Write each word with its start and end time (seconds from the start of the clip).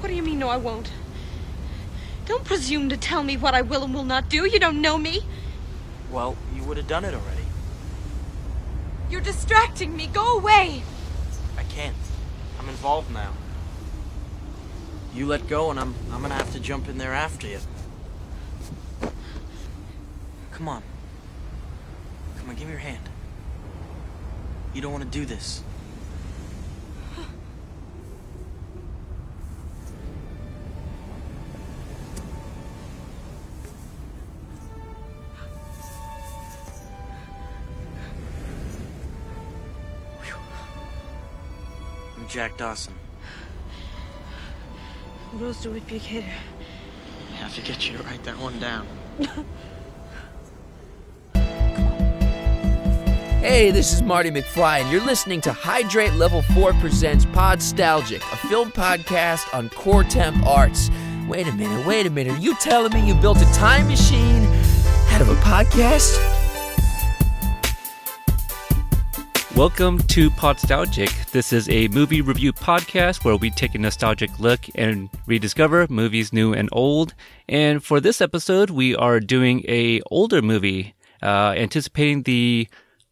What 0.00 0.08
do 0.08 0.14
you 0.14 0.22
mean, 0.22 0.38
no, 0.38 0.48
I 0.48 0.56
won't? 0.56 0.90
Don't 2.24 2.44
presume 2.44 2.88
to 2.88 2.96
tell 2.96 3.22
me 3.22 3.36
what 3.36 3.54
I 3.54 3.60
will 3.60 3.84
and 3.84 3.92
will 3.92 4.04
not 4.04 4.30
do. 4.30 4.46
You 4.46 4.58
don't 4.58 4.80
know 4.80 4.96
me. 4.96 5.20
Well, 6.10 6.36
you 6.54 6.64
would 6.64 6.78
have 6.78 6.88
done 6.88 7.04
it 7.04 7.12
already. 7.12 7.44
You're 9.10 9.20
distracting 9.20 9.94
me. 9.96 10.06
Go 10.06 10.38
away. 10.38 10.82
I 11.58 11.64
can't. 11.64 11.96
I'm 12.58 12.68
involved 12.68 13.12
now. 13.12 13.32
You 15.14 15.26
let 15.26 15.48
go, 15.48 15.70
and 15.70 15.78
I'm 15.78 15.94
I'm 16.12 16.22
gonna 16.22 16.34
have 16.34 16.52
to 16.52 16.60
jump 16.60 16.88
in 16.88 16.96
there 16.96 17.12
after 17.12 17.46
you. 17.46 17.58
Come 20.52 20.68
on. 20.68 20.82
Come 22.38 22.48
on, 22.48 22.54
give 22.54 22.66
me 22.66 22.70
your 22.70 22.80
hand. 22.80 23.08
You 24.72 24.80
don't 24.80 24.92
want 24.92 25.04
to 25.04 25.10
do 25.10 25.26
this. 25.26 25.62
Jack 42.30 42.56
Dawson. 42.56 42.94
Rose 45.32 45.60
DeWitt 45.62 45.84
Bukater. 45.88 46.24
I 47.32 47.34
have 47.34 47.54
to 47.56 47.60
get 47.60 47.88
you 47.88 47.98
to 47.98 48.04
write 48.04 48.22
that 48.22 48.38
one 48.38 48.58
down. 48.60 48.86
Hey, 53.40 53.70
this 53.70 53.94
is 53.94 54.02
Marty 54.02 54.30
McFly, 54.30 54.82
and 54.82 54.92
you're 54.92 55.02
listening 55.02 55.40
to 55.40 55.52
Hydrate 55.52 56.12
Level 56.12 56.42
4 56.42 56.74
Presents 56.74 57.24
Podstalgic, 57.24 58.18
a 58.18 58.36
film 58.48 58.70
podcast 58.70 59.52
on 59.54 59.70
core 59.70 60.04
temp 60.04 60.44
arts. 60.44 60.90
Wait 61.26 61.48
a 61.48 61.52
minute, 61.52 61.86
wait 61.86 62.04
a 62.04 62.10
minute. 62.10 62.34
Are 62.34 62.38
you 62.38 62.54
telling 62.56 62.92
me 62.92 63.08
you 63.08 63.14
built 63.14 63.38
a 63.40 63.50
time 63.54 63.88
machine 63.88 64.44
out 65.08 65.22
of 65.22 65.30
a 65.30 65.36
podcast? 65.36 66.39
Welcome 69.60 69.98
to 70.04 70.30
Podstalgic. 70.30 71.32
This 71.32 71.52
is 71.52 71.68
a 71.68 71.86
movie 71.88 72.22
review 72.22 72.50
podcast 72.50 73.26
where 73.26 73.36
we 73.36 73.50
take 73.50 73.74
a 73.74 73.78
nostalgic 73.78 74.30
look 74.40 74.60
and 74.74 75.10
rediscover 75.26 75.86
movies 75.90 76.32
new 76.32 76.54
and 76.54 76.70
old. 76.72 77.12
And 77.46 77.84
for 77.84 78.00
this 78.00 78.22
episode, 78.22 78.70
we 78.70 78.96
are 78.96 79.20
doing 79.20 79.62
a 79.68 80.00
older 80.10 80.40
movie, 80.40 80.94
uh, 81.22 81.52
anticipating 81.58 82.22
the 82.22 82.68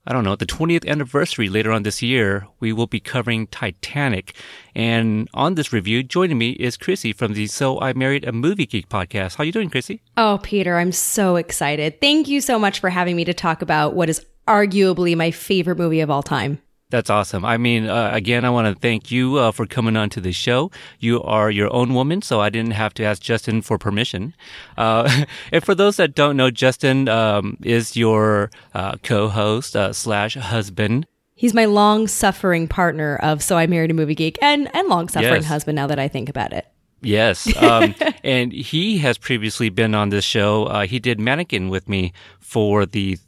I 0.06 0.14
don't 0.14 0.24
know, 0.24 0.36
the 0.36 0.46
20th 0.46 0.88
anniversary 0.88 1.50
later 1.50 1.70
on 1.70 1.82
this 1.82 2.00
year, 2.00 2.46
we 2.60 2.72
will 2.72 2.86
be 2.86 2.98
covering 2.98 3.46
Titanic. 3.48 4.34
And 4.74 5.28
on 5.34 5.54
this 5.54 5.70
review, 5.70 6.02
joining 6.02 6.38
me 6.38 6.52
is 6.52 6.78
Chrissy 6.78 7.12
from 7.12 7.34
the 7.34 7.46
So 7.46 7.78
I 7.78 7.92
Married 7.92 8.24
a 8.24 8.32
Movie 8.32 8.64
Geek 8.64 8.88
podcast. 8.88 9.36
How 9.36 9.42
are 9.42 9.44
you 9.44 9.52
doing, 9.52 9.69
Chrissy? 9.69 10.00
Oh, 10.16 10.41
Peter, 10.42 10.78
I'm 10.78 10.92
so 10.92 11.36
excited. 11.36 12.00
Thank 12.00 12.26
you 12.26 12.41
so 12.41 12.58
much 12.58 12.80
for 12.80 12.88
having 12.88 13.16
me 13.16 13.26
to 13.26 13.34
talk 13.34 13.60
about 13.60 13.92
what 13.94 14.08
is 14.08 14.24
arguably 14.48 15.16
my 15.16 15.30
favorite 15.30 15.78
movie 15.78 16.00
of 16.00 16.10
all 16.10 16.22
time. 16.22 16.60
That's 16.91 17.10
awesome. 17.10 17.44
I 17.44 17.58
mean, 17.58 17.86
uh, 17.86 18.10
again, 18.14 18.46
I 18.46 18.50
want 18.50 18.74
to 18.74 18.80
thank 18.80 19.10
you 19.10 19.36
uh, 19.36 19.52
for 19.52 19.66
coming 19.66 19.94
on 19.94 20.08
to 20.10 20.22
the 20.22 20.32
show. 20.32 20.70
You 20.98 21.22
are 21.22 21.50
your 21.50 21.70
own 21.70 21.92
woman, 21.92 22.22
so 22.22 22.41
I 22.41 22.48
didn't 22.48 22.70
have 22.70 22.94
to 22.94 23.04
ask 23.04 23.20
Justin 23.20 23.60
for 23.60 23.76
permission. 23.76 24.34
Uh, 24.78 25.24
and 25.52 25.62
for 25.62 25.74
those 25.74 25.98
that 25.98 26.14
don't 26.14 26.34
know, 26.38 26.50
Justin 26.50 27.06
um, 27.10 27.58
is 27.62 27.94
your 27.94 28.50
uh, 28.72 28.96
co-host 29.02 29.76
uh, 29.76 29.92
slash 29.92 30.34
husband. 30.36 31.06
He's 31.34 31.52
my 31.52 31.66
long-suffering 31.66 32.69
partner 32.69 33.16
of 33.16 33.42
So 33.42 33.58
I 33.58 33.66
Married 33.66 33.91
a 33.91 33.94
Movie 33.94 34.14
Geek 34.14 34.38
and 34.41 34.74
and 34.74 34.88
long-suffering 34.88 35.42
Yes. 35.42 35.44
husband. 35.44 35.76
Now 35.76 35.88
that 35.88 35.98
I 35.98 36.08
think 36.08 36.30
about 36.30 36.54
it. 36.54 36.66
Yes, 37.02 37.54
um, 37.62 37.94
and 38.24 38.50
he 38.50 38.98
has 38.98 39.19
previously 39.19 39.69
been 39.69 39.94
on 39.94 40.08
this 40.08 40.24
show. 40.24 40.64
Uh, 40.64 40.86
he 40.86 40.98
did 40.98 41.20
Mannequin 41.20 41.69
with 41.69 41.86
me 41.86 42.12
for 42.41 42.86
the 42.86 43.19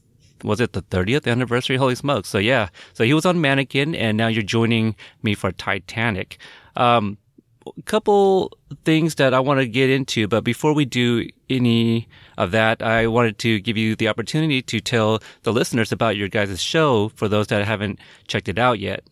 was 0.44 0.60
it 0.60 0.72
the 0.72 0.82
30th 0.82 1.30
anniversary? 1.30 1.76
Holy 1.76 1.94
smokes! 1.94 2.28
So 2.28 2.38
yeah, 2.38 2.68
so 2.92 3.04
he 3.04 3.14
was 3.14 3.26
on 3.26 3.40
Mannequin, 3.40 3.94
and 3.94 4.16
now 4.16 4.28
you're 4.28 4.42
joining 4.42 4.96
me 5.22 5.34
for 5.34 5.52
Titanic. 5.52 6.38
Um, 6.76 7.18
a 7.66 7.82
couple 7.82 8.56
things 8.84 9.16
that 9.16 9.34
I 9.34 9.40
want 9.40 9.60
to 9.60 9.66
get 9.66 9.90
into, 9.90 10.26
but 10.28 10.44
before 10.44 10.72
we 10.72 10.84
do 10.84 11.28
any 11.48 12.08
of 12.38 12.52
that, 12.52 12.82
I 12.82 13.06
wanted 13.06 13.38
to 13.40 13.60
give 13.60 13.76
you 13.76 13.96
the 13.96 14.08
opportunity 14.08 14.62
to 14.62 14.80
tell 14.80 15.20
the 15.42 15.52
listeners 15.52 15.92
about 15.92 16.16
your 16.16 16.28
guys' 16.28 16.62
show 16.62 17.10
for 17.10 17.28
those 17.28 17.48
that 17.48 17.64
haven't 17.66 17.98
checked 18.26 18.48
it 18.48 18.58
out 18.58 18.78
yet. 18.78 19.04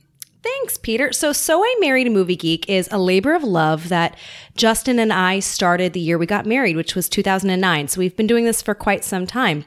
Thanks, 0.42 0.78
Peter. 0.78 1.12
So, 1.12 1.32
So 1.32 1.62
I 1.62 1.76
Married 1.80 2.06
a 2.06 2.10
Movie 2.10 2.36
Geek 2.36 2.68
is 2.68 2.88
a 2.92 2.98
labor 2.98 3.34
of 3.34 3.42
love 3.42 3.88
that 3.88 4.16
Justin 4.56 4.98
and 4.98 5.12
I 5.12 5.40
started 5.40 5.92
the 5.92 6.00
year 6.00 6.16
we 6.16 6.26
got 6.26 6.46
married, 6.46 6.76
which 6.76 6.94
was 6.94 7.08
2009. 7.08 7.88
So, 7.88 7.98
we've 7.98 8.16
been 8.16 8.28
doing 8.28 8.44
this 8.44 8.62
for 8.62 8.74
quite 8.74 9.04
some 9.04 9.26
time. 9.26 9.64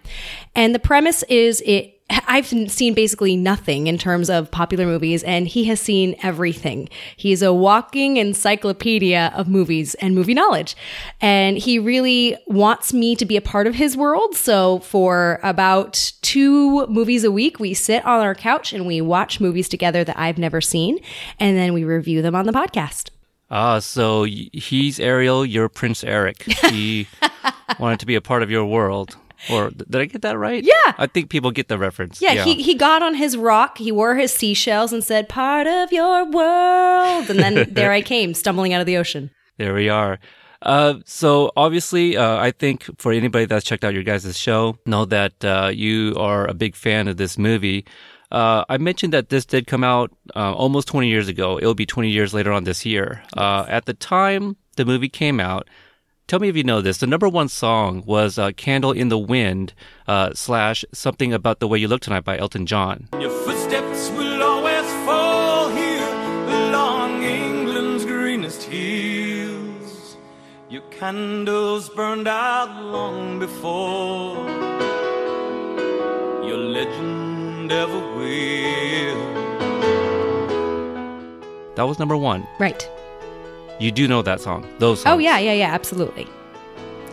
And 0.56 0.74
the 0.74 0.80
premise 0.80 1.24
is 1.24 1.62
it. 1.66 1.91
I've 2.27 2.45
seen 2.45 2.94
basically 2.94 3.35
nothing 3.35 3.88
in 3.88 3.97
terms 3.97 4.29
of 4.29 4.51
popular 4.51 4.85
movies, 4.85 5.23
and 5.23 5.47
he 5.47 5.66
has 5.66 5.79
seen 5.79 6.16
everything. 6.22 6.89
He's 7.16 7.41
a 7.41 7.53
walking 7.53 8.17
encyclopedia 8.17 9.31
of 9.35 9.47
movies 9.47 9.95
and 9.95 10.13
movie 10.13 10.33
knowledge. 10.33 10.75
And 11.22 11.57
he 11.57 11.79
really 11.79 12.38
wants 12.47 12.94
me 12.94 13.16
to 13.16 13.25
be 13.25 13.38
a 13.38 13.41
part 13.41 13.67
of 13.67 13.75
his 13.75 13.95
world. 13.95 14.35
So, 14.35 14.79
for 14.79 15.39
about 15.44 16.13
two 16.22 16.85
movies 16.88 17.23
a 17.23 17.31
week, 17.31 17.59
we 17.59 17.73
sit 17.73 18.05
on 18.05 18.22
our 18.22 18.35
couch 18.35 18.73
and 18.73 18.85
we 18.85 19.01
watch 19.01 19.39
movies 19.39 19.69
together 19.69 20.03
that 20.03 20.17
I've 20.19 20.38
never 20.38 20.61
seen, 20.61 20.99
and 21.39 21.57
then 21.57 21.73
we 21.73 21.83
review 21.83 22.22
them 22.22 22.35
on 22.35 22.45
the 22.45 22.53
podcast. 22.53 23.09
Ah, 23.53 23.79
so 23.79 24.23
he's 24.23 24.97
Ariel, 24.97 25.45
you're 25.45 25.67
Prince 25.67 26.05
Eric. 26.05 26.43
He 26.43 27.07
wanted 27.79 27.99
to 27.99 28.05
be 28.05 28.16
a 28.16 28.22
part 28.22 28.43
of 28.43 28.49
your 28.49 28.66
world. 28.66 29.17
Or 29.50 29.69
did 29.72 29.96
I 29.96 30.06
get 30.06 30.22
that 30.22 30.38
right? 30.38 30.63
Yeah. 30.63 30.94
I 30.97 31.07
think 31.07 31.29
people 31.29 31.52
get 31.52 31.68
the 31.68 31.78
reference. 31.78 32.22
Yeah, 32.22 32.44
He, 32.44 32.62
he 32.62 32.75
got 32.75 33.02
on 33.02 33.16
his 33.16 33.35
rock, 33.38 33.78
he 33.78 33.91
wore 33.91 34.16
his 34.16 34.31
seashells 34.31 34.94
and 34.94 35.03
said, 35.03 35.29
Part 35.29 35.68
of 35.68 35.91
your 35.91 36.25
world. 36.25 37.29
And 37.29 37.40
then 37.40 37.68
there 37.74 37.91
I 37.91 38.02
came, 38.02 38.34
stumbling 38.34 38.74
out 38.74 38.81
of 38.81 38.85
the 38.85 38.97
ocean. 38.97 39.31
There 39.57 39.74
we 39.74 39.90
are. 39.90 40.19
Uh, 40.62 40.96
so 41.06 41.52
obviously, 41.56 42.16
uh, 42.18 42.38
I 42.38 42.52
think 42.52 42.88
for 43.00 43.12
anybody 43.12 43.46
that's 43.46 43.66
checked 43.66 43.84
out 43.84 43.94
your 43.94 44.03
guys' 44.03 44.38
show, 44.38 44.78
know 44.85 45.06
that 45.06 45.44
uh, 45.44 45.72
you 45.73 46.13
are 46.18 46.46
a 46.47 46.53
big 46.53 46.75
fan 46.75 47.08
of 47.08 47.18
this 47.18 47.38
movie. 47.38 47.85
Uh, 48.31 48.63
I 48.69 48.78
mentioned 48.78 49.12
that 49.13 49.29
this 49.29 49.46
did 49.46 49.68
come 49.68 49.84
out 49.84 50.12
uh, 50.35 50.53
almost 50.53 50.88
20 50.88 51.09
years 51.09 51.28
ago. 51.28 51.58
It'll 51.58 51.73
be 51.73 51.85
20 51.85 52.09
years 52.09 52.34
later 52.34 52.52
on 52.52 52.63
this 52.63 52.85
year. 52.85 53.23
Uh, 53.35 53.66
at 53.68 53.85
the 53.85 53.94
time 53.94 54.56
the 54.78 54.85
movie 54.85 55.09
came 55.09 55.40
out, 55.40 55.68
tell 56.31 56.40
me 56.40 56.47
if 56.47 56.56
you 56.56 56.64
know 56.64 56.80
this. 56.80 57.00
The 57.00 57.08
number 57.08 57.28
one 57.28 57.50
song 57.50 58.03
was 58.06 58.38
uh, 58.38 58.52
"Candle 58.56 58.94
in 58.94 59.09
the 59.09 59.18
Wind" 59.18 59.74
uh, 60.08 60.34
slash 60.34 60.86
"Something 60.94 61.34
About 61.34 61.59
the 61.59 61.68
Way 61.68 61.80
You 61.80 61.90
Look 61.90 62.00
Tonight" 62.00 62.24
by 62.24 62.38
Elton 62.38 62.66
John. 62.66 63.09
Your 63.19 63.36
footsteps 63.44 64.09
will 64.12 64.41
always 64.41 64.88
fall 65.06 65.68
here 65.70 66.08
along 66.47 67.24
England's 67.24 68.06
greenest 68.06 68.64
hills. 68.64 70.16
Your 70.70 70.84
candles 70.84 71.90
burned 71.90 72.30
out 72.30 72.81
long 72.81 73.38
before 73.38 74.38
your 76.47 76.62
legend 76.78 77.74
ever 77.74 78.02
will. 78.16 79.22
That 81.75 81.84
was 81.84 82.00
number 82.00 82.16
one. 82.16 82.47
Right. 82.58 82.90
You 83.81 83.92
do 83.92 84.08
know 84.08 84.22
that 84.22 84.40
song. 84.40 84.68
Those. 84.78 85.02
Songs. 85.02 85.16
Oh, 85.16 85.18
yeah, 85.18 85.40
yeah, 85.40 85.53
yeah, 85.53 85.74
absolutely. 85.74 86.28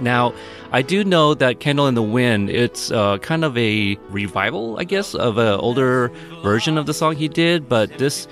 Now, 0.00 0.34
I 0.70 0.82
do 0.82 1.02
know 1.02 1.32
that 1.32 1.60
Candle 1.60 1.86
in 1.86 1.94
the 1.94 2.02
Wind, 2.02 2.50
it's 2.50 2.90
uh, 2.90 3.16
kind 3.18 3.42
of 3.42 3.56
a 3.56 3.96
revival, 4.10 4.78
I 4.78 4.84
guess, 4.84 5.14
of 5.14 5.38
an 5.38 5.58
older 5.58 6.12
version 6.42 6.76
of 6.76 6.84
the 6.84 6.92
song 6.92 7.16
he 7.16 7.26
did, 7.26 7.68
but 7.68 7.96
this 7.96 8.28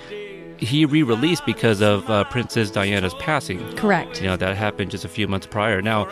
he 0.59 0.85
re-released 0.85 1.45
because 1.45 1.81
of 1.81 2.09
uh, 2.09 2.23
Princess 2.25 2.71
Diana's 2.71 3.13
passing. 3.15 3.59
Correct. 3.75 4.21
You 4.21 4.27
know, 4.27 4.37
that 4.37 4.55
happened 4.55 4.91
just 4.91 5.05
a 5.05 5.09
few 5.09 5.27
months 5.27 5.45
prior. 5.45 5.81
Now, 5.81 6.05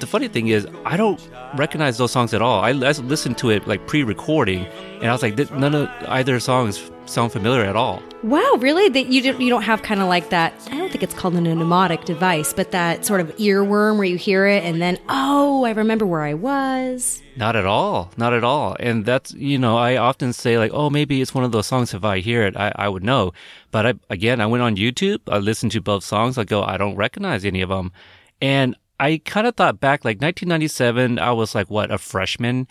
the 0.00 0.06
funny 0.06 0.28
thing 0.28 0.48
is, 0.48 0.66
I 0.84 0.96
don't 0.96 1.20
recognize 1.56 1.98
those 1.98 2.12
songs 2.12 2.34
at 2.34 2.42
all. 2.42 2.60
I, 2.60 2.70
I 2.70 2.72
listened 2.72 3.38
to 3.38 3.50
it 3.50 3.66
like 3.66 3.86
pre-recording, 3.86 4.64
and 5.00 5.06
I 5.06 5.12
was 5.12 5.22
like, 5.22 5.36
none 5.52 5.74
of 5.74 5.88
either 6.08 6.38
songs 6.40 6.90
sound 7.08 7.32
familiar 7.32 7.64
at 7.64 7.76
all. 7.76 8.02
Wow, 8.22 8.56
really? 8.58 8.88
That 8.88 9.06
you 9.06 9.22
don't 9.22 9.40
you 9.40 9.48
don't 9.48 9.62
have 9.62 9.82
kind 9.82 10.00
of 10.00 10.08
like 10.08 10.30
that? 10.30 10.52
I 10.70 10.76
don't 10.76 10.90
think 10.90 11.02
it's 11.02 11.14
called 11.14 11.34
an 11.34 11.44
mnemotic 11.44 12.04
device, 12.04 12.52
but 12.52 12.72
that 12.72 13.04
sort 13.04 13.20
of 13.20 13.34
earworm 13.36 13.96
where 13.96 14.06
you 14.06 14.16
hear 14.16 14.46
it 14.46 14.64
and 14.64 14.82
then 14.82 14.98
oh, 15.08 15.64
I 15.64 15.70
remember 15.70 16.06
where 16.06 16.22
I 16.22 16.34
was. 16.34 17.22
Not 17.36 17.54
at 17.54 17.66
all. 17.66 18.10
Not 18.16 18.34
at 18.34 18.42
all. 18.42 18.76
And 18.80 19.04
that's, 19.04 19.32
you 19.34 19.58
know, 19.58 19.76
I 19.76 19.96
often 19.96 20.32
say 20.32 20.58
like, 20.58 20.72
oh, 20.74 20.90
maybe 20.90 21.22
it's 21.22 21.34
one 21.34 21.44
of 21.44 21.52
those 21.52 21.66
songs. 21.66 21.94
If 21.94 22.04
I 22.04 22.18
hear 22.18 22.42
it, 22.42 22.56
I, 22.56 22.72
I 22.74 22.88
would 22.88 23.04
know. 23.04 23.32
But 23.70 23.86
I, 23.86 23.94
again, 24.10 24.40
I 24.40 24.46
went 24.46 24.62
on 24.62 24.76
YouTube. 24.76 25.20
I 25.28 25.38
listened 25.38 25.70
to 25.72 25.80
both 25.80 26.02
songs. 26.02 26.36
I 26.36 26.44
go, 26.44 26.64
I 26.64 26.76
don't 26.76 26.96
recognize 26.96 27.44
any 27.44 27.60
of 27.60 27.68
them. 27.68 27.92
And 28.40 28.74
I 29.00 29.22
kind 29.24 29.46
of 29.46 29.54
thought 29.54 29.78
back, 29.78 30.04
like 30.04 30.16
1997, 30.16 31.20
I 31.20 31.30
was 31.30 31.54
like, 31.54 31.70
what, 31.70 31.92
a 31.92 31.98
freshman? 31.98 32.66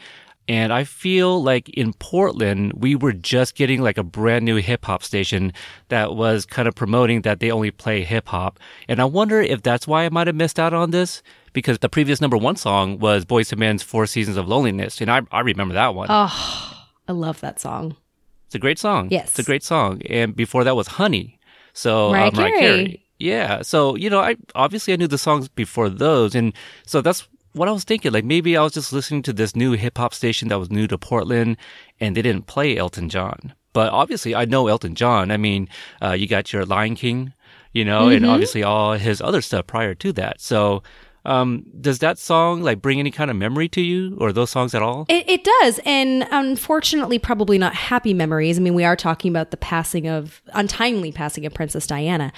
And 0.47 0.71
I 0.71 0.85
feel 0.85 1.43
like 1.43 1.67
in 1.69 1.93
Portland, 1.93 2.73
we 2.73 2.95
were 2.95 3.11
just 3.11 3.55
getting 3.55 3.81
like 3.81 3.97
a 3.97 4.03
brand 4.03 4.45
new 4.45 4.55
hip 4.57 4.85
hop 4.85 5.03
station 5.03 5.51
that 5.89 6.15
was 6.15 6.45
kind 6.45 6.67
of 6.67 6.75
promoting 6.75 7.23
that 7.23 7.39
they 7.39 7.51
only 7.51 7.71
play 7.71 8.03
hip 8.03 8.29
hop. 8.29 8.59
And 8.87 9.01
I 9.01 9.05
wonder 9.05 9.41
if 9.41 9.61
that's 9.61 9.87
why 9.87 10.05
I 10.05 10.09
might 10.09 10.27
have 10.27 10.35
missed 10.35 10.59
out 10.59 10.73
on 10.73 10.91
this 10.91 11.21
because 11.51 11.79
the 11.79 11.89
previous 11.89 12.21
number 12.21 12.37
one 12.37 12.55
song 12.55 12.99
was 12.99 13.25
Boyz 13.25 13.51
II 13.51 13.59
Men's 13.59 13.83
Four 13.83 14.05
Seasons 14.05 14.37
of 14.37 14.47
Loneliness. 14.47 15.01
And 15.01 15.11
I, 15.11 15.21
I 15.31 15.41
remember 15.41 15.73
that 15.73 15.95
one. 15.95 16.07
Oh, 16.09 16.85
I 17.07 17.11
love 17.11 17.41
that 17.41 17.59
song. 17.59 17.97
It's 18.45 18.55
a 18.55 18.59
great 18.59 18.79
song. 18.79 19.09
Yes. 19.11 19.31
It's 19.31 19.39
a 19.39 19.43
great 19.43 19.63
song. 19.63 20.01
And 20.09 20.33
before 20.33 20.63
that 20.63 20.75
was 20.75 20.87
Honey. 20.87 21.39
So 21.73 22.11
Mariah 22.11 22.27
uh, 22.27 22.31
Mariah 22.31 22.49
Carey. 22.51 22.61
Carey. 22.61 23.03
Yeah. 23.19 23.61
So, 23.63 23.95
you 23.95 24.09
know, 24.09 24.19
I 24.19 24.37
obviously 24.55 24.93
I 24.93 24.95
knew 24.95 25.07
the 25.07 25.17
songs 25.17 25.49
before 25.49 25.89
those. 25.89 26.35
And 26.35 26.53
so 26.85 27.01
that's 27.01 27.27
what 27.57 27.67
I 27.67 27.71
was 27.71 27.83
thinking. 27.83 28.11
Like 28.11 28.25
maybe 28.25 28.55
I 28.55 28.63
was 28.63 28.73
just 28.73 28.93
listening 28.93 29.21
to 29.23 29.33
this 29.33 29.55
new 29.55 29.73
hip 29.73 29.97
hop 29.97 30.13
station 30.13 30.47
that 30.49 30.59
was 30.59 30.71
new 30.71 30.87
to 30.87 30.97
Portland 30.97 31.57
and 31.99 32.15
they 32.15 32.21
didn't 32.21 32.47
play 32.47 32.77
Elton 32.77 33.09
John. 33.09 33.53
But 33.73 33.91
obviously 33.91 34.35
I 34.35 34.45
know 34.45 34.67
Elton 34.67 34.95
John. 34.95 35.31
I 35.31 35.37
mean, 35.37 35.67
uh, 36.01 36.13
you 36.13 36.27
got 36.27 36.53
your 36.53 36.65
Lion 36.65 36.95
King, 36.95 37.33
you 37.73 37.85
know, 37.85 38.09
and 38.09 38.25
obviously 38.25 38.63
all 38.63 38.93
his 38.93 39.21
other 39.21 39.41
stuff 39.41 39.67
prior 39.67 39.93
to 39.95 40.11
that. 40.13 40.41
So, 40.41 40.83
um, 41.27 41.65
does 41.81 41.99
that 41.99 42.17
song 42.17 42.63
like 42.63 42.81
bring 42.81 42.99
any 42.99 43.11
kind 43.11 43.29
of 43.29 43.35
memory 43.35 43.67
to 43.69 43.81
you 43.81 44.15
or 44.17 44.31
those 44.31 44.49
songs 44.49 44.73
at 44.73 44.81
all? 44.81 45.05
It, 45.09 45.29
it 45.29 45.43
does. 45.43 45.79
And 45.85 46.25
unfortunately, 46.31 47.19
probably 47.19 47.57
not 47.57 47.75
happy 47.75 48.13
memories. 48.13 48.57
I 48.57 48.61
mean, 48.61 48.73
we 48.73 48.85
are 48.85 48.95
talking 48.95 49.29
about 49.29 49.51
the 49.51 49.57
passing 49.57 50.07
of, 50.07 50.41
untimely 50.53 51.11
passing 51.11 51.45
of 51.45 51.53
Princess 51.53 51.85
Diana. 51.85 52.31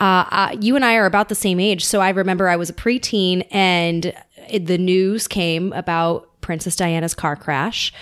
Uh, 0.00 0.24
uh, 0.30 0.56
you 0.60 0.74
and 0.74 0.84
I 0.84 0.96
are 0.96 1.06
about 1.06 1.28
the 1.28 1.36
same 1.36 1.60
age. 1.60 1.84
So 1.84 2.00
I 2.00 2.10
remember 2.10 2.48
I 2.48 2.56
was 2.56 2.68
a 2.68 2.74
preteen 2.74 3.46
and 3.52 4.12
the 4.58 4.78
news 4.78 5.28
came 5.28 5.72
about 5.72 6.28
Princess 6.40 6.76
Diana's 6.76 7.14
car 7.14 7.36
crash 7.36 7.92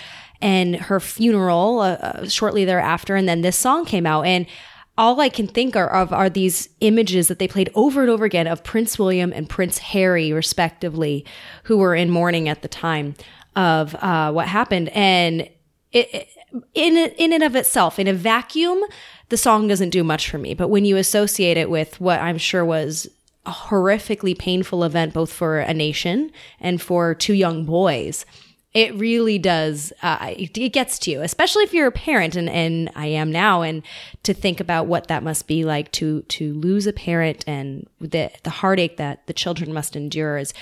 and 0.42 0.76
her 0.76 1.00
funeral 1.00 1.80
uh, 1.80 1.90
uh, 1.94 2.28
shortly 2.28 2.64
thereafter. 2.64 3.16
And 3.16 3.28
then 3.28 3.42
this 3.42 3.56
song 3.56 3.84
came 3.84 4.06
out. 4.06 4.26
And 4.26 4.46
all 4.98 5.20
I 5.20 5.28
can 5.28 5.46
think 5.46 5.76
are, 5.76 5.88
of 5.88 6.12
are 6.12 6.28
these 6.30 6.68
images 6.80 7.28
that 7.28 7.38
they 7.38 7.48
played 7.48 7.70
over 7.74 8.00
and 8.02 8.10
over 8.10 8.24
again 8.24 8.46
of 8.46 8.64
Prince 8.64 8.98
William 8.98 9.32
and 9.32 9.48
Prince 9.48 9.78
Harry, 9.78 10.32
respectively, 10.32 11.24
who 11.64 11.78
were 11.78 11.94
in 11.94 12.10
mourning 12.10 12.48
at 12.48 12.62
the 12.62 12.68
time 12.68 13.14
of 13.56 13.94
uh, 13.96 14.32
what 14.32 14.46
happened. 14.48 14.88
And 14.90 15.42
it, 15.92 16.14
it- 16.14 16.28
in 16.74 16.96
in 16.96 17.32
and 17.32 17.44
of 17.44 17.54
itself, 17.54 18.00
in 18.00 18.08
a 18.08 18.12
vacuum, 18.12 18.82
the 19.28 19.36
song 19.36 19.68
doesn't 19.68 19.90
do 19.90 20.02
much 20.02 20.28
for 20.28 20.36
me. 20.36 20.52
But 20.52 20.66
when 20.66 20.84
you 20.84 20.96
associate 20.96 21.56
it 21.56 21.70
with 21.70 22.00
what 22.00 22.20
I'm 22.20 22.38
sure 22.38 22.64
was 22.64 23.08
a 23.46 23.50
horrifically 23.50 24.38
painful 24.38 24.84
event, 24.84 25.14
both 25.14 25.32
for 25.32 25.58
a 25.58 25.74
nation 25.74 26.30
and 26.60 26.80
for 26.80 27.14
two 27.14 27.34
young 27.34 27.64
boys, 27.64 28.26
it 28.72 28.94
really 28.94 29.38
does 29.38 29.92
uh, 30.02 30.34
it, 30.36 30.72
gets 30.72 30.98
to 31.00 31.10
you 31.10 31.22
especially 31.22 31.64
if 31.64 31.74
you're 31.74 31.88
a 31.88 31.92
parent 31.92 32.36
and, 32.36 32.48
and 32.48 32.90
i 32.94 33.06
am 33.06 33.32
now 33.32 33.62
and 33.62 33.82
to 34.22 34.32
think 34.32 34.60
about 34.60 34.86
what 34.86 35.08
that 35.08 35.22
must 35.22 35.48
be 35.48 35.64
like 35.64 35.90
to 35.90 36.22
to 36.22 36.54
lose 36.54 36.86
a 36.86 36.92
parent 36.92 37.42
and 37.46 37.88
the 38.00 38.30
the 38.44 38.50
heartache 38.50 38.96
that 38.96 39.26
the 39.26 39.32
children 39.32 39.72
must 39.72 39.96
endure 39.96 40.38
is 40.38 40.54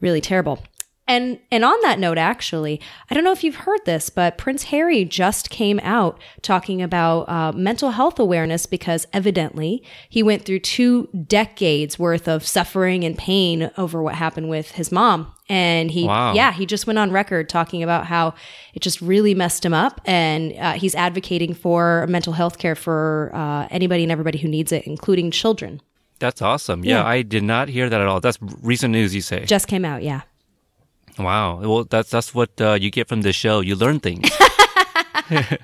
really 0.00 0.20
terrible 0.20 0.62
and 1.08 1.38
and 1.50 1.64
on 1.64 1.76
that 1.82 1.98
note 1.98 2.18
actually 2.18 2.80
i 3.10 3.14
don't 3.14 3.22
know 3.24 3.32
if 3.32 3.44
you've 3.44 3.56
heard 3.56 3.80
this 3.84 4.10
but 4.10 4.36
prince 4.36 4.64
harry 4.64 5.04
just 5.04 5.50
came 5.50 5.78
out 5.80 6.20
talking 6.42 6.82
about 6.82 7.28
uh, 7.28 7.52
mental 7.52 7.90
health 7.92 8.18
awareness 8.18 8.66
because 8.66 9.06
evidently 9.12 9.82
he 10.08 10.22
went 10.22 10.44
through 10.44 10.58
two 10.58 11.08
decades 11.26 11.98
worth 11.98 12.26
of 12.28 12.46
suffering 12.46 13.04
and 13.04 13.16
pain 13.16 13.70
over 13.78 14.02
what 14.02 14.14
happened 14.16 14.48
with 14.48 14.72
his 14.72 14.90
mom 14.90 15.32
and 15.48 15.90
he 15.90 16.04
Wow. 16.06 16.34
yeah 16.34 16.52
he 16.52 16.66
just 16.66 16.86
went 16.86 16.98
on 16.98 17.12
record 17.12 17.48
talking 17.48 17.82
about 17.82 18.06
how 18.06 18.34
it 18.74 18.80
just 18.82 19.00
really 19.00 19.34
messed 19.34 19.64
him 19.64 19.74
up 19.74 20.00
and 20.04 20.52
uh, 20.58 20.72
he's 20.72 20.94
advocating 20.94 21.54
for 21.54 22.06
mental 22.08 22.32
health 22.32 22.58
care 22.58 22.74
for 22.74 23.30
uh, 23.34 23.68
anybody 23.70 24.02
and 24.02 24.10
everybody 24.10 24.38
who 24.38 24.48
needs 24.48 24.72
it 24.72 24.84
including 24.86 25.30
children 25.30 25.80
That's 26.18 26.40
awesome. 26.40 26.82
Yeah, 26.82 27.02
Yeah. 27.02 27.04
I 27.06 27.22
did 27.22 27.42
not 27.44 27.68
hear 27.68 27.90
that 27.90 28.00
at 28.00 28.06
all. 28.06 28.20
That's 28.20 28.38
recent 28.62 28.90
news, 28.92 29.14
you 29.14 29.20
say? 29.20 29.44
just 29.44 29.68
came 29.68 29.84
out 29.84 30.02
yeah 30.02 30.22
Wow. 31.18 31.60
Well, 31.60 31.84
that's 31.84 32.10
that's 32.10 32.34
what 32.34 32.60
uh, 32.60 32.74
you 32.74 32.90
get 32.90 33.08
from 33.08 33.22
the 33.22 33.32
show. 33.32 33.60
You 33.60 33.74
learn 33.76 34.00
things. 34.00 34.28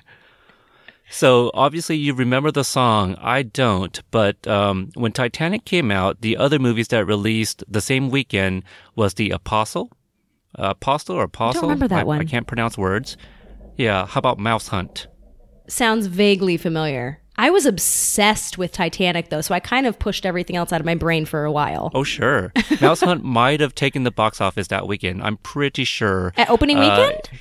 so 1.11 1.51
obviously 1.55 1.97
you 1.97 2.15
remember 2.15 2.51
the 2.51 2.65
song. 2.65 3.17
I 3.21 3.43
don't. 3.43 4.01
But 4.11 4.47
um, 4.47 4.91
when 4.95 5.13
Titanic 5.13 5.65
came 5.65 5.91
out, 5.91 6.21
the 6.21 6.37
other 6.37 6.59
movies 6.59 6.89
that 6.89 7.07
released 7.07 7.65
the 7.69 7.81
same 7.81 8.11
weekend 8.11 8.65
was 8.97 9.15
the 9.15 9.31
Apostle, 9.31 9.91
uh, 10.59 10.71
Apostle 10.71 11.17
or 11.17 11.25
Apostle. 11.25 11.59
I 11.59 11.63
don't 11.63 11.71
remember 11.71 11.89
that 11.89 12.01
I, 12.01 12.05
one. 12.05 12.21
I 12.21 12.25
can't 12.25 12.47
pronounce 12.47 12.79
words. 12.79 13.17
Yeah. 13.77 14.07
How 14.07 14.19
about 14.19 14.39
Mouse 14.39 14.69
Hunt? 14.69 15.07
sounds 15.69 16.07
vaguely 16.07 16.57
familiar. 16.57 17.22
I 17.43 17.51
was 17.51 17.67
obsessed 17.67 18.57
with 18.57 18.71
Titanic 18.73 19.29
though, 19.31 19.41
so 19.41 19.53
I 19.55 19.59
kind 19.61 19.87
of 19.87 19.99
pushed 19.99 20.25
everything 20.25 20.55
else 20.57 20.73
out 20.73 20.81
of 20.81 20.87
my 20.87 20.95
brain 20.95 21.25
for 21.25 21.45
a 21.45 21.51
while. 21.51 21.91
Oh, 21.93 22.05
sure. 22.05 22.53
Mouse 22.81 23.01
Hunt 23.01 23.25
might 23.41 23.59
have 23.61 23.75
taken 23.75 24.05
the 24.05 24.13
box 24.13 24.41
office 24.41 24.69
that 24.69 24.87
weekend. 24.87 25.23
I'm 25.23 25.39
pretty 25.39 25.83
sure. 25.85 26.33
At 26.37 26.49
opening 26.51 26.79
Uh, 26.79 26.83
weekend? 26.83 27.41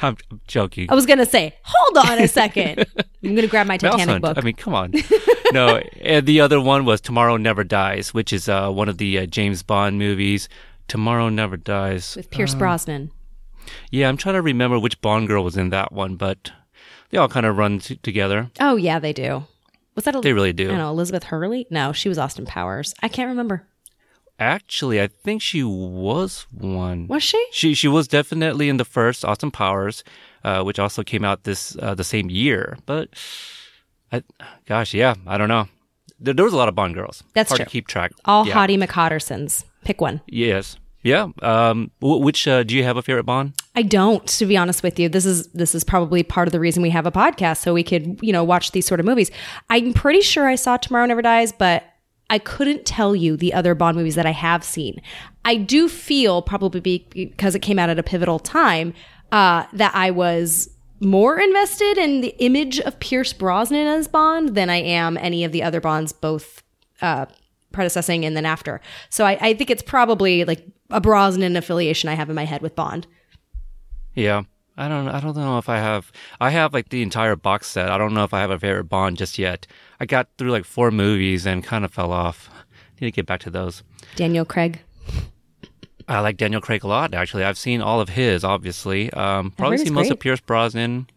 I'm, 0.00 0.16
I'm 0.32 0.40
joking. 0.48 0.86
I 0.90 0.94
was 0.94 1.04
gonna 1.04 1.26
say, 1.26 1.54
hold 1.62 2.06
on 2.08 2.18
a 2.18 2.26
second. 2.40 2.86
I'm 3.22 3.34
gonna 3.34 3.46
grab 3.46 3.66
my 3.66 3.76
Titanic 3.76 4.08
Hunt. 4.08 4.22
book. 4.22 4.38
I 4.38 4.40
mean, 4.40 4.54
come 4.54 4.74
on. 4.74 4.92
no, 5.52 5.82
and 6.00 6.24
the 6.26 6.40
other 6.40 6.58
one 6.60 6.86
was 6.86 7.02
Tomorrow 7.02 7.36
Never 7.36 7.62
Dies, 7.62 8.14
which 8.14 8.32
is 8.32 8.48
uh, 8.48 8.70
one 8.70 8.88
of 8.88 8.96
the 8.96 9.18
uh, 9.18 9.26
James 9.26 9.62
Bond 9.62 9.98
movies. 9.98 10.48
Tomorrow 10.88 11.28
Never 11.28 11.58
Dies. 11.58 12.16
with 12.16 12.30
Pierce 12.30 12.54
Brosnan. 12.54 13.10
Yeah, 13.90 14.08
I'm 14.08 14.16
trying 14.16 14.36
to 14.36 14.42
remember 14.42 14.78
which 14.78 15.00
Bond 15.02 15.28
girl 15.28 15.44
was 15.44 15.56
in 15.58 15.68
that 15.70 15.92
one, 15.92 16.16
but 16.16 16.52
they 17.10 17.18
all 17.18 17.28
kind 17.28 17.46
of 17.46 17.56
run 17.56 17.78
t- 17.80 17.96
together. 17.96 18.50
Oh 18.60 18.76
yeah, 18.76 18.98
they 18.98 19.12
do. 19.12 19.44
Was 19.94 20.04
that 20.04 20.14
a, 20.14 20.20
They 20.20 20.32
really 20.34 20.52
do. 20.52 20.64
I 20.66 20.68
don't 20.72 20.78
know, 20.78 20.90
Elizabeth 20.90 21.24
Hurley? 21.24 21.66
No, 21.70 21.92
she 21.92 22.08
was 22.08 22.18
Austin 22.18 22.44
Powers. 22.44 22.94
I 23.02 23.08
can't 23.08 23.28
remember. 23.28 23.66
Actually, 24.38 25.00
I 25.00 25.06
think 25.06 25.40
she 25.40 25.62
was 25.62 26.46
one. 26.52 27.06
Was 27.06 27.22
she? 27.22 27.42
She 27.52 27.72
she 27.72 27.88
was 27.88 28.06
definitely 28.06 28.68
in 28.68 28.76
the 28.76 28.84
first 28.84 29.24
Austin 29.24 29.50
Powers, 29.50 30.04
uh, 30.44 30.62
which 30.62 30.78
also 30.78 31.02
came 31.02 31.24
out 31.24 31.44
this 31.44 31.74
uh, 31.80 31.94
the 31.94 32.04
same 32.04 32.28
year. 32.28 32.76
But 32.84 33.08
I, 34.12 34.22
gosh, 34.66 34.92
yeah, 34.92 35.14
I 35.26 35.38
don't 35.38 35.48
know. 35.48 35.68
There, 36.20 36.34
there 36.34 36.44
was 36.44 36.52
a 36.52 36.56
lot 36.58 36.68
of 36.68 36.74
Bond 36.74 36.94
girls. 36.94 37.22
That's 37.32 37.48
Hard 37.50 37.60
true. 37.60 37.64
to 37.64 37.70
keep 37.70 37.86
track. 37.88 38.12
All 38.26 38.46
yeah. 38.46 38.54
Hottie 38.54 38.82
McHottersons. 38.82 39.64
Pick 39.84 40.02
one. 40.02 40.20
Yes. 40.26 40.76
Yeah. 41.02 41.28
Um. 41.40 41.90
wh- 42.00 42.20
which 42.20 42.46
uh, 42.46 42.62
do 42.62 42.74
you 42.76 42.84
have 42.84 42.98
a 42.98 43.02
favorite 43.02 43.24
Bond? 43.24 43.54
I 43.76 43.82
don't, 43.82 44.26
to 44.26 44.46
be 44.46 44.56
honest 44.56 44.82
with 44.82 44.98
you. 44.98 45.10
This 45.10 45.26
is 45.26 45.48
this 45.48 45.74
is 45.74 45.84
probably 45.84 46.22
part 46.22 46.48
of 46.48 46.52
the 46.52 46.60
reason 46.60 46.82
we 46.82 46.90
have 46.90 47.06
a 47.06 47.12
podcast, 47.12 47.58
so 47.58 47.74
we 47.74 47.84
could, 47.84 48.18
you 48.22 48.32
know, 48.32 48.42
watch 48.42 48.72
these 48.72 48.86
sort 48.86 49.00
of 49.00 49.06
movies. 49.06 49.30
I'm 49.68 49.92
pretty 49.92 50.22
sure 50.22 50.48
I 50.48 50.54
saw 50.54 50.78
Tomorrow 50.78 51.06
Never 51.06 51.20
Dies, 51.20 51.52
but 51.52 51.84
I 52.30 52.38
couldn't 52.38 52.86
tell 52.86 53.14
you 53.14 53.36
the 53.36 53.52
other 53.52 53.74
Bond 53.74 53.96
movies 53.96 54.14
that 54.14 54.26
I 54.26 54.32
have 54.32 54.64
seen. 54.64 55.00
I 55.44 55.56
do 55.56 55.88
feel 55.88 56.42
probably 56.42 56.80
because 56.80 57.54
it 57.54 57.60
came 57.60 57.78
out 57.78 57.90
at 57.90 57.98
a 57.98 58.02
pivotal 58.02 58.38
time 58.38 58.94
uh, 59.30 59.64
that 59.74 59.94
I 59.94 60.10
was 60.10 60.70
more 60.98 61.38
invested 61.38 61.98
in 61.98 62.22
the 62.22 62.34
image 62.38 62.80
of 62.80 62.98
Pierce 62.98 63.34
Brosnan 63.34 63.86
as 63.86 64.08
Bond 64.08 64.54
than 64.54 64.70
I 64.70 64.76
am 64.76 65.18
any 65.18 65.44
of 65.44 65.52
the 65.52 65.62
other 65.62 65.80
Bonds, 65.80 66.12
both 66.12 66.62
uh, 67.02 67.26
predecessing 67.72 68.24
and 68.24 68.34
then 68.34 68.46
after. 68.46 68.80
So 69.10 69.26
I, 69.26 69.38
I 69.40 69.54
think 69.54 69.68
it's 69.68 69.82
probably 69.82 70.44
like 70.44 70.64
a 70.88 71.00
Brosnan 71.00 71.56
affiliation 71.56 72.08
I 72.08 72.14
have 72.14 72.30
in 72.30 72.34
my 72.34 72.46
head 72.46 72.62
with 72.62 72.74
Bond. 72.74 73.06
Yeah. 74.16 74.42
I 74.78 74.88
don't. 74.88 75.08
I 75.08 75.20
don't 75.20 75.36
know 75.36 75.56
if 75.56 75.68
I 75.70 75.78
have. 75.78 76.12
I 76.38 76.50
have 76.50 76.74
like 76.74 76.90
the 76.90 77.00
entire 77.02 77.34
box 77.34 77.66
set. 77.66 77.90
I 77.90 77.96
don't 77.96 78.12
know 78.12 78.24
if 78.24 78.34
I 78.34 78.40
have 78.40 78.50
a 78.50 78.58
favorite 78.58 78.84
Bond 78.84 79.16
just 79.16 79.38
yet. 79.38 79.66
I 80.00 80.04
got 80.04 80.28
through 80.36 80.50
like 80.50 80.64
four 80.66 80.90
movies 80.90 81.46
and 81.46 81.64
kind 81.64 81.84
of 81.84 81.92
fell 81.94 82.12
off. 82.12 82.50
Need 83.00 83.06
to 83.08 83.10
get 83.12 83.26
back 83.26 83.40
to 83.40 83.50
those. 83.50 83.82
Daniel 84.16 84.44
Craig. 84.44 84.80
I 86.08 86.20
like 86.20 86.36
Daniel 86.36 86.60
Craig 86.60 86.84
a 86.84 86.88
lot. 86.88 87.14
Actually, 87.14 87.44
I've 87.44 87.58
seen 87.58 87.80
all 87.80 88.00
of 88.00 88.10
his. 88.10 88.44
Obviously, 88.44 89.10
um, 89.12 89.50
probably 89.52 89.78
seen 89.78 89.94
most 89.94 90.10
of. 90.10 90.20
Pierce 90.20 90.40
Brosnan, 90.40 91.08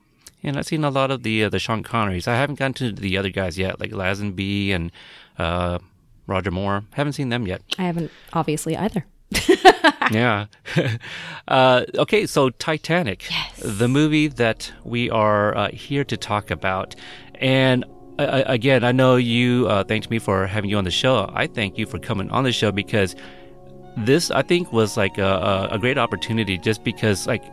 and 0.41 0.57
I've 0.57 0.65
seen 0.65 0.83
a 0.85 0.89
lot 0.89 1.11
of 1.11 1.23
the 1.23 1.43
uh, 1.43 1.49
the 1.49 1.59
Sean 1.59 1.83
Connerys. 1.83 2.27
I 2.29 2.37
haven't 2.37 2.59
gotten 2.59 2.73
to 2.75 2.91
the 2.93 3.17
other 3.17 3.29
guys 3.29 3.57
yet, 3.57 3.79
like 3.79 3.91
Lazenby 3.91 4.71
and 4.73 4.91
uh, 5.37 5.79
Roger 6.27 6.51
Moore. 6.51 6.85
Haven't 6.93 7.13
seen 7.13 7.27
them 7.29 7.45
yet. 7.45 7.61
I 7.77 7.83
haven't 7.83 8.09
obviously 8.31 8.77
either. 8.77 9.05
yeah. 10.11 10.45
uh, 11.47 11.85
okay, 11.95 12.25
so 12.25 12.49
Titanic, 12.49 13.27
the 13.59 13.87
movie 13.87 14.27
that 14.27 14.71
we 14.83 15.09
are 15.09 15.55
uh, 15.55 15.69
here 15.71 16.03
to 16.03 16.17
talk 16.17 16.51
about, 16.51 16.95
and. 17.35 17.85
Uh, 18.17 18.43
again, 18.47 18.83
I 18.83 18.91
know 18.91 19.15
you 19.15 19.65
uh, 19.69 19.85
thanked 19.85 20.09
me 20.09 20.19
for 20.19 20.45
having 20.45 20.69
you 20.69 20.77
on 20.77 20.83
the 20.83 20.91
show. 20.91 21.31
I 21.33 21.47
thank 21.47 21.77
you 21.77 21.85
for 21.85 21.99
coming 21.99 22.29
on 22.31 22.43
the 22.43 22.51
show 22.51 22.69
because 22.69 23.15
this 23.95 24.29
I 24.29 24.41
think 24.41 24.73
was 24.73 24.97
like 24.97 25.17
a, 25.17 25.23
a, 25.23 25.67
a 25.75 25.79
great 25.79 25.97
opportunity 25.97 26.57
just 26.57 26.83
because 26.83 27.27
like 27.27 27.43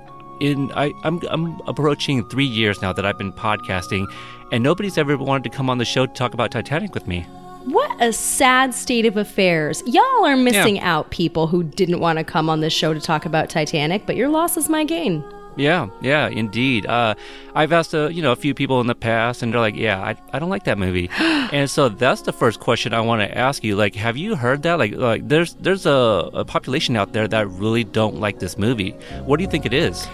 in 0.41 0.71
I, 0.73 0.93
I'm 1.05 1.21
I'm 1.31 1.61
approaching 1.67 2.29
three 2.29 2.45
years 2.47 2.81
now 2.83 2.93
that 2.93 3.07
I've 3.07 3.19
been 3.19 3.33
podcasting 3.33 4.07
and 4.53 4.63
nobody's 4.63 4.99
ever 4.99 5.17
wanted 5.17 5.51
to 5.51 5.57
come 5.57 5.71
on 5.71 5.79
the 5.79 5.85
show 5.85 6.07
to 6.07 6.13
talk 6.13 6.35
about 6.35 6.51
Titanic 6.51 6.95
with 6.95 7.07
me. 7.07 7.27
What 7.67 8.01
a 8.01 8.13
sad 8.13 8.75
state 8.75 9.07
of 9.07 9.17
affairs. 9.17 9.83
Y'all 9.87 10.25
are 10.25 10.37
missing 10.37 10.79
out, 10.79 11.11
people 11.11 11.49
who 11.49 11.65
didn't 11.65 11.99
want 11.99 12.19
to 12.19 12.25
come 12.25 12.49
on 12.49 12.61
this 12.61 12.73
show 12.73 12.95
to 12.95 13.01
talk 13.01 13.27
about 13.27 13.51
Titanic, 13.51 14.07
but 14.07 14.15
your 14.15 14.29
loss 14.29 14.57
is 14.57 14.69
my 14.69 14.85
gain. 14.85 15.25
Yeah, 15.57 15.89
yeah, 16.01 16.29
indeed. 16.29 16.87
Uh, 16.87 17.17
I've 17.57 17.73
asked 17.73 17.93
a 17.93 18.13
you 18.13 18.23
know 18.23 18.31
a 18.31 18.37
few 18.37 18.55
people 18.55 18.81
in 18.81 18.87
the 18.87 18.95
past, 18.95 19.43
and 19.43 19.53
they're 19.53 19.61
like, 19.61 19.75
"Yeah, 19.75 20.01
I, 20.01 20.15
I 20.33 20.39
don't 20.39 20.51
like 20.51 20.65
that 20.65 20.79
movie." 20.79 21.11
and 21.19 21.69
so 21.69 21.89
that's 21.89 22.23
the 22.23 22.33
first 22.33 22.61
question 22.61 22.95
I 22.95 23.01
want 23.01 23.23
to 23.23 23.37
ask 23.37 23.65
you. 23.65 23.75
Like, 23.75 23.97
have 23.97 24.17
you 24.17 24.37
heard 24.37 24.63
that? 24.63 24.79
Like, 24.79 24.93
like 24.93 25.27
there's 25.27 25.55
there's 25.55 25.87
a, 25.87 26.31
a 26.35 26.45
population 26.45 26.95
out 26.95 27.15
there 27.15 27.27
that 27.27 27.49
really 27.49 27.83
don't 27.83 28.21
like 28.21 28.39
this 28.39 28.57
movie. 28.57 28.91
What 29.25 29.39
do 29.39 29.45
you 29.45 29.51
think 29.51 29.67
it 29.67 29.73
is? 29.73 30.07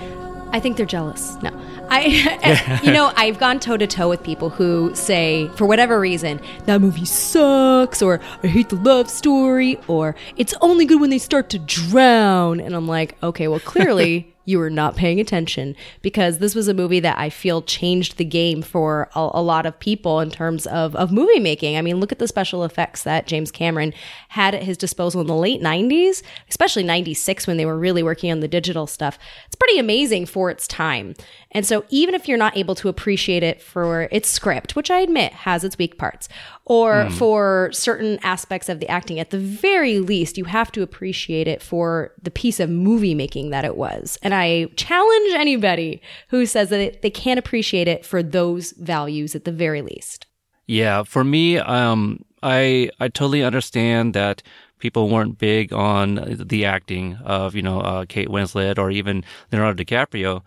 I 0.52 0.60
think 0.60 0.76
they're 0.76 0.86
jealous. 0.86 1.36
No. 1.42 1.50
I 1.88 2.38
eh, 2.42 2.80
you 2.82 2.92
know, 2.92 3.12
I've 3.16 3.38
gone 3.38 3.58
toe 3.58 3.76
to 3.76 3.86
toe 3.86 4.08
with 4.08 4.22
people 4.22 4.50
who 4.50 4.94
say 4.94 5.48
for 5.56 5.66
whatever 5.66 5.98
reason, 5.98 6.40
that 6.66 6.80
movie 6.80 7.04
sucks 7.04 8.02
or 8.02 8.20
I 8.42 8.46
hate 8.46 8.68
the 8.68 8.76
love 8.76 9.10
story 9.10 9.78
or 9.88 10.14
it's 10.36 10.54
only 10.60 10.84
good 10.84 11.00
when 11.00 11.10
they 11.10 11.18
start 11.18 11.50
to 11.50 11.58
drown 11.58 12.60
and 12.60 12.74
I'm 12.74 12.86
like, 12.86 13.16
okay, 13.22 13.48
well 13.48 13.60
clearly 13.60 14.28
you 14.44 14.58
were 14.58 14.70
not 14.70 14.96
paying 14.96 15.20
attention 15.20 15.76
because 16.00 16.38
this 16.38 16.54
was 16.54 16.68
a 16.68 16.74
movie 16.74 17.00
that 17.00 17.18
I 17.18 17.30
feel 17.30 17.62
changed 17.62 18.16
the 18.16 18.24
game 18.24 18.62
for 18.62 19.08
a, 19.14 19.30
a, 19.34 19.42
lot 19.42 19.66
of 19.66 19.78
people 19.78 20.20
in 20.20 20.30
terms 20.30 20.66
of, 20.66 20.96
of 20.96 21.12
movie 21.12 21.38
making. 21.38 21.76
I 21.76 21.82
mean, 21.82 22.00
look 22.00 22.12
at 22.12 22.18
the 22.18 22.28
special 22.28 22.64
effects 22.64 23.04
that 23.04 23.26
James 23.26 23.50
Cameron 23.50 23.94
had 24.30 24.54
at 24.54 24.64
his 24.64 24.76
disposal 24.76 25.20
in 25.20 25.26
the 25.26 25.34
late 25.34 25.60
90s, 25.60 26.22
especially 26.48 26.82
96 26.82 27.46
when 27.46 27.56
they 27.56 27.66
were 27.66 27.78
really 27.78 28.02
working 28.02 28.32
on 28.32 28.40
the 28.40 28.48
digital 28.48 28.86
stuff. 28.86 29.18
It's 29.46 29.56
pretty 29.56 29.78
amazing 29.78 30.26
for 30.26 30.50
its 30.50 30.66
time. 30.66 31.14
And 31.52 31.66
so, 31.66 31.84
even 31.90 32.14
if 32.14 32.26
you're 32.26 32.38
not 32.38 32.56
able 32.56 32.74
to 32.76 32.88
appreciate 32.88 33.42
it 33.42 33.62
for 33.62 34.08
its 34.10 34.28
script, 34.28 34.74
which 34.74 34.90
I 34.90 35.00
admit 35.00 35.32
has 35.32 35.64
its 35.64 35.78
weak 35.78 35.98
parts, 35.98 36.28
or 36.64 37.04
mm. 37.04 37.12
for 37.12 37.70
certain 37.72 38.18
aspects 38.22 38.68
of 38.68 38.80
the 38.80 38.88
acting, 38.88 39.20
at 39.20 39.30
the 39.30 39.38
very 39.38 40.00
least, 40.00 40.38
you 40.38 40.44
have 40.44 40.72
to 40.72 40.82
appreciate 40.82 41.46
it 41.46 41.62
for 41.62 42.12
the 42.20 42.30
piece 42.30 42.58
of 42.58 42.70
movie 42.70 43.14
making 43.14 43.50
that 43.50 43.64
it 43.64 43.76
was. 43.76 44.18
And 44.22 44.34
I 44.34 44.64
challenge 44.76 45.34
anybody 45.34 46.00
who 46.28 46.46
says 46.46 46.70
that 46.70 46.80
it, 46.80 47.02
they 47.02 47.10
can't 47.10 47.38
appreciate 47.38 47.86
it 47.86 48.04
for 48.04 48.22
those 48.22 48.72
values 48.72 49.34
at 49.34 49.44
the 49.44 49.52
very 49.52 49.82
least. 49.82 50.26
Yeah, 50.66 51.02
for 51.02 51.22
me, 51.22 51.58
um, 51.58 52.24
I 52.42 52.90
I 52.98 53.08
totally 53.08 53.42
understand 53.42 54.14
that 54.14 54.42
people 54.78 55.08
weren't 55.08 55.38
big 55.38 55.72
on 55.72 56.36
the 56.48 56.64
acting 56.64 57.16
of 57.24 57.54
you 57.54 57.62
know 57.62 57.80
uh, 57.80 58.04
Kate 58.08 58.28
Winslet 58.28 58.78
or 58.78 58.90
even 58.90 59.24
Leonardo 59.50 59.82
DiCaprio, 59.82 60.42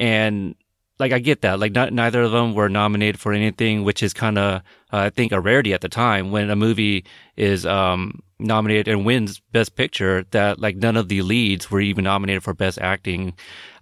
and 0.00 0.56
like 0.98 1.12
I 1.12 1.18
get 1.18 1.42
that. 1.42 1.60
Like 1.60 1.72
not, 1.72 1.92
neither 1.92 2.22
of 2.22 2.32
them 2.32 2.54
were 2.54 2.68
nominated 2.68 3.20
for 3.20 3.32
anything, 3.32 3.84
which 3.84 4.02
is 4.02 4.12
kind 4.12 4.38
of 4.38 4.62
uh, 4.92 4.96
I 4.96 5.10
think 5.10 5.30
a 5.30 5.40
rarity 5.40 5.72
at 5.72 5.82
the 5.82 5.88
time 5.88 6.30
when 6.32 6.50
a 6.50 6.56
movie 6.56 7.04
is 7.36 7.64
um, 7.64 8.22
nominated 8.38 8.88
and 8.88 9.04
wins 9.04 9.40
Best 9.52 9.76
Picture. 9.76 10.24
That 10.32 10.58
like 10.58 10.76
none 10.76 10.96
of 10.96 11.08
the 11.08 11.22
leads 11.22 11.70
were 11.70 11.80
even 11.80 12.04
nominated 12.04 12.42
for 12.42 12.54
Best 12.54 12.78
Acting, 12.78 13.34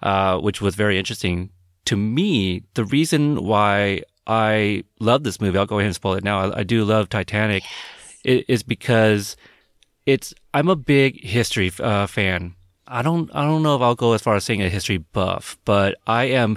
uh, 0.03 0.39
which 0.39 0.61
was 0.61 0.75
very 0.75 0.99
interesting 0.99 1.51
to 1.87 1.97
me. 1.97 2.65
The 2.75 2.85
reason 2.85 3.45
why 3.45 4.03
I 4.27 4.85
love 5.01 5.23
this 5.23 5.41
movie, 5.41 5.57
I'll 5.59 5.67
go 5.67 5.79
ahead 5.79 5.87
and 5.87 5.95
spoil 5.95 6.15
it 6.15 6.25
now. 6.25 6.51
I, 6.51 6.61
I 6.61 6.63
do 6.63 6.85
love 6.85 7.09
Titanic, 7.09 7.63
yes. 8.25 8.45
is 8.49 8.63
because 8.63 9.37
it's 10.05 10.35
I'm 10.53 10.69
a 10.69 10.77
big 10.77 11.25
history 11.25 11.73
uh, 11.81 12.07
fan. 12.07 12.55
I 12.89 13.03
don't 13.03 13.31
I 13.35 13.45
don't 13.45 13.63
know 13.63 13.77
if 13.77 13.83
I'll 13.83 13.95
go 13.95 14.15
as 14.15 14.23
far 14.23 14.35
as 14.35 14.45
saying 14.45 14.63
a 14.63 14.69
history 14.69 14.99
buff, 14.99 15.59
but 15.65 15.97
I 16.07 16.25
am 16.25 16.57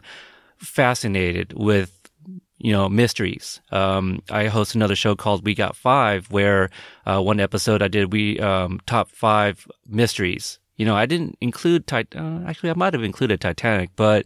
fascinated 0.58 1.54
with 1.54 2.10
you 2.58 2.72
know 2.72 2.90
mysteries. 2.90 3.62
Um, 3.72 4.22
I 4.30 4.48
host 4.48 4.76
another 4.76 4.96
show 4.96 5.16
called 5.16 5.46
We 5.46 5.54
Got 5.54 5.76
Five, 5.76 6.32
where 6.32 6.70
uh, 7.06 7.22
one 7.22 7.40
episode 7.40 7.82
I 7.82 7.88
did 7.88 8.12
we 8.14 8.40
um, 8.40 8.80
top 8.86 9.10
five 9.10 9.68
mysteries. 9.88 10.60
You 10.78 10.86
know, 10.86 10.96
I 10.96 11.06
didn't 11.06 11.38
include 11.42 11.86
Tit- 11.86 12.16
uh, 12.16 12.40
actually 12.48 12.72
I 12.72 12.76
might 12.76 12.94
have 12.94 13.04
included 13.04 13.42
Titanic, 13.42 13.90
but 13.96 14.26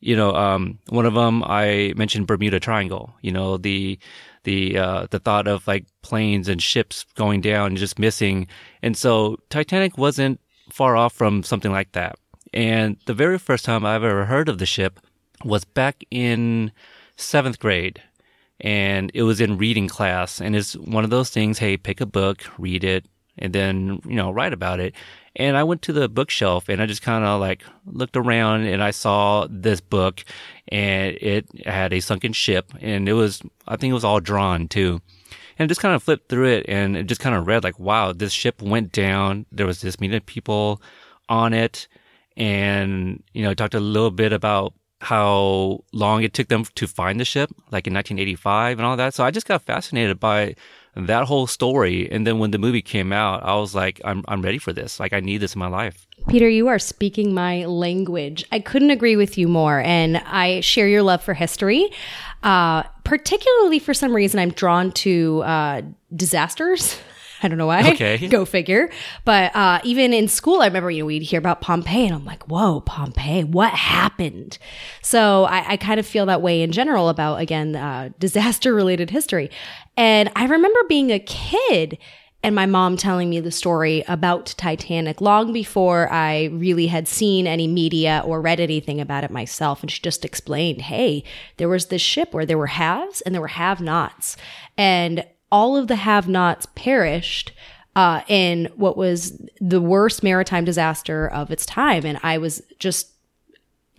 you 0.00 0.16
know, 0.16 0.34
um, 0.34 0.78
one 0.88 1.04
of 1.04 1.14
them 1.14 1.42
I 1.44 1.92
mentioned 1.96 2.26
Bermuda 2.26 2.60
Triangle. 2.60 3.14
You 3.20 3.32
know, 3.32 3.56
the 3.56 3.98
the 4.44 4.78
uh, 4.78 5.06
the 5.10 5.18
thought 5.18 5.46
of 5.48 5.66
like 5.66 5.86
planes 6.02 6.48
and 6.48 6.62
ships 6.62 7.04
going 7.16 7.40
down 7.40 7.68
and 7.68 7.76
just 7.76 7.98
missing, 7.98 8.46
and 8.82 8.96
so 8.96 9.36
Titanic 9.50 9.98
wasn't 9.98 10.40
far 10.70 10.96
off 10.96 11.12
from 11.12 11.42
something 11.42 11.72
like 11.72 11.92
that. 11.92 12.16
And 12.52 12.96
the 13.06 13.14
very 13.14 13.38
first 13.38 13.64
time 13.64 13.84
I've 13.84 14.02
ever 14.02 14.24
heard 14.24 14.48
of 14.48 14.58
the 14.58 14.66
ship 14.66 15.00
was 15.44 15.64
back 15.64 16.04
in 16.10 16.72
seventh 17.16 17.58
grade. 17.58 18.02
And 18.60 19.10
it 19.14 19.22
was 19.22 19.40
in 19.40 19.56
reading 19.56 19.88
class. 19.88 20.40
And 20.40 20.54
it's 20.54 20.74
one 20.74 21.04
of 21.04 21.10
those 21.10 21.30
things 21.30 21.58
hey, 21.58 21.76
pick 21.76 22.00
a 22.00 22.06
book, 22.06 22.42
read 22.58 22.84
it, 22.84 23.06
and 23.38 23.52
then, 23.52 24.00
you 24.04 24.16
know, 24.16 24.30
write 24.30 24.52
about 24.52 24.80
it. 24.80 24.94
And 25.36 25.56
I 25.56 25.62
went 25.62 25.82
to 25.82 25.92
the 25.92 26.08
bookshelf 26.08 26.68
and 26.68 26.82
I 26.82 26.86
just 26.86 27.02
kind 27.02 27.24
of 27.24 27.40
like 27.40 27.62
looked 27.86 28.16
around 28.16 28.66
and 28.66 28.82
I 28.82 28.90
saw 28.90 29.46
this 29.48 29.80
book 29.80 30.24
and 30.68 31.16
it 31.20 31.46
had 31.64 31.92
a 31.92 32.00
sunken 32.00 32.32
ship 32.32 32.72
and 32.80 33.08
it 33.08 33.12
was, 33.12 33.40
I 33.66 33.76
think 33.76 33.92
it 33.92 33.94
was 33.94 34.04
all 34.04 34.20
drawn 34.20 34.66
too. 34.66 35.00
And 35.60 35.68
just 35.68 35.82
kind 35.82 35.94
of 35.94 36.02
flipped 36.02 36.30
through 36.30 36.48
it 36.48 36.64
and 36.68 36.96
it 36.96 37.02
just 37.02 37.20
kind 37.20 37.36
of 37.36 37.46
read 37.46 37.62
like, 37.62 37.78
wow, 37.78 38.12
this 38.12 38.32
ship 38.32 38.62
went 38.62 38.92
down. 38.92 39.44
There 39.52 39.66
was 39.66 39.82
this 39.82 40.00
many 40.00 40.18
people 40.18 40.80
on 41.28 41.52
it. 41.52 41.86
And, 42.34 43.22
you 43.34 43.42
know, 43.42 43.52
talked 43.52 43.74
a 43.74 43.80
little 43.80 44.10
bit 44.10 44.32
about 44.32 44.72
how 45.02 45.84
long 45.92 46.22
it 46.22 46.32
took 46.32 46.48
them 46.48 46.64
to 46.64 46.86
find 46.86 47.20
the 47.20 47.26
ship, 47.26 47.50
like 47.70 47.86
in 47.86 47.92
1985 47.92 48.78
and 48.78 48.86
all 48.86 48.96
that. 48.96 49.12
So 49.12 49.22
I 49.22 49.30
just 49.30 49.46
got 49.46 49.60
fascinated 49.60 50.18
by 50.18 50.54
that 50.96 51.26
whole 51.26 51.46
story. 51.46 52.10
And 52.10 52.26
then 52.26 52.38
when 52.38 52.52
the 52.52 52.58
movie 52.58 52.80
came 52.80 53.12
out, 53.12 53.42
I 53.42 53.54
was 53.56 53.74
like, 53.74 54.00
I'm, 54.02 54.24
I'm 54.28 54.40
ready 54.40 54.58
for 54.58 54.72
this. 54.72 54.98
Like, 54.98 55.12
I 55.12 55.20
need 55.20 55.38
this 55.38 55.54
in 55.54 55.58
my 55.58 55.68
life. 55.68 56.06
Peter, 56.28 56.48
you 56.48 56.68
are 56.68 56.78
speaking 56.78 57.34
my 57.34 57.66
language. 57.66 58.46
I 58.50 58.60
couldn't 58.60 58.90
agree 58.90 59.16
with 59.16 59.36
you 59.36 59.46
more. 59.46 59.80
And 59.80 60.18
I 60.18 60.60
share 60.60 60.88
your 60.88 61.02
love 61.02 61.22
for 61.22 61.34
history. 61.34 61.90
Uh, 62.42 62.84
particularly 63.10 63.80
for 63.80 63.92
some 63.92 64.14
reason, 64.14 64.38
I'm 64.38 64.52
drawn 64.52 64.92
to 64.92 65.42
uh, 65.42 65.82
disasters. 66.14 66.96
I 67.42 67.48
don't 67.48 67.58
know 67.58 67.66
why. 67.66 67.90
Okay. 67.90 68.28
Go 68.28 68.44
figure. 68.44 68.88
But 69.24 69.56
uh, 69.56 69.80
even 69.82 70.12
in 70.12 70.28
school, 70.28 70.62
I 70.62 70.66
remember, 70.66 70.92
you 70.92 71.02
know, 71.02 71.06
we'd 71.06 71.22
hear 71.22 71.40
about 71.40 71.60
Pompeii 71.60 72.06
and 72.06 72.14
I'm 72.14 72.24
like, 72.24 72.44
whoa, 72.44 72.82
Pompeii, 72.82 73.42
what 73.42 73.72
happened? 73.72 74.58
So 75.02 75.46
I, 75.46 75.72
I 75.72 75.76
kind 75.76 75.98
of 75.98 76.06
feel 76.06 76.24
that 76.26 76.40
way 76.40 76.62
in 76.62 76.70
general 76.70 77.08
about, 77.08 77.40
again, 77.40 77.74
uh, 77.74 78.10
disaster 78.20 78.72
related 78.72 79.10
history. 79.10 79.50
And 79.96 80.30
I 80.36 80.44
remember 80.44 80.78
being 80.88 81.10
a 81.10 81.18
kid 81.18 81.98
and 82.42 82.54
my 82.54 82.64
mom 82.64 82.96
telling 82.96 83.28
me 83.28 83.40
the 83.40 83.50
story 83.50 84.02
about 84.08 84.54
Titanic 84.56 85.20
long 85.20 85.52
before 85.52 86.10
I 86.10 86.44
really 86.46 86.86
had 86.86 87.06
seen 87.06 87.46
any 87.46 87.66
media 87.66 88.22
or 88.24 88.40
read 88.40 88.60
anything 88.60 89.00
about 89.00 89.24
it 89.24 89.30
myself. 89.30 89.82
And 89.82 89.90
she 89.90 90.00
just 90.00 90.24
explained, 90.24 90.82
hey, 90.82 91.22
there 91.58 91.68
was 91.68 91.86
this 91.86 92.00
ship 92.00 92.32
where 92.32 92.46
there 92.46 92.56
were 92.56 92.68
haves 92.68 93.20
and 93.20 93.34
there 93.34 93.42
were 93.42 93.48
have 93.48 93.80
nots. 93.82 94.38
And 94.78 95.26
all 95.52 95.76
of 95.76 95.88
the 95.88 95.96
have 95.96 96.28
nots 96.28 96.66
perished 96.74 97.52
uh, 97.94 98.22
in 98.26 98.70
what 98.76 98.96
was 98.96 99.38
the 99.60 99.80
worst 99.80 100.22
maritime 100.22 100.64
disaster 100.64 101.28
of 101.28 101.50
its 101.50 101.66
time. 101.66 102.06
And 102.06 102.18
I 102.22 102.38
was 102.38 102.62
just 102.78 103.10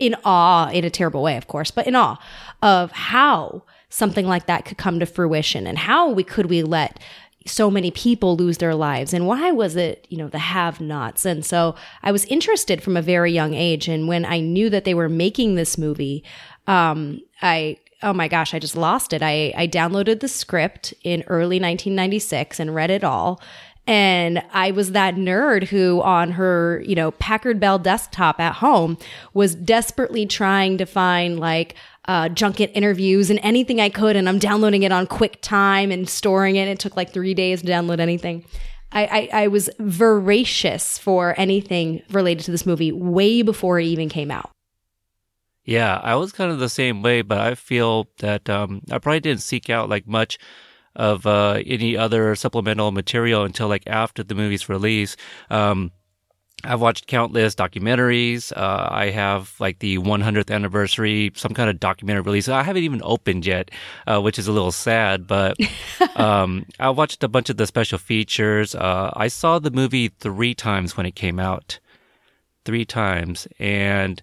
in 0.00 0.16
awe, 0.24 0.68
in 0.70 0.84
a 0.84 0.90
terrible 0.90 1.22
way, 1.22 1.36
of 1.36 1.46
course, 1.46 1.70
but 1.70 1.86
in 1.86 1.94
awe 1.94 2.18
of 2.60 2.90
how 2.90 3.62
something 3.88 4.26
like 4.26 4.46
that 4.46 4.64
could 4.64 4.78
come 4.78 4.98
to 4.98 5.06
fruition 5.06 5.66
and 5.66 5.76
how 5.78 6.10
we 6.10 6.24
could 6.24 6.46
we 6.46 6.62
let 6.62 6.98
so 7.46 7.70
many 7.70 7.90
people 7.90 8.36
lose 8.36 8.58
their 8.58 8.74
lives 8.74 9.12
and 9.12 9.26
why 9.26 9.50
was 9.50 9.76
it 9.76 10.06
you 10.10 10.16
know 10.16 10.28
the 10.28 10.38
have 10.38 10.80
nots 10.80 11.24
and 11.24 11.44
so 11.44 11.74
i 12.02 12.12
was 12.12 12.24
interested 12.26 12.82
from 12.82 12.96
a 12.96 13.02
very 13.02 13.32
young 13.32 13.54
age 13.54 13.88
and 13.88 14.08
when 14.08 14.24
i 14.24 14.40
knew 14.40 14.68
that 14.70 14.84
they 14.84 14.94
were 14.94 15.08
making 15.08 15.54
this 15.54 15.76
movie 15.76 16.22
um, 16.66 17.20
i 17.40 17.76
oh 18.02 18.12
my 18.12 18.28
gosh, 18.28 18.52
I 18.52 18.58
just 18.58 18.76
lost 18.76 19.12
it. 19.12 19.22
I, 19.22 19.52
I 19.56 19.68
downloaded 19.68 20.20
the 20.20 20.28
script 20.28 20.92
in 21.02 21.22
early 21.28 21.56
1996 21.60 22.58
and 22.58 22.74
read 22.74 22.90
it 22.90 23.04
all. 23.04 23.40
And 23.86 24.42
I 24.52 24.70
was 24.70 24.92
that 24.92 25.16
nerd 25.16 25.64
who 25.64 26.00
on 26.02 26.32
her, 26.32 26.82
you 26.86 26.94
know, 26.94 27.10
Packard 27.12 27.58
Bell 27.58 27.80
desktop 27.80 28.38
at 28.38 28.56
home 28.56 28.96
was 29.34 29.56
desperately 29.56 30.24
trying 30.24 30.78
to 30.78 30.86
find 30.86 31.40
like 31.40 31.74
uh, 32.06 32.28
junket 32.28 32.70
interviews 32.74 33.30
and 33.30 33.38
anything 33.42 33.80
I 33.80 33.88
could. 33.88 34.16
And 34.16 34.28
I'm 34.28 34.38
downloading 34.38 34.82
it 34.82 34.92
on 34.92 35.06
QuickTime 35.06 35.92
and 35.92 36.08
storing 36.08 36.56
it. 36.56 36.68
It 36.68 36.78
took 36.78 36.96
like 36.96 37.12
three 37.12 37.34
days 37.34 37.62
to 37.62 37.68
download 37.68 38.00
anything. 38.00 38.44
I, 38.92 39.28
I, 39.32 39.44
I 39.44 39.46
was 39.48 39.70
voracious 39.78 40.98
for 40.98 41.34
anything 41.38 42.02
related 42.10 42.44
to 42.44 42.50
this 42.50 42.66
movie 42.66 42.92
way 42.92 43.42
before 43.42 43.80
it 43.80 43.86
even 43.86 44.08
came 44.08 44.30
out. 44.30 44.50
Yeah, 45.64 46.00
I 46.02 46.16
was 46.16 46.32
kind 46.32 46.50
of 46.50 46.58
the 46.58 46.68
same 46.68 47.02
way, 47.02 47.22
but 47.22 47.38
I 47.38 47.54
feel 47.54 48.08
that 48.18 48.50
um, 48.50 48.82
I 48.90 48.98
probably 48.98 49.20
didn't 49.20 49.42
seek 49.42 49.70
out 49.70 49.88
like 49.88 50.06
much 50.08 50.38
of 50.96 51.24
uh, 51.24 51.62
any 51.64 51.96
other 51.96 52.34
supplemental 52.34 52.90
material 52.90 53.44
until 53.44 53.68
like 53.68 53.84
after 53.86 54.22
the 54.22 54.34
movie's 54.34 54.68
release. 54.68 55.16
Um, 55.50 55.92
I've 56.64 56.80
watched 56.80 57.06
countless 57.06 57.54
documentaries. 57.54 58.52
Uh, 58.56 58.88
I 58.90 59.10
have 59.10 59.54
like 59.58 59.80
the 59.80 59.98
100th 59.98 60.50
anniversary, 60.50 61.32
some 61.34 61.54
kind 61.54 61.68
of 61.68 61.80
documentary 61.80 62.22
release. 62.22 62.48
I 62.48 62.62
haven't 62.62 62.84
even 62.84 63.00
opened 63.04 63.46
yet, 63.46 63.70
uh, 64.06 64.20
which 64.20 64.38
is 64.38 64.46
a 64.46 64.52
little 64.52 64.72
sad, 64.72 65.26
but 65.26 65.56
um, 66.16 66.66
I 66.78 66.90
watched 66.90 67.22
a 67.24 67.28
bunch 67.28 67.50
of 67.50 67.56
the 67.56 67.66
special 67.66 67.98
features. 67.98 68.74
Uh, 68.74 69.10
I 69.14 69.28
saw 69.28 69.58
the 69.58 69.70
movie 69.70 70.08
three 70.08 70.54
times 70.54 70.96
when 70.96 71.06
it 71.06 71.14
came 71.14 71.40
out. 71.40 71.78
Three 72.64 72.84
times. 72.84 73.48
And 73.58 74.22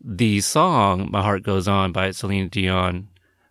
the 0.00 0.40
song 0.40 1.08
"My 1.10 1.22
Heart 1.22 1.44
Goes 1.44 1.68
On" 1.68 1.92
by 1.92 2.10
Celine 2.10 2.48
Dion. 2.48 3.08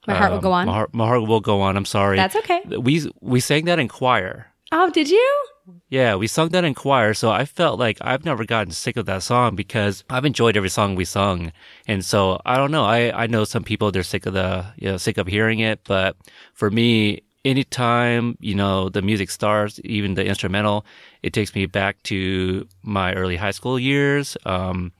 My 0.07 0.15
Heart 0.15 0.31
Will 0.31 0.37
um, 0.37 0.43
Go 0.43 0.51
On? 0.51 0.65
My 0.67 0.73
heart, 0.73 0.93
my 0.93 1.07
heart 1.07 1.21
will 1.27 1.39
go 1.39 1.61
on. 1.61 1.77
I'm 1.77 1.85
sorry. 1.85 2.17
That's 2.17 2.35
okay. 2.35 2.61
We 2.77 3.09
we 3.21 3.39
sang 3.39 3.65
that 3.65 3.79
in 3.79 3.87
choir. 3.87 4.51
Oh, 4.71 4.89
did 4.89 5.09
you? 5.09 5.45
Yeah, 5.89 6.15
we 6.15 6.27
sung 6.27 6.49
that 6.49 6.63
in 6.63 6.73
choir, 6.73 7.13
so 7.13 7.31
I 7.31 7.45
felt 7.45 7.79
like 7.79 7.97
I've 8.01 8.25
never 8.25 8.45
gotten 8.45 8.71
sick 8.71 8.97
of 8.97 9.05
that 9.07 9.23
song 9.23 9.55
because 9.55 10.03
I've 10.09 10.25
enjoyed 10.25 10.57
every 10.57 10.69
song 10.69 10.95
we 10.95 11.05
sung. 11.05 11.51
And 11.87 12.03
so 12.03 12.39
I 12.45 12.57
don't 12.57 12.71
know. 12.71 12.83
I, 12.83 13.23
I 13.23 13.27
know 13.27 13.45
some 13.45 13.63
people 13.63 13.91
they're 13.91 14.03
sick 14.03 14.25
of 14.25 14.33
the 14.33 14.65
you 14.77 14.89
know, 14.89 14.97
sick 14.97 15.17
of 15.17 15.27
hearing 15.27 15.59
it, 15.59 15.81
but 15.85 16.17
for 16.53 16.69
me, 16.69 17.21
anytime, 17.43 18.37
you 18.41 18.55
know, 18.55 18.89
the 18.89 19.01
music 19.01 19.29
starts, 19.29 19.79
even 19.83 20.15
the 20.15 20.25
instrumental, 20.25 20.85
it 21.23 21.33
takes 21.33 21.53
me 21.55 21.65
back 21.67 22.01
to 22.03 22.67
my 22.83 23.13
early 23.13 23.37
high 23.37 23.51
school 23.51 23.79
years. 23.79 24.37
Um, 24.45 24.91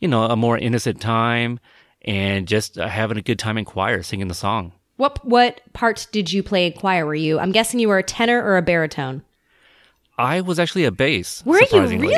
you 0.00 0.08
know, 0.08 0.24
a 0.24 0.36
more 0.36 0.56
innocent 0.56 1.00
time 1.00 1.58
and 2.02 2.46
just 2.46 2.76
having 2.76 3.18
a 3.18 3.22
good 3.22 3.38
time 3.38 3.58
in 3.58 3.64
choir 3.64 4.02
singing 4.02 4.28
the 4.28 4.34
song. 4.34 4.72
What 4.98 5.24
what 5.24 5.60
part 5.72 6.08
did 6.12 6.32
you 6.32 6.42
play 6.42 6.66
in 6.66 6.72
choir? 6.72 7.06
Were 7.06 7.14
you? 7.14 7.38
I'm 7.38 7.52
guessing 7.52 7.80
you 7.80 7.88
were 7.88 7.98
a 7.98 8.02
tenor 8.02 8.42
or 8.42 8.56
a 8.56 8.62
baritone. 8.62 9.22
I 10.18 10.40
was 10.40 10.58
actually 10.58 10.84
a 10.84 10.90
bass. 10.90 11.42
Were 11.46 11.60
you 11.72 11.86
really? 11.86 12.16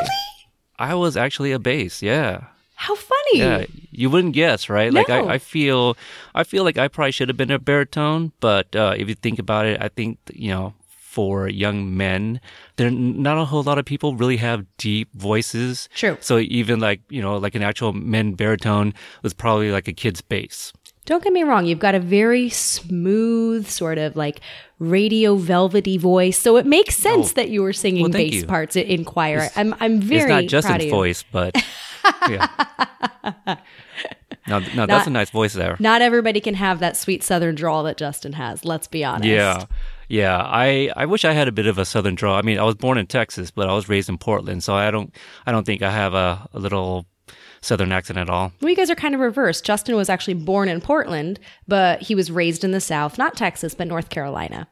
I 0.79 0.95
was 0.95 1.15
actually 1.15 1.51
a 1.51 1.59
bass, 1.59 2.01
yeah. 2.01 2.45
How 2.73 2.95
funny! 2.95 3.37
Yeah, 3.37 3.65
you 3.91 4.09
wouldn't 4.09 4.33
guess, 4.33 4.67
right? 4.67 4.91
Like 4.91 5.11
I, 5.11 5.35
I 5.35 5.37
feel, 5.37 5.95
I 6.33 6.43
feel 6.43 6.63
like 6.63 6.79
I 6.79 6.87
probably 6.87 7.11
should 7.11 7.29
have 7.29 7.37
been 7.37 7.51
a 7.51 7.59
baritone, 7.59 8.31
but 8.39 8.75
uh, 8.75 8.95
if 8.97 9.07
you 9.07 9.13
think 9.13 9.37
about 9.37 9.67
it, 9.67 9.79
I 9.79 9.87
think 9.87 10.17
you 10.33 10.49
know, 10.49 10.73
for 10.87 11.47
young 11.47 11.95
men, 11.95 12.41
there 12.77 12.89
not 12.89 13.37
a 13.37 13.45
whole 13.45 13.61
lot 13.61 13.77
of 13.77 13.85
people 13.85 14.15
really 14.15 14.37
have 14.37 14.65
deep 14.77 15.09
voices. 15.13 15.87
True. 15.93 16.17
So 16.21 16.39
even 16.39 16.79
like 16.79 17.01
you 17.09 17.21
know, 17.21 17.37
like 17.37 17.53
an 17.53 17.61
actual 17.61 17.93
men 17.93 18.33
baritone 18.33 18.95
was 19.21 19.35
probably 19.35 19.71
like 19.71 19.87
a 19.87 19.93
kid's 19.93 20.21
bass. 20.21 20.73
Don't 21.05 21.23
get 21.23 21.33
me 21.33 21.43
wrong, 21.43 21.65
you've 21.65 21.79
got 21.79 21.95
a 21.95 21.99
very 21.99 22.49
smooth, 22.49 23.67
sort 23.67 23.97
of 23.97 24.15
like 24.15 24.39
radio 24.79 25.35
velvety 25.35 25.97
voice, 25.97 26.37
so 26.37 26.57
it 26.57 26.65
makes 26.65 26.95
sense 26.95 27.31
Oh. 27.31 27.33
that 27.35 27.49
you 27.49 27.61
were 27.63 27.73
singing 27.73 28.03
Well, 28.03 28.11
bass 28.11 28.33
you. 28.33 28.45
parts 28.45 28.75
in 28.75 29.03
choir. 29.05 29.49
I'm 29.55 29.75
I'm 29.79 29.99
very 29.99 30.21
it's 30.21 30.29
not 30.29 30.45
Justin's 30.45 30.91
voice, 30.91 31.23
but 31.31 31.55
yeah. 32.29 32.47
No, 34.47 34.59
no, 34.75 34.85
that's 34.87 35.07
a 35.07 35.11
nice 35.11 35.29
voice 35.29 35.53
there. 35.53 35.77
Not 35.79 36.01
everybody 36.01 36.39
can 36.41 36.55
have 36.55 36.79
that 36.79 36.97
sweet 36.97 37.23
southern 37.23 37.55
drawl 37.55 37.83
that 37.83 37.97
Justin 37.97 38.33
has. 38.33 38.65
Let's 38.65 38.87
be 38.87 39.03
honest. 39.03 39.27
Yeah. 39.27 39.65
Yeah, 40.09 40.39
I, 40.39 40.91
I 40.97 41.05
wish 41.05 41.23
I 41.23 41.31
had 41.31 41.47
a 41.47 41.53
bit 41.53 41.67
of 41.67 41.77
a 41.77 41.85
southern 41.85 42.15
draw. 42.15 42.37
I 42.37 42.41
mean, 42.41 42.59
I 42.59 42.63
was 42.63 42.75
born 42.75 42.97
in 42.97 43.07
Texas, 43.07 43.49
but 43.49 43.69
I 43.69 43.73
was 43.73 43.87
raised 43.87 44.09
in 44.09 44.17
Portland, 44.17 44.61
so 44.61 44.73
I 44.75 44.91
don't 44.91 45.15
I 45.45 45.53
don't 45.53 45.65
think 45.65 45.81
I 45.81 45.89
have 45.91 46.13
a, 46.13 46.49
a 46.53 46.59
little 46.59 47.05
southern 47.61 47.91
accent 47.91 48.17
at 48.19 48.29
all. 48.29 48.51
Well, 48.61 48.69
you 48.69 48.75
guys 48.75 48.89
are 48.89 48.95
kind 48.95 49.13
of 49.13 49.21
reversed. 49.21 49.63
Justin 49.65 49.95
was 49.95 50.09
actually 50.09 50.33
born 50.35 50.67
in 50.69 50.81
Portland, 50.81 51.39
but 51.67 52.01
he 52.01 52.15
was 52.15 52.31
raised 52.31 52.63
in 52.63 52.71
the 52.71 52.81
South, 52.81 53.17
not 53.17 53.35
Texas, 53.37 53.73
but 53.75 53.87
North 53.87 54.09
Carolina. 54.09 54.67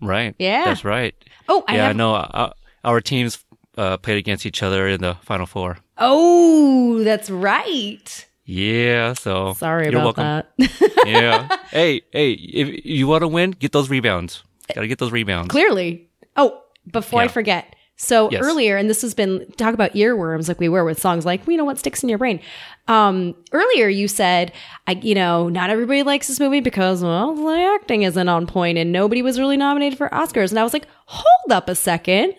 Right. 0.00 0.34
Yeah. 0.38 0.64
That's 0.66 0.84
right. 0.84 1.14
Oh, 1.48 1.64
I 1.66 1.76
yeah, 1.76 1.86
have- 1.88 1.96
no, 1.96 2.14
uh, 2.14 2.52
our 2.84 3.00
teams 3.00 3.44
uh, 3.76 3.96
played 3.96 4.18
against 4.18 4.44
each 4.46 4.62
other 4.62 4.86
in 4.88 5.00
the 5.00 5.14
final 5.22 5.46
four. 5.46 5.78
Oh, 5.96 7.02
that's 7.02 7.30
right. 7.30 8.26
Yeah, 8.44 9.12
so 9.12 9.52
Sorry 9.54 9.84
you're 9.90 10.00
about 10.00 10.16
welcome. 10.16 10.48
that. 10.58 11.02
yeah. 11.06 11.48
Hey, 11.70 12.00
hey, 12.12 12.32
if 12.32 12.86
you 12.86 13.06
want 13.06 13.22
to 13.22 13.28
win, 13.28 13.50
get 13.50 13.72
those 13.72 13.90
rebounds. 13.90 14.42
Got 14.74 14.82
to 14.82 14.88
get 14.88 14.98
those 14.98 15.12
rebounds. 15.12 15.48
Clearly. 15.48 16.08
Oh, 16.36 16.62
before 16.90 17.20
I 17.20 17.28
forget. 17.28 17.74
So 18.00 18.30
Yes. 18.30 18.40
earlier, 18.44 18.76
and 18.76 18.88
this 18.88 19.02
has 19.02 19.12
been 19.12 19.44
talk 19.56 19.74
about 19.74 19.92
earworms 19.94 20.46
like 20.48 20.60
we 20.60 20.68
were 20.68 20.84
with 20.84 21.00
songs 21.00 21.26
like, 21.26 21.44
you 21.48 21.56
know, 21.56 21.64
what 21.64 21.78
sticks 21.78 22.02
in 22.02 22.08
your 22.08 22.16
brain. 22.18 22.40
Um, 22.86 23.34
earlier 23.52 23.88
you 23.88 24.06
said, 24.06 24.52
I, 24.86 24.92
you 24.92 25.14
know, 25.16 25.48
not 25.48 25.68
everybody 25.68 26.04
likes 26.04 26.28
this 26.28 26.38
movie 26.40 26.60
because, 26.60 27.02
well, 27.02 27.34
the 27.34 27.60
acting 27.80 28.02
isn't 28.02 28.28
on 28.28 28.46
point 28.46 28.78
and 28.78 28.92
nobody 28.92 29.20
was 29.20 29.38
really 29.38 29.56
nominated 29.56 29.98
for 29.98 30.08
Oscars. 30.10 30.50
And 30.50 30.58
I 30.60 30.62
was 30.62 30.72
like, 30.72 30.86
hold 31.06 31.52
up 31.52 31.68
a 31.68 31.74
second. 31.74 32.34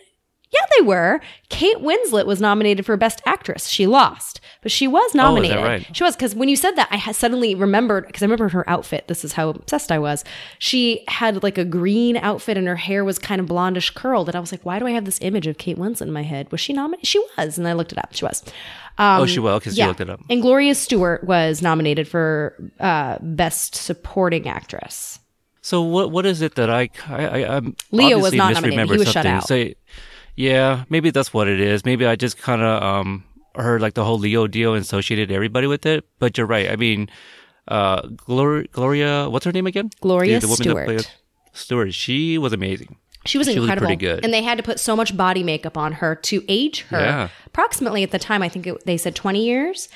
Yeah, 0.52 0.62
they 0.78 0.84
were. 0.84 1.22
Kate 1.50 1.78
Winslet 1.78 2.26
was 2.26 2.42
nominated 2.42 2.84
for 2.84 2.98
Best 2.98 3.22
Actress. 3.26 3.68
She 3.68 3.86
lost, 3.86 4.42
but 4.64 4.72
she 4.72 4.88
was 4.88 5.14
nominated. 5.14 5.58
right? 5.58 5.88
She 5.96 6.04
was 6.04 6.16
because 6.16 6.34
when 6.34 6.50
you 6.50 6.56
said 6.56 6.72
that, 6.72 6.88
I 6.90 6.98
ha- 6.98 7.12
suddenly 7.12 7.54
remembered 7.54 8.08
because 8.08 8.24
I 8.24 8.26
remembered 8.26 8.54
her 8.54 8.68
outfit. 8.68 9.08
This 9.08 9.24
is 9.24 9.34
how 9.34 9.50
obsessed 9.50 9.92
I 9.92 10.00
was. 10.00 10.24
She 10.58 11.04
had 11.08 11.44
like 11.44 11.60
a 11.60 11.66
green 11.66 12.18
outfit 12.18 12.58
and 12.58 12.68
her 12.68 12.78
hair 12.78 13.06
was 13.06 13.20
kind 13.20 13.40
of 13.40 13.46
blondish 13.48 13.94
curled, 13.94 14.28
and 14.28 14.36
I 14.36 14.40
was 14.40 14.52
like, 14.52 14.66
"Why 14.66 14.80
do 14.80 14.88
I 14.88 14.92
have 14.92 15.06
this 15.06 15.20
image 15.22 15.46
of 15.46 15.60
Kate 15.60 15.78
Winslet 15.78 16.02
in 16.08 16.12
my 16.12 16.24
head? 16.24 16.52
Was 16.52 16.62
she 16.62 16.74
nominated? 16.74 17.06
She 17.08 17.20
was." 17.38 17.60
And 17.60 17.68
I 17.68 17.74
looked 17.74 17.92
it 17.92 18.00
up. 18.00 18.14
She 18.16 18.26
was. 18.26 18.42
Um, 18.98 19.22
oh, 19.22 19.26
she 19.28 19.40
was 19.40 19.60
because 19.60 19.78
you 19.78 19.86
looked 19.86 20.02
it 20.02 20.10
up. 20.10 20.20
And 20.32 20.42
Gloria 20.42 20.74
Stuart 20.74 21.24
was 21.26 21.62
nominated 21.62 22.08
for 22.08 22.56
uh, 22.80 23.18
Best 23.22 23.76
Supporting 23.76 24.48
Actress. 24.48 25.20
So 25.62 25.84
what 25.84 26.10
what 26.10 26.26
is 26.26 26.42
it 26.42 26.56
that 26.56 26.72
I 26.72 26.90
I, 27.08 27.26
I 27.28 27.56
I'm 27.58 27.76
Leo 27.92 28.18
was 28.18 28.28
obviously 28.28 28.38
not 28.40 28.54
nominated. 28.56 28.90
He 28.90 28.98
was 28.98 29.12
shut 29.12 29.26
out. 29.28 29.48
Say, 29.48 29.76
yeah, 30.40 30.86
maybe 30.90 31.10
that's 31.12 31.34
what 31.34 31.48
it 31.50 31.60
is. 31.60 31.84
Maybe 31.84 32.06
I 32.06 32.16
just 32.16 32.38
kind 32.38 32.62
of 32.62 32.82
um 32.82 33.24
heard 33.56 33.82
like 33.82 33.94
the 33.96 34.06
whole 34.06 34.18
Leo 34.18 34.48
deal 34.48 34.74
and 34.74 34.82
associated 34.82 35.32
everybody 35.32 35.68
with 35.68 35.86
it. 35.86 36.06
But 36.20 36.38
you're 36.38 36.48
right. 36.48 36.72
I 36.72 36.78
mean, 36.78 37.10
uh, 37.68 38.04
Gloria, 38.16 38.68
Gloria, 38.72 39.30
what's 39.30 39.44
her 39.46 39.52
name 39.52 39.68
again? 39.68 39.90
Gloria 40.02 40.40
The- 40.40 40.48
the 40.48 40.56
Stuart. 40.56 40.86
played- 40.86 41.08
Stuart. 41.52 41.94
She 41.94 42.38
was 42.38 42.54
amazing. 42.54 42.96
She 43.26 43.38
was 43.38 43.48
She 43.48 43.60
was 43.60 43.64
incredible. 43.68 43.88
pretty 43.88 44.00
good. 44.00 44.24
And 44.24 44.34
they 44.34 44.42
had 44.44 44.58
to 44.58 44.64
put 44.64 44.80
so 44.80 44.96
much 44.96 45.18
body 45.18 45.44
makeup 45.44 45.78
on 45.78 45.92
her 45.94 46.16
to 46.16 46.42
age 46.48 46.82
her. 46.90 47.00
Yeah. 47.00 47.28
Approximately 47.48 48.02
at 48.04 48.12
the 48.12 48.20
time, 48.20 48.42
I 48.42 48.48
think 48.50 48.66
it, 48.66 48.86
they 48.86 48.96
said 48.96 49.14
20 49.14 49.44
years. 49.44 49.90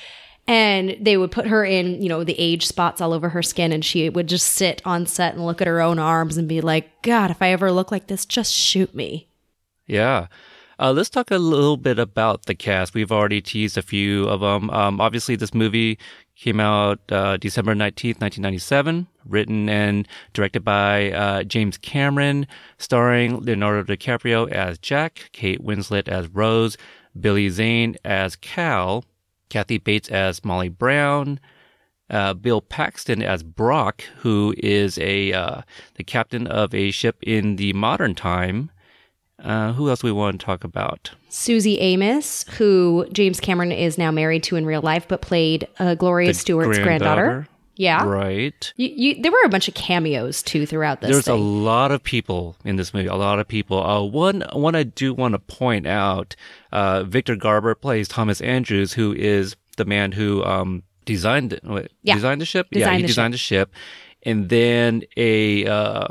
And 0.46 0.94
they 1.00 1.16
would 1.16 1.30
put 1.30 1.46
her 1.46 1.64
in, 1.64 2.02
you 2.02 2.08
know, 2.10 2.22
the 2.22 2.38
age 2.38 2.66
spots 2.66 3.00
all 3.00 3.14
over 3.14 3.30
her 3.30 3.42
skin. 3.42 3.72
And 3.72 3.82
she 3.82 4.10
would 4.10 4.26
just 4.28 4.48
sit 4.48 4.82
on 4.84 5.06
set 5.06 5.32
and 5.34 5.46
look 5.46 5.62
at 5.62 5.66
her 5.66 5.80
own 5.80 5.98
arms 5.98 6.36
and 6.36 6.46
be 6.46 6.60
like, 6.60 6.90
God, 7.00 7.30
if 7.30 7.40
I 7.40 7.48
ever 7.48 7.72
look 7.72 7.90
like 7.90 8.08
this, 8.08 8.26
just 8.26 8.52
shoot 8.52 8.94
me. 8.94 9.28
Yeah. 9.86 10.26
Uh, 10.78 10.92
let's 10.92 11.10
talk 11.10 11.30
a 11.30 11.38
little 11.38 11.76
bit 11.76 11.98
about 11.98 12.46
the 12.46 12.54
cast. 12.54 12.94
We've 12.94 13.12
already 13.12 13.40
teased 13.40 13.78
a 13.78 13.82
few 13.82 14.26
of 14.28 14.40
them. 14.40 14.70
Um, 14.70 15.00
obviously, 15.00 15.36
this 15.36 15.54
movie 15.54 15.98
came 16.36 16.58
out 16.58 17.00
uh, 17.12 17.36
December 17.36 17.74
19th, 17.74 18.20
1997, 18.20 19.06
written 19.24 19.68
and 19.68 20.08
directed 20.32 20.64
by 20.64 21.12
uh, 21.12 21.44
James 21.44 21.78
Cameron, 21.78 22.46
starring 22.78 23.40
Leonardo 23.40 23.84
DiCaprio 23.94 24.50
as 24.50 24.78
Jack, 24.78 25.30
Kate 25.32 25.62
Winslet 25.62 26.08
as 26.08 26.26
Rose, 26.28 26.76
Billy 27.18 27.48
Zane 27.48 27.94
as 28.04 28.34
Cal, 28.34 29.04
Kathy 29.48 29.78
Bates 29.78 30.08
as 30.08 30.44
Molly 30.44 30.68
Brown, 30.68 31.38
uh, 32.10 32.34
Bill 32.34 32.60
Paxton 32.60 33.22
as 33.22 33.44
Brock, 33.44 34.02
who 34.18 34.54
is 34.58 34.98
a 34.98 35.32
uh, 35.32 35.62
the 35.94 36.04
captain 36.04 36.48
of 36.48 36.74
a 36.74 36.90
ship 36.90 37.16
in 37.22 37.56
the 37.56 37.72
modern 37.72 38.14
time. 38.16 38.70
Uh, 39.44 39.72
who 39.74 39.88
else 39.90 40.02
we 40.02 40.10
want 40.10 40.40
to 40.40 40.44
talk 40.44 40.64
about? 40.64 41.10
Suzy 41.28 41.78
Amis, 41.80 42.44
who 42.56 43.06
James 43.12 43.40
Cameron 43.40 43.72
is 43.72 43.98
now 43.98 44.10
married 44.10 44.42
to 44.44 44.56
in 44.56 44.64
real 44.66 44.80
life, 44.82 45.06
but 45.06 45.20
played 45.20 45.68
uh, 45.78 45.94
Gloria 45.94 46.28
The 46.28 46.34
Stuart's 46.34 46.78
granddaughter. 46.78 47.46
Yeah. 47.76 48.04
Right. 48.04 48.72
You, 48.76 48.88
you, 48.88 49.22
there 49.22 49.32
were 49.32 49.42
a 49.44 49.48
bunch 49.48 49.66
of 49.66 49.74
cameos 49.74 50.42
too 50.44 50.64
throughout 50.64 51.00
this. 51.00 51.08
Movie. 51.10 51.14
There's 51.14 51.28
a 51.28 51.34
lot 51.34 51.90
of 51.90 52.02
people 52.02 52.56
in 52.64 52.76
this 52.76 52.94
movie. 52.94 53.08
A 53.08 53.16
lot 53.16 53.40
of 53.40 53.48
people. 53.48 53.82
Uh, 53.84 54.02
one 54.02 54.44
one 54.52 54.74
I 54.76 54.84
do 54.84 55.12
want 55.12 55.32
to 55.32 55.40
point 55.40 55.86
out. 55.86 56.36
Uh, 56.70 57.02
Victor 57.02 57.34
Garber 57.36 57.74
plays 57.74 58.06
Thomas 58.06 58.40
Andrews, 58.40 58.92
who 58.92 59.12
is 59.12 59.56
the 59.76 59.84
man 59.84 60.12
who 60.12 60.44
um, 60.44 60.84
designed 61.04 61.58
wait, 61.64 61.90
Yeah. 62.02 62.14
designed 62.14 62.40
the 62.40 62.46
ship. 62.46 62.68
yeah, 62.70 62.92
he 62.94 63.02
the 63.02 63.08
designed 63.08 63.34
the 63.34 63.38
ship, 63.38 63.72
and 64.22 64.48
then 64.48 65.02
a 65.16 65.66
uh, 65.66 66.08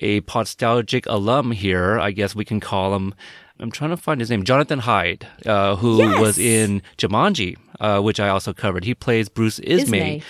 a 0.00 0.20
nostalgic 0.34 1.06
alum 1.06 1.52
here. 1.52 1.98
I 1.98 2.10
guess 2.10 2.34
we 2.34 2.44
can 2.44 2.60
call 2.60 2.94
him. 2.94 3.14
I'm 3.60 3.70
trying 3.70 3.90
to 3.90 3.96
find 3.96 4.20
his 4.20 4.30
name. 4.30 4.42
Jonathan 4.44 4.80
Hyde, 4.80 5.26
uh, 5.46 5.76
who 5.76 5.98
Yes. 5.98 6.20
was 6.20 6.38
in 6.38 6.82
Jumanji, 6.98 7.56
uh, 7.78 8.00
which 8.00 8.18
I 8.18 8.28
also 8.28 8.52
covered. 8.52 8.84
He 8.84 8.94
plays 8.94 9.28
Bruce 9.28 9.60
Ismay. 9.60 10.16
Ismay. 10.18 10.22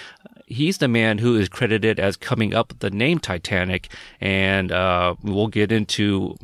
He's 0.47 0.77
the 0.77 0.89
man 0.89 1.17
who 1.19 1.35
is 1.37 1.49
credited 1.49 1.99
as 1.99 2.19
coming 2.19 2.53
up 2.53 2.69
with 2.69 2.81
the 2.81 2.91
name 2.91 3.19
Titanic, 3.19 3.89
and 4.21 4.71
uh, 4.71 5.15
we'll 5.23 5.47
get 5.47 5.73
into, 5.73 6.37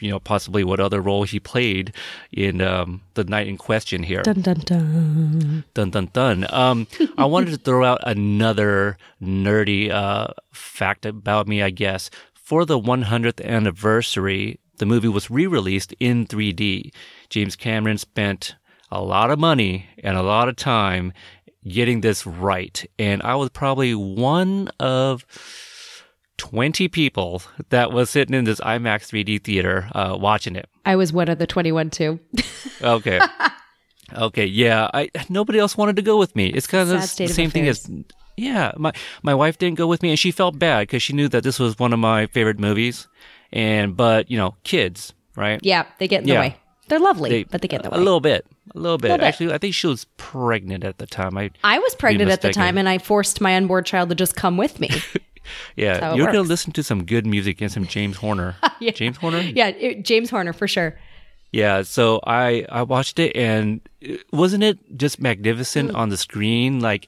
you 0.00 0.10
know, 0.10 0.18
possibly 0.18 0.64
what 0.64 0.80
other 0.80 1.00
role 1.00 1.22
he 1.22 1.38
played 1.38 1.92
in 2.32 2.60
um, 2.60 3.02
the 3.14 3.22
night 3.22 3.46
in 3.46 3.56
question 3.56 4.02
here. 4.02 4.22
Dun, 4.22 4.40
dun, 4.40 4.58
dun. 4.64 5.64
Dun 5.72 5.90
dun 5.90 6.10
dun. 6.12 6.52
Um, 6.52 6.88
I 7.16 7.26
wanted 7.26 7.52
to 7.52 7.56
throw 7.58 7.84
out 7.84 8.00
another 8.04 8.98
nerdy 9.22 9.88
uh, 9.92 10.28
fact 10.52 11.06
about 11.06 11.46
me, 11.46 11.62
I 11.62 11.70
guess. 11.70 12.10
For 12.44 12.66
the 12.66 12.78
100th 12.78 13.42
anniversary, 13.42 14.60
the 14.76 14.84
movie 14.84 15.08
was 15.08 15.30
re-released 15.30 15.94
in 15.98 16.26
3D. 16.26 16.92
James 17.30 17.56
Cameron 17.56 17.96
spent 17.96 18.54
a 18.90 19.00
lot 19.02 19.30
of 19.30 19.38
money 19.38 19.86
and 20.02 20.18
a 20.18 20.22
lot 20.22 20.50
of 20.50 20.56
time 20.56 21.14
getting 21.66 22.02
this 22.02 22.26
right, 22.26 22.84
and 22.98 23.22
I 23.22 23.34
was 23.36 23.48
probably 23.48 23.94
one 23.94 24.68
of 24.78 25.24
20 26.36 26.86
people 26.88 27.40
that 27.70 27.92
was 27.92 28.10
sitting 28.10 28.34
in 28.34 28.44
this 28.44 28.60
IMAX 28.60 29.08
3D 29.08 29.42
theater 29.42 29.88
uh, 29.94 30.14
watching 30.20 30.54
it. 30.54 30.68
I 30.84 30.96
was 30.96 31.14
one 31.14 31.30
of 31.30 31.38
the 31.38 31.46
21 31.46 31.88
too. 31.88 32.20
Okay. 32.82 33.20
Okay, 34.12 34.44
yeah. 34.44 34.90
I 34.92 35.08
nobody 35.30 35.58
else 35.58 35.76
wanted 35.76 35.96
to 35.96 36.02
go 36.02 36.18
with 36.18 36.36
me. 36.36 36.48
It's 36.48 36.66
kind 36.66 36.82
of 36.82 36.88
the, 36.88 37.26
the 37.26 37.32
same 37.32 37.50
thing 37.50 37.66
as 37.66 37.88
yeah. 38.36 38.72
My 38.76 38.92
my 39.22 39.34
wife 39.34 39.58
didn't 39.58 39.78
go 39.78 39.86
with 39.86 40.02
me, 40.02 40.10
and 40.10 40.18
she 40.18 40.30
felt 40.30 40.58
bad 40.58 40.80
because 40.82 41.02
she 41.02 41.12
knew 41.12 41.28
that 41.28 41.42
this 41.42 41.58
was 41.58 41.78
one 41.78 41.92
of 41.92 41.98
my 41.98 42.26
favorite 42.26 42.58
movies. 42.58 43.08
And 43.52 43.96
but 43.96 44.30
you 44.30 44.36
know, 44.36 44.54
kids, 44.64 45.14
right? 45.36 45.60
Yeah, 45.62 45.86
they 45.98 46.08
get 46.08 46.22
in 46.22 46.28
the 46.28 46.34
way. 46.34 46.56
They're 46.88 46.98
lovely, 47.00 47.30
They- 47.30 47.44
but 47.44 47.62
they 47.62 47.68
get 47.68 47.80
in 47.80 47.84
the 47.84 47.90
way 47.90 47.96
a 47.96 48.00
little 48.04 48.20
bit, 48.20 48.44
a 48.74 48.78
little 48.78 48.98
bit. 48.98 49.08
A 49.10 49.14
little 49.14 49.18
bit. 49.24 49.26
Actually, 49.28 49.54
I 49.54 49.58
think 49.58 49.74
she 49.74 49.86
was 49.86 50.04
pregnant 50.18 50.84
at 50.84 50.98
the 50.98 51.06
time. 51.06 51.38
I 51.38 51.50
I 51.62 51.78
was 51.78 51.94
pregnant 51.94 52.30
at 52.30 52.42
the 52.42 52.52
time, 52.52 52.76
and 52.76 52.88
I 52.88 52.98
forced 52.98 53.40
my 53.40 53.56
unborn 53.56 53.84
child 53.84 54.08
to 54.10 54.14
just 54.14 54.36
come 54.36 54.56
with 54.58 54.80
me. 54.80 54.90
yeah, 55.76 56.14
you're 56.14 56.26
gonna 56.26 56.42
listen 56.42 56.72
to 56.72 56.82
some 56.82 57.04
good 57.04 57.26
music 57.26 57.60
and 57.60 57.70
some 57.70 57.86
James 57.86 58.16
Horner. 58.16 58.56
Yeah. 58.80 58.90
James 58.90 59.16
Horner. 59.16 59.38
yeah, 59.40 59.68
it, 59.68 60.04
James 60.04 60.28
Horner 60.30 60.52
for 60.52 60.66
sure. 60.68 60.98
Yeah, 61.52 61.82
so 61.82 62.20
I 62.26 62.66
I 62.68 62.82
watched 62.82 63.18
it 63.18 63.34
and 63.36 63.80
uh, 64.06 64.16
wasn't 64.32 64.64
it 64.64 64.78
just 64.98 65.20
magnificent 65.20 65.92
Mm. 65.92 65.96
on 65.96 66.08
the 66.08 66.16
screen? 66.16 66.80
Like 66.80 67.06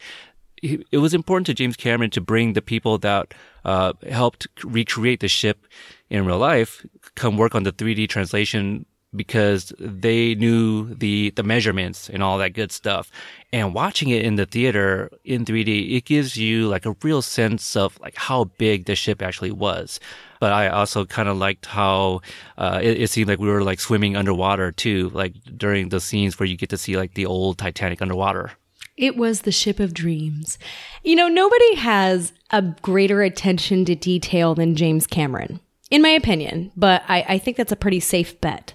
it, 0.62 0.98
was 0.98 1.14
important 1.14 1.46
to 1.46 1.54
James 1.54 1.76
Cameron 1.76 2.10
to 2.10 2.20
bring 2.20 2.52
the 2.52 2.62
people 2.62 2.98
that 2.98 3.34
uh, 3.64 3.92
helped 4.08 4.46
recreate 4.64 5.20
the 5.20 5.28
ship 5.28 5.66
in 6.10 6.24
real 6.24 6.38
life 6.38 6.86
come 7.14 7.36
work 7.36 7.54
on 7.54 7.64
the 7.64 7.72
3D 7.72 8.08
translation 8.08 8.86
because 9.14 9.72
they 9.78 10.34
knew 10.34 10.92
the 10.94 11.30
the 11.30 11.42
measurements 11.42 12.10
and 12.10 12.22
all 12.22 12.38
that 12.38 12.52
good 12.52 12.70
stuff. 12.70 13.10
And 13.52 13.74
watching 13.74 14.10
it 14.10 14.24
in 14.24 14.36
the 14.36 14.46
theater 14.46 15.10
in 15.24 15.44
3D, 15.44 15.96
it 15.96 16.04
gives 16.04 16.36
you 16.36 16.68
like 16.68 16.84
a 16.84 16.96
real 17.02 17.22
sense 17.22 17.76
of 17.76 17.98
like 18.00 18.16
how 18.16 18.44
big 18.44 18.84
the 18.84 18.94
ship 18.94 19.22
actually 19.22 19.52
was. 19.52 20.00
But 20.38 20.52
I 20.52 20.68
also 20.68 21.06
kind 21.06 21.28
of 21.28 21.38
liked 21.38 21.66
how 21.66 22.20
uh, 22.58 22.80
it, 22.82 23.00
it 23.02 23.10
seemed 23.10 23.28
like 23.28 23.38
we 23.38 23.48
were 23.48 23.62
like 23.62 23.80
swimming 23.80 24.16
underwater 24.16 24.70
too, 24.70 25.10
like 25.14 25.34
during 25.56 25.88
the 25.88 26.00
scenes 26.00 26.38
where 26.38 26.46
you 26.46 26.56
get 26.56 26.68
to 26.70 26.78
see 26.78 26.96
like 26.96 27.14
the 27.14 27.26
old 27.26 27.58
Titanic 27.58 28.02
underwater. 28.02 28.52
It 28.96 29.16
was 29.16 29.42
the 29.42 29.52
ship 29.52 29.78
of 29.78 29.94
dreams. 29.94 30.58
You 31.04 31.16
know, 31.16 31.28
nobody 31.28 31.74
has 31.76 32.32
a 32.50 32.62
greater 32.62 33.22
attention 33.22 33.84
to 33.84 33.94
detail 33.94 34.54
than 34.54 34.74
James 34.74 35.06
Cameron, 35.06 35.60
in 35.90 36.02
my 36.02 36.10
opinion, 36.10 36.72
but 36.76 37.02
I, 37.08 37.24
I 37.28 37.38
think 37.38 37.56
that's 37.56 37.72
a 37.72 37.76
pretty 37.76 38.00
safe 38.00 38.40
bet. 38.40 38.72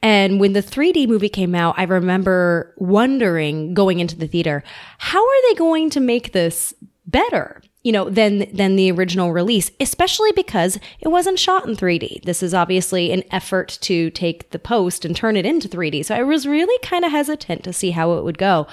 And 0.00 0.38
when 0.38 0.52
the 0.52 0.62
3D 0.62 1.08
movie 1.08 1.28
came 1.28 1.54
out, 1.54 1.74
I 1.76 1.82
remember 1.82 2.72
wondering 2.76 3.74
going 3.74 3.98
into 3.98 4.16
the 4.16 4.28
theater, 4.28 4.62
how 4.98 5.20
are 5.20 5.42
they 5.48 5.54
going 5.54 5.90
to 5.90 6.00
make 6.00 6.32
this 6.32 6.72
better? 7.06 7.60
You 7.88 7.92
know, 7.92 8.10
than 8.10 8.54
than 8.54 8.76
the 8.76 8.92
original 8.92 9.32
release, 9.32 9.70
especially 9.80 10.30
because 10.32 10.78
it 11.00 11.08
wasn't 11.08 11.38
shot 11.38 11.66
in 11.66 11.74
3D. 11.74 12.22
This 12.22 12.42
is 12.42 12.52
obviously 12.52 13.12
an 13.12 13.24
effort 13.30 13.78
to 13.80 14.10
take 14.10 14.50
the 14.50 14.58
post 14.58 15.06
and 15.06 15.16
turn 15.16 15.38
it 15.38 15.46
into 15.46 15.70
3D. 15.70 16.04
So 16.04 16.14
I 16.14 16.22
was 16.22 16.46
really 16.46 16.78
kind 16.86 17.06
of 17.06 17.12
hesitant 17.12 17.64
to 17.64 17.72
see 17.72 17.92
how 17.92 18.18
it 18.18 18.24
would 18.24 18.36
go. 18.36 18.66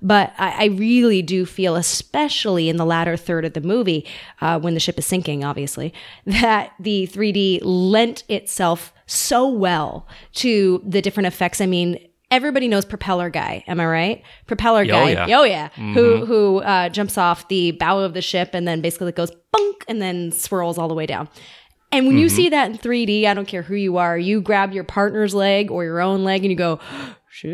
But 0.00 0.34
I, 0.38 0.50
I 0.50 0.64
really 0.66 1.20
do 1.20 1.44
feel, 1.46 1.74
especially 1.74 2.68
in 2.68 2.76
the 2.76 2.86
latter 2.86 3.16
third 3.16 3.44
of 3.44 3.54
the 3.54 3.60
movie, 3.60 4.06
uh, 4.40 4.60
when 4.60 4.74
the 4.74 4.80
ship 4.80 5.00
is 5.00 5.04
sinking, 5.04 5.42
obviously, 5.42 5.92
that 6.24 6.72
the 6.78 7.08
3D 7.08 7.58
lent 7.64 8.22
itself 8.28 8.92
so 9.06 9.48
well 9.48 10.06
to 10.34 10.80
the 10.86 11.02
different 11.02 11.26
effects. 11.26 11.60
I 11.60 11.66
mean, 11.66 11.98
everybody 12.30 12.68
knows 12.68 12.84
Propeller 12.84 13.30
Guy. 13.30 13.64
Am 13.66 13.80
I 13.80 13.86
right? 13.86 14.22
Propeller 14.46 14.84
Guy. 14.84 15.10
yeah. 15.12 15.38
Oh 15.38 15.44
yeah. 15.44 15.68
Who 15.70 16.24
who 16.26 16.58
uh, 16.58 16.88
jumps 16.88 17.18
off 17.18 17.48
the 17.48 17.72
bow 17.72 17.98
of 18.00 18.14
the 18.14 18.22
ship 18.22 18.50
and 18.52 18.66
then 18.68 18.80
basically 18.80 19.12
goes 19.12 19.30
bunk 19.52 19.84
and 19.88 20.00
then 20.00 20.32
swirls 20.32 20.78
all 20.78 20.88
the 20.88 20.94
way 20.94 21.06
down. 21.06 21.28
And 21.92 22.06
when 22.06 22.18
you 22.18 22.28
see 22.28 22.48
that 22.50 22.70
in 22.70 22.78
3D, 22.78 23.24
I 23.26 23.34
don't 23.34 23.48
care 23.48 23.62
who 23.62 23.74
you 23.74 23.96
are, 23.96 24.16
you 24.16 24.40
grab 24.40 24.72
your 24.72 24.84
partner's 24.84 25.34
leg 25.34 25.72
or 25.72 25.82
your 25.82 26.00
own 26.00 26.22
leg 26.22 26.42
and 26.44 26.50
you 26.52 26.56
go, 26.56 26.78
as 27.42 27.44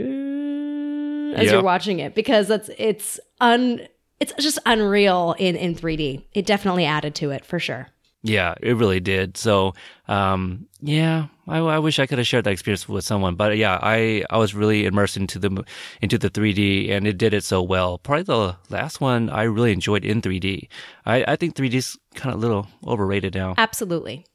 Yeah. 1.47 1.53
you're 1.53 1.62
watching 1.62 2.01
it 2.01 2.15
because 2.15 2.49
that's 2.49 2.71
it's 2.79 3.19
un 3.41 3.81
it's 4.21 4.33
just 4.43 4.59
unreal 4.67 5.35
in 5.39 5.57
in 5.57 5.75
3D. 5.75 6.25
It 6.33 6.47
definitely 6.47 6.85
added 6.87 7.15
to 7.17 7.31
it 7.31 7.45
for 7.45 7.59
sure. 7.59 7.89
Yeah, 8.23 8.55
it 8.61 8.77
really 8.77 8.99
did. 9.01 9.37
So, 9.37 9.75
um, 10.09 10.67
yeah, 10.81 11.27
I, 11.48 11.59
I 11.59 11.78
wish 11.78 11.98
I 11.98 12.06
could 12.06 12.18
have 12.18 12.26
shared 12.26 12.44
that 12.44 12.50
experience 12.52 12.88
with 12.88 13.04
someone, 13.04 13.37
but 13.37 13.56
yeah, 13.56 13.78
I, 13.80 14.24
I 14.30 14.38
was 14.38 14.54
really 14.54 14.85
immersed 14.85 15.16
into 15.16 15.38
the, 15.38 15.64
into 16.00 16.18
the 16.18 16.30
3D 16.30 16.90
and 16.90 17.06
it 17.06 17.18
did 17.18 17.35
it 17.35 17.44
so 17.44 17.62
well. 17.62 17.98
Probably 17.98 18.24
the 18.24 18.56
last 18.70 19.00
one 19.00 19.30
I 19.30 19.44
really 19.44 19.72
enjoyed 19.72 20.04
in 20.04 20.20
3D. 20.20 20.68
I, 21.04 21.24
I 21.28 21.37
think 21.37 21.54
3D's 21.54 21.96
kind 22.14 22.35
of 22.35 22.38
a 22.38 22.42
little 22.42 22.68
overrated 22.87 23.35
now. 23.35 23.54
Absolutely. 23.59 24.26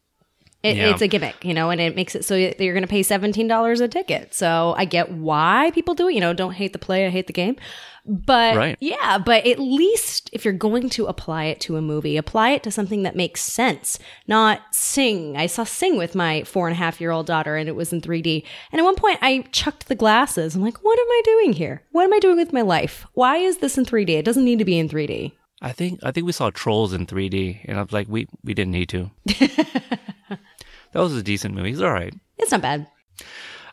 It, 0.63 0.77
Yeah. 0.77 0.89
It's 0.91 1.01
a 1.01 1.07
gimmick, 1.07 1.43
you 1.43 1.53
know, 1.53 1.69
and 1.71 1.81
it 1.81 1.95
makes 1.95 2.13
it 2.15 2.23
so 2.23 2.35
you're 2.35 2.73
going 2.73 2.83
to 2.83 2.87
pay 2.87 3.01
$17 3.01 3.81
a 3.81 3.87
ticket. 3.87 4.33
So 4.33 4.75
I 4.77 4.85
get 4.85 5.11
why 5.11 5.71
people 5.73 5.95
do 5.95 6.07
it. 6.07 6.13
You 6.13 6.19
know, 6.21 6.33
don't 6.33 6.53
hate 6.53 6.73
the 6.73 6.79
play, 6.79 7.05
I 7.05 7.09
hate 7.09 7.27
the 7.27 7.33
game. 7.33 7.55
But 8.03 8.55
Right. 8.55 8.77
yeah, 8.79 9.19
but 9.19 9.45
at 9.45 9.59
least 9.59 10.29
if 10.33 10.43
you're 10.43 10.55
going 10.55 10.89
to 10.89 11.05
apply 11.05 11.45
it 11.45 11.59
to 11.61 11.77
a 11.77 11.81
movie, 11.81 12.17
apply 12.17 12.49
it 12.51 12.63
to 12.63 12.71
something 12.71 13.03
that 13.03 13.15
makes 13.15 13.41
sense, 13.43 13.99
not 14.27 14.61
sing. 14.71 15.37
I 15.37 15.45
saw 15.45 15.63
Sing 15.63 15.97
with 15.97 16.15
my 16.15 16.43
four 16.43 16.67
and 16.67 16.73
a 16.73 16.77
half 16.79 16.99
year 16.99 17.11
old 17.11 17.27
daughter 17.27 17.55
and 17.57 17.69
it 17.69 17.75
was 17.75 17.93
in 17.93 18.01
3D. 18.01 18.43
And 18.71 18.79
at 18.79 18.83
one 18.83 18.95
point 18.95 19.19
I 19.21 19.45
chucked 19.51 19.87
the 19.87 19.95
glasses. 19.95 20.55
I'm 20.55 20.63
like, 20.63 20.83
what 20.83 20.97
am 20.99 21.05
I 21.09 21.21
doing 21.25 21.53
here? 21.53 21.83
What 21.91 22.03
am 22.03 22.13
I 22.13 22.19
doing 22.19 22.37
with 22.37 22.53
my 22.53 22.61
life? 22.61 23.05
Why 23.13 23.37
is 23.37 23.57
this 23.59 23.77
in 23.77 23.85
3D? 23.85 24.09
It 24.09 24.25
doesn't 24.25 24.45
need 24.45 24.59
to 24.59 24.65
be 24.65 24.79
in 24.79 24.89
3D. 24.89 25.33
I 25.61 25.71
think, 25.71 25.99
I 26.01 26.09
think 26.11 26.25
we 26.25 26.31
saw 26.31 26.49
Trolls 26.49 26.93
in 26.93 27.05
3D 27.05 27.65
and 27.65 27.77
I 27.77 27.83
was 27.83 27.91
like, 27.93 28.07
we, 28.09 28.27
we 28.43 28.55
didn't 28.55 28.71
need 28.71 28.89
to. 28.89 29.11
that 30.93 30.99
was 30.99 31.15
a 31.15 31.23
decent 31.23 31.55
movie. 31.55 31.71
It's 31.71 31.81
all 31.81 31.91
right. 31.91 32.13
It's 32.37 32.51
not 32.51 32.61
bad. 32.61 32.87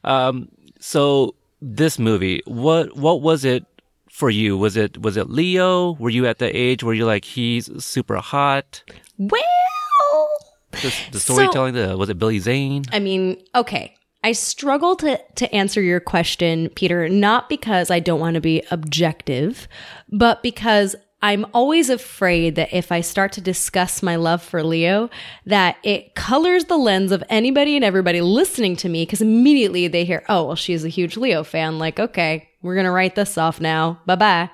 Um, 0.04 0.48
so 0.80 1.34
this 1.60 1.98
movie, 1.98 2.42
what 2.46 2.96
what 2.96 3.20
was 3.22 3.44
it 3.44 3.64
for 4.10 4.30
you? 4.30 4.56
Was 4.56 4.76
it 4.76 4.98
was 5.02 5.16
it 5.16 5.28
Leo? 5.30 5.92
Were 5.94 6.10
you 6.10 6.26
at 6.26 6.38
the 6.38 6.54
age 6.56 6.82
where 6.82 6.94
you're 6.94 7.06
like 7.06 7.24
he's 7.24 7.70
super 7.84 8.16
hot? 8.16 8.82
Well, 9.18 10.28
The, 10.72 10.94
the 11.12 11.20
storytelling, 11.20 11.74
the 11.74 11.96
was 11.96 12.08
it 12.10 12.18
Billy 12.18 12.38
Zane? 12.38 12.84
I 12.92 12.98
mean, 12.98 13.42
okay. 13.54 13.94
I 14.24 14.32
struggle 14.32 14.96
to, 14.96 15.20
to 15.36 15.54
answer 15.54 15.80
your 15.80 16.00
question, 16.00 16.70
Peter, 16.74 17.08
not 17.08 17.48
because 17.48 17.90
I 17.90 18.00
don't 18.00 18.18
want 18.20 18.34
to 18.34 18.40
be 18.40 18.62
objective, 18.70 19.68
but 20.10 20.42
because 20.42 20.96
I'm 21.20 21.46
always 21.52 21.90
afraid 21.90 22.54
that 22.54 22.72
if 22.72 22.92
I 22.92 23.00
start 23.00 23.32
to 23.32 23.40
discuss 23.40 24.02
my 24.02 24.14
love 24.14 24.40
for 24.40 24.62
Leo, 24.62 25.10
that 25.46 25.76
it 25.82 26.14
colors 26.14 26.66
the 26.66 26.76
lens 26.76 27.10
of 27.10 27.24
anybody 27.28 27.74
and 27.74 27.84
everybody 27.84 28.20
listening 28.20 28.76
to 28.76 28.88
me 28.88 29.02
because 29.02 29.20
immediately 29.20 29.88
they 29.88 30.04
hear, 30.04 30.22
oh, 30.28 30.46
well, 30.46 30.56
she's 30.56 30.84
a 30.84 30.88
huge 30.88 31.16
Leo 31.16 31.42
fan. 31.42 31.78
Like, 31.78 31.98
okay, 31.98 32.48
we're 32.62 32.74
going 32.74 32.84
to 32.84 32.92
write 32.92 33.16
this 33.16 33.36
off 33.36 33.60
now. 33.60 34.00
Bye 34.06 34.14
bye. 34.14 34.50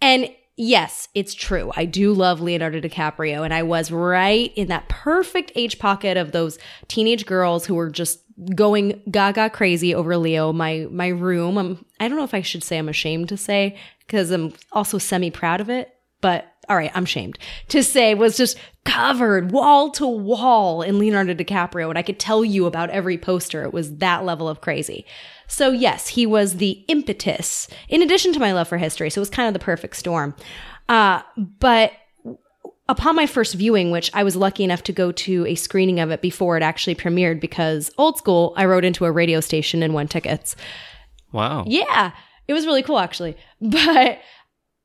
And 0.00 0.30
yes, 0.56 1.08
it's 1.14 1.34
true. 1.34 1.72
I 1.76 1.84
do 1.84 2.12
love 2.12 2.40
Leonardo 2.40 2.80
DiCaprio, 2.80 3.44
and 3.44 3.52
I 3.52 3.64
was 3.64 3.90
right 3.90 4.52
in 4.54 4.68
that 4.68 4.88
perfect 4.88 5.50
age 5.56 5.80
pocket 5.80 6.16
of 6.16 6.30
those 6.30 6.60
teenage 6.86 7.26
girls 7.26 7.66
who 7.66 7.74
were 7.74 7.90
just 7.90 8.20
going 8.54 9.02
gaga 9.10 9.50
crazy 9.50 9.96
over 9.96 10.16
Leo. 10.16 10.52
My 10.52 10.86
my 10.90 11.08
room. 11.08 11.58
I'm, 11.58 11.84
I 11.98 12.06
don't 12.06 12.16
know 12.18 12.24
if 12.24 12.34
I 12.34 12.42
should 12.42 12.62
say 12.62 12.78
I'm 12.78 12.88
ashamed 12.88 13.28
to 13.30 13.36
say 13.36 13.76
because 14.08 14.32
I'm 14.32 14.52
also 14.72 14.98
semi 14.98 15.30
proud 15.30 15.60
of 15.60 15.70
it, 15.70 15.94
but. 16.20 16.46
All 16.70 16.76
right, 16.76 16.92
I'm 16.94 17.06
shamed 17.06 17.38
to 17.68 17.82
say 17.82 18.14
was 18.14 18.36
just 18.36 18.58
covered 18.84 19.52
wall 19.52 19.90
to 19.92 20.06
wall 20.06 20.82
in 20.82 20.98
Leonardo 20.98 21.32
DiCaprio, 21.32 21.88
and 21.88 21.96
I 21.96 22.02
could 22.02 22.18
tell 22.18 22.44
you 22.44 22.66
about 22.66 22.90
every 22.90 23.16
poster. 23.16 23.62
It 23.62 23.72
was 23.72 23.96
that 23.96 24.26
level 24.26 24.50
of 24.50 24.60
crazy. 24.60 25.06
So 25.46 25.70
yes, 25.70 26.08
he 26.08 26.26
was 26.26 26.58
the 26.58 26.84
impetus 26.88 27.68
in 27.88 28.02
addition 28.02 28.34
to 28.34 28.38
my 28.38 28.52
love 28.52 28.68
for 28.68 28.76
history. 28.76 29.08
So 29.08 29.18
it 29.18 29.22
was 29.22 29.30
kind 29.30 29.48
of 29.48 29.54
the 29.54 29.64
perfect 29.64 29.96
storm. 29.96 30.34
Uh, 30.88 31.22
but 31.58 31.92
upon 32.88 33.16
my 33.16 33.26
first 33.26 33.54
viewing, 33.54 33.90
which 33.90 34.10
I 34.14 34.22
was 34.22 34.36
lucky 34.36 34.64
enough 34.64 34.82
to 34.84 34.92
go 34.92 35.12
to 35.12 35.46
a 35.46 35.54
screening 35.54 36.00
of 36.00 36.10
it 36.10 36.22
before 36.22 36.56
it 36.56 36.62
actually 36.62 36.94
premiered 36.94 37.40
because 37.40 37.90
old 37.98 38.18
school, 38.18 38.52
I 38.56 38.66
wrote 38.66 38.84
into 38.84 39.04
a 39.04 39.12
radio 39.12 39.40
station 39.40 39.82
and 39.82 39.94
won 39.94 40.08
tickets. 40.08 40.56
Wow. 41.32 41.64
Yeah, 41.66 42.12
it 42.48 42.54
was 42.54 42.66
really 42.66 42.82
cool 42.82 42.98
actually. 42.98 43.36
But 43.60 44.20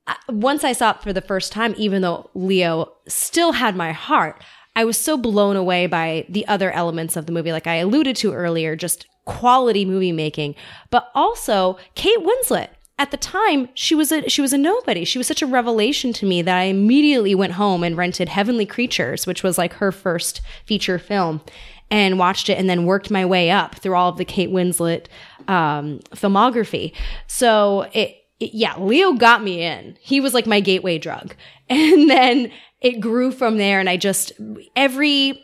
uh, 0.06 0.16
once 0.30 0.64
I 0.64 0.74
saw 0.74 0.92
it 0.92 1.02
for 1.02 1.14
the 1.14 1.22
first 1.22 1.52
time, 1.52 1.74
even 1.78 2.02
though 2.02 2.30
Leo 2.34 2.92
still 3.08 3.54
had 3.54 3.76
my 3.76 3.94
heart, 3.94 4.44
I 4.76 4.86
was 4.86 4.98
so 4.98 5.18
blown 5.18 5.56
away 5.56 5.88
by 5.88 6.26
the 6.28 6.46
other 6.48 6.72
elements 6.72 7.16
of 7.16 7.26
the 7.26 7.32
movie, 7.32 7.52
like 7.52 7.68
I 7.68 7.76
alluded 7.76 8.16
to 8.18 8.34
earlier, 8.34 8.76
just 8.76 9.08
quality 9.26 9.86
movie 9.86 10.12
making, 10.12 10.56
but 10.90 11.10
also 11.16 11.78
Kate 11.96 12.20
Winslet. 12.20 12.70
At 13.00 13.12
the 13.12 13.18
time, 13.18 13.70
she 13.74 13.96
was 13.96 14.12
a 14.12 14.30
she 14.30 14.42
was 14.42 14.54
a 14.54 14.58
nobody. 14.58 15.04
She 15.04 15.18
was 15.18 15.26
such 15.26 15.42
a 15.42 15.48
revelation 15.48 16.14
to 16.14 16.28
me 16.28 16.42
that 16.44 16.58
I 16.58 16.64
immediately 16.66 17.34
went 17.34 17.54
home 17.54 17.84
and 17.84 17.98
rented 17.98 18.30
Heavenly 18.30 18.68
Creatures, 18.68 19.26
which 19.26 19.42
was 19.42 19.58
like 19.58 19.74
her 19.74 19.92
first 19.92 20.42
feature 20.66 21.00
film, 21.00 21.42
and 21.90 22.20
watched 22.20 22.50
it, 22.50 22.58
and 22.58 22.70
then 22.70 22.86
worked 22.86 23.10
my 23.10 23.26
way 23.26 23.50
up 23.50 23.76
through 23.76 23.96
all 23.96 24.10
of 24.10 24.18
the 24.18 24.26
Kate 24.26 24.52
Winslet 24.52 25.08
um, 25.48 26.00
filmography. 26.16 26.94
So 27.28 27.88
it, 27.94 28.18
it, 28.40 28.54
yeah, 28.54 28.78
Leo 28.78 29.14
got 29.14 29.44
me 29.44 29.64
in. 29.64 29.98
He 30.02 30.20
was 30.20 30.34
like 30.34 30.48
my 30.48 30.60
gateway 30.60 30.98
drug. 30.98 31.36
And 31.70 32.10
then 32.10 32.52
it 32.82 33.00
grew 33.00 33.32
from 33.32 33.58
there. 33.58 33.80
And 33.80 33.90
I 33.90 33.96
just, 33.96 34.34
every, 34.76 35.44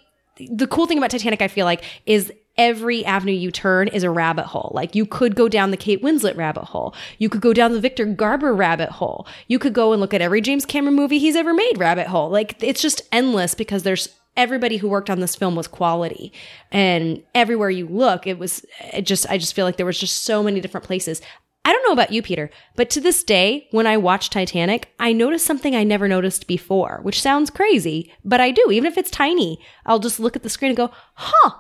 the 0.52 0.68
cool 0.68 0.86
thing 0.86 0.98
about 0.98 1.12
Titanic, 1.12 1.42
I 1.42 1.48
feel 1.48 1.66
like, 1.66 1.84
is 2.06 2.32
every 2.60 3.06
avenue 3.06 3.34
you 3.34 3.52
turn 3.52 3.88
is 3.88 4.04
a 4.04 4.12
rabbit 4.12 4.46
hole. 4.46 4.72
Like 4.76 4.94
you 4.94 5.06
could 5.06 5.34
go 5.34 5.48
down 5.48 5.72
the 5.72 5.78
Kate 5.78 6.04
Winslet 6.04 6.36
rabbit 6.36 6.66
hole. 6.66 6.94
You 7.18 7.30
could 7.30 7.40
go 7.40 7.54
down 7.54 7.72
the 7.72 7.80
Victor 7.80 8.06
Garber 8.06 8.54
rabbit 8.54 8.90
hole. 8.90 9.26
You 9.48 9.58
could 9.58 9.74
go 9.74 9.94
and 9.94 10.02
look 10.02 10.14
at 10.14 10.22
every 10.22 10.42
James 10.42 10.66
Cameron 10.66 10.96
movie 10.96 11.20
he's 11.20 11.38
ever 11.38 11.54
made 11.54 11.78
rabbit 11.78 12.08
hole. 12.08 12.30
Like 12.30 12.62
it's 12.62 12.82
just 12.82 13.02
endless 13.14 13.56
because 13.56 13.84
there's 13.84 14.10
everybody 14.38 14.78
who 14.78 14.88
worked 14.90 15.10
on 15.10 15.20
this 15.20 15.36
film 15.36 15.56
was 15.56 15.68
quality. 15.68 16.32
And 16.72 17.24
everywhere 17.36 17.70
you 17.70 17.88
look, 17.88 18.26
it 18.28 18.40
was 18.40 18.66
it 18.94 19.04
just 19.04 19.30
I 19.30 19.38
just 19.38 19.54
feel 19.54 19.66
like 19.66 19.78
there 19.78 19.86
was 19.86 20.00
just 20.00 20.24
so 20.24 20.42
many 20.44 20.60
different 20.62 20.86
places. 20.88 21.22
I 21.66 21.74
don't 21.74 21.84
know 21.86 21.94
about 21.94 22.14
you, 22.14 22.22
Peter, 22.22 22.50
but 22.76 22.90
to 22.92 23.02
this 23.02 23.22
day, 23.24 23.68
when 23.72 23.86
I 23.86 23.98
watch 23.98 24.30
Titanic, 24.30 24.94
I 24.98 25.12
notice 25.12 25.44
something 25.44 25.76
I 25.76 25.84
never 25.84 26.08
noticed 26.08 26.48
before, 26.48 27.00
which 27.04 27.22
sounds 27.22 27.50
crazy, 27.50 28.12
but 28.24 28.40
I 28.40 28.50
do. 28.52 28.72
Even 28.72 28.90
if 28.90 28.98
it's 28.98 29.12
tiny, 29.12 29.60
I'll 29.86 30.00
just 30.00 30.20
look 30.22 30.36
at 30.38 30.44
the 30.44 30.50
screen 30.50 30.70
and 30.70 30.78
go, 30.78 30.90
huh, 31.16 31.52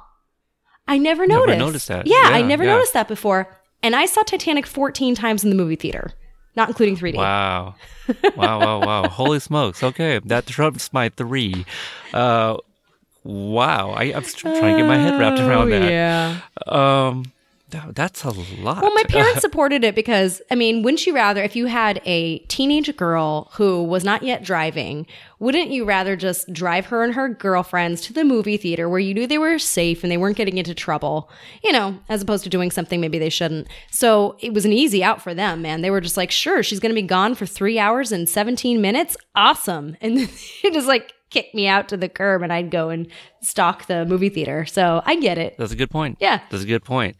I 0.87 0.97
never 0.97 1.27
Never 1.27 1.41
noticed. 1.47 1.59
noticed 1.59 1.87
that. 1.89 2.07
Yeah, 2.07 2.23
I 2.23 2.41
never 2.41 2.63
yeah. 2.63 2.71
noticed 2.73 2.93
that 2.93 3.07
before. 3.09 3.55
And 3.83 3.95
I 3.95 4.05
saw 4.05 4.23
Titanic 4.23 4.65
14 4.65 5.15
times 5.15 5.43
in 5.43 5.49
the 5.49 5.55
movie 5.55 5.75
theater, 5.75 6.13
not 6.59 6.69
including 6.69 6.97
3D. 6.97 7.15
Wow. 7.15 7.75
wow, 8.35 8.59
wow, 8.59 8.79
wow. 8.85 9.09
Holy 9.09 9.39
smokes. 9.39 9.81
Okay. 9.83 10.19
That 10.25 10.45
trumps 10.45 10.91
my 10.91 11.09
three. 11.09 11.65
Uh, 12.13 12.57
wow. 13.23 13.91
I, 13.91 14.05
I'm 14.05 14.23
trying 14.23 14.75
to 14.75 14.81
get 14.81 14.87
my 14.87 14.97
head 14.97 15.19
wrapped 15.19 15.39
around 15.39 15.71
Oh, 15.71 15.79
that. 15.79 15.89
Yeah. 15.91 16.39
Um, 16.67 17.31
th- 17.69 17.93
that's 17.93 18.23
a 18.23 18.31
lot. 18.31 18.81
Well, 18.81 18.93
my 18.93 19.03
parents 19.09 19.41
supported 19.41 19.83
it 19.83 19.95
because, 19.95 20.41
I 20.51 20.55
mean, 20.55 20.83
wouldn't 20.83 21.05
you 21.05 21.15
rather, 21.15 21.43
if 21.43 21.55
you 21.55 21.67
had 21.67 22.01
a 22.05 22.39
teenage 22.47 22.95
girl 22.97 23.49
who 23.53 23.83
was 23.83 24.03
not 24.03 24.23
yet 24.23 24.43
driving, 24.43 25.05
wouldn't 25.39 25.69
you 25.69 25.85
rather 25.85 26.15
just 26.15 26.51
drive 26.51 26.87
her 26.87 27.03
and 27.03 27.13
her 27.13 27.29
girlfriends 27.29 28.01
to 28.01 28.13
the 28.13 28.23
movie 28.23 28.57
theater 28.57 28.89
where 28.89 28.99
you 28.99 29.13
knew 29.13 29.27
they 29.27 29.37
were 29.37 29.57
safe 29.57 30.03
and 30.03 30.11
they 30.11 30.17
weren't 30.17 30.37
getting 30.37 30.57
into 30.57 30.73
trouble, 30.73 31.29
you 31.63 31.71
know, 31.71 31.97
as 32.09 32.21
opposed 32.21 32.43
to 32.43 32.49
doing 32.49 32.71
something 32.71 32.99
maybe 32.99 33.19
they 33.19 33.29
shouldn't? 33.29 33.67
So 33.91 34.35
it 34.39 34.53
was 34.53 34.65
an 34.65 34.73
easy 34.73 35.03
out 35.03 35.21
for 35.21 35.33
them, 35.33 35.61
man. 35.61 35.81
They 35.81 35.91
were 35.91 36.01
just 36.01 36.17
like, 36.17 36.31
sure, 36.31 36.63
she's 36.63 36.79
going 36.79 36.93
to 36.93 37.01
be 37.01 37.07
gone 37.07 37.35
for 37.35 37.45
three 37.45 37.79
hours 37.79 38.11
and 38.11 38.27
17 38.27 38.81
minutes. 38.81 39.15
Awesome. 39.35 39.95
And 40.09 40.29
just 40.73 40.87
like 40.87 41.13
kick 41.29 41.53
me 41.53 41.67
out 41.67 41.87
to 41.89 41.97
the 41.97 42.09
curb 42.09 42.41
and 42.41 42.51
I'd 42.51 42.71
go 42.71 42.89
and 42.89 43.07
stalk 43.41 43.85
the 43.87 44.05
movie 44.05 44.29
theater. 44.29 44.65
So 44.65 45.01
I 45.05 45.15
get 45.15 45.37
it. 45.37 45.55
That's 45.57 45.71
a 45.71 45.75
good 45.75 45.91
point. 45.91 46.17
Yeah. 46.19 46.41
That's 46.49 46.63
a 46.63 46.67
good 46.67 46.83
point. 46.83 47.15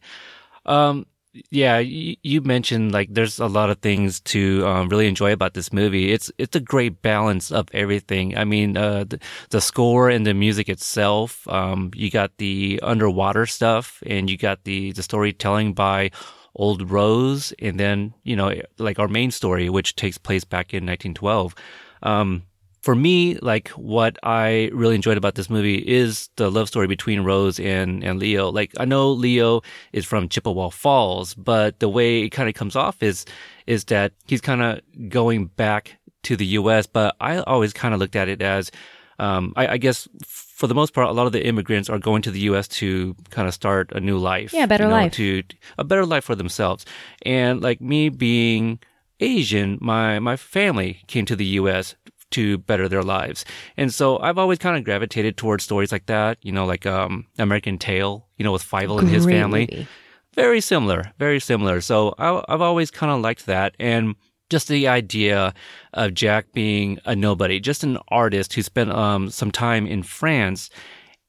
Um, 0.65 1.05
yeah, 1.51 1.77
you, 1.77 2.15
you 2.23 2.41
mentioned 2.41 2.91
like 2.91 3.13
there's 3.13 3.39
a 3.39 3.47
lot 3.47 3.69
of 3.69 3.79
things 3.79 4.19
to 4.21 4.65
um, 4.65 4.89
really 4.89 5.07
enjoy 5.07 5.31
about 5.31 5.53
this 5.53 5.71
movie. 5.71 6.11
It's 6.11 6.31
it's 6.37 6.55
a 6.55 6.59
great 6.59 7.01
balance 7.01 7.51
of 7.51 7.67
everything. 7.73 8.37
I 8.37 8.45
mean, 8.45 8.77
uh, 8.77 9.05
the, 9.05 9.19
the 9.49 9.61
score 9.61 10.09
and 10.09 10.25
the 10.25 10.33
music 10.33 10.69
itself. 10.69 11.47
Um, 11.47 11.91
you 11.95 12.09
got 12.09 12.37
the 12.37 12.79
underwater 12.83 13.45
stuff, 13.45 14.01
and 14.05 14.29
you 14.29 14.37
got 14.37 14.63
the 14.63 14.91
the 14.91 15.03
storytelling 15.03 15.73
by 15.73 16.11
Old 16.55 16.89
Rose, 16.89 17.53
and 17.59 17.79
then 17.79 18.13
you 18.23 18.35
know 18.35 18.53
like 18.77 18.99
our 18.99 19.07
main 19.07 19.31
story, 19.31 19.69
which 19.69 19.95
takes 19.95 20.17
place 20.17 20.43
back 20.43 20.73
in 20.73 20.85
1912. 20.85 21.55
Um, 22.01 22.43
for 22.81 22.95
me, 22.95 23.35
like 23.35 23.69
what 23.69 24.17
I 24.23 24.69
really 24.73 24.95
enjoyed 24.95 25.17
about 25.17 25.35
this 25.35 25.49
movie 25.49 25.77
is 25.77 26.29
the 26.37 26.49
love 26.49 26.67
story 26.67 26.87
between 26.87 27.21
Rose 27.21 27.59
and, 27.59 28.03
and 28.03 28.19
Leo. 28.19 28.49
Like 28.49 28.71
I 28.79 28.85
know 28.85 29.11
Leo 29.11 29.61
is 29.91 30.05
from 30.05 30.29
Chippewa 30.29 30.69
Falls, 30.69 31.33
but 31.33 31.79
the 31.79 31.89
way 31.89 32.21
it 32.21 32.29
kind 32.29 32.47
of 32.47 32.55
comes 32.55 32.75
off 32.75 33.03
is, 33.03 33.25
is 33.67 33.85
that 33.85 34.13
he's 34.27 34.41
kind 34.41 34.61
of 34.61 34.81
going 35.09 35.47
back 35.47 35.97
to 36.23 36.35
the 36.35 36.45
U.S., 36.45 36.85
but 36.87 37.15
I 37.19 37.39
always 37.39 37.73
kind 37.73 37.93
of 37.93 37.99
looked 37.99 38.15
at 38.15 38.29
it 38.29 38.41
as, 38.41 38.71
um, 39.19 39.53
I, 39.55 39.67
I 39.67 39.77
guess 39.77 40.07
for 40.25 40.67
the 40.67 40.75
most 40.75 40.93
part, 40.93 41.07
a 41.07 41.13
lot 41.13 41.25
of 41.25 41.31
the 41.31 41.45
immigrants 41.45 41.89
are 41.89 41.99
going 41.99 42.21
to 42.23 42.31
the 42.31 42.41
U.S. 42.41 42.67
to 42.67 43.15
kind 43.29 43.47
of 43.47 43.53
start 43.53 43.91
a 43.93 43.99
new 43.99 44.17
life. 44.17 44.53
Yeah, 44.53 44.65
better 44.65 44.83
you 44.83 44.89
know, 44.89 44.95
life. 44.95 45.13
To 45.13 45.43
a 45.77 45.83
better 45.83 46.05
life 46.05 46.25
for 46.25 46.35
themselves. 46.35 46.85
And 47.25 47.61
like 47.61 47.79
me 47.79 48.09
being 48.09 48.79
Asian, 49.21 49.77
my, 49.81 50.19
my 50.19 50.35
family 50.35 51.01
came 51.07 51.25
to 51.25 51.35
the 51.35 51.45
U.S. 51.45 51.95
to 52.31 52.57
better 52.59 52.87
their 52.87 53.03
lives. 53.03 53.45
And 53.77 53.93
so 53.93 54.19
I've 54.19 54.37
always 54.37 54.59
kind 54.59 54.77
of 54.77 54.83
gravitated 54.83 55.37
towards 55.37 55.63
stories 55.63 55.91
like 55.91 56.05
that, 56.05 56.37
you 56.41 56.51
know, 56.51 56.65
like, 56.65 56.85
um, 56.85 57.25
American 57.37 57.77
Tail, 57.77 58.27
you 58.37 58.43
know, 58.43 58.51
with 58.51 58.63
Fievel 58.63 58.99
and 58.99 59.09
his 59.09 59.25
family. 59.25 59.67
movie. 59.71 59.87
Very 60.35 60.61
similar, 60.61 61.11
very 61.17 61.39
similar. 61.39 61.81
So 61.81 62.13
I, 62.17 62.43
I've 62.47 62.61
always 62.61 62.91
kind 62.91 63.11
of 63.11 63.21
liked 63.21 63.45
that. 63.47 63.75
And 63.79 64.15
just 64.49 64.67
the 64.67 64.87
idea 64.87 65.53
of 65.93 66.13
Jack 66.13 66.53
being 66.53 66.99
a 67.05 67.15
nobody, 67.15 67.59
just 67.59 67.83
an 67.83 67.97
artist 68.09 68.53
who 68.53 68.61
spent, 68.61 68.91
um, 68.91 69.29
some 69.29 69.51
time 69.51 69.87
in 69.87 70.03
France 70.03 70.69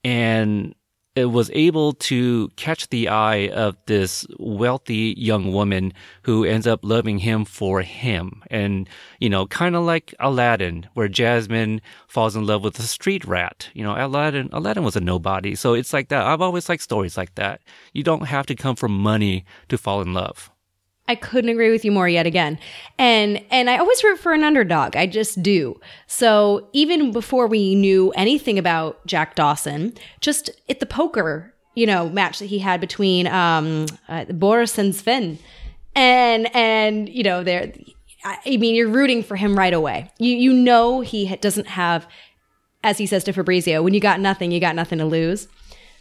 and 0.05 0.75
it 1.17 1.27
was 1.27 1.51
able 1.53 1.93
to 1.93 2.49
catch 2.57 2.89
the 2.89 3.09
eye 3.09 3.49
of 3.49 3.77
this 3.87 4.27
wealthy 4.39 5.15
young 5.19 5.53
woman 5.53 5.93
who 6.23 6.45
ends 6.45 6.67
up 6.67 6.81
loving 6.83 7.19
him 7.19 7.45
for 7.45 7.83
him. 7.83 8.43
And, 8.51 8.89
you 9.19 9.29
know, 9.29 9.47
kind 9.47 9.75
of 9.75 9.85
like 9.85 10.15
Aladdin, 10.21 10.87
where 10.95 11.09
Jasmine 11.09 11.81
falls 12.07 12.37
in 12.37 12.47
love 12.47 12.63
with 12.63 12.79
a 12.79 12.83
street 12.83 13.25
rat. 13.25 13.69
You 13.75 13.83
know, 13.83 13.95
Aladdin, 13.97 14.49
Aladdin 14.53 14.85
was 14.85 14.97
a 14.97 15.01
nobody. 15.01 15.55
So 15.57 15.75
it's 15.75 15.93
like 15.93 16.09
that. 16.09 16.25
I've 16.25 16.41
always 16.41 16.69
liked 16.69 16.83
stories 16.83 17.17
like 17.17 17.35
that. 17.35 17.61
You 17.93 18.05
don't 18.05 18.27
have 18.27 18.47
to 18.47 18.55
come 18.55 18.77
from 18.77 18.93
money 18.97 19.45
to 19.69 19.77
fall 19.77 20.03
in 20.03 20.15
love. 20.15 20.51
I 21.09 21.17
couldn't 21.17 21.51
agree 21.51 21.73
with 21.73 21.85
you 21.85 21.91
more 21.91 22.09
yet 22.09 22.27
again. 22.27 22.59
And 22.97 23.45
and 23.51 23.69
I 23.69 23.79
always 23.79 24.05
root 24.05 24.19
for 24.21 24.33
an 24.33 24.45
underdog. 24.45 24.97
I 24.97 25.07
just 25.07 25.43
do. 25.43 25.81
So 26.07 26.69
even 26.73 27.11
before 27.11 27.49
we 27.49 27.75
knew 27.75 28.13
anything 28.13 28.59
about 28.59 29.05
Jack 29.07 29.35
Dawson, 29.35 29.95
just 30.21 30.51
at 30.69 30.79
the 30.79 30.87
poker, 30.87 31.53
you 31.75 31.87
know, 31.87 32.09
match 32.09 32.39
that 32.39 32.47
he 32.47 32.61
had 32.61 32.81
between 32.81 33.27
um, 33.27 33.87
uh, 34.09 34.27
Boris 34.27 34.79
and 34.79 34.95
Sven, 34.95 35.39
and 35.97 36.55
and 36.55 37.09
you 37.09 37.25
know, 37.25 37.43
there. 37.43 37.73
I 38.23 38.59
mean, 38.59 38.75
you're 38.75 38.87
rooting 38.87 39.23
for 39.23 39.35
him 39.35 39.59
right 39.59 39.73
away. 39.73 40.13
You 40.19 40.37
you 40.37 40.53
know 40.53 41.01
he 41.01 41.35
doesn't 41.37 41.69
have, 41.69 42.07
as 42.85 42.99
he 42.99 43.07
says 43.07 43.25
to 43.25 43.33
Fabrizio, 43.33 43.83
when 43.83 43.95
you 43.95 44.01
got 44.01 44.21
nothing, 44.21 44.53
you 44.53 44.61
got 44.61 44.77
nothing 44.77 44.99
to 44.99 45.07
lose. 45.07 45.49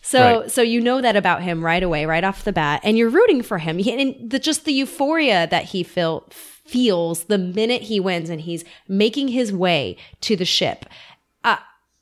So 0.01 0.41
Right. 0.41 0.51
so 0.51 0.61
you 0.61 0.81
know 0.81 1.01
that 1.01 1.15
about 1.15 1.43
him 1.43 1.63
right 1.63 1.83
away, 1.83 2.05
right 2.05 2.23
off 2.23 2.43
the 2.43 2.53
bat, 2.53 2.81
and 2.83 2.97
you're 2.97 3.09
rooting 3.09 3.41
for 3.41 3.57
him. 3.57 3.79
And 3.79 4.29
the, 4.29 4.39
just 4.39 4.65
the 4.65 4.73
euphoria 4.73 5.47
that 5.47 5.65
he 5.65 5.83
feel, 5.83 6.27
feels 6.31 7.25
the 7.25 7.37
minute 7.37 7.83
he 7.83 7.99
wins 7.99 8.29
and 8.29 8.41
he's 8.41 8.63
making 8.87 9.29
his 9.29 9.51
way 9.51 9.97
to 10.21 10.35
the 10.35 10.45
ship. 10.45 10.85
Uh, 11.43 11.57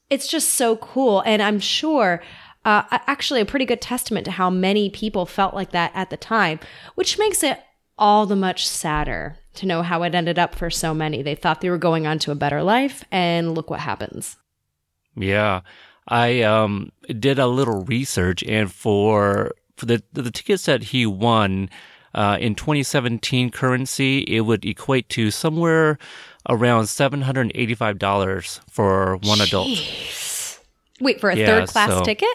it's 0.10 0.28
just 0.28 0.50
so 0.50 0.78
cool, 0.78 1.22
and 1.26 1.42
I'm 1.42 1.60
sure. 1.60 2.22
Uh, 2.66 2.84
actually, 2.92 3.40
a 3.40 3.46
pretty 3.46 3.64
good 3.64 3.80
testament 3.80 4.26
to 4.26 4.32
how 4.32 4.50
many 4.50 4.90
people 4.90 5.26
felt 5.26 5.54
like 5.54 5.72
that 5.72 5.90
at 5.94 6.10
the 6.10 6.18
time, 6.18 6.60
which 6.96 7.18
makes 7.18 7.42
it 7.42 7.62
all 7.98 8.26
the 8.26 8.36
much 8.36 8.68
sadder 8.68 9.38
to 9.54 9.66
know 9.66 9.82
how 9.82 10.04
it 10.04 10.14
ended 10.14 10.38
up 10.38 10.54
for 10.54 10.70
so 10.70 10.94
many. 10.94 11.22
They 11.22 11.34
thought 11.34 11.62
they 11.62 11.70
were 11.70 11.78
going 11.78 12.06
on 12.06 12.20
to 12.20 12.32
a 12.32 12.36
better 12.36 12.62
life, 12.62 13.06
and 13.10 13.56
look 13.56 13.70
what 13.70 13.80
happens. 13.80 14.36
Yeah. 15.16 15.62
I 16.08 16.42
um 16.42 16.92
did 17.20 17.40
a 17.40 17.48
little 17.48 17.84
research 17.86 18.44
and 18.44 18.72
for 18.72 19.52
for 19.76 19.86
the 19.86 20.02
the 20.14 20.32
tickets 20.32 20.66
that 20.66 20.84
he 20.84 21.06
won 21.06 21.70
uh, 22.16 22.38
in 22.40 22.56
2017 22.56 23.52
currency, 23.52 24.20
it 24.22 24.42
would 24.42 24.66
equate 24.66 25.08
to 25.10 25.30
somewhere 25.30 26.00
around 26.50 26.86
$785 26.86 28.60
for 28.70 29.18
one 29.18 29.42
adult. 29.42 29.68
Wait, 31.00 31.20
for 31.20 31.30
a 31.30 31.36
Yeah, 31.36 31.46
third 31.46 31.68
class 31.70 31.90
so- 31.92 32.04
ticket? 32.04 32.30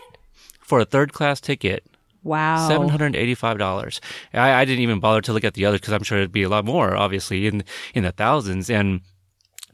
For 0.61 0.81
a 0.81 0.85
third 0.85 1.13
class 1.13 1.41
ticket, 1.41 1.85
Wow. 2.23 2.69
$785. 2.71 4.01
I, 4.33 4.53
I 4.61 4.65
didn't 4.65 4.81
even 4.83 5.01
bother 5.01 5.21
to 5.23 5.33
look 5.33 5.45
at 5.45 5.55
the 5.55 5.67
others 5.67 5.81
because 5.81 5.93
I'm 5.93 6.05
sure 6.05 6.19
it'd 6.19 6.31
be 6.33 6.45
a 6.45 6.49
lot 6.49 6.65
more, 6.65 6.95
obviously, 6.97 7.47
in 7.49 7.65
in 7.95 8.05
the 8.05 8.13
thousands. 8.13 8.71
And 8.71 9.01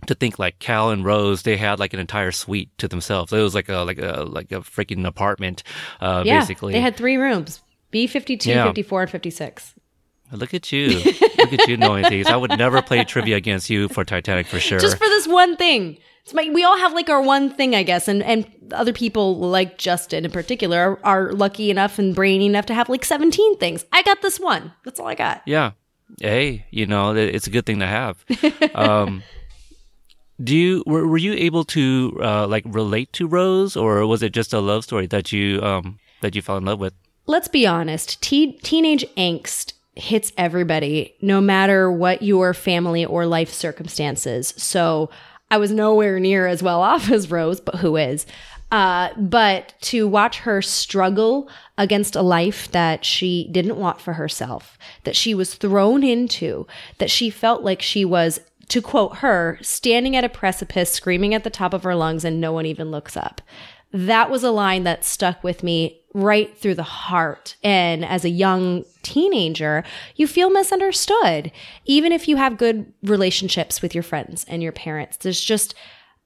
to 0.06 0.14
think 0.14 0.38
like 0.38 0.58
Cal 0.58 0.90
and 0.90 1.04
Rose, 1.04 1.42
they 1.42 1.56
had 1.56 1.78
like 1.78 1.92
an 1.92 2.00
entire 2.00 2.32
suite 2.32 2.70
to 2.78 2.88
themselves. 2.88 3.32
It 3.32 3.40
was 3.40 3.54
like 3.54 3.68
a 3.68 3.78
like 3.78 3.98
a 3.98 4.24
like 4.28 4.52
a 4.52 4.60
freaking 4.60 5.06
apartment, 5.06 5.62
uh, 6.00 6.22
yeah, 6.24 6.40
basically. 6.40 6.72
They 6.72 6.80
had 6.80 6.96
three 6.96 7.16
rooms 7.16 7.62
B 7.90 8.06
52, 8.06 8.50
Yeah. 8.50 8.66
54, 8.66 9.02
and 9.02 9.10
56. 9.10 9.74
Look 10.30 10.52
at 10.52 10.70
you, 10.72 10.88
look 11.38 11.52
at 11.54 11.68
you 11.68 11.78
knowing 11.78 12.04
things. 12.04 12.26
I 12.26 12.36
would 12.36 12.58
never 12.58 12.82
play 12.82 13.02
trivia 13.04 13.36
against 13.36 13.70
you 13.70 13.88
for 13.88 14.04
Titanic 14.04 14.46
for 14.46 14.60
sure. 14.60 14.78
Just 14.78 14.98
for 14.98 15.06
this 15.06 15.26
one 15.26 15.56
thing. 15.56 15.98
It's 16.24 16.34
my, 16.34 16.50
we 16.52 16.62
all 16.64 16.76
have 16.76 16.92
like 16.92 17.08
our 17.08 17.22
one 17.22 17.48
thing, 17.54 17.74
I 17.74 17.82
guess. 17.82 18.08
And, 18.08 18.22
and 18.22 18.46
other 18.72 18.92
people, 18.92 19.38
like 19.38 19.78
Justin 19.78 20.26
in 20.26 20.30
particular, 20.30 20.78
are, 20.78 20.98
are 21.02 21.32
lucky 21.32 21.70
enough 21.70 21.98
and 21.98 22.14
brainy 22.14 22.44
enough 22.44 22.66
to 22.66 22.74
have 22.74 22.90
like 22.90 23.06
17 23.06 23.56
things. 23.56 23.86
I 23.90 24.02
got 24.02 24.20
this 24.20 24.38
one. 24.38 24.70
That's 24.84 25.00
all 25.00 25.06
I 25.06 25.14
got. 25.14 25.40
Yeah. 25.46 25.70
Hey, 26.20 26.66
you 26.70 26.84
know, 26.84 27.14
it's 27.14 27.46
a 27.46 27.50
good 27.50 27.64
thing 27.64 27.78
to 27.78 27.86
have. 27.86 28.22
um, 28.74 29.22
do 30.42 30.56
you 30.56 30.84
were, 30.86 31.06
were 31.06 31.18
you 31.18 31.32
able 31.34 31.64
to 31.64 32.18
uh, 32.22 32.46
like 32.46 32.64
relate 32.66 33.12
to 33.14 33.26
Rose, 33.26 33.76
or 33.76 34.06
was 34.06 34.22
it 34.22 34.32
just 34.32 34.52
a 34.52 34.60
love 34.60 34.84
story 34.84 35.06
that 35.06 35.32
you 35.32 35.60
um 35.62 35.98
that 36.20 36.34
you 36.34 36.42
fell 36.42 36.56
in 36.56 36.64
love 36.64 36.80
with? 36.80 36.94
let's 37.28 37.46
be 37.46 37.66
honest. 37.66 38.20
Te- 38.20 38.58
teenage 38.62 39.04
angst 39.16 39.74
hits 39.94 40.32
everybody 40.36 41.14
no 41.20 41.40
matter 41.40 41.92
what 41.92 42.22
your 42.22 42.54
family 42.54 43.04
or 43.04 43.26
life 43.26 43.52
circumstances. 43.52 44.52
So 44.56 45.10
i 45.50 45.56
was 45.56 45.70
nowhere 45.70 46.20
near 46.20 46.46
as 46.46 46.62
well 46.62 46.82
off 46.92 47.10
as 47.10 47.30
rose 47.30 47.60
but 47.60 47.76
who 47.76 47.96
is? 47.96 48.26
Uh, 48.70 49.08
but 49.16 49.72
to 49.80 50.06
watch 50.06 50.40
her 50.40 50.60
struggle 50.60 51.48
against 51.78 52.14
a 52.14 52.20
life 52.20 52.70
that 52.72 53.02
she 53.02 53.48
didn't 53.50 53.78
want 53.78 53.98
for 53.98 54.12
herself, 54.12 54.76
that 55.04 55.16
she 55.16 55.34
was 55.34 55.54
thrown 55.54 56.04
into, 56.04 56.66
that 56.98 57.10
she 57.10 57.30
felt 57.30 57.62
like 57.62 57.80
she 57.80 58.04
was, 58.04 58.38
to 58.68 58.82
quote 58.82 59.18
her, 59.18 59.58
standing 59.62 60.14
at 60.14 60.24
a 60.24 60.28
precipice, 60.28 60.92
screaming 60.92 61.34
at 61.34 61.44
the 61.44 61.50
top 61.50 61.74
of 61.74 61.84
her 61.84 61.94
lungs, 61.94 62.24
and 62.24 62.40
no 62.40 62.52
one 62.52 62.66
even 62.66 62.90
looks 62.90 63.16
up. 63.16 63.40
That 63.92 64.30
was 64.30 64.44
a 64.44 64.50
line 64.50 64.84
that 64.84 65.04
stuck 65.04 65.42
with 65.42 65.62
me 65.62 66.02
right 66.12 66.56
through 66.58 66.74
the 66.74 66.82
heart. 66.82 67.56
And 67.62 68.04
as 68.04 68.24
a 68.24 68.30
young 68.30 68.84
teenager, 69.02 69.84
you 70.16 70.26
feel 70.26 70.50
misunderstood. 70.50 71.50
Even 71.86 72.12
if 72.12 72.28
you 72.28 72.36
have 72.36 72.58
good 72.58 72.92
relationships 73.02 73.80
with 73.80 73.94
your 73.94 74.02
friends 74.02 74.44
and 74.48 74.62
your 74.62 74.72
parents, 74.72 75.18
there's 75.18 75.40
just, 75.40 75.74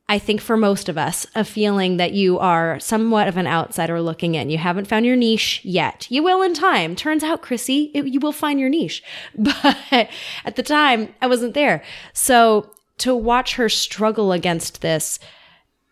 I 0.08 0.18
think 0.18 0.40
for 0.40 0.56
most 0.56 0.88
of 0.88 0.98
us, 0.98 1.26
a 1.34 1.44
feeling 1.44 1.96
that 1.96 2.12
you 2.12 2.38
are 2.38 2.78
somewhat 2.80 3.28
of 3.28 3.36
an 3.36 3.46
outsider 3.46 4.00
looking 4.02 4.34
in. 4.34 4.50
You 4.50 4.58
haven't 4.58 4.86
found 4.86 5.06
your 5.06 5.16
niche 5.16 5.60
yet. 5.64 6.06
You 6.10 6.22
will 6.22 6.42
in 6.42 6.54
time. 6.54 6.94
Turns 6.94 7.22
out, 7.22 7.40
Chrissy, 7.40 7.90
it, 7.94 8.06
you 8.06 8.20
will 8.20 8.32
find 8.32 8.60
your 8.60 8.68
niche. 8.68 9.02
But 9.38 10.10
at 10.44 10.56
the 10.56 10.62
time, 10.62 11.14
I 11.22 11.26
wasn't 11.28 11.54
there. 11.54 11.82
So 12.12 12.70
to 12.98 13.14
watch 13.14 13.54
her 13.54 13.68
struggle 13.68 14.32
against 14.32 14.82
this, 14.82 15.18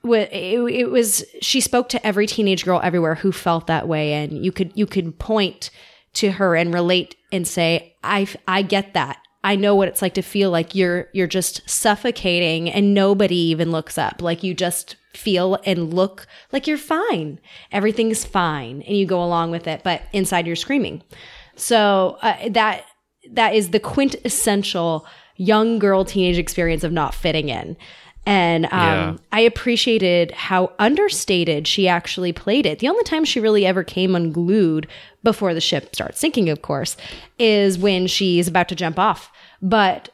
it, 0.05 0.91
was 0.91 1.25
she 1.41 1.61
spoke 1.61 1.89
to 1.91 2.07
every 2.07 2.27
teenage 2.27 2.65
girl 2.65 2.81
everywhere 2.83 3.17
who 3.17 3.33
felt 3.33 3.67
that 3.67 3.89
way 3.89 4.13
and 4.15 4.45
you 4.45 4.53
could 4.53 4.73
you 4.75 4.87
could 4.87 5.19
point 5.19 5.71
to 6.15 6.33
her 6.33 6.57
and 6.57 6.73
relate 6.73 7.17
and 7.31 7.47
say 7.47 7.95
i 8.03 8.27
i 8.49 8.63
get 8.63 8.95
that 8.95 9.19
i 9.45 9.57
know 9.57 9.75
what 9.75 9.89
it's 9.89 10.03
like 10.03 10.15
to 10.15 10.23
feel 10.23 10.51
like 10.51 10.75
you're 10.75 11.09
you're 11.13 11.27
just 11.27 11.69
suffocating 11.69 12.71
and 12.71 12.95
nobody 12.95 13.37
even 13.37 13.71
looks 13.71 13.99
up. 13.99 14.23
Like 14.23 14.43
you 14.43 14.55
just 14.55 14.97
feel 15.15 15.59
and 15.65 15.93
look 15.93 16.27
like 16.53 16.67
you're 16.67 16.79
fine. 16.79 17.41
Everything's 17.73 18.25
fine 18.25 18.83
and 18.83 18.97
you 18.97 19.07
go 19.07 19.23
along 19.23 19.51
with 19.51 19.67
it 19.67 19.83
but 19.83 20.03
inside 20.13 20.47
you're 20.47 20.57
screaming. 20.57 21.03
So 21.57 22.19
uh, 22.23 22.49
that 22.51 22.85
that 23.33 23.55
is 23.55 23.71
the 23.71 23.81
quintessential 23.81 25.07
young 25.37 25.79
girl 25.79 26.05
teenage 26.05 26.39
experience 26.39 26.85
of 26.85 26.93
not 26.93 27.15
fitting 27.15 27.49
in 27.49 27.77
and 28.27 28.67
um, 28.67 28.71
Yeah. 28.73 29.17
I 29.33 29.41
appreciated 29.41 30.31
how 30.33 30.73
understated 30.79 31.67
she 31.67 31.89
actually 31.89 32.33
played 32.33 32.67
it. 32.67 32.79
The 32.79 32.89
only 32.89 33.05
time 33.05 33.25
she 33.25 33.41
really 33.41 33.65
ever 33.67 33.83
came 33.83 34.15
unglued 34.15 34.87
before 35.23 35.55
the 35.55 35.61
ship 35.61 35.95
starts 35.95 36.21
sinking, 36.21 36.49
of 36.49 36.63
course, 36.63 36.97
is 37.39 37.79
when 37.79 38.07
she's 38.07 38.49
about 38.49 38.69
to 38.69 38.75
jump 38.75 38.99
off. 38.99 39.31
But 39.63 40.11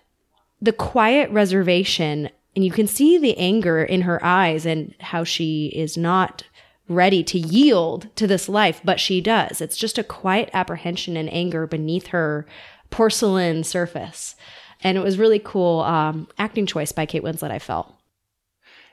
the 0.61 0.73
quiet 0.73 1.31
reservation, 1.31 2.31
and 2.55 2.65
you 2.65 2.71
can 2.71 2.87
see 2.87 3.19
the 3.19 3.37
anger 3.37 3.83
in 3.85 4.03
her 4.03 4.25
eyes 4.25 4.65
and 4.65 4.95
how 5.01 5.25
she 5.25 5.67
is 5.75 5.97
not 5.97 6.45
ready 6.89 7.25
to 7.25 7.39
yield 7.39 8.09
to 8.17 8.27
this 8.27 8.49
life, 8.49 8.81
but 8.85 9.01
she 9.01 9.21
does. 9.21 9.61
It's 9.61 9.77
just 9.77 9.99
a 9.99 10.05
quiet 10.05 10.49
apprehension 10.53 11.17
and 11.17 11.33
anger 11.33 11.67
beneath 11.67 12.09
her 12.09 12.47
porcelain 12.91 13.65
surface. 13.65 14.37
And 14.83 14.97
it 14.97 15.03
was 15.03 15.19
really 15.19 15.41
cool 15.41 15.81
um, 15.81 16.29
acting 16.39 16.67
choice 16.67 16.93
by 16.93 17.07
Kate 17.07 17.23
Winslet, 17.25 17.51
I 17.51 17.59
felt. 17.59 17.93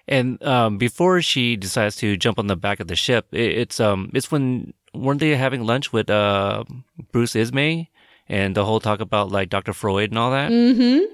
And 0.07 0.41
um, 0.43 0.77
before 0.77 1.21
she 1.21 1.55
decides 1.55 1.95
to 1.97 2.17
jump 2.17 2.37
on 2.37 2.47
the 2.47 2.55
back 2.55 2.79
of 2.79 2.87
the 2.87 2.95
ship, 2.95 3.27
it, 3.31 3.57
it's 3.57 3.79
um 3.79 4.11
it's 4.13 4.31
when 4.31 4.73
weren't 4.93 5.19
they 5.19 5.35
having 5.35 5.63
lunch 5.65 5.93
with 5.93 6.09
uh 6.09 6.63
Bruce 7.11 7.35
Ismay 7.35 7.87
and 8.27 8.55
the 8.55 8.65
whole 8.65 8.79
talk 8.79 8.99
about 8.99 9.31
like 9.31 9.49
Dr. 9.49 9.73
Freud 9.73 10.11
and 10.11 10.19
all 10.19 10.31
that? 10.31 10.51
Mm-hmm. 10.51 11.05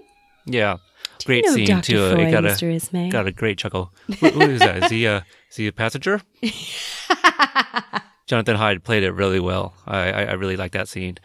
Yeah, 0.45 0.77
great 1.25 1.45
know 1.45 1.53
scene 1.53 1.67
Dr. 1.67 1.81
too. 1.83 2.09
Freud, 2.09 2.27
it 2.27 2.31
got 2.31 2.45
a 2.45 2.49
Mr. 2.49 2.73
Ismay? 2.73 3.11
got 3.11 3.27
a 3.27 3.31
great 3.31 3.57
chuckle. 3.59 3.93
Who, 4.19 4.29
who 4.29 4.41
is 4.41 4.59
that? 4.59 4.85
Is 4.85 4.89
he 4.89 5.05
a 5.05 5.25
is 5.49 5.55
he 5.55 5.67
a 5.67 5.71
passenger? 5.71 6.21
Jonathan 8.25 8.55
Hyde 8.55 8.83
played 8.83 9.03
it 9.03 9.11
really 9.11 9.39
well. 9.39 9.73
I 9.85 10.11
I, 10.11 10.23
I 10.23 10.33
really 10.33 10.57
like 10.57 10.71
that 10.71 10.87
scene. 10.87 11.17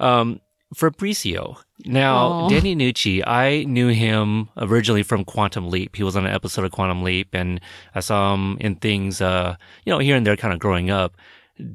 Um, 0.00 0.40
Fabrizio. 0.74 1.58
Now, 1.84 2.16
Aw. 2.16 2.48
Danny 2.48 2.76
Nucci, 2.76 3.22
I 3.26 3.64
knew 3.64 3.88
him 3.88 4.48
originally 4.56 5.02
from 5.02 5.24
Quantum 5.24 5.70
Leap. 5.70 5.96
He 5.96 6.02
was 6.02 6.16
on 6.16 6.26
an 6.26 6.34
episode 6.34 6.64
of 6.64 6.72
Quantum 6.72 7.02
Leap, 7.02 7.28
and 7.32 7.60
I 7.94 8.00
saw 8.00 8.34
him 8.34 8.58
in 8.60 8.76
things, 8.76 9.20
uh, 9.20 9.56
you 9.84 9.92
know, 9.92 9.98
here 9.98 10.16
and 10.16 10.26
there, 10.26 10.36
kind 10.36 10.52
of 10.52 10.60
growing 10.60 10.90
up. 10.90 11.16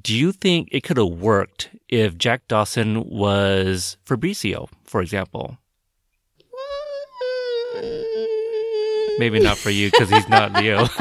Do 0.02 0.16
you 0.16 0.32
think 0.32 0.70
it 0.72 0.84
could 0.84 0.98
have 0.98 1.08
worked 1.08 1.70
if 1.90 2.18
Jack 2.18 2.48
Dawson 2.48 3.04
was 3.04 3.98
Fabrizio, 4.06 4.70
for 4.86 5.02
example? 5.02 5.58
Maybe 9.20 9.40
not 9.40 9.58
for 9.58 9.70
you 9.70 9.92
because 9.92 10.10
he's 10.10 10.28
not 10.30 10.54
Leo. 10.54 10.88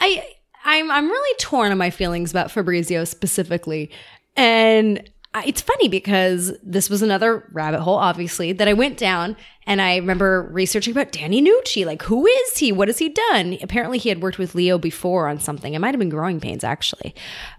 I 0.00 0.24
I'm 0.64 0.90
I'm 0.90 1.08
really 1.08 1.36
torn 1.38 1.72
on 1.72 1.78
my 1.78 1.90
feelings 1.90 2.30
about 2.30 2.50
Fabrizio 2.50 3.04
specifically, 3.04 3.90
and 4.36 5.08
it's 5.46 5.60
funny 5.62 5.88
because 5.88 6.52
this 6.62 6.90
was 6.90 7.00
another 7.00 7.48
rabbit 7.52 7.80
hole, 7.80 7.96
obviously, 7.96 8.52
that 8.52 8.68
I 8.68 8.74
went 8.74 8.98
down, 8.98 9.36
and 9.66 9.80
I 9.80 9.96
remember 9.96 10.48
researching 10.52 10.92
about 10.92 11.10
Danny 11.10 11.42
Nucci. 11.42 11.86
Like, 11.86 12.02
who 12.02 12.26
is 12.26 12.58
he? 12.58 12.70
What 12.70 12.88
has 12.88 12.98
he 12.98 13.08
done? 13.08 13.56
Apparently, 13.62 13.98
he 13.98 14.10
had 14.10 14.20
worked 14.20 14.38
with 14.38 14.54
Leo 14.54 14.76
before 14.76 15.28
on 15.28 15.40
something. 15.40 15.72
It 15.72 15.78
might 15.78 15.94
have 15.94 15.98
been 15.98 16.10
Growing 16.10 16.38
Pains, 16.38 16.64
actually, 16.64 17.14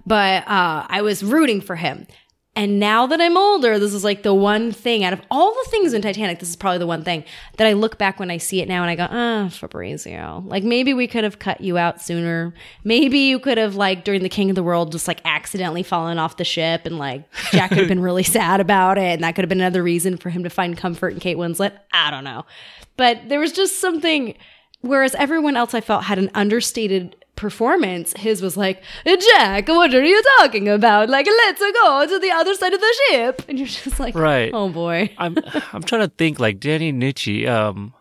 but 0.05 0.47
uh, 0.47 0.85
I 0.87 1.01
was 1.01 1.23
rooting 1.23 1.61
for 1.61 1.75
him. 1.75 2.05
And 2.55 2.79
now 2.79 3.07
that 3.07 3.19
I'm 3.19 3.35
older, 3.35 3.79
this 3.79 3.95
is 3.95 4.03
like 4.03 4.21
the 4.21 4.33
one 4.33 4.71
thing 4.71 5.03
out 5.03 5.11
of 5.11 5.21
all 5.31 5.51
the 5.51 5.69
things 5.71 5.91
in 5.91 6.03
Titanic, 6.03 6.39
this 6.39 6.49
is 6.49 6.55
probably 6.55 6.77
the 6.77 6.85
one 6.85 7.03
thing 7.03 7.23
that 7.57 7.65
I 7.65 7.73
look 7.73 7.97
back 7.97 8.19
when 8.19 8.29
I 8.29 8.37
see 8.37 8.61
it 8.61 8.67
now 8.67 8.83
and 8.83 8.91
I 8.91 8.95
go, 8.95 9.07
ah, 9.09 9.49
Fabrizio. 9.49 10.43
Like 10.45 10.63
maybe 10.63 10.93
we 10.93 11.07
could 11.07 11.23
have 11.23 11.39
cut 11.39 11.61
you 11.61 11.79
out 11.79 11.99
sooner. 11.99 12.53
Maybe 12.83 13.17
you 13.17 13.39
could 13.39 13.57
have 13.57 13.75
like 13.75 14.03
during 14.03 14.21
the 14.21 14.29
King 14.29 14.51
of 14.51 14.55
the 14.55 14.61
World 14.61 14.91
just 14.91 15.07
like 15.07 15.19
accidentally 15.25 15.81
fallen 15.81 16.19
off 16.19 16.37
the 16.37 16.43
ship 16.43 16.85
and 16.85 16.99
like 16.99 17.23
Jack 17.51 17.69
could 17.69 17.79
have 17.79 17.87
been 17.87 18.01
really 18.03 18.23
sad 18.23 18.59
about 18.59 18.99
it. 18.99 19.13
And 19.13 19.23
that 19.23 19.33
could 19.33 19.43
have 19.43 19.49
been 19.49 19.61
another 19.61 19.81
reason 19.81 20.17
for 20.17 20.29
him 20.29 20.43
to 20.43 20.49
find 20.51 20.77
comfort 20.77 21.13
in 21.13 21.19
Kate 21.19 21.37
Winslet. 21.37 21.75
I 21.91 22.11
don't 22.11 22.23
know. 22.23 22.45
But 22.97 23.29
there 23.29 23.39
was 23.39 23.51
just 23.51 23.81
something, 23.81 24.37
whereas 24.81 25.15
everyone 25.15 25.57
else 25.57 25.73
I 25.73 25.81
felt 25.81 26.03
had 26.03 26.19
an 26.19 26.29
understated 26.35 27.15
performance, 27.35 28.13
his 28.17 28.41
was 28.41 28.55
like, 28.57 28.83
Jack, 29.05 29.67
what 29.67 29.93
are 29.93 30.03
you 30.03 30.21
talking 30.39 30.69
about? 30.69 31.09
Like, 31.09 31.25
let's 31.25 31.59
go 31.59 32.05
to 32.07 32.19
the 32.19 32.31
other 32.31 32.53
side 32.55 32.73
of 32.73 32.79
the 32.79 32.95
ship. 33.09 33.41
And 33.47 33.57
you're 33.59 33.67
just 33.67 33.99
like, 33.99 34.15
Right. 34.15 34.51
oh 34.53 34.69
boy. 34.69 35.13
I'm 35.17 35.37
I'm 35.73 35.83
trying 35.83 36.01
to 36.01 36.07
think 36.15 36.39
like 36.39 36.59
Danny 36.59 36.91
Nucci. 36.93 37.47
Um, 37.47 37.93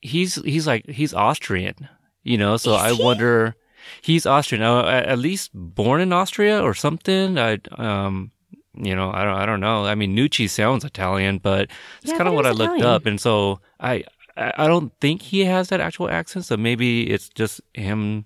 he's 0.00 0.36
he's 0.44 0.66
like 0.66 0.86
he's 0.88 1.12
Austrian, 1.14 1.88
you 2.22 2.38
know. 2.38 2.56
So 2.56 2.74
I 2.74 2.92
wonder, 2.92 3.54
he's 4.02 4.26
Austrian. 4.26 4.62
Uh, 4.62 4.84
at 4.84 5.18
least 5.18 5.50
born 5.54 6.00
in 6.00 6.12
Austria 6.12 6.60
or 6.62 6.74
something. 6.74 7.38
I 7.38 7.58
um, 7.76 8.30
you 8.74 8.94
know, 8.94 9.10
I 9.12 9.24
don't 9.24 9.34
I 9.36 9.46
don't 9.46 9.60
know. 9.60 9.84
I 9.84 9.94
mean, 9.94 10.14
Nucci 10.16 10.48
sounds 10.48 10.84
Italian, 10.84 11.38
but 11.38 11.70
it's 12.02 12.12
Yeah, 12.12 12.18
kind 12.18 12.28
of 12.28 12.34
what 12.34 12.46
I 12.46 12.50
was 12.50 12.58
looked 12.58 12.74
Italian. 12.78 12.94
up, 12.94 13.06
and 13.06 13.20
so 13.20 13.60
I. 13.80 14.04
I 14.36 14.66
don't 14.66 14.92
think 15.00 15.22
he 15.22 15.44
has 15.44 15.68
that 15.68 15.80
actual 15.80 16.10
accent, 16.10 16.44
so 16.44 16.56
maybe 16.56 17.10
it's 17.10 17.28
just 17.30 17.60
him, 17.74 18.24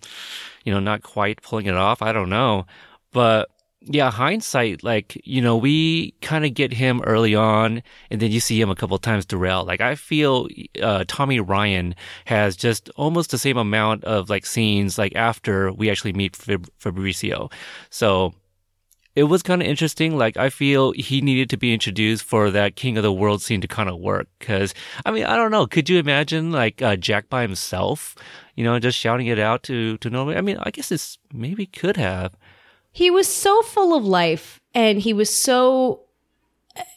you 0.64 0.72
know, 0.72 0.80
not 0.80 1.02
quite 1.02 1.42
pulling 1.42 1.66
it 1.66 1.74
off. 1.74 2.02
I 2.02 2.12
don't 2.12 2.28
know. 2.30 2.66
But 3.12 3.48
yeah, 3.82 4.10
hindsight, 4.10 4.82
like, 4.82 5.20
you 5.24 5.40
know, 5.40 5.56
we 5.56 6.12
kind 6.20 6.44
of 6.44 6.52
get 6.52 6.72
him 6.72 7.00
early 7.02 7.34
on 7.34 7.82
and 8.10 8.20
then 8.20 8.30
you 8.30 8.38
see 8.38 8.60
him 8.60 8.70
a 8.70 8.74
couple 8.74 8.98
times 8.98 9.24
throughout. 9.24 9.66
Like, 9.66 9.80
I 9.80 9.94
feel, 9.94 10.48
uh, 10.82 11.04
Tommy 11.08 11.40
Ryan 11.40 11.94
has 12.26 12.56
just 12.56 12.90
almost 12.96 13.30
the 13.30 13.38
same 13.38 13.56
amount 13.56 14.04
of 14.04 14.28
like 14.28 14.44
scenes, 14.44 14.98
like 14.98 15.14
after 15.16 15.72
we 15.72 15.90
actually 15.90 16.12
meet 16.12 16.36
Fab- 16.36 16.68
Fabrizio. 16.76 17.48
So 17.88 18.34
it 19.14 19.24
was 19.24 19.42
kind 19.42 19.60
of 19.60 19.68
interesting. 19.68 20.16
Like, 20.16 20.36
I 20.36 20.50
feel 20.50 20.92
he 20.92 21.20
needed 21.20 21.50
to 21.50 21.56
be 21.56 21.72
introduced 21.72 22.24
for 22.24 22.50
that 22.50 22.76
King 22.76 22.96
of 22.96 23.02
the 23.02 23.12
World 23.12 23.42
scene 23.42 23.60
to 23.60 23.68
kind 23.68 23.88
of 23.88 23.98
work. 23.98 24.28
Cause, 24.40 24.74
I 25.04 25.10
mean, 25.10 25.24
I 25.24 25.36
don't 25.36 25.50
know. 25.50 25.66
Could 25.66 25.88
you 25.88 25.98
imagine 25.98 26.52
like, 26.52 26.80
uh, 26.80 26.96
Jack 26.96 27.28
by 27.28 27.42
himself, 27.42 28.14
you 28.54 28.64
know, 28.64 28.78
just 28.78 28.98
shouting 28.98 29.26
it 29.26 29.38
out 29.38 29.62
to, 29.64 29.98
to 29.98 30.10
nobody? 30.10 30.38
I 30.38 30.40
mean, 30.40 30.58
I 30.60 30.70
guess 30.70 30.92
it's 30.92 31.18
maybe 31.32 31.66
could 31.66 31.96
have. 31.96 32.36
He 32.92 33.10
was 33.10 33.28
so 33.28 33.62
full 33.62 33.96
of 33.96 34.04
life 34.04 34.60
and 34.74 35.00
he 35.00 35.12
was 35.12 35.34
so 35.34 36.02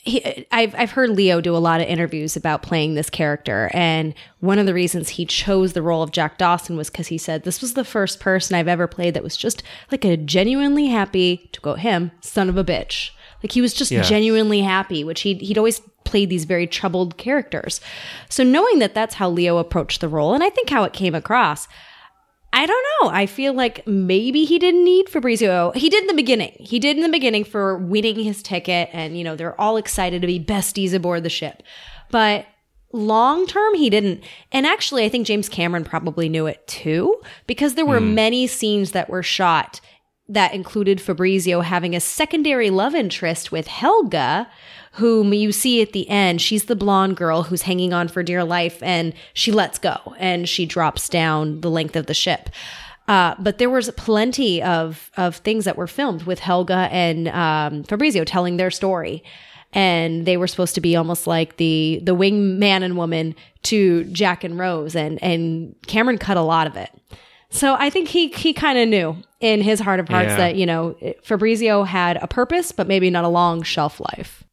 he, 0.01 0.45
I've 0.51 0.75
I've 0.75 0.91
heard 0.91 1.09
Leo 1.12 1.41
do 1.41 1.55
a 1.55 1.57
lot 1.59 1.81
of 1.81 1.88
interviews 1.88 2.36
about 2.36 2.62
playing 2.62 2.93
this 2.93 3.09
character, 3.09 3.69
and 3.73 4.13
one 4.39 4.59
of 4.59 4.65
the 4.65 4.73
reasons 4.73 5.09
he 5.09 5.25
chose 5.25 5.73
the 5.73 5.81
role 5.81 6.03
of 6.03 6.12
Jack 6.12 6.38
Dawson 6.38 6.77
was 6.77 6.89
because 6.89 7.07
he 7.07 7.17
said 7.17 7.43
this 7.43 7.62
was 7.62 7.73
the 7.73 7.83
first 7.86 8.19
person 8.19 8.55
I've 8.55 8.67
ever 8.67 8.88
played 8.88 9.13
that 9.15 9.24
was 9.24 9.36
just 9.38 9.63
like 9.91 10.05
a 10.05 10.15
genuinely 10.17 10.88
happy, 10.88 11.49
to 11.53 11.61
quote 11.61 11.80
him, 11.80 12.11
son 12.21 12.49
of 12.49 12.57
a 12.57 12.63
bitch. 12.63 13.11
Like 13.41 13.51
he 13.51 13.61
was 13.61 13.74
just 13.74 13.91
Yeah. 13.91 14.03
genuinely 14.03 14.61
happy, 14.61 15.03
which 15.03 15.21
he 15.21 15.34
he'd 15.36 15.57
always 15.57 15.82
played 16.03 16.30
these 16.30 16.45
very 16.45 16.67
troubled 16.67 17.17
characters. 17.17 17.82
So 18.30 18.43
knowing 18.43 18.80
that 18.80 18.93
that's 18.93 19.15
how 19.15 19.30
Leo 19.30 19.57
approached 19.57 20.01
the 20.01 20.09
role, 20.09 20.34
and 20.34 20.43
I 20.43 20.49
think 20.49 20.69
how 20.69 20.84
it 20.84 20.93
came 20.93 21.15
across, 21.15 21.67
I 22.56 22.68
don't 22.68 22.86
know. 23.01 23.10
I 23.10 23.26
feel 23.26 23.54
like 23.54 23.86
maybe 23.88 24.45
he 24.45 24.60
didn't 24.60 24.84
need 24.84 25.10
Fabrizio. 25.10 25.72
He 25.72 25.89
did 25.89 26.04
in 26.04 26.08
the 26.08 26.14
beginning. 26.14 26.56
He 26.60 26.78
did 26.78 26.95
in 26.95 27.01
the 27.01 27.10
beginning 27.10 27.43
for 27.43 27.80
winning 27.80 28.20
his 28.20 28.43
ticket, 28.43 28.89
and 28.93 29.18
you 29.18 29.24
know 29.24 29.36
they're 29.36 29.60
all 29.60 29.76
excited 29.76 30.22
to 30.22 30.28
be 30.28 30.39
besties 30.39 30.93
aboard 30.93 31.24
the 31.24 31.30
ship. 31.30 31.64
But 32.12 32.45
long 32.91 33.47
term, 33.47 33.74
he 33.74 33.89
didn't. 33.89 34.24
And 34.51 34.68
actually, 34.68 35.04
I 35.04 35.10
think 35.10 35.26
James 35.26 35.49
Cameron 35.49 35.84
probably 35.84 36.30
knew 36.30 36.45
it 36.45 36.66
too, 36.68 37.20
because 37.47 37.74
there 37.74 37.88
were 37.88 37.99
hmm. 37.99 38.14
many 38.14 38.45
scenes 38.45 38.91
that 38.91 39.10
were 39.10 39.24
shot 39.24 39.82
that 40.30 40.54
included 40.54 41.01
Fabrizio 41.01 41.62
having 41.62 41.95
a 41.95 41.99
secondary 41.99 42.70
love 42.70 42.93
interest 42.93 43.51
with 43.51 43.66
Helga, 43.68 44.47
whom 44.97 45.33
you 45.33 45.51
see 45.51 45.81
at 45.81 45.91
the 45.93 46.07
end. 46.09 46.41
She's 46.41 46.65
the 46.65 46.75
blonde 46.75 47.17
girl 47.17 47.43
who's 47.43 47.63
hanging 47.63 47.93
on 47.93 48.07
for 48.07 48.21
dear 48.23 48.43
life 48.43 48.81
and 48.83 49.13
she 49.33 49.51
lets 49.51 49.79
go 49.79 49.97
and 50.19 50.47
she 50.47 50.65
drops 50.65 51.09
down 51.09 51.61
the 51.61 51.69
length 51.69 51.95
of 51.95 52.05
the 52.05 52.13
ship. 52.13 52.49
Uh, 53.07 53.35
but 53.39 53.57
there 53.57 53.69
was 53.69 53.89
plenty 53.97 54.61
of, 54.61 55.11
of 55.17 55.37
things 55.37 55.65
that 55.65 55.75
were 55.77 55.87
filmed 55.87 56.23
with 56.23 56.39
Helga 56.39 56.87
and 56.91 57.27
um, 57.29 57.83
Fabrizio 57.83 58.23
telling 58.23 58.57
their 58.57 58.71
story. 58.71 59.23
And 59.73 60.27
they 60.27 60.37
were 60.37 60.45
supposed 60.47 60.75
to 60.75 60.81
be 60.81 60.95
almost 60.95 61.25
like 61.25 61.57
the 61.57 61.99
the 62.03 62.13
wing 62.13 62.59
man 62.59 62.83
and 62.83 62.95
woman 62.95 63.33
to 63.63 64.03
Jack 64.03 64.43
and 64.43 64.59
Rose, 64.59 64.95
and 64.95 65.17
and 65.23 65.75
Cameron 65.87 66.19
cut 66.19 66.37
a 66.37 66.41
lot 66.41 66.67
of 66.67 66.77
it. 66.77 66.91
So 67.49 67.75
I 67.79 67.89
think 67.89 68.07
he 68.07 68.27
he 68.27 68.53
kind 68.53 68.77
of 68.77 68.87
knew 68.87 69.17
in 69.39 69.61
his 69.61 69.79
heart 69.79 69.99
of 69.99 70.07
hearts 70.07 70.29
Yeah. 70.29 70.37
that 70.37 70.55
you 70.57 70.67
know 70.67 70.95
Fabrizio 71.23 71.85
had 71.85 72.17
a 72.17 72.27
purpose, 72.27 72.71
but 72.71 72.87
maybe 72.87 73.09
not 73.09 73.23
a 73.25 73.29
long 73.29 73.63
shelf 73.63 73.99
life. 73.99 74.43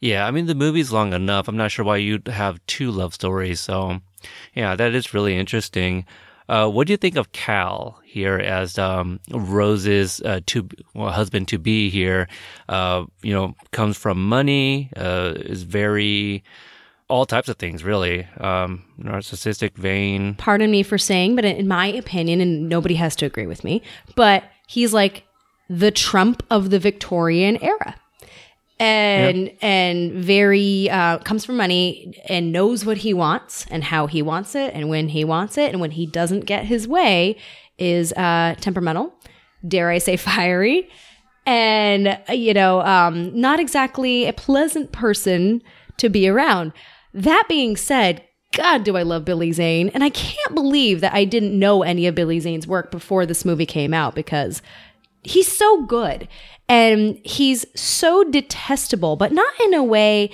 Yeah, 0.00 0.26
I 0.26 0.30
mean 0.30 0.46
the 0.46 0.54
movie's 0.54 0.92
long 0.92 1.12
enough. 1.12 1.46
I'm 1.46 1.56
not 1.56 1.70
sure 1.70 1.84
why 1.84 1.98
you'd 1.98 2.28
have 2.28 2.64
two 2.66 2.90
love 2.90 3.14
stories. 3.14 3.60
So, 3.60 4.00
yeah, 4.54 4.74
that 4.74 4.94
is 4.94 5.14
really 5.14 5.36
interesting. 5.36 6.06
Uh, 6.48 6.68
what 6.68 6.88
do 6.88 6.92
you 6.92 6.96
think 6.96 7.16
of 7.16 7.30
Cal 7.30 8.00
here 8.04 8.36
as 8.36 8.76
um, 8.76 9.20
Rose's 9.30 10.20
uh, 10.22 10.40
to 10.46 10.68
well, 10.94 11.12
husband 11.12 11.46
to 11.48 11.58
be 11.58 11.90
here? 11.90 12.26
Uh, 12.68 13.04
you 13.22 13.32
know, 13.32 13.54
comes 13.70 13.96
from 13.96 14.26
money, 14.28 14.90
uh, 14.96 15.34
is 15.36 15.62
very 15.62 16.42
all 17.08 17.26
types 17.26 17.48
of 17.48 17.56
things, 17.56 17.84
really. 17.84 18.26
Um, 18.38 18.82
narcissistic, 19.00 19.76
vain. 19.76 20.34
Pardon 20.36 20.70
me 20.70 20.82
for 20.82 20.98
saying, 20.98 21.36
but 21.36 21.44
in 21.44 21.68
my 21.68 21.86
opinion, 21.86 22.40
and 22.40 22.68
nobody 22.68 22.94
has 22.94 23.14
to 23.16 23.26
agree 23.26 23.46
with 23.46 23.62
me, 23.62 23.82
but 24.16 24.44
he's 24.66 24.94
like 24.94 25.24
the 25.68 25.90
Trump 25.90 26.42
of 26.50 26.70
the 26.70 26.78
Victorian 26.78 27.62
era. 27.62 27.94
And 28.80 29.52
and 29.60 30.12
very 30.12 30.88
uh, 30.88 31.18
comes 31.18 31.44
from 31.44 31.58
money 31.58 32.18
and 32.28 32.50
knows 32.50 32.86
what 32.86 32.98
he 32.98 33.12
wants 33.12 33.66
and 33.70 33.84
how 33.84 34.06
he 34.06 34.22
wants 34.22 34.54
it 34.54 34.72
and 34.72 34.88
when 34.88 35.10
he 35.10 35.22
wants 35.22 35.58
it 35.58 35.70
and 35.70 35.80
when 35.82 35.90
he 35.90 36.06
doesn't 36.06 36.46
get 36.46 36.64
his 36.64 36.88
way 36.88 37.36
is 37.76 38.12
uh, 38.14 38.54
temperamental, 38.60 39.12
dare 39.66 39.90
I 39.90 39.98
say 39.98 40.16
fiery, 40.16 40.88
and 41.44 42.08
uh, 42.08 42.32
you 42.32 42.54
know 42.54 42.80
um, 42.80 43.38
not 43.38 43.60
exactly 43.60 44.26
a 44.26 44.32
pleasant 44.32 44.92
person 44.92 45.62
to 45.98 46.08
be 46.08 46.26
around. 46.26 46.72
That 47.12 47.44
being 47.48 47.76
said, 47.76 48.24
God, 48.52 48.82
do 48.84 48.96
I 48.96 49.02
love 49.02 49.24
Billy 49.24 49.52
Zane. 49.52 49.90
And 49.90 50.02
I 50.02 50.10
can't 50.10 50.54
believe 50.54 51.00
that 51.02 51.14
I 51.14 51.24
didn't 51.24 51.56
know 51.56 51.82
any 51.82 52.06
of 52.06 52.14
Billy 52.14 52.40
Zane's 52.40 52.66
work 52.66 52.90
before 52.90 53.26
this 53.26 53.44
movie 53.44 53.66
came 53.66 53.94
out 53.94 54.14
because 54.14 54.60
he's 55.22 55.50
so 55.50 55.84
good 55.86 56.28
and 56.68 57.18
he's 57.24 57.66
so 57.78 58.24
detestable, 58.24 59.16
but 59.16 59.32
not 59.32 59.52
in 59.60 59.74
a 59.74 59.82
way 59.84 60.30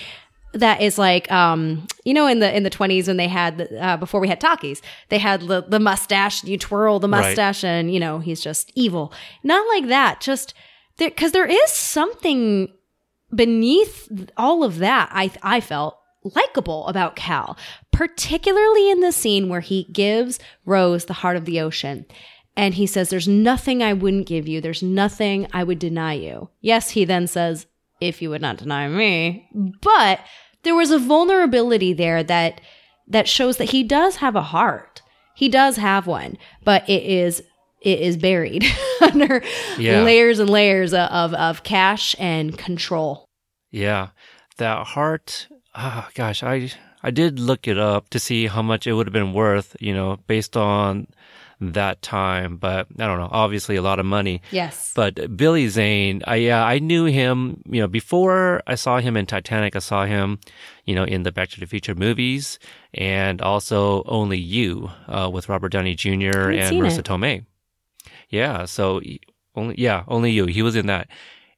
that 0.53 0.81
is 0.81 0.97
like 0.97 1.31
um 1.31 1.87
you 2.05 2.15
know 2.15 2.27
in 2.27 2.39
the 2.39 2.57
in 2.57 2.63
the 2.63 2.71
20s 2.71 3.09
when 3.09 3.19
they 3.19 3.29
had 3.29 3.59
the, 3.59 3.85
uh, 3.85 3.97
before 3.99 4.21
we 4.21 4.29
had 4.29 4.41
talkies 4.41 4.81
they 5.11 5.19
had 5.19 5.43
the, 5.43 5.61
the 5.69 5.79
mustache 5.81 6.43
you 6.45 6.57
twirl 6.57 6.99
the 6.99 7.09
Right. 7.09 7.27
mustache 7.27 7.63
and 7.63 7.93
you 7.93 8.01
know 8.01 8.21
he's 8.21 8.41
just 8.41 8.73
evil 8.75 9.13
not 9.43 9.67
like 9.69 9.89
that 9.89 10.21
just 10.23 10.55
there 10.97 11.11
because 11.11 11.33
there 11.33 11.45
is 11.45 11.71
something 11.73 12.69
beneath 13.35 14.09
all 14.39 14.65
of 14.65 14.79
that 14.79 15.11
i 15.13 15.31
i 15.43 15.61
felt 15.61 15.99
likable 16.23 16.87
about 16.87 17.17
cal 17.17 17.59
particularly 17.93 18.91
in 18.91 19.01
the 19.01 19.13
scene 19.13 19.49
where 19.51 19.61
he 19.61 19.85
gives 19.93 20.39
rose 20.65 21.05
the 21.05 21.13
heart 21.13 21.37
of 21.37 21.45
the 21.45 21.61
ocean 21.61 22.07
and 22.57 22.75
he 22.75 22.87
says 22.87 23.11
there's 23.11 23.29
nothing 23.29 23.83
i 23.83 23.93
wouldn't 23.93 24.27
give 24.27 24.49
you. 24.49 24.61
There's 24.61 24.83
nothing 24.83 25.47
i 25.53 25.63
would 25.65 25.79
deny 25.79 26.15
you. 26.15 26.51
Yes 26.61 26.91
he 26.91 27.05
then 27.05 27.27
says 27.27 27.67
if 28.01 28.21
you 28.23 28.31
would 28.31 28.43
not 28.43 28.57
deny 28.59 28.89
me. 28.89 29.49
But 29.81 30.21
there 30.63 30.75
was 30.75 30.91
a 30.91 30.99
vulnerability 30.99 31.93
there 31.93 32.23
that 32.25 32.61
that 33.09 33.29
shows 33.29 33.57
that 33.59 33.71
he 33.71 33.83
does 33.85 34.17
have 34.17 34.35
a 34.37 34.43
heart. 34.43 35.03
He 35.35 35.49
does 35.49 35.77
have 35.77 36.07
one 36.07 36.37
but 36.65 36.89
it 36.89 37.03
is 37.03 37.43
it 37.83 38.01
is 38.01 38.17
buried 38.17 38.65
under 39.01 39.43
Yeah. 39.79 40.03
layers 40.03 40.39
and 40.39 40.51
layers 40.51 40.93
of, 40.95 41.35
of 41.35 41.63
cash 41.63 42.17
and 42.19 42.57
control. 42.59 43.25
Yeah, 43.71 44.09
that 44.57 44.87
heart. 44.89 45.47
Ah, 45.75 46.09
gosh, 46.15 46.43
I 46.43 46.71
I 47.03 47.11
did 47.11 47.39
look 47.39 47.69
it 47.69 47.79
up 47.79 48.09
to 48.11 48.19
see 48.19 48.47
how 48.47 48.63
much 48.63 48.87
it 48.87 48.95
would 48.95 49.07
have 49.07 49.13
been 49.13 49.35
worth, 49.35 49.77
you 49.79 49.93
know, 49.95 50.17
based 50.27 50.57
on 50.57 51.07
that 51.61 52.03
time. 52.03 52.57
But 52.57 52.87
I 52.99 53.07
don't 53.07 53.19
know. 53.19 53.29
Obviously, 53.31 53.77
a 53.77 53.83
lot 53.83 53.99
of 53.99 54.07
money. 54.07 54.43
yes 54.51 54.93
But 54.95 55.37
Billy 55.37 55.69
Zane, 55.69 56.23
I 56.27 56.37
yeah, 56.37 56.65
I 56.65 56.79
knew 56.79 57.05
him. 57.05 57.63
You 57.67 57.83
know, 57.83 57.89
before 57.89 58.63
I 58.67 58.75
saw 58.75 58.99
him 58.99 59.17
in 59.17 59.27
Titanic, 59.27 59.77
I 59.77 59.81
saw 59.81 60.05
him, 60.05 60.39
you 60.85 60.95
know, 60.95 61.05
in 61.05 61.23
the 61.23 61.33
Back 61.33 61.51
to 61.51 61.61
the 61.61 61.67
Future 61.67 61.95
movies, 61.95 62.59
and 62.95 63.41
also 63.41 64.03
Only 64.05 64.39
You 64.39 64.91
uh, 65.09 65.31
with 65.33 65.49
Robert 65.49 65.71
Downey 65.73 65.95
Jr. 65.95 66.51
and 66.51 66.77
Marisa. 66.77 67.03
Tomei. 67.03 67.45
Yeah, 68.29 68.65
so 68.65 69.01
only 69.55 69.75
yeah, 69.79 70.05
Only 70.09 70.33
You. 70.33 70.47
He 70.47 70.63
was 70.63 70.77
in 70.77 70.87
that, 70.87 71.09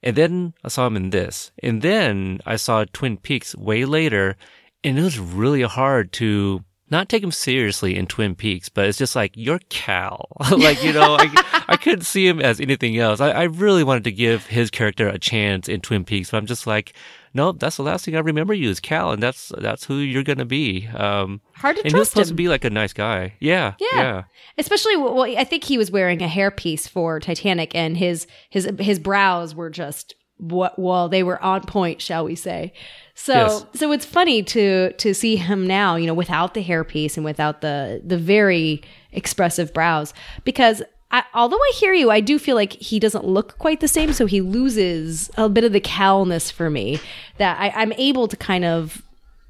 and 0.03 0.17
then 0.17 0.55
I 0.65 0.69
saw 0.69 0.87
him 0.87 0.97
in 0.97 1.11
this, 1.11 1.51
and 1.63 1.83
then 1.83 2.41
I 2.47 2.57
saw 2.57 2.85
Twin 2.93 3.17
Peaks 3.17 3.57
way 3.57 3.85
later, 3.85 4.37
and 4.85 4.99
it 4.99 5.03
was 5.03 5.19
really 5.19 5.63
hard 5.63 6.13
to 6.15 6.65
not 6.91 7.09
take 7.09 7.23
him 7.23 7.33
seriously 7.33 7.97
in 7.97 8.07
Twin 8.07 8.35
Peaks, 8.35 8.69
but 8.69 8.87
it's 8.87 8.99
just 8.99 9.15
like 9.17 9.33
you're 9.35 9.61
Cal, 9.69 10.29
like 10.57 10.83
you 10.83 10.93
know, 10.93 11.17
I 11.19 11.65
I 11.69 11.77
couldn't 11.77 12.05
see 12.05 12.27
him 12.27 12.41
as 12.41 12.61
anything 12.61 12.99
else. 12.99 13.21
I, 13.21 13.31
I 13.31 13.43
really 13.45 13.85
wanted 13.85 14.05
to 14.05 14.13
give 14.13 14.47
his 14.47 14.71
character 14.71 15.09
a 15.09 15.19
chance 15.19 15.69
in 15.69 15.81
Twin 15.81 16.05
Peaks, 16.05 16.31
but 16.31 16.39
I'm 16.39 16.47
just 16.47 16.67
like, 16.67 16.95
no, 17.35 17.53
that's 17.53 17.77
the 17.77 17.83
last 17.83 18.05
thing 18.05 18.17
I 18.17 18.21
remember 18.21 18.55
you 18.55 18.71
is 18.71 18.81
Cal, 18.81 19.13
and 19.13 19.23
that's 19.23 19.53
that's 19.59 19.85
who 19.85 19.97
you're 19.97 20.23
gonna 20.23 20.45
be. 20.45 20.87
Um, 20.89 21.41
hard 21.55 21.77
to 21.77 21.83
and 21.83 21.93
he 21.93 21.99
was 21.99 22.09
supposed 22.11 22.31
him 22.31 22.37
to 22.37 22.43
be 22.43 22.49
like 22.49 22.65
a 22.65 22.71
nice 22.71 22.93
guy. 22.93 23.35
Yeah, 23.41 23.75
Yeah. 23.79 23.89
yeah. 23.97 24.23
Especially, 24.57 24.97
well, 24.97 25.23
I 25.23 25.45
think 25.45 25.65
he 25.65 25.79
was 25.79 25.91
wearing 25.91 26.23
a 26.23 26.27
hairpiece 26.27 26.89
for 26.89 27.21
Titanic, 27.21 27.75
and 27.75 27.97
his 27.97 28.27
his 28.51 28.69
his 28.79 28.99
brows 28.99 29.55
were 29.55 29.71
just 29.71 30.15
what 30.39 30.79
well 30.79 31.09
they 31.09 31.23
were 31.23 31.43
on 31.43 31.63
point, 31.63 32.01
shall 32.01 32.25
we 32.25 32.35
say? 32.35 32.73
So 33.21 33.33
Yes. 33.35 33.65
so 33.75 33.91
it's 33.93 34.05
funny 34.07 34.43
to 34.45 34.93
to 34.93 35.13
see 35.13 35.35
him 35.37 35.67
now, 35.67 35.97
you 35.97 36.07
know, 36.07 36.15
without 36.15 36.55
the 36.55 36.63
hairpiece 36.65 37.17
and 37.17 37.25
without 37.25 37.61
the 37.63 38.01
the 38.05 38.17
very 38.19 38.83
expressive 39.13 39.73
brows, 39.75 40.15
because. 40.45 40.83
I, 41.11 41.25
although 41.33 41.57
I 41.57 41.73
hear 41.77 41.95
you, 41.95 42.11
I 42.11 42.21
do 42.21 42.39
feel 42.39 42.55
like 42.55 42.75
he 42.75 43.01
doesn't 43.01 43.25
look 43.25 43.57
quite 43.57 43.81
the 43.81 43.89
same, 43.89 44.13
so 44.13 44.27
he 44.27 44.43
loses 44.43 45.31
a 45.39 45.49
bit 45.49 45.65
of 45.65 45.73
the 45.73 45.81
calness 45.81 46.51
for 46.51 46.69
me. 46.69 47.01
That 47.39 47.59
I, 47.59 47.71
I'm 47.81 47.95
able 47.95 48.29
to 48.29 48.37
kind 48.37 48.63
of 48.67 49.01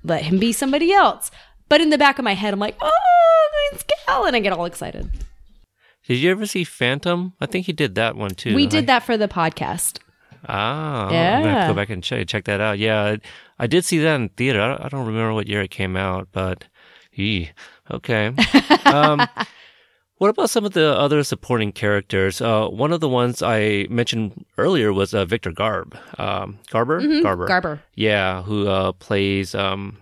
let 0.04 0.22
him 0.22 0.38
be 0.38 0.52
somebody 0.52 0.92
else. 0.92 1.32
But 1.68 1.80
in 1.80 1.90
the 1.90 1.98
back 1.98 2.20
of 2.20 2.24
my 2.24 2.34
head, 2.34 2.54
I'm 2.54 2.60
like, 2.60 2.76
oh, 2.80 3.48
it's 3.72 3.84
Cal, 4.06 4.24
and 4.24 4.36
I 4.36 4.38
get 4.38 4.52
all 4.52 4.66
excited. 4.66 5.10
Did 6.06 6.18
you 6.18 6.30
ever 6.30 6.46
see 6.46 6.62
Phantom? 6.62 7.32
I 7.40 7.46
think 7.46 7.66
he 7.66 7.72
did 7.72 7.96
that 7.96 8.14
one 8.14 8.36
too. 8.36 8.54
We 8.54 8.68
did 8.68 8.84
I- 8.84 8.86
that 8.86 9.02
for 9.02 9.16
the 9.16 9.26
podcast. 9.26 9.98
Ah, 10.48 11.06
I'm 11.06 11.08
gonna 11.08 11.18
have 11.18 11.44
Yeah. 11.44 11.66
to 11.66 11.72
go 11.72 11.74
back 11.74 11.90
and 11.90 12.04
check, 12.04 12.28
check 12.28 12.44
that 12.44 12.60
out. 12.60 12.78
Yeah, 12.78 13.16
I, 13.58 13.66
did 13.66 13.84
see 13.84 13.98
that 13.98 14.14
in 14.16 14.28
theater. 14.30 14.60
I 14.60 14.68
don't, 14.68 14.84
I 14.84 14.88
don't 14.88 15.06
remember 15.06 15.34
what 15.34 15.48
year 15.48 15.62
it 15.62 15.70
came 15.70 15.96
out, 15.96 16.28
but 16.32 16.64
ee, 17.16 17.50
okay. 17.90 18.32
um, 18.84 19.26
what 20.18 20.30
about 20.30 20.50
some 20.50 20.64
of 20.64 20.72
the 20.72 20.96
other 20.98 21.22
supporting 21.22 21.72
characters? 21.72 22.40
Uh, 22.40 22.68
one 22.68 22.92
of 22.92 23.00
the 23.00 23.08
ones 23.08 23.42
I 23.42 23.86
mentioned 23.88 24.44
earlier 24.58 24.92
was 24.92 25.14
uh, 25.14 25.24
Victor 25.24 25.52
Garb. 25.52 25.96
Um, 26.18 26.58
Garber? 26.70 27.00
Garber. 27.00 27.44
Mm-hmm. 27.44 27.48
Garber. 27.48 27.82
Yeah, 27.94 28.42
who 28.42 28.68
uh, 28.68 28.92
plays 28.92 29.54
um, 29.54 29.98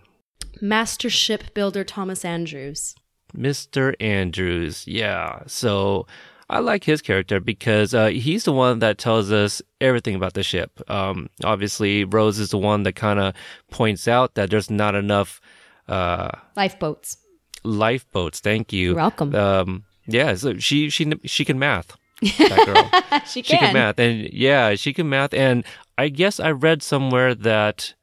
Master 0.60 1.10
shipbuilder 1.10 1.84
Thomas 1.84 2.24
Andrews. 2.24 2.94
Mr. 3.36 3.94
Andrews. 4.00 4.86
Yeah. 4.86 5.40
So 5.46 6.06
I 6.48 6.60
like 6.60 6.84
his 6.84 7.02
character 7.02 7.40
because 7.40 7.92
uh, 7.94 8.06
he's 8.08 8.44
the 8.44 8.52
one 8.52 8.78
that 8.78 8.98
tells 8.98 9.32
us 9.32 9.60
everything 9.80 10.14
about 10.14 10.34
the 10.34 10.42
ship. 10.44 10.80
Um, 10.88 11.28
obviously, 11.44 12.04
Rose 12.04 12.38
is 12.38 12.50
the 12.50 12.58
one 12.58 12.84
that 12.84 12.92
kind 12.94 13.18
of 13.18 13.34
points 13.70 14.06
out 14.06 14.34
that 14.34 14.50
there's 14.50 14.70
not 14.70 14.94
enough 14.94 15.40
uh, 15.88 16.30
Lifeboats. 16.56 17.16
lifeboats. 17.64 18.40
Thank 18.40 18.72
you. 18.72 18.88
You're 18.88 18.96
welcome. 18.96 19.34
Um, 19.34 19.84
yeah. 20.06 20.34
So 20.34 20.58
she 20.58 20.88
she 20.90 21.12
she 21.24 21.44
can 21.44 21.58
math. 21.58 21.96
That 22.22 22.62
girl. 23.10 23.20
She 23.26 23.42
she 23.42 23.56
can. 23.56 23.58
can 23.58 23.74
math, 23.74 23.98
and 23.98 24.28
yeah, 24.32 24.74
she 24.74 24.92
can 24.92 25.08
math. 25.08 25.34
And 25.34 25.64
I 25.98 26.08
guess 26.08 26.40
I 26.40 26.50
read 26.52 26.82
somewhere 26.82 27.34
that 27.34 27.94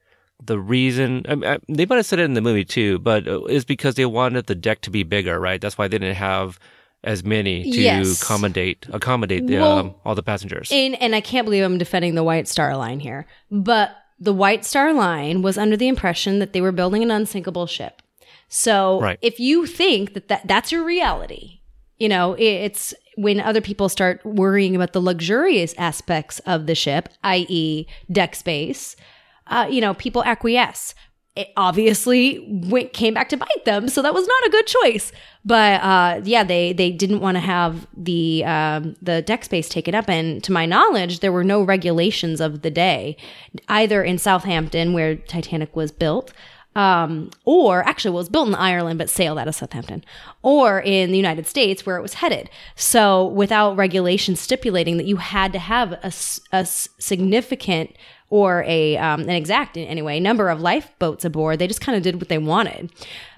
the 0.44 0.60
reason 0.60 1.26
I 1.30 1.36
mean, 1.36 1.50
I- 1.50 1.60
they 1.70 1.86
might 1.86 1.96
have 1.96 2.06
said 2.06 2.20
it 2.20 2.24
in 2.26 2.34
the 2.34 2.42
movie 2.42 2.66
too, 2.66 3.00
but 3.00 3.28
uh, 3.28 3.44
is 3.46 3.66
because 3.66 3.96
they 3.96 4.06
wanted 4.06 4.48
the 4.48 4.56
deck 4.56 4.82
to 4.82 4.92
be 4.92 5.04
bigger, 5.04 5.40
right? 5.40 5.60
That's 5.62 5.78
why 5.78 5.88
they 5.88 5.98
didn't 5.98 6.16
have 6.18 6.60
as 7.04 7.24
many 7.24 7.64
to 7.72 7.82
Yes. 7.82 8.22
accommodate 8.22 8.86
accommodate 8.92 9.48
the, 9.48 9.58
Well, 9.58 9.78
um, 9.78 9.96
all 10.06 10.16
the 10.16 10.24
passengers. 10.24 10.70
And, 10.72 11.00
and 11.02 11.14
I 11.16 11.22
can't 11.22 11.46
believe 11.46 11.64
I'm 11.64 11.78
defending 11.78 12.16
the 12.16 12.24
White 12.24 12.48
Star 12.48 12.76
Line 12.78 13.00
here, 13.00 13.26
but 13.52 13.92
the 14.20 14.34
White 14.34 14.64
Star 14.64 14.94
Line 14.94 15.42
was 15.42 15.58
under 15.58 15.76
the 15.76 15.88
impression 15.88 16.40
that 16.40 16.54
they 16.54 16.62
were 16.62 16.72
building 16.72 17.04
an 17.04 17.12
unsinkable 17.12 17.68
ship. 17.68 18.02
So 18.48 19.00
Right. 19.02 19.20
if 19.22 19.40
you 19.40 19.66
think 19.66 20.14
that, 20.14 20.28
that 20.30 20.48
that's 20.48 20.72
your 20.72 20.84
reality, 20.86 21.60
you 21.98 22.08
know, 22.08 22.36
it's 22.40 22.94
when 23.16 23.40
other 23.40 23.62
people 23.62 23.90
start 23.90 24.22
worrying 24.26 24.76
about 24.76 24.94
the 24.94 25.02
luxurious 25.02 25.74
aspects 25.78 26.40
of 26.46 26.66
the 26.68 26.76
ship, 26.76 27.10
i.e., 27.24 27.86
deck 28.12 28.36
space, 28.36 28.96
uh, 29.48 29.68
you 29.70 29.82
know, 29.82 29.94
people 29.94 30.24
acquiesce. 30.24 30.96
It 31.36 31.50
obviously 31.58 32.46
went 32.48 32.94
came 32.94 33.16
back 33.16 33.30
to 33.30 33.38
bite 33.38 33.66
them, 33.66 33.90
so 33.90 34.04
that 34.04 34.14
was 34.14 34.28
not 34.28 34.46
a 34.46 34.50
good 34.50 34.68
choice. 34.68 35.12
But 35.44 35.82
uh, 35.82 36.22
yeah, 36.24 36.44
they 36.44 36.74
they 36.74 36.92
didn't 36.92 37.22
want 37.22 37.36
to 37.36 37.42
have 37.42 37.88
the 37.98 38.46
um, 38.46 38.96
the 39.02 39.24
deck 39.24 39.44
space 39.44 39.68
taken 39.68 39.96
up, 39.96 40.08
and 40.08 40.44
to 40.44 40.52
my 40.52 40.68
knowledge, 40.68 41.22
there 41.22 41.32
were 41.32 41.44
no 41.44 41.64
regulations 41.64 42.40
of 42.40 42.62
the 42.62 42.70
day, 42.70 43.18
either 43.68 44.04
in 44.04 44.20
Southampton 44.20 44.94
where 44.94 45.16
Titanic 45.16 45.76
was 45.76 45.92
built, 45.92 46.32
um, 46.76 47.30
or 47.46 47.84
actually 47.84 48.12
well, 48.12 48.20
it 48.20 48.22
was 48.22 48.30
built 48.30 48.48
in 48.48 48.56
Ireland 48.56 48.98
but 48.98 49.10
sailed 49.10 49.38
out 49.38 49.48
of 49.48 49.56
Southampton, 49.56 50.04
or 50.42 50.82
in 50.82 51.12
the 51.12 51.18
United 51.18 51.48
States 51.48 51.86
where 51.86 51.98
it 51.98 52.02
was 52.02 52.16
headed. 52.16 52.50
So 52.76 53.28
without 53.28 53.76
regulations 53.76 54.40
stipulating 54.40 54.98
that 54.98 55.06
you 55.06 55.18
had 55.18 55.52
to 55.54 55.60
have 55.60 55.94
a, 55.94 56.14
a 56.52 56.66
significant 56.66 57.96
or 58.34 58.64
a 58.66 58.98
um, 58.98 59.22
an 59.22 59.30
exact 59.30 59.78
anyway 59.78 60.20
number 60.20 60.50
of 60.50 60.60
lifeboats 60.60 61.24
aboard, 61.24 61.60
they 61.60 61.68
just 61.68 61.82
kind 61.82 61.96
of 61.96 62.02
did 62.02 62.16
what 62.16 62.30
they 62.30 62.40
wanted. 62.40 62.92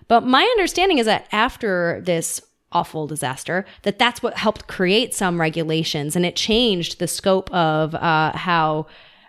But 0.07 0.21
my 0.21 0.41
understanding 0.41 0.99
is 0.99 1.05
that 1.05 1.27
after 1.33 2.01
this 2.05 2.39
awful 2.71 3.05
disaster 3.05 3.65
that 3.81 3.99
that's 3.99 4.23
what 4.23 4.37
helped 4.37 4.67
create 4.67 5.13
some 5.13 5.39
regulations 5.39 6.15
and 6.15 6.25
it 6.25 6.35
changed 6.37 6.99
the 6.99 7.09
scope 7.09 7.53
of 7.53 7.93
uh, 7.93 8.31
how 8.37 8.87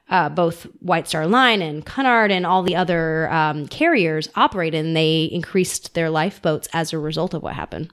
uh, 0.09 0.29
both 0.29 0.69
White 0.79 1.09
Star 1.09 1.27
Line 1.27 1.61
and 1.61 1.85
Cunard 1.85 2.31
and 2.31 2.47
all 2.47 2.62
the 2.62 2.77
other 2.77 3.29
um, 3.33 3.67
carriers 3.67 4.29
operated, 4.37 4.87
and 4.87 4.97
they 4.97 5.25
increased 5.25 5.95
their 5.95 6.11
lifeboats 6.11 6.69
as 6.73 6.93
a 6.93 6.99
result 6.99 7.35
of 7.35 7.43
what 7.43 7.55
happened. 7.55 7.91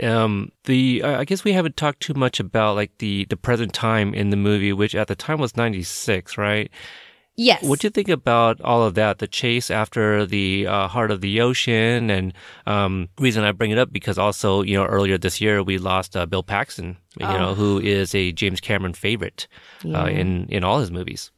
Um, 0.00 0.50
the 0.64 1.02
I 1.04 1.24
guess 1.24 1.44
we 1.44 1.52
haven't 1.52 1.76
talked 1.76 2.00
too 2.00 2.14
much 2.14 2.40
about 2.40 2.74
like 2.74 2.98
the 2.98 3.26
the 3.26 3.36
present 3.36 3.72
time 3.72 4.14
in 4.14 4.30
the 4.30 4.36
movie, 4.36 4.72
which 4.72 4.94
at 4.94 5.08
the 5.08 5.14
time 5.14 5.38
was 5.38 5.56
ninety 5.56 5.82
six, 5.82 6.36
right? 6.36 6.70
Yes. 7.36 7.64
What 7.64 7.80
do 7.80 7.86
you 7.86 7.90
think 7.90 8.08
about 8.08 8.60
all 8.60 8.84
of 8.84 8.94
that? 8.94 9.18
The 9.18 9.26
chase 9.26 9.68
after 9.68 10.24
the 10.24 10.68
uh, 10.68 10.86
heart 10.86 11.10
of 11.10 11.20
the 11.20 11.40
ocean, 11.40 12.08
and 12.08 12.32
um, 12.66 13.08
reason 13.18 13.42
I 13.42 13.50
bring 13.50 13.72
it 13.72 13.78
up 13.78 13.92
because 13.92 14.18
also 14.18 14.62
you 14.62 14.76
know 14.76 14.84
earlier 14.84 15.18
this 15.18 15.40
year 15.40 15.62
we 15.62 15.78
lost 15.78 16.16
uh, 16.16 16.26
Bill 16.26 16.44
Paxton, 16.44 16.96
you 17.18 17.26
know, 17.26 17.54
who 17.54 17.80
is 17.80 18.14
a 18.14 18.32
James 18.32 18.60
Cameron 18.60 18.94
favorite 18.94 19.48
uh, 19.84 20.06
in 20.06 20.46
in 20.48 20.62
all 20.62 20.80
his 20.80 20.90
movies. 20.90 21.30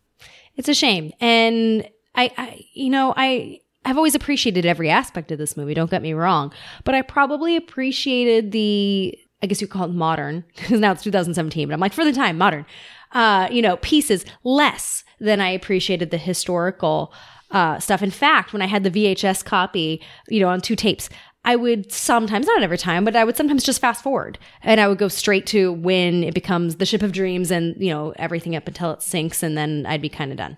It's 0.56 0.68
a 0.68 0.74
shame. 0.74 1.12
And 1.20 1.88
I, 2.14 2.32
I 2.36 2.66
you 2.72 2.90
know, 2.90 3.14
I 3.16 3.60
I've 3.86 3.96
always 3.96 4.14
appreciated 4.14 4.66
every 4.66 4.90
aspect 4.90 5.30
of 5.32 5.38
this 5.38 5.56
movie, 5.56 5.72
don't 5.72 5.90
get 5.90 6.02
me 6.02 6.12
wrong, 6.12 6.52
but 6.84 6.94
I 6.94 7.02
probably 7.02 7.56
appreciated 7.56 8.52
the 8.52 9.16
I 9.42 9.46
guess 9.46 9.60
you 9.60 9.68
call 9.68 9.84
it 9.84 9.92
modern 9.92 10.44
because 10.56 10.80
now 10.80 10.92
it's 10.92 11.02
2017, 11.02 11.68
but 11.68 11.74
I'm 11.74 11.80
like 11.80 11.92
for 11.92 12.04
the 12.04 12.12
time 12.12 12.38
modern. 12.38 12.66
Uh, 13.12 13.48
you 13.50 13.62
know, 13.62 13.76
pieces 13.78 14.24
less 14.44 15.04
than 15.20 15.40
I 15.40 15.50
appreciated 15.50 16.10
the 16.10 16.18
historical 16.18 17.14
uh, 17.50 17.78
stuff. 17.78 18.02
In 18.02 18.10
fact, 18.10 18.52
when 18.52 18.60
I 18.60 18.66
had 18.66 18.82
the 18.82 18.90
VHS 18.90 19.44
copy, 19.44 20.02
you 20.28 20.40
know, 20.40 20.48
on 20.48 20.60
two 20.60 20.74
tapes, 20.74 21.08
I 21.44 21.54
would 21.54 21.92
sometimes, 21.92 22.46
not 22.46 22.62
every 22.64 22.76
time, 22.76 23.04
but 23.04 23.14
I 23.14 23.22
would 23.22 23.36
sometimes 23.36 23.62
just 23.62 23.80
fast 23.80 24.02
forward 24.02 24.36
and 24.62 24.80
I 24.80 24.88
would 24.88 24.98
go 24.98 25.06
straight 25.06 25.46
to 25.48 25.72
when 25.72 26.24
it 26.24 26.34
becomes 26.34 26.76
the 26.76 26.86
ship 26.86 27.02
of 27.02 27.12
dreams 27.12 27.52
and, 27.52 27.76
you 27.78 27.90
know, 27.90 28.12
everything 28.16 28.56
up 28.56 28.66
until 28.66 28.90
it 28.90 29.02
sinks 29.02 29.44
and 29.44 29.56
then 29.56 29.86
I'd 29.86 30.02
be 30.02 30.08
kind 30.08 30.32
of 30.32 30.38
done. 30.38 30.56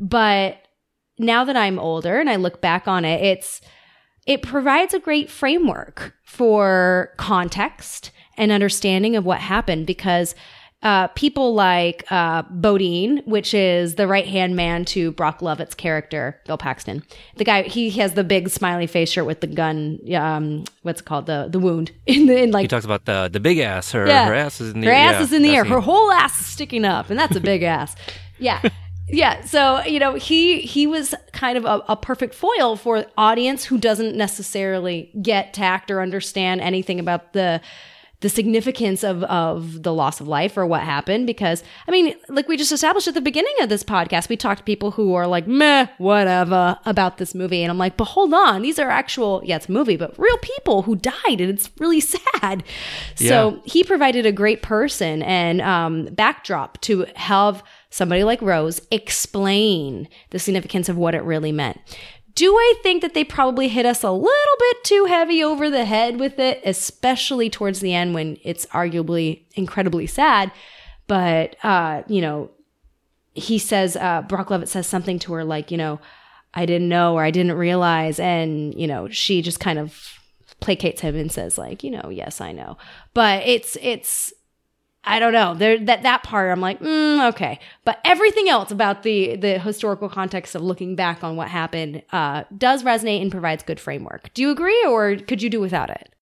But 0.00 0.58
now 1.18 1.44
that 1.44 1.56
I'm 1.56 1.78
older 1.78 2.20
and 2.20 2.28
I 2.28 2.36
look 2.36 2.60
back 2.60 2.88
on 2.88 3.04
it, 3.04 3.22
it's, 3.22 3.60
it 4.26 4.42
provides 4.42 4.94
a 4.94 4.98
great 4.98 5.30
framework 5.30 6.14
for 6.24 7.12
context 7.16 8.10
and 8.36 8.50
understanding 8.50 9.16
of 9.16 9.24
what 9.24 9.40
happened 9.40 9.86
because 9.86 10.34
uh, 10.84 11.08
people 11.08 11.54
like 11.54 12.04
uh, 12.10 12.42
Bodine, 12.50 13.22
which 13.24 13.54
is 13.54 13.94
the 13.94 14.06
right 14.06 14.26
hand 14.26 14.54
man 14.54 14.84
to 14.84 15.12
Brock 15.12 15.40
Lovett's 15.40 15.74
character, 15.74 16.38
Bill 16.46 16.58
Paxton. 16.58 17.02
The 17.36 17.44
guy 17.44 17.62
he 17.62 17.88
has 17.92 18.12
the 18.12 18.22
big 18.22 18.50
smiley 18.50 18.86
face 18.86 19.10
shirt 19.10 19.24
with 19.24 19.40
the 19.40 19.46
gun. 19.46 19.98
Um, 20.14 20.64
what's 20.82 21.00
it 21.00 21.04
called 21.04 21.24
the 21.24 21.48
the 21.50 21.58
wound 21.58 21.90
in 22.06 22.26
the 22.26 22.42
in 22.42 22.52
He 22.52 22.68
talks 22.68 22.84
about 22.84 23.06
the 23.06 23.30
the 23.32 23.40
big 23.40 23.58
ass. 23.58 23.92
Her 23.92 24.06
yeah. 24.06 24.26
her 24.26 24.34
ass 24.34 24.60
is 24.60 24.74
in 24.74 24.80
the 24.80 24.86
air. 24.88 24.92
her 24.92 24.98
ass 24.98 25.14
yeah, 25.14 25.22
is 25.22 25.32
in 25.32 25.42
the 25.42 25.56
air. 25.56 25.64
Her 25.64 25.80
whole 25.80 26.12
ass 26.12 26.38
is 26.38 26.46
sticking 26.46 26.84
up, 26.84 27.08
and 27.08 27.18
that's 27.18 27.34
a 27.34 27.40
big 27.40 27.62
ass. 27.62 27.96
Yeah. 28.38 28.60
Yeah, 29.08 29.44
so 29.44 29.82
you 29.84 29.98
know 29.98 30.14
he 30.14 30.60
he 30.60 30.86
was 30.86 31.14
kind 31.32 31.58
of 31.58 31.64
a, 31.64 31.82
a 31.88 31.96
perfect 31.96 32.34
foil 32.34 32.76
for 32.76 33.04
audience 33.18 33.64
who 33.64 33.76
doesn't 33.78 34.16
necessarily 34.16 35.10
get 35.20 35.52
tact 35.52 35.90
or 35.90 36.00
understand 36.00 36.60
anything 36.62 36.98
about 36.98 37.32
the 37.34 37.60
the 38.20 38.30
significance 38.30 39.04
of 39.04 39.22
of 39.24 39.82
the 39.82 39.92
loss 39.92 40.18
of 40.18 40.26
life 40.26 40.56
or 40.56 40.64
what 40.64 40.80
happened 40.80 41.26
because 41.26 41.62
I 41.86 41.90
mean 41.90 42.14
like 42.30 42.48
we 42.48 42.56
just 42.56 42.72
established 42.72 43.06
at 43.06 43.12
the 43.12 43.20
beginning 43.20 43.52
of 43.60 43.68
this 43.68 43.82
podcast 43.82 44.30
we 44.30 44.38
talked 44.38 44.60
to 44.60 44.64
people 44.64 44.92
who 44.92 45.12
are 45.12 45.26
like 45.26 45.46
meh 45.46 45.88
whatever 45.98 46.78
about 46.86 47.18
this 47.18 47.34
movie 47.34 47.62
and 47.62 47.70
I'm 47.70 47.76
like 47.76 47.98
but 47.98 48.06
hold 48.06 48.32
on 48.32 48.62
these 48.62 48.78
are 48.78 48.88
actual 48.88 49.42
yeah 49.44 49.56
it's 49.56 49.68
a 49.68 49.72
movie 49.72 49.98
but 49.98 50.18
real 50.18 50.38
people 50.38 50.80
who 50.82 50.96
died 50.96 51.12
and 51.42 51.50
it's 51.50 51.70
really 51.78 52.00
sad 52.00 52.64
so 53.14 53.50
Yeah. 53.50 53.60
he 53.66 53.84
provided 53.84 54.24
a 54.24 54.32
great 54.32 54.62
person 54.62 55.22
and 55.22 55.60
um, 55.60 56.06
backdrop 56.06 56.80
to 56.82 57.04
have 57.16 57.62
somebody 57.94 58.24
like 58.24 58.42
Rose 58.42 58.80
explain 58.90 60.08
the 60.30 60.40
significance 60.40 60.88
of 60.88 60.96
what 60.96 61.14
it 61.14 61.22
really 61.22 61.52
meant. 61.52 61.78
Do 62.34 62.52
I 62.52 62.74
think 62.82 63.02
that 63.02 63.14
they 63.14 63.22
probably 63.22 63.68
hit 63.68 63.86
us 63.86 64.02
a 64.02 64.10
little 64.10 64.56
bit 64.58 64.82
too 64.82 65.04
heavy 65.04 65.44
over 65.44 65.70
the 65.70 65.84
head 65.84 66.18
with 66.18 66.40
it, 66.40 66.60
especially 66.64 67.48
towards 67.48 67.78
the 67.78 67.94
end 67.94 68.12
when 68.12 68.36
it's 68.42 68.66
arguably 68.66 69.42
incredibly 69.54 70.08
sad? 70.08 70.50
But, 71.06 71.54
uh, 71.62 72.02
you 72.08 72.20
know, 72.20 72.50
he 73.32 73.60
says, 73.60 73.94
uh, 73.94 74.22
Brock 74.22 74.50
Lovett 74.50 74.68
says 74.68 74.88
something 74.88 75.20
to 75.20 75.32
her 75.34 75.44
like, 75.44 75.70
you 75.70 75.76
know, 75.76 76.00
I 76.52 76.66
didn't 76.66 76.88
know 76.88 77.14
or 77.14 77.22
I 77.22 77.30
didn't 77.30 77.52
realize. 77.52 78.18
And, 78.18 78.74
you 78.74 78.88
know, 78.88 79.08
she 79.08 79.40
just 79.40 79.60
kind 79.60 79.78
of 79.78 80.18
placates 80.60 80.98
him 80.98 81.14
and 81.14 81.30
says 81.30 81.58
like, 81.58 81.84
you 81.84 81.92
know, 81.92 82.08
yes, 82.10 82.40
I 82.40 82.50
know. 82.50 82.76
But 83.12 83.46
it's, 83.46 83.76
it's, 83.80 84.32
I 85.06 85.18
don't 85.18 85.32
know. 85.32 85.54
There 85.54 85.78
that 85.78 86.02
that 86.02 86.22
part 86.22 86.50
I'm 86.50 86.60
like, 86.60 86.80
mm, 86.80 87.28
okay. 87.30 87.60
But 87.84 88.00
everything 88.04 88.48
else 88.48 88.70
about 88.70 89.02
the 89.02 89.36
the 89.36 89.58
historical 89.58 90.08
context 90.08 90.54
of 90.54 90.62
looking 90.62 90.96
back 90.96 91.22
on 91.22 91.36
what 91.36 91.48
happened 91.48 92.02
uh, 92.12 92.44
does 92.56 92.82
resonate 92.82 93.22
and 93.22 93.30
provides 93.30 93.62
good 93.62 93.80
framework. 93.80 94.32
Do 94.34 94.42
you 94.42 94.50
agree, 94.50 94.84
or 94.86 95.16
could 95.16 95.42
you 95.42 95.50
do 95.50 95.60
without 95.60 95.90
it? 95.90 96.14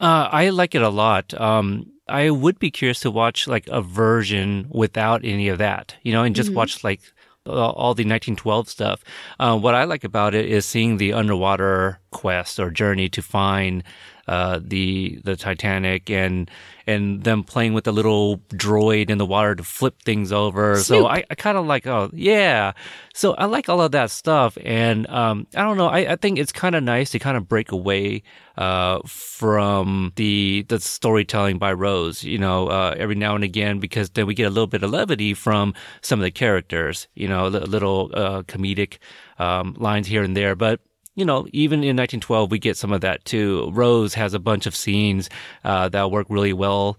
Uh, 0.00 0.28
I 0.30 0.50
like 0.50 0.74
it 0.74 0.82
a 0.82 0.88
lot. 0.88 1.38
Um, 1.40 1.92
I 2.08 2.30
would 2.30 2.58
be 2.58 2.70
curious 2.70 3.00
to 3.00 3.10
watch 3.10 3.46
like 3.48 3.66
a 3.68 3.80
version 3.80 4.66
without 4.70 5.24
any 5.24 5.48
of 5.48 5.58
that, 5.58 5.96
you 6.02 6.12
know, 6.12 6.22
and 6.22 6.36
just 6.36 6.52
watch 6.52 6.84
like 6.84 7.00
all 7.46 7.72
all 7.72 7.94
the 7.94 8.02
1912 8.02 8.68
stuff. 8.68 9.04
Uh, 9.38 9.58
what 9.58 9.74
I 9.74 9.84
like 9.84 10.04
about 10.04 10.34
it 10.34 10.46
is 10.46 10.66
seeing 10.66 10.96
the 10.96 11.12
underwater 11.12 12.00
quest 12.10 12.58
or 12.58 12.70
journey 12.70 13.08
to 13.10 13.22
find 13.22 13.82
uh, 14.26 14.60
the 14.62 15.20
the 15.24 15.36
Titanic 15.36 16.10
and 16.10 16.50
and 16.86 17.24
them 17.24 17.42
playing 17.44 17.72
with 17.72 17.84
the 17.84 17.92
little 17.92 18.38
droid 18.50 19.10
in 19.10 19.18
the 19.18 19.26
water 19.26 19.54
to 19.54 19.64
flip 19.64 20.02
things 20.02 20.32
over. 20.32 20.76
So 20.78 21.06
I, 21.06 21.24
I 21.30 21.34
kind 21.34 21.56
of 21.56 21.66
like 21.66 21.86
oh 21.86 22.10
yeah. 22.12 22.72
So 23.14 23.34
I 23.34 23.44
like 23.46 23.68
all 23.68 23.80
of 23.80 23.92
that 23.92 24.10
stuff, 24.10 24.58
and 24.64 25.08
um, 25.08 25.46
I 25.54 25.62
don't 25.62 25.76
know. 25.76 25.88
I, 25.88 26.12
I 26.12 26.16
think 26.16 26.38
it's 26.38 26.52
kind 26.52 26.74
of 26.74 26.82
nice 26.82 27.10
to 27.10 27.18
kind 27.18 27.36
of 27.36 27.48
break 27.48 27.72
away 27.72 28.22
uh, 28.56 29.00
from 29.06 30.12
the 30.16 30.64
the 30.68 30.80
storytelling 30.80 31.58
by 31.58 31.72
Rose. 31.72 32.24
You 32.24 32.38
know, 32.38 32.68
uh, 32.68 32.94
every 32.96 33.14
now 33.14 33.34
and 33.34 33.44
again, 33.44 33.78
because 33.78 34.10
then 34.10 34.26
we 34.26 34.34
get 34.34 34.44
a 34.44 34.50
little 34.50 34.66
bit 34.66 34.82
of 34.82 34.90
levity 34.90 35.34
from 35.34 35.74
some 36.02 36.18
of 36.18 36.24
the 36.24 36.30
characters. 36.30 37.08
You 37.14 37.28
know, 37.28 37.48
li- 37.48 37.60
little 37.60 38.10
uh, 38.14 38.42
comedic 38.42 38.98
um, 39.38 39.74
lines 39.78 40.06
here 40.06 40.22
and 40.22 40.36
there, 40.36 40.54
but 40.54 40.80
you 41.14 41.24
know, 41.24 41.46
even 41.52 41.80
in 41.80 41.96
1912, 41.96 42.50
we 42.50 42.58
get 42.58 42.76
some 42.76 42.92
of 42.92 43.00
that 43.02 43.24
too. 43.24 43.70
Rose 43.72 44.14
has 44.14 44.34
a 44.34 44.38
bunch 44.38 44.66
of 44.66 44.74
scenes 44.74 45.30
uh, 45.64 45.88
that 45.90 46.10
work 46.10 46.26
really 46.28 46.52
well. 46.52 46.98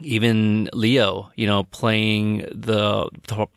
Even 0.00 0.68
Leo, 0.72 1.30
you 1.36 1.46
know, 1.46 1.64
playing 1.64 2.38
the 2.52 3.08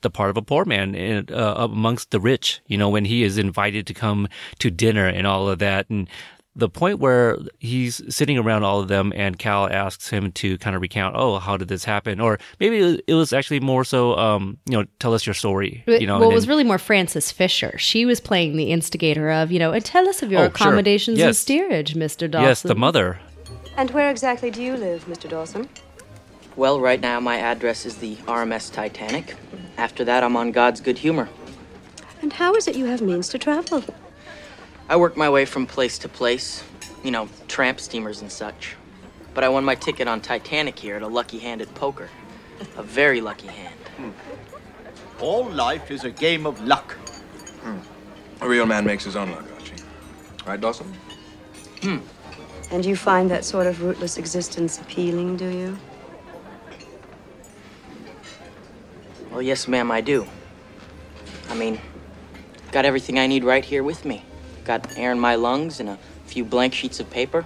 the 0.01 0.09
part 0.11 0.29
of 0.29 0.37
a 0.37 0.41
poor 0.43 0.65
man 0.65 0.93
in, 0.93 1.25
uh, 1.33 1.55
amongst 1.57 2.11
the 2.11 2.19
rich. 2.19 2.61
You 2.67 2.77
know, 2.77 2.89
when 2.89 3.05
he 3.05 3.23
is 3.23 3.39
invited 3.39 3.87
to 3.87 3.95
come 3.95 4.27
to 4.59 4.69
dinner 4.69 5.07
and 5.07 5.25
all 5.25 5.49
of 5.49 5.57
that, 5.59 5.89
and 5.89 6.07
the 6.57 6.67
point 6.67 6.99
where 6.99 7.37
he's 7.59 8.01
sitting 8.13 8.37
around 8.37 8.63
all 8.63 8.79
of 8.79 8.87
them, 8.87 9.13
and 9.15 9.37
Cal 9.37 9.69
asks 9.71 10.09
him 10.09 10.31
to 10.33 10.57
kind 10.57 10.75
of 10.75 10.81
recount, 10.81 11.15
"Oh, 11.17 11.37
how 11.39 11.55
did 11.55 11.67
this 11.67 11.83
happen?" 11.85 12.19
Or 12.19 12.39
maybe 12.59 12.99
it 13.07 13.13
was 13.13 13.31
actually 13.31 13.59
more 13.59 13.83
so, 13.83 14.17
um, 14.17 14.57
you 14.65 14.75
know, 14.77 14.85
tell 14.99 15.13
us 15.13 15.25
your 15.25 15.35
story. 15.35 15.83
You 15.87 16.07
know, 16.07 16.19
well, 16.19 16.31
it 16.31 16.33
was 16.33 16.45
then- 16.45 16.49
really 16.49 16.63
more 16.63 16.79
Frances 16.79 17.31
Fisher. 17.31 17.77
She 17.77 18.05
was 18.05 18.19
playing 18.19 18.57
the 18.57 18.71
instigator 18.71 19.29
of, 19.31 19.51
you 19.51 19.59
know, 19.59 19.71
and 19.71 19.85
tell 19.85 20.09
us 20.09 20.23
of 20.23 20.31
your 20.31 20.41
Oh, 20.41 20.43
sure. 20.45 20.49
accommodations 20.49 21.19
and 21.21 21.35
steerage, 21.35 21.95
Mister 21.95 22.27
Dawson. 22.27 22.47
yes, 22.47 22.61
the 22.63 22.75
mother. 22.75 23.19
And 23.77 23.91
where 23.91 24.09
exactly 24.09 24.49
do 24.49 24.61
you 24.63 24.75
live, 24.75 25.05
Mr. 25.05 25.29
Dawson? 25.29 25.69
Well, 26.55 26.79
right 26.81 26.99
now 26.99 27.19
my 27.19 27.37
address 27.37 27.85
is 27.85 27.97
the 27.97 28.15
RMS 28.27 28.71
Titanic. 28.71 29.35
After 29.77 30.03
that, 30.05 30.23
I'm 30.23 30.35
on 30.35 30.51
God's 30.51 30.81
good 30.81 30.97
humor. 30.97 31.29
And 32.23 32.33
how 32.33 32.55
is 32.55 32.67
it 32.67 32.75
you 32.75 32.85
have 32.85 33.01
means 33.01 33.29
to 33.29 33.37
travel? 33.37 33.83
I 34.89 34.95
worked 34.95 35.17
my 35.17 35.29
way 35.29 35.45
from 35.45 35.65
place 35.65 35.97
to 35.99 36.09
place, 36.09 36.63
you 37.03 37.11
know, 37.11 37.27
tramp 37.47 37.79
steamers 37.79 38.21
and 38.21 38.31
such. 38.31 38.75
But 39.33 39.43
I 39.43 39.49
won 39.49 39.65
my 39.65 39.75
ticket 39.75 40.07
on 40.07 40.21
Titanic 40.21 40.79
here 40.79 40.95
at 40.95 41.01
a 41.01 41.07
lucky 41.07 41.39
hand 41.39 41.61
at 41.61 41.73
poker. 41.75 42.09
A 42.77 42.83
very 42.83 43.21
lucky 43.21 43.47
hand. 43.47 43.75
All 45.19 45.49
life 45.49 45.91
is 45.91 46.05
a 46.05 46.09
game 46.09 46.45
of 46.45 46.59
luck. 46.65 46.95
A 48.41 48.47
real 48.47 48.65
man 48.65 48.85
makes 48.85 49.03
his 49.03 49.15
own 49.15 49.31
luck, 49.31 49.45
Archie. 49.53 49.83
Right, 50.45 50.61
Dawson? 50.61 50.93
Hmm. 51.81 51.97
And 52.71 52.85
you 52.85 52.95
find 52.95 53.29
that 53.31 53.43
sort 53.43 53.67
of 53.67 53.81
rootless 53.81 54.17
existence 54.17 54.79
appealing, 54.79 55.37
do 55.37 55.47
you? 55.47 55.77
Well, 59.31 59.41
yes, 59.41 59.67
ma'am, 59.67 59.91
I 59.91 60.01
do. 60.01 60.27
I 61.49 61.55
mean, 61.55 61.79
got 62.71 62.85
everything 62.85 63.19
I 63.19 63.27
need 63.27 63.43
right 63.43 63.65
here 63.65 63.83
with 63.83 64.05
me. 64.05 64.23
Got 64.67 64.97
air 64.97 65.13
in 65.13 65.19
my 65.19 65.35
lungs 65.35 65.79
and 65.79 65.87
a 65.87 65.97
few 66.25 66.43
blank 66.43 66.73
sheets 66.73 66.99
of 66.99 67.09
paper. 67.09 67.45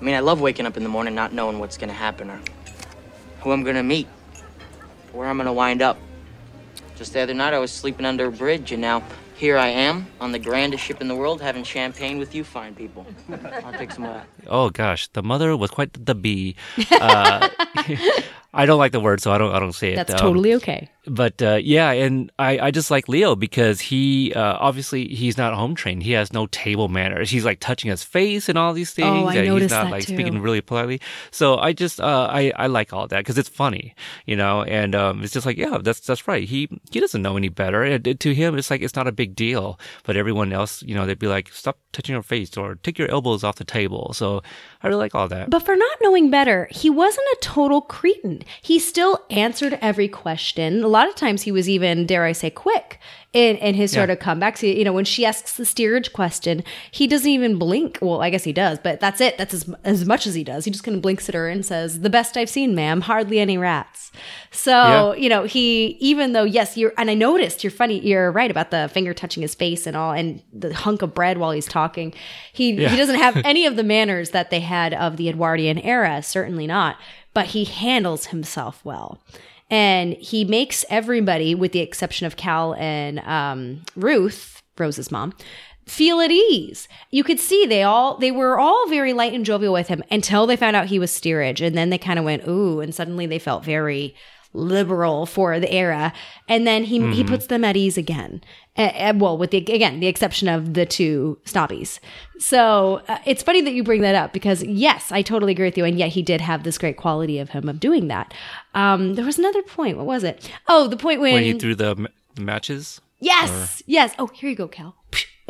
I 0.00 0.04
mean, 0.04 0.14
I 0.14 0.20
love 0.20 0.40
waking 0.40 0.64
up 0.64 0.76
in 0.76 0.84
the 0.84 0.88
morning 0.88 1.16
not 1.16 1.32
knowing 1.32 1.58
what's 1.58 1.76
gonna 1.76 1.92
happen 1.92 2.30
or 2.30 2.40
who 3.40 3.50
I'm 3.50 3.64
gonna 3.64 3.82
meet, 3.82 4.06
where 5.12 5.28
I'm 5.28 5.36
gonna 5.36 5.52
wind 5.52 5.82
up. 5.82 5.98
Just 6.96 7.12
the 7.12 7.20
other 7.20 7.34
night, 7.34 7.54
I 7.54 7.58
was 7.58 7.72
sleeping 7.72 8.06
under 8.06 8.26
a 8.26 8.30
bridge, 8.30 8.70
and 8.70 8.80
now 8.80 9.02
here 9.34 9.58
I 9.58 9.68
am 9.68 10.06
on 10.20 10.30
the 10.30 10.38
grandest 10.38 10.84
ship 10.84 11.00
in 11.00 11.08
the 11.08 11.16
world 11.16 11.40
having 11.40 11.64
champagne 11.64 12.18
with 12.18 12.36
you 12.36 12.44
fine 12.44 12.74
people. 12.74 13.04
I'll 13.64 13.72
take 13.72 13.90
some 13.90 14.04
of 14.04 14.14
that. 14.14 14.26
Oh 14.46 14.70
gosh, 14.70 15.08
the 15.08 15.24
mother 15.24 15.56
was 15.56 15.72
quite 15.72 15.92
the 16.06 16.14
bee. 16.14 16.54
Uh, 16.92 17.48
I 18.52 18.66
don't 18.66 18.78
like 18.78 18.92
the 18.92 19.00
word, 19.00 19.20
so 19.20 19.30
I 19.32 19.38
don't. 19.38 19.52
I 19.54 19.58
don't 19.60 19.72
say 19.72 19.92
it. 19.92 19.96
That's 19.96 20.12
Um, 20.14 20.18
totally 20.18 20.54
okay. 20.54 20.90
But 21.06 21.40
uh, 21.40 21.58
yeah, 21.62 21.92
and 21.92 22.30
I, 22.38 22.58
I 22.58 22.70
just 22.70 22.90
like 22.90 23.08
Leo 23.08 23.34
because 23.34 23.80
he 23.80 24.34
uh, 24.34 24.56
obviously 24.60 25.08
he's 25.08 25.38
not 25.38 25.54
home 25.54 25.74
trained. 25.74 26.02
He 26.02 26.12
has 26.12 26.32
no 26.32 26.46
table 26.48 26.88
manners. 26.88 27.30
He's 27.30 27.44
like 27.44 27.58
touching 27.60 27.90
his 27.90 28.02
face 28.02 28.48
and 28.50 28.58
all 28.58 28.72
these 28.74 28.90
things. 28.90 29.08
Oh, 29.08 29.26
I 29.26 29.34
and 29.36 29.60
he's 29.62 29.70
not 29.70 29.84
that 29.84 29.90
like 29.90 30.04
too. 30.04 30.14
speaking 30.14 30.42
really 30.42 30.60
politely. 30.60 31.00
So 31.30 31.56
I 31.58 31.72
just 31.72 32.00
uh, 32.00 32.28
I 32.30 32.52
I 32.56 32.66
like 32.66 32.92
all 32.92 33.06
that 33.08 33.18
because 33.20 33.38
it's 33.38 33.48
funny, 33.48 33.94
you 34.26 34.36
know. 34.36 34.62
And 34.64 34.94
um, 34.94 35.22
it's 35.22 35.32
just 35.32 35.46
like 35.46 35.56
yeah, 35.56 35.78
that's 35.80 36.00
that's 36.00 36.28
right. 36.28 36.46
He 36.46 36.68
he 36.90 37.00
doesn't 37.00 37.22
know 37.22 37.36
any 37.36 37.48
better. 37.48 37.84
It- 37.84 38.20
to 38.20 38.34
him, 38.34 38.58
it's 38.58 38.70
like 38.70 38.82
it's 38.82 38.96
not 38.96 39.06
a 39.06 39.12
big 39.12 39.34
deal. 39.36 39.78
But 40.04 40.16
everyone 40.16 40.52
else, 40.52 40.82
you 40.82 40.94
know, 40.94 41.06
they'd 41.06 41.18
be 41.18 41.28
like, 41.28 41.50
stop 41.52 41.78
touching 41.92 42.12
your 42.14 42.22
face 42.22 42.56
or 42.56 42.74
take 42.74 42.98
your 42.98 43.10
elbows 43.10 43.42
off 43.44 43.56
the 43.56 43.64
table. 43.64 44.12
So 44.12 44.42
I 44.82 44.88
really 44.88 44.98
like 45.00 45.14
all 45.14 45.28
that. 45.28 45.48
But 45.50 45.60
for 45.64 45.76
not 45.76 45.96
knowing 46.02 46.30
better, 46.30 46.68
he 46.70 46.90
wasn't 46.90 47.26
a 47.32 47.38
total 47.40 47.80
cretin. 47.80 48.39
He 48.62 48.78
still 48.78 49.24
answered 49.30 49.78
every 49.80 50.08
question. 50.08 50.82
A 50.82 50.88
lot 50.88 51.08
of 51.08 51.14
times 51.14 51.42
he 51.42 51.52
was 51.52 51.68
even, 51.68 52.06
dare 52.06 52.24
I 52.24 52.32
say, 52.32 52.50
quick 52.50 52.98
in, 53.32 53.56
in 53.58 53.74
his 53.74 53.92
sort 53.92 54.08
Yeah. 54.08 54.14
of 54.14 54.18
comebacks. 54.18 54.62
You 54.76 54.84
know, 54.84 54.92
when 54.92 55.04
she 55.04 55.24
asks 55.24 55.56
the 55.56 55.64
steerage 55.64 56.12
question, 56.12 56.64
he 56.90 57.06
doesn't 57.06 57.30
even 57.30 57.58
blink. 57.58 57.98
Well, 58.02 58.20
I 58.22 58.30
guess 58.30 58.42
he 58.44 58.52
does, 58.52 58.78
but 58.82 58.98
that's 59.00 59.20
it. 59.20 59.38
That's 59.38 59.54
as, 59.54 59.72
as 59.84 60.04
much 60.04 60.26
as 60.26 60.34
he 60.34 60.42
does. 60.42 60.64
He 60.64 60.70
just 60.70 60.82
kind 60.82 60.96
of 60.96 61.02
blinks 61.02 61.28
at 61.28 61.34
her 61.36 61.48
and 61.48 61.64
says, 61.64 62.00
The 62.00 62.10
best 62.10 62.36
I've 62.36 62.50
seen, 62.50 62.74
ma'am. 62.74 63.02
Hardly 63.02 63.38
any 63.38 63.56
rats. 63.56 64.10
So, 64.50 65.12
Yeah. 65.14 65.22
you 65.22 65.28
know, 65.28 65.44
he, 65.44 65.96
even 66.00 66.32
though, 66.32 66.42
yes, 66.44 66.76
you're, 66.76 66.92
and 66.98 67.08
I 67.08 67.14
noticed 67.14 67.62
you're 67.62 67.70
funny, 67.70 68.00
you're 68.00 68.32
right 68.32 68.50
about 68.50 68.72
the 68.72 68.90
finger 68.92 69.14
touching 69.14 69.42
his 69.42 69.54
face 69.54 69.86
and 69.86 69.96
all, 69.96 70.12
and 70.12 70.42
the 70.52 70.74
hunk 70.74 71.02
of 71.02 71.14
bread 71.14 71.38
while 71.38 71.52
he's 71.52 71.66
talking. 71.66 72.12
He, 72.52 72.72
Yeah. 72.72 72.88
he 72.88 72.96
doesn't 72.96 73.14
have 73.16 73.36
any 73.44 73.64
of 73.66 73.76
the 73.76 73.84
manners 73.84 74.30
that 74.30 74.50
they 74.50 74.60
had 74.60 74.92
of 74.92 75.16
the 75.16 75.28
Edwardian 75.28 75.78
era, 75.78 76.20
certainly 76.24 76.66
not, 76.66 76.96
but 77.34 77.46
he 77.46 77.64
handles 77.64 78.26
himself 78.26 78.84
well. 78.84 79.20
And 79.70 80.14
he 80.14 80.44
makes 80.44 80.84
everybody, 80.90 81.54
with 81.54 81.72
the 81.72 81.80
exception 81.80 82.26
of 82.26 82.36
Cal 82.36 82.74
and 82.74 83.20
um, 83.20 83.82
Ruth, 83.94 84.62
Rose's 84.76 85.12
mom, 85.12 85.32
feel 85.86 86.20
at 86.20 86.30
ease. 86.30 86.88
You 87.10 87.22
could 87.24 87.38
see 87.40 87.66
they 87.66 87.82
all 87.82 88.16
they 88.16 88.30
were 88.30 88.58
all 88.58 88.88
very 88.88 89.12
light 89.12 89.32
and 89.32 89.44
jovial 89.44 89.72
with 89.72 89.88
him 89.88 90.02
until 90.10 90.46
they 90.46 90.56
found 90.56 90.76
out 90.76 90.86
he 90.86 90.98
was 90.98 91.10
steerage, 91.12 91.60
and 91.60 91.76
then 91.76 91.90
they 91.90 91.98
kind 91.98 92.18
of 92.18 92.24
went 92.24 92.46
ooh, 92.48 92.80
and 92.80 92.94
suddenly 92.94 93.26
they 93.26 93.38
felt 93.38 93.64
very 93.64 94.14
liberal 94.52 95.26
for 95.26 95.60
the 95.60 95.72
era. 95.72 96.12
And 96.48 96.66
then 96.66 96.84
he 96.84 97.12
he 97.12 97.24
puts 97.24 97.46
them 97.46 97.64
at 97.64 97.76
ease 97.76 97.96
again. 97.96 98.42
Uh, 98.76 99.12
well, 99.16 99.36
with 99.36 99.50
the 99.50 99.58
again 99.58 100.00
the 100.00 100.06
exception 100.06 100.48
of 100.48 100.74
the 100.74 100.86
two 100.86 101.38
snobbies. 101.44 102.00
So 102.38 103.02
uh, 103.08 103.18
it's 103.26 103.42
funny 103.42 103.60
that 103.62 103.72
you 103.72 103.84
bring 103.84 104.00
that 104.02 104.14
up 104.14 104.32
because 104.32 104.62
yes, 104.62 105.12
I 105.12 105.22
totally 105.22 105.52
agree 105.52 105.66
with 105.66 105.78
you, 105.78 105.84
and 105.84 105.98
yet 105.98 106.10
he 106.10 106.22
did 106.22 106.40
have 106.40 106.64
this 106.64 106.78
great 106.78 106.96
quality 106.96 107.38
of 107.38 107.50
him 107.50 107.68
of 107.68 107.80
doing 107.80 108.08
that. 108.08 108.32
Um, 108.74 109.14
there 109.14 109.24
was 109.24 109.38
another 109.38 109.62
point. 109.62 109.96
What 109.96 110.06
was 110.06 110.24
it? 110.24 110.50
Oh, 110.68 110.88
the 110.88 110.96
point 110.96 111.20
when 111.20 111.34
when 111.34 111.44
he 111.44 111.52
threw 111.54 111.74
the, 111.74 112.08
the 112.34 112.42
matches. 112.42 113.00
Yes, 113.20 113.82
yes. 113.86 114.14
Oh, 114.18 114.28
here 114.28 114.48
you 114.48 114.56
go, 114.56 114.66
Cal. 114.66 114.96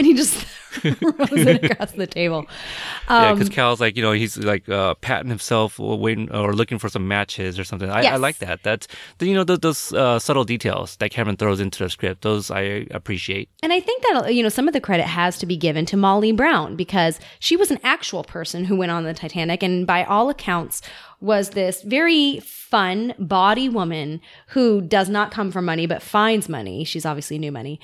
And 0.01 0.07
he 0.07 0.14
just 0.14 0.34
throws 0.70 1.46
it 1.46 1.62
across 1.62 1.92
the 1.92 2.07
table. 2.07 2.46
Yeah, 3.07 3.32
Um, 3.32 3.34
because 3.38 3.51
Cal's 3.51 3.82
like, 3.82 3.96
you 3.96 4.03
know, 4.03 4.12
he's 4.12 4.38
like 4.38 4.66
uh, 4.66 4.94
patting 4.94 5.28
himself, 5.28 5.78
or 5.78 5.98
waiting 5.98 6.32
or 6.32 6.55
looking 6.55 6.78
for 6.78 6.88
some 6.88 7.07
matches 7.07 7.59
or 7.59 7.64
something. 7.64 7.90
I, 7.90 8.07
I 8.07 8.16
like 8.16 8.38
that. 8.38 8.62
That's 8.62 8.88
you 9.20 9.34
know 9.34 9.44
those, 9.44 9.59
those 9.59 9.92
uh, 9.92 10.18
subtle 10.18 10.44
details 10.44 10.96
that 10.96 11.11
Cameron 11.11 11.36
throws 11.36 11.61
into 11.61 11.84
the 11.84 11.90
script. 11.90 12.22
Those 12.22 12.51
I 12.51 12.86
appreciate. 12.92 13.51
And 13.62 13.74
I 13.74 13.80
think 13.80 14.03
that 14.05 14.34
you 14.34 14.42
know 14.42 14.48
some 14.48 14.68
of 14.68 14.72
the 14.72 14.80
credit 14.80 15.05
has 15.05 15.36
to 15.40 15.44
be 15.44 15.59
given 15.59 15.84
to 15.84 15.98
Molly 15.98 16.32
Brown 16.32 16.76
because 16.76 17.20
she 17.40 17.57
was 17.57 17.70
an 17.70 17.78
actual 17.84 18.24
person 18.24 18.64
who 18.64 18.76
went 18.76 18.90
on 18.90 19.05
the 19.05 19.12
Titanic 19.12 19.62
and 19.62 19.86
by 19.86 20.05
all 20.05 20.30
accounts 20.30 20.80
was 21.20 21.51
this 21.51 21.82
very 21.82 22.40
fun 22.40 23.12
body 23.18 23.68
woman 23.68 24.22
who 24.48 24.80
does 24.80 25.11
not 25.11 25.30
come 25.30 25.51
from 25.51 25.66
money 25.66 25.86
but 25.86 26.03
finds 26.03 26.48
money. 26.48 26.84
She's 26.84 27.05
obviously 27.05 27.38
new 27.38 27.53
money. 27.53 27.78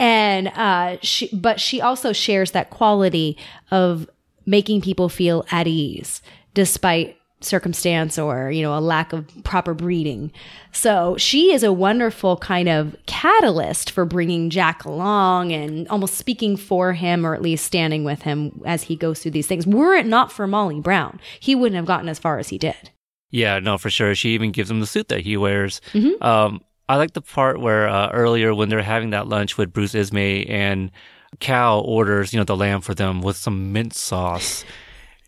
And 0.00 0.48
uh 0.48 0.96
she 1.02 1.28
but 1.34 1.60
she 1.60 1.80
also 1.80 2.12
shares 2.12 2.50
that 2.52 2.70
quality 2.70 3.36
of 3.70 4.08
making 4.46 4.80
people 4.80 5.08
feel 5.08 5.44
at 5.50 5.66
ease 5.66 6.22
despite 6.54 7.16
circumstance 7.42 8.18
or 8.18 8.50
you 8.50 8.62
know 8.62 8.76
a 8.76 8.80
lack 8.80 9.14
of 9.14 9.26
proper 9.44 9.72
breeding 9.72 10.30
so 10.72 11.16
she 11.16 11.52
is 11.54 11.62
a 11.62 11.72
wonderful 11.72 12.36
kind 12.36 12.68
of 12.68 12.94
catalyst 13.06 13.90
for 13.90 14.04
bringing 14.04 14.50
jack 14.50 14.84
along 14.84 15.50
and 15.50 15.88
almost 15.88 16.16
speaking 16.16 16.54
for 16.54 16.92
him 16.92 17.24
or 17.24 17.34
at 17.34 17.40
least 17.40 17.64
standing 17.64 18.04
with 18.04 18.22
him 18.22 18.60
as 18.66 18.82
he 18.82 18.94
goes 18.94 19.22
through 19.22 19.30
these 19.30 19.46
things 19.46 19.66
were 19.66 19.94
it 19.94 20.04
not 20.04 20.30
for 20.30 20.46
molly 20.46 20.80
brown 20.80 21.18
he 21.38 21.54
wouldn't 21.54 21.76
have 21.76 21.86
gotten 21.86 22.10
as 22.10 22.18
far 22.18 22.38
as 22.38 22.50
he 22.50 22.58
did 22.58 22.90
Yeah, 23.30 23.60
no, 23.60 23.78
for 23.78 23.90
sure. 23.90 24.14
She 24.14 24.30
even 24.30 24.50
gives 24.50 24.70
him 24.70 24.80
the 24.80 24.86
suit 24.86 25.08
that 25.08 25.20
he 25.20 25.36
wears. 25.36 25.80
Mm-hmm. 25.92 26.22
Um, 26.22 26.60
I 26.90 26.96
like 26.96 27.12
the 27.12 27.20
part 27.20 27.60
where 27.60 27.88
uh, 27.88 28.10
earlier 28.10 28.52
when 28.52 28.68
they're 28.68 28.82
having 28.82 29.10
that 29.10 29.28
lunch 29.28 29.56
with 29.56 29.72
Bruce 29.72 29.94
Ismay 29.94 30.46
and 30.46 30.90
Cal 31.38 31.82
orders, 31.82 32.32
you 32.32 32.40
know, 32.40 32.44
the 32.44 32.56
lamb 32.56 32.80
for 32.80 32.94
them 32.94 33.22
with 33.22 33.36
some 33.36 33.72
mint 33.72 33.94
sauce, 33.94 34.64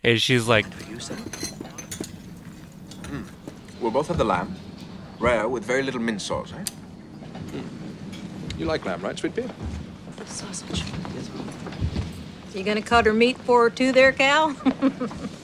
and 0.02 0.20
she's 0.20 0.48
like, 0.48 0.66
We'll 3.80 3.92
both 3.92 4.08
have 4.08 4.18
the 4.18 4.24
lamb. 4.24 4.56
Rare 5.20 5.46
with 5.46 5.64
very 5.64 5.84
little 5.84 6.00
mint 6.00 6.20
sauce, 6.20 6.52
eh? 6.52 6.64
You 8.58 8.64
like 8.64 8.84
lamb, 8.84 9.00
right, 9.00 9.16
sweet 9.16 9.36
pea? 9.36 9.44
Sausage. 10.26 10.82
You 12.56 12.64
gonna 12.64 12.82
cut 12.82 13.06
her 13.06 13.12
meat 13.12 13.38
for 13.38 13.62
her 13.62 13.70
too, 13.70 13.92
there, 13.92 14.10
Cal? 14.10 14.56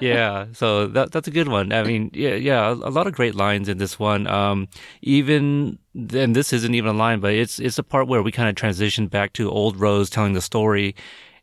yeah, 0.00 0.46
so 0.52 0.86
that 0.88 1.12
that's 1.12 1.28
a 1.28 1.30
good 1.30 1.48
one. 1.48 1.72
I 1.72 1.82
mean, 1.82 2.10
yeah, 2.12 2.34
yeah, 2.34 2.70
a, 2.70 2.90
lot 2.90 3.06
of 3.06 3.12
great 3.12 3.34
lines 3.34 3.68
in 3.68 3.78
this 3.78 3.98
one. 3.98 4.26
Um, 4.26 4.68
even 5.02 5.78
and 5.94 6.34
this 6.34 6.52
isn't 6.52 6.74
even 6.74 6.94
a 6.94 6.98
line, 6.98 7.20
but 7.20 7.32
it's 7.32 7.58
it's 7.58 7.78
a 7.78 7.82
part 7.82 8.08
where 8.08 8.22
we 8.22 8.32
kind 8.32 8.48
of 8.48 8.54
transition 8.54 9.06
back 9.06 9.32
to 9.34 9.50
old 9.50 9.78
Rose 9.78 10.10
telling 10.10 10.32
the 10.32 10.40
story, 10.40 10.94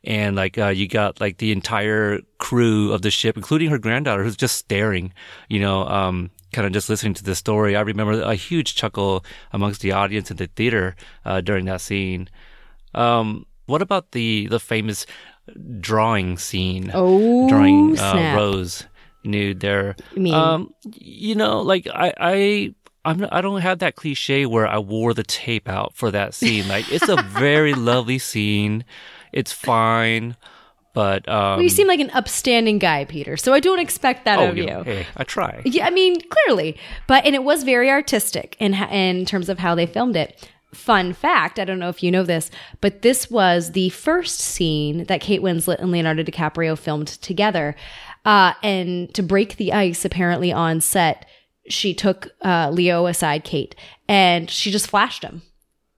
and 0.04 0.36
like 0.36 0.58
uh, 0.58 0.68
you 0.68 0.88
got 0.88 1.22
like 1.22 1.38
the 1.38 1.52
entire 1.52 2.20
crew 2.38 2.92
of 2.92 3.02
the 3.02 3.12
ship, 3.12 3.38
including 3.38 3.70
her 3.70 3.78
granddaughter, 3.78 4.24
who's 4.24 4.38
just 4.38 4.58
staring, 4.58 5.14
you 5.50 5.60
know, 5.60 5.88
um, 5.88 6.32
kind 6.54 6.66
of 6.66 6.74
just 6.74 6.90
listening 6.90 7.14
to 7.16 7.24
the 7.24 7.36
story. 7.36 7.76
I 7.76 7.82
remember 7.82 8.22
a 8.22 8.36
huge 8.36 8.76
chuckle 8.76 9.24
amongst 9.52 9.82
the 9.82 9.92
audience 9.92 10.32
in 10.32 10.38
the 10.38 10.48
theater 10.48 10.96
uh, 11.26 11.42
during 11.42 11.66
that 11.66 11.82
scene. 11.82 12.30
Um, 12.94 13.46
what 13.68 13.82
about 13.82 14.12
the 14.12 14.48
the 14.48 14.60
famous 14.60 15.06
drawing 15.80 16.38
scene? 16.38 16.91
Oh, 16.93 17.47
drawing 17.49 17.97
uh. 17.99 18.34
Rose 18.36 18.86
nude 19.24 19.60
there. 19.60 19.95
You 20.16 20.22
mean- 20.22 20.34
um, 20.34 20.74
you 20.84 21.36
know, 21.36 21.62
like 21.62 21.88
I, 21.88 22.14
I, 22.18 22.76
I'm, 23.06 23.18
not- 23.20 23.34
I 23.34 23.41
don't 23.41 23.62
have 23.62 23.80
that 23.80 23.95
cliche 23.95 24.45
where 24.45 24.68
I 24.68 24.80
wore 24.80 25.14
the 25.14 25.24
tape 25.24 25.70
out 25.70 25.93
for 25.95 26.12
that 26.12 26.34
scene. 26.34 26.68
Like 26.68 26.91
it's 26.91 27.10
a 27.10 27.22
very 27.28 27.74
lovely 27.74 28.20
scene. 28.20 28.84
It's 29.34 29.52
fine, 29.52 30.36
but 30.93 31.28
um, 31.30 31.36
well, 31.58 31.62
you 31.62 31.70
seem 31.70 31.88
like 31.88 32.02
an 32.02 32.10
upstanding 32.12 32.78
guy 32.78 33.06
peter 33.06 33.38
so 33.38 33.54
i 33.54 33.62
don't 33.62 33.80
expect 33.80 34.26
that 34.26 34.39
oh, 34.39 34.49
of 34.49 34.58
you 34.58 34.66
know, 34.66 34.84
hey, 34.84 35.06
I 35.16 35.24
try. 35.24 35.62
Yeah, 35.64 35.88
I 35.88 35.89
mean, 35.89 36.20
clearly, 36.30 36.78
but 37.08 37.26
and 37.26 37.34
it 37.34 37.43
was 37.43 37.64
very 37.64 37.89
artistic 37.89 38.58
in 38.60 38.74
in 38.74 39.26
terms 39.26 39.47
of 39.49 39.60
how 39.60 39.74
they 39.76 39.86
filmed 39.86 40.16
it. 40.16 40.49
Fun 40.74 41.14
fact: 41.14 41.60
I 41.60 41.66
don't 41.66 41.80
know 41.80 41.90
if 41.90 42.02
you 42.02 42.12
know 42.12 42.24
this, 42.24 42.50
but 42.80 43.02
this 43.02 43.30
was 43.30 43.72
the 43.72 43.90
first 43.90 44.40
scene 44.40 45.06
that 45.06 45.22
Kate 45.22 45.42
Winslet 45.42 45.80
and 45.80 45.92
Leonardo 45.92 46.24
DiCaprio 46.24 46.78
filmed 46.78 47.08
together. 47.08 47.76
Uh, 48.24 48.54
and 48.64 49.14
to 49.14 49.24
break 49.24 49.58
the 49.58 49.74
ice, 49.74 50.06
apparently 50.06 50.52
on 50.52 50.80
set, 50.80 51.26
she 51.68 51.94
took 51.94 52.30
uh, 52.42 52.70
Leo 52.72 53.06
aside, 53.08 53.44
Kate, 53.44 53.76
and 54.08 54.50
she 54.50 54.72
just 54.72 54.88
flashed 54.88 55.24
him. 55.24 55.42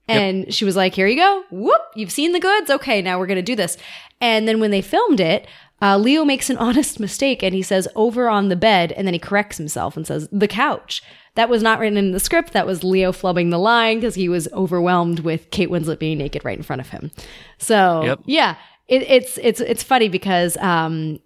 And 0.06 0.52
she 0.52 0.64
was 0.64 0.76
like, 0.76 0.94
here 0.94 1.06
you 1.06 1.16
go. 1.16 1.44
Whoop, 1.50 1.80
you've 1.94 2.12
seen 2.12 2.32
the 2.32 2.40
goods. 2.40 2.68
Okay, 2.68 3.00
now 3.00 3.18
we're 3.18 3.26
going 3.26 3.36
to 3.36 3.42
do 3.42 3.56
this. 3.56 3.78
And 4.20 4.46
then 4.46 4.60
when 4.60 4.70
they 4.70 4.82
filmed 4.82 5.20
it, 5.20 5.46
uh, 5.80 5.96
Leo 5.98 6.24
makes 6.24 6.50
an 6.50 6.58
honest 6.58 7.00
mistake 7.00 7.42
and 7.42 7.54
he 7.54 7.62
says 7.62 7.88
over 7.94 8.28
on 8.28 8.48
the 8.48 8.56
bed 8.56 8.92
and 8.92 9.06
then 9.06 9.14
he 9.14 9.18
corrects 9.18 9.58
himself 9.58 9.96
and 9.96 10.06
says 10.06 10.28
the 10.30 10.48
couch. 10.48 11.02
That 11.36 11.48
was 11.48 11.62
not 11.62 11.80
written 11.80 11.96
in 11.98 12.12
the 12.12 12.20
script. 12.20 12.52
That 12.52 12.66
was 12.66 12.84
Leo 12.84 13.10
flubbing 13.12 13.50
the 13.50 13.58
line 13.58 13.98
because 13.98 14.14
he 14.14 14.28
was 14.28 14.46
overwhelmed 14.52 15.20
with 15.20 15.50
Kate 15.50 15.68
Winslet 15.68 15.98
being 15.98 16.18
naked 16.18 16.44
right 16.44 16.56
in 16.56 16.62
front 16.62 16.80
of 16.80 16.90
him. 16.90 17.10
So 17.58 18.02
Yep. 18.04 18.20
yeah, 18.26 18.56
it, 18.88 19.02
it's 19.02 19.38
it's 19.42 19.60
it's 19.60 19.82
funny 19.82 20.08
because 20.08 20.56
um, 20.58 21.18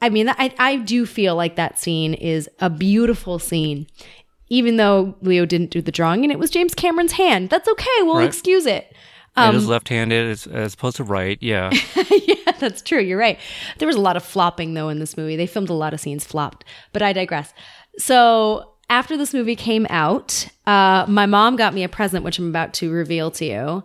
I 0.00 0.08
mean 0.08 0.28
I 0.30 0.54
I 0.58 0.76
do 0.76 1.04
feel 1.04 1.34
like 1.36 1.56
that 1.56 1.78
scene 1.78 2.14
is 2.14 2.48
a 2.60 2.70
beautiful 2.70 3.38
scene, 3.38 3.86
even 4.48 4.76
though 4.76 5.16
Leo 5.20 5.44
didn't 5.44 5.70
do 5.70 5.82
the 5.82 5.92
drawing 5.92 6.22
and 6.24 6.32
it 6.32 6.38
was 6.38 6.50
James 6.50 6.74
Cameron's 6.74 7.12
hand. 7.12 7.50
That's 7.50 7.68
okay. 7.68 7.86
We'll 8.00 8.16
Right. 8.16 8.26
excuse 8.28 8.64
it. 8.66 8.94
Um, 9.38 9.54
it 9.54 9.58
is 9.58 9.68
left-handed 9.68 10.30
as, 10.30 10.46
as 10.46 10.72
opposed 10.72 10.96
to 10.96 11.04
right. 11.04 11.36
Yeah. 11.42 11.70
yeah, 12.10 12.52
that's 12.58 12.80
true. 12.80 13.00
You're 13.00 13.18
right. 13.18 13.38
There 13.76 13.86
was 13.86 13.96
a 13.96 14.00
lot 14.00 14.16
of 14.16 14.24
flopping 14.24 14.72
though 14.72 14.88
in 14.88 14.98
this 14.98 15.14
movie. 15.18 15.36
They 15.36 15.46
filmed 15.46 15.68
a 15.68 15.74
lot 15.74 15.92
of 15.92 16.00
scenes 16.00 16.24
flopped, 16.24 16.64
but 16.94 17.02
I 17.02 17.12
digress. 17.12 17.52
So 17.98 18.72
after 18.88 19.16
this 19.16 19.32
movie 19.34 19.56
came 19.56 19.86
out, 19.90 20.48
uh, 20.66 21.04
my 21.08 21.26
mom 21.26 21.56
got 21.56 21.74
me 21.74 21.82
a 21.84 21.88
present, 21.88 22.24
which 22.24 22.38
I'm 22.38 22.48
about 22.48 22.72
to 22.74 22.90
reveal 22.90 23.30
to 23.32 23.44
you. 23.44 23.84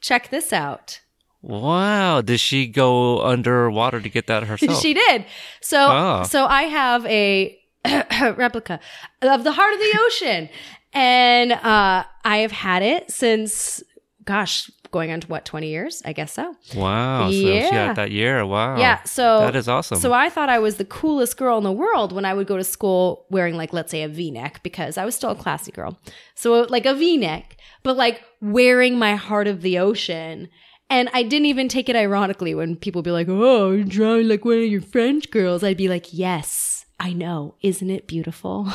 Check 0.00 0.30
this 0.30 0.52
out. 0.52 1.00
wow. 1.42 2.20
Did 2.20 2.40
she 2.40 2.66
go 2.66 3.20
underwater 3.22 4.00
to 4.00 4.08
get 4.08 4.26
that 4.28 4.42
herself? 4.50 4.80
she 4.80 4.94
did. 4.94 5.24
So, 5.60 5.78
Ah. 5.90 6.22
so 6.22 6.46
I 6.46 6.62
have 6.64 7.04
a 7.06 7.58
replica 8.36 8.80
of 9.22 9.44
the 9.44 9.52
heart 9.52 9.72
of 9.74 9.78
the 9.80 9.98
ocean, 10.06 10.48
and 10.92 11.52
uh, 11.52 12.04
I 12.24 12.36
have 12.38 12.52
had 12.52 12.82
it 12.82 13.10
since, 13.10 13.82
gosh, 14.24 14.70
going 14.90 15.10
on 15.10 15.20
to 15.20 15.26
what, 15.28 15.44
20 15.44 15.68
years? 15.68 16.02
I 16.04 16.12
guess 16.12 16.32
so. 16.32 16.54
Wow. 16.76 17.26
So 17.26 17.32
she 17.32 17.54
Yeah. 17.54 17.86
had 17.88 17.96
that 17.96 18.10
year. 18.12 18.46
Wow. 18.46 18.78
Yeah, 18.78 19.02
so 19.04 19.40
that 19.40 19.56
is 19.56 19.68
awesome. 19.68 19.98
So 19.98 20.12
I 20.12 20.28
thought 20.30 20.48
I 20.48 20.58
was 20.58 20.76
the 20.76 20.84
coolest 20.84 21.36
girl 21.36 21.58
in 21.58 21.64
the 21.64 21.72
world 21.72 22.12
when 22.12 22.24
I 22.24 22.32
would 22.34 22.46
go 22.46 22.56
to 22.56 22.64
school 22.64 23.26
wearing 23.30 23.56
like 23.56 23.72
let's 23.72 23.90
say 23.90 24.02
a 24.02 24.08
V-neck 24.08 24.62
because 24.62 24.96
I 24.96 25.04
was 25.04 25.14
still 25.14 25.30
a 25.30 25.34
classy 25.34 25.72
girl. 25.72 25.98
So 26.34 26.62
like 26.68 26.86
a 26.86 26.94
V-neck, 26.94 27.56
but 27.82 27.96
like 27.96 28.22
wearing 28.40 28.98
my 28.98 29.16
heart 29.16 29.46
of 29.48 29.62
the 29.62 29.78
ocean. 29.78 30.48
And 30.90 31.08
I 31.14 31.22
didn't 31.22 31.46
even 31.46 31.66
take 31.68 31.88
it 31.88 31.96
ironically 31.96 32.54
when 32.54 32.76
people 32.76 33.02
be 33.02 33.10
like, 33.10 33.26
"Oh, 33.28 33.72
you're 33.72 33.84
drawing 33.84 34.28
like 34.28 34.44
one 34.44 34.58
of 34.58 34.64
your 34.64 34.82
French 34.82 35.30
girls." 35.30 35.64
I'd 35.64 35.78
be 35.78 35.88
like, 35.88 36.12
"Yes, 36.12 36.84
I 37.00 37.12
know. 37.14 37.54
Isn't 37.62 37.88
it 37.90 38.06
beautiful?" 38.06 38.68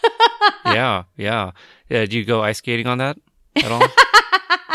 yeah. 0.64 1.02
Yeah. 1.16 1.42
Uh, 1.46 1.50
yeah. 1.90 2.00
Did 2.00 2.12
you 2.14 2.24
go 2.24 2.42
ice 2.42 2.58
skating 2.58 2.86
on 2.86 2.98
that 2.98 3.18
at 3.56 3.70
all? 3.72 3.82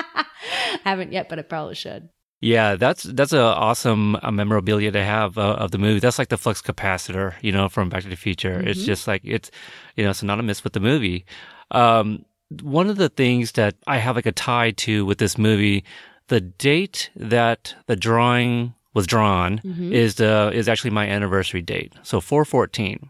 Haven't 0.84 1.12
yet, 1.12 1.30
but 1.30 1.40
I 1.40 1.42
probably 1.44 1.76
should. 1.76 2.10
Yeah, 2.42 2.76
that's 2.76 3.04
that's 3.04 3.32
an 3.32 3.40
awesome 3.40 4.18
uh, 4.22 4.30
memorabilia 4.32 4.92
to 4.92 5.04
have 5.04 5.38
uh, 5.38 5.54
of 5.64 5.72
the 5.72 5.78
movie. 5.78 6.00
That's 6.00 6.20
like 6.20 6.28
the 6.28 6.38
flux 6.38 6.62
capacitor, 6.62 7.36
you 7.42 7.54
know, 7.54 7.70
from 7.70 7.88
Back 7.90 8.04
to 8.04 8.10
the 8.10 8.18
Future. 8.18 8.60
It's 8.60 8.82
Mhm. 8.82 8.86
just 8.86 9.08
like 9.08 9.22
it's, 9.24 9.50
you 9.96 10.04
know, 10.04 10.12
synonymous 10.12 10.62
with 10.64 10.74
the 10.74 10.82
movie. 10.82 11.26
Um, 11.72 12.26
one 12.62 12.90
of 12.90 12.98
the 12.98 13.08
things 13.10 13.54
that 13.54 13.76
I 13.88 13.98
have 13.98 14.16
like 14.18 14.26
a 14.26 14.34
tie 14.34 14.72
to 14.72 15.06
with 15.06 15.20
this 15.20 15.38
movie, 15.38 15.86
the 16.28 16.42
date 16.42 17.10
that 17.16 17.76
the 17.88 17.96
drawing 17.96 18.74
was 18.94 19.08
drawn 19.08 19.60
Mhm. 19.60 19.92
is 19.94 20.16
the 20.16 20.52
is 20.54 20.68
actually 20.68 20.92
my 20.92 21.08
anniversary 21.08 21.62
date. 21.62 21.94
So 22.04 22.20
four 22.20 22.44
fourteen. 22.44 23.10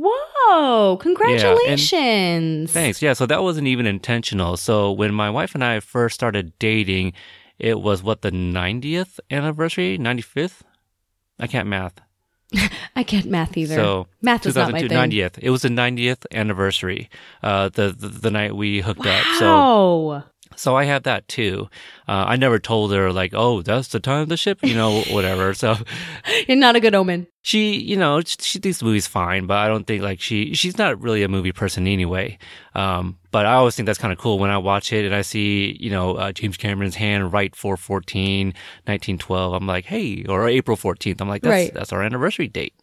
Whoa! 0.00 0.96
Congratulations. 0.98 2.72
Thanks. 2.72 3.02
Yeah, 3.02 3.12
so 3.14 3.26
that 3.26 3.42
wasn't 3.42 3.66
even 3.66 3.86
intentional. 3.86 4.56
So 4.56 4.92
when 4.92 5.12
my 5.12 5.30
wife 5.30 5.54
and 5.54 5.64
I 5.64 5.80
first 5.80 6.14
started 6.14 6.58
dating, 6.58 7.14
it 7.58 7.80
was 7.80 8.02
what 8.02 8.22
the 8.22 8.30
90th 8.30 9.18
anniversary, 9.30 9.98
95th? 9.98 10.60
I 11.40 11.46
can't 11.46 11.68
math. 11.68 12.00
I 12.96 13.02
can't 13.02 13.26
math 13.26 13.56
either. 13.56 13.74
So 13.74 14.06
math 14.22 14.46
is 14.46 14.54
not 14.54 14.72
my 14.72 14.80
thing. 14.80 14.90
90th. 14.90 15.38
It 15.38 15.50
was 15.50 15.62
the 15.62 15.68
90th 15.68 16.24
anniversary. 16.32 17.10
Uh, 17.42 17.68
the, 17.68 17.90
the 17.90 18.08
the 18.08 18.30
night 18.30 18.56
we 18.56 18.80
hooked 18.80 19.06
up. 19.06 19.24
So 19.38 19.46
Wow. 19.46 20.24
So 20.56 20.76
I 20.76 20.84
have 20.84 21.04
that 21.04 21.26
too. 21.28 21.68
Uh, 22.08 22.24
I 22.28 22.36
never 22.36 22.58
told 22.58 22.92
her 22.92 23.12
like, 23.12 23.32
oh, 23.34 23.62
that's 23.62 23.88
the 23.88 24.00
time 24.00 24.22
of 24.22 24.28
the 24.28 24.36
ship, 24.36 24.58
you 24.62 24.74
know, 24.74 25.02
whatever. 25.10 25.54
So 25.54 25.76
You're 26.46 26.56
not 26.56 26.76
a 26.76 26.80
good 26.80 26.94
omen. 26.94 27.26
she, 27.42 27.78
you 27.78 27.96
know, 27.96 28.20
she, 28.20 28.36
she 28.40 28.58
thinks 28.58 28.78
the 28.78 28.84
movie's 28.84 29.06
fine, 29.06 29.46
but 29.46 29.58
I 29.58 29.68
don't 29.68 29.86
think 29.86 30.02
like 30.02 30.20
she, 30.20 30.54
she's 30.54 30.78
not 30.78 31.00
really 31.00 31.22
a 31.22 31.28
movie 31.28 31.52
person 31.52 31.86
anyway. 31.86 32.38
Um, 32.74 33.18
but 33.30 33.44
I 33.46 33.54
always 33.54 33.76
think 33.76 33.86
that's 33.86 33.98
kind 33.98 34.12
of 34.12 34.18
cool 34.18 34.38
when 34.38 34.50
I 34.50 34.58
watch 34.58 34.92
it 34.92 35.04
and 35.04 35.14
I 35.14 35.22
see, 35.22 35.76
you 35.78 35.90
know, 35.90 36.14
uh, 36.16 36.32
James 36.32 36.56
Cameron's 36.56 36.94
hand 36.94 37.32
right 37.32 37.54
for 37.54 37.76
14, 37.76 38.46
1912. 38.48 39.52
I'm 39.52 39.66
like, 39.66 39.84
hey, 39.84 40.24
or 40.28 40.48
April 40.48 40.76
14th. 40.76 41.20
I'm 41.20 41.28
like, 41.28 41.42
that's, 41.42 41.50
Right. 41.50 41.74
that's 41.74 41.92
our 41.92 42.02
anniversary 42.02 42.48
date. 42.48 42.74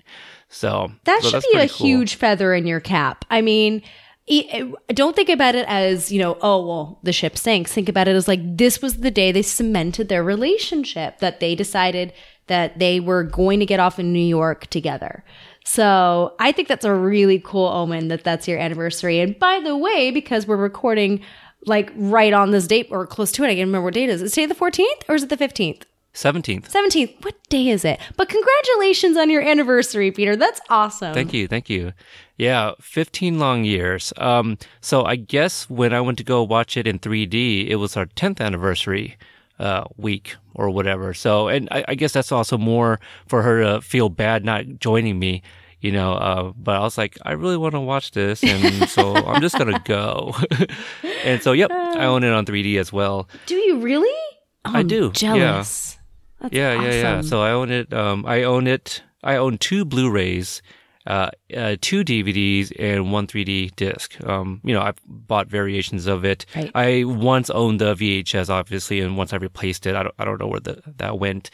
So 0.49 0.91
That 1.05 1.21
so 1.23 1.29
should 1.31 1.43
be 1.51 1.57
a 1.59 1.67
cool. 1.67 1.87
huge 1.87 2.15
feather 2.15 2.53
in 2.53 2.67
your 2.67 2.79
cap. 2.79 3.25
I 3.31 3.41
mean, 3.41 3.81
don't 4.27 5.15
think 5.15 5.29
about 5.29 5.55
it 5.55 5.65
as, 5.67 6.11
you 6.11 6.19
know, 6.19 6.37
oh, 6.41 6.65
well, 6.65 6.99
the 7.03 7.13
ship 7.13 7.37
sinks. 7.37 7.71
Think 7.71 7.89
about 7.89 8.07
it 8.07 8.15
as 8.15 8.27
like 8.27 8.57
this 8.57 8.81
was 8.81 8.97
the 8.97 9.11
day 9.11 9.31
they 9.31 9.41
cemented 9.41 10.09
their 10.09 10.23
relationship, 10.23 11.19
that 11.19 11.39
they 11.39 11.53
decided 11.53 12.11
that 12.47 12.79
they 12.79 12.99
were 12.99 13.23
going 13.23 13.59
to 13.59 13.65
get 13.65 13.79
off 13.79 13.99
in 13.99 14.13
New 14.13 14.19
York 14.19 14.67
together. 14.67 15.23
So 15.63 16.35
I 16.39 16.51
think 16.51 16.67
that's 16.67 16.85
a 16.85 16.93
really 16.93 17.39
cool 17.39 17.67
omen 17.67 18.07
that 18.09 18.23
that's 18.23 18.47
your 18.47 18.59
anniversary. 18.59 19.19
And 19.19 19.37
by 19.37 19.59
the 19.59 19.75
way, 19.77 20.11
because 20.11 20.47
we're 20.47 20.57
recording 20.57 21.21
like 21.65 21.91
right 21.95 22.33
on 22.33 22.51
this 22.51 22.67
date 22.67 22.87
or 22.91 23.07
close 23.07 23.31
to 23.33 23.43
it, 23.43 23.47
I 23.47 23.55
can't 23.55 23.67
remember 23.67 23.85
what 23.85 23.95
date 23.95 24.09
it 24.09 24.13
is. 24.13 24.21
Is 24.21 24.31
it 24.31 24.35
today 24.35 24.45
the 24.45 24.55
14th 24.55 25.09
or 25.09 25.15
is 25.15 25.23
it 25.23 25.29
the 25.29 25.37
15th? 25.37 25.83
17th. 26.15 26.71
17th. 26.71 27.23
What 27.23 27.35
day 27.49 27.67
is 27.67 27.85
it? 27.85 27.99
But 28.15 28.29
congratulations 28.29 29.17
on 29.17 29.29
your 29.29 29.41
anniversary, 29.41 30.11
Peter. 30.11 30.35
That's 30.35 30.61
awesome. 30.69 31.13
Thank 31.13 31.33
you, 31.33 31.47
thank 31.47 31.69
you. 31.69 31.93
Yeah, 32.37 32.71
15 32.79 33.37
long 33.37 33.63
years. 33.63 34.11
Um, 34.17 34.57
so 34.81 35.03
I 35.05 35.17
guess 35.17 35.69
when 35.69 35.93
I 35.93 36.01
went 36.01 36.17
to 36.17 36.23
go 36.23 36.41
watch 36.41 36.77
it 36.77 36.87
in 36.87 36.99
3D, 36.99 37.67
it 37.67 37.75
was 37.75 37.95
our 37.95 38.05
10th 38.05 38.39
anniversary 38.41 39.17
uh, 39.59 39.83
week 39.97 40.35
or 40.53 40.69
whatever. 40.69 41.13
So, 41.13 41.47
and 41.47 41.67
I, 41.71 41.85
I 41.89 41.95
guess 41.95 42.13
that's 42.13 42.31
also 42.31 42.57
more 42.57 42.99
for 43.27 43.41
her 43.41 43.61
to 43.63 43.81
feel 43.81 44.09
bad 44.09 44.43
not 44.43 44.65
joining 44.79 45.19
me, 45.19 45.43
you 45.81 45.91
know. 45.91 46.13
Uh, 46.13 46.51
but 46.57 46.75
I 46.75 46.79
was 46.79 46.97
like, 46.97 47.17
I 47.23 47.33
really 47.33 47.57
want 47.57 47.73
to 47.73 47.79
watch 47.79 48.11
this, 48.11 48.43
and 48.43 48.89
so 48.89 49.15
I'm 49.27 49.41
just 49.41 49.57
gonna 49.57 49.81
go. 49.85 50.35
and 51.23 51.41
so, 51.41 51.51
yep, 51.51 51.71
I 51.71 52.05
own 52.05 52.23
it 52.23 52.31
on 52.31 52.45
3D 52.45 52.79
as 52.79 52.91
well. 52.91 53.29
Do 53.45 53.55
you 53.55 53.79
really? 53.79 54.17
Oh, 54.65 54.71
I 54.73 54.83
do. 54.83 55.11
Jealous. 55.11 55.97
That's 56.39 56.53
yeah, 56.53 56.81
yeah, 56.81 56.91
yeah. 56.91 57.21
So 57.21 57.41
I 57.41 57.51
own 57.51 57.71
it. 57.71 57.93
Um, 57.93 58.25
I 58.25 58.43
own 58.43 58.67
it. 58.67 59.01
I 59.23 59.37
own 59.37 59.57
two 59.57 59.85
Blu-rays, 59.85 60.61
uh, 61.07 61.31
uh, 61.55 61.77
two 61.81 62.03
DVDs, 62.03 62.71
and 62.77 63.11
one 63.11 63.25
3D 63.25 63.75
disc. 63.75 64.23
Um, 64.23 64.61
you 64.63 64.73
know, 64.73 64.81
I've 64.81 64.99
bought 65.05 65.47
variations 65.47 66.05
of 66.05 66.23
it. 66.23 66.45
Right. 66.55 66.71
I 66.75 67.03
once 67.05 67.49
owned 67.49 67.81
the 67.81 67.95
VHS, 67.95 68.49
obviously, 68.49 68.99
and 68.99 69.17
once 69.17 69.33
I 69.33 69.37
replaced 69.37 69.87
it, 69.87 69.95
I 69.95 70.03
don't, 70.03 70.15
I 70.19 70.25
don't 70.25 70.39
know 70.39 70.47
where 70.47 70.59
the, 70.59 70.81
that 70.97 71.17
went. 71.17 71.49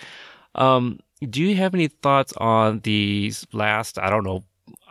Um, 0.56 1.00
do 1.30 1.42
you 1.42 1.56
have 1.56 1.74
any 1.74 1.88
thoughts 1.88 2.34
on 2.38 2.80
the 2.80 3.32
last, 3.54 3.98
I 4.00 4.10
don't 4.10 4.24
know, 4.24 4.44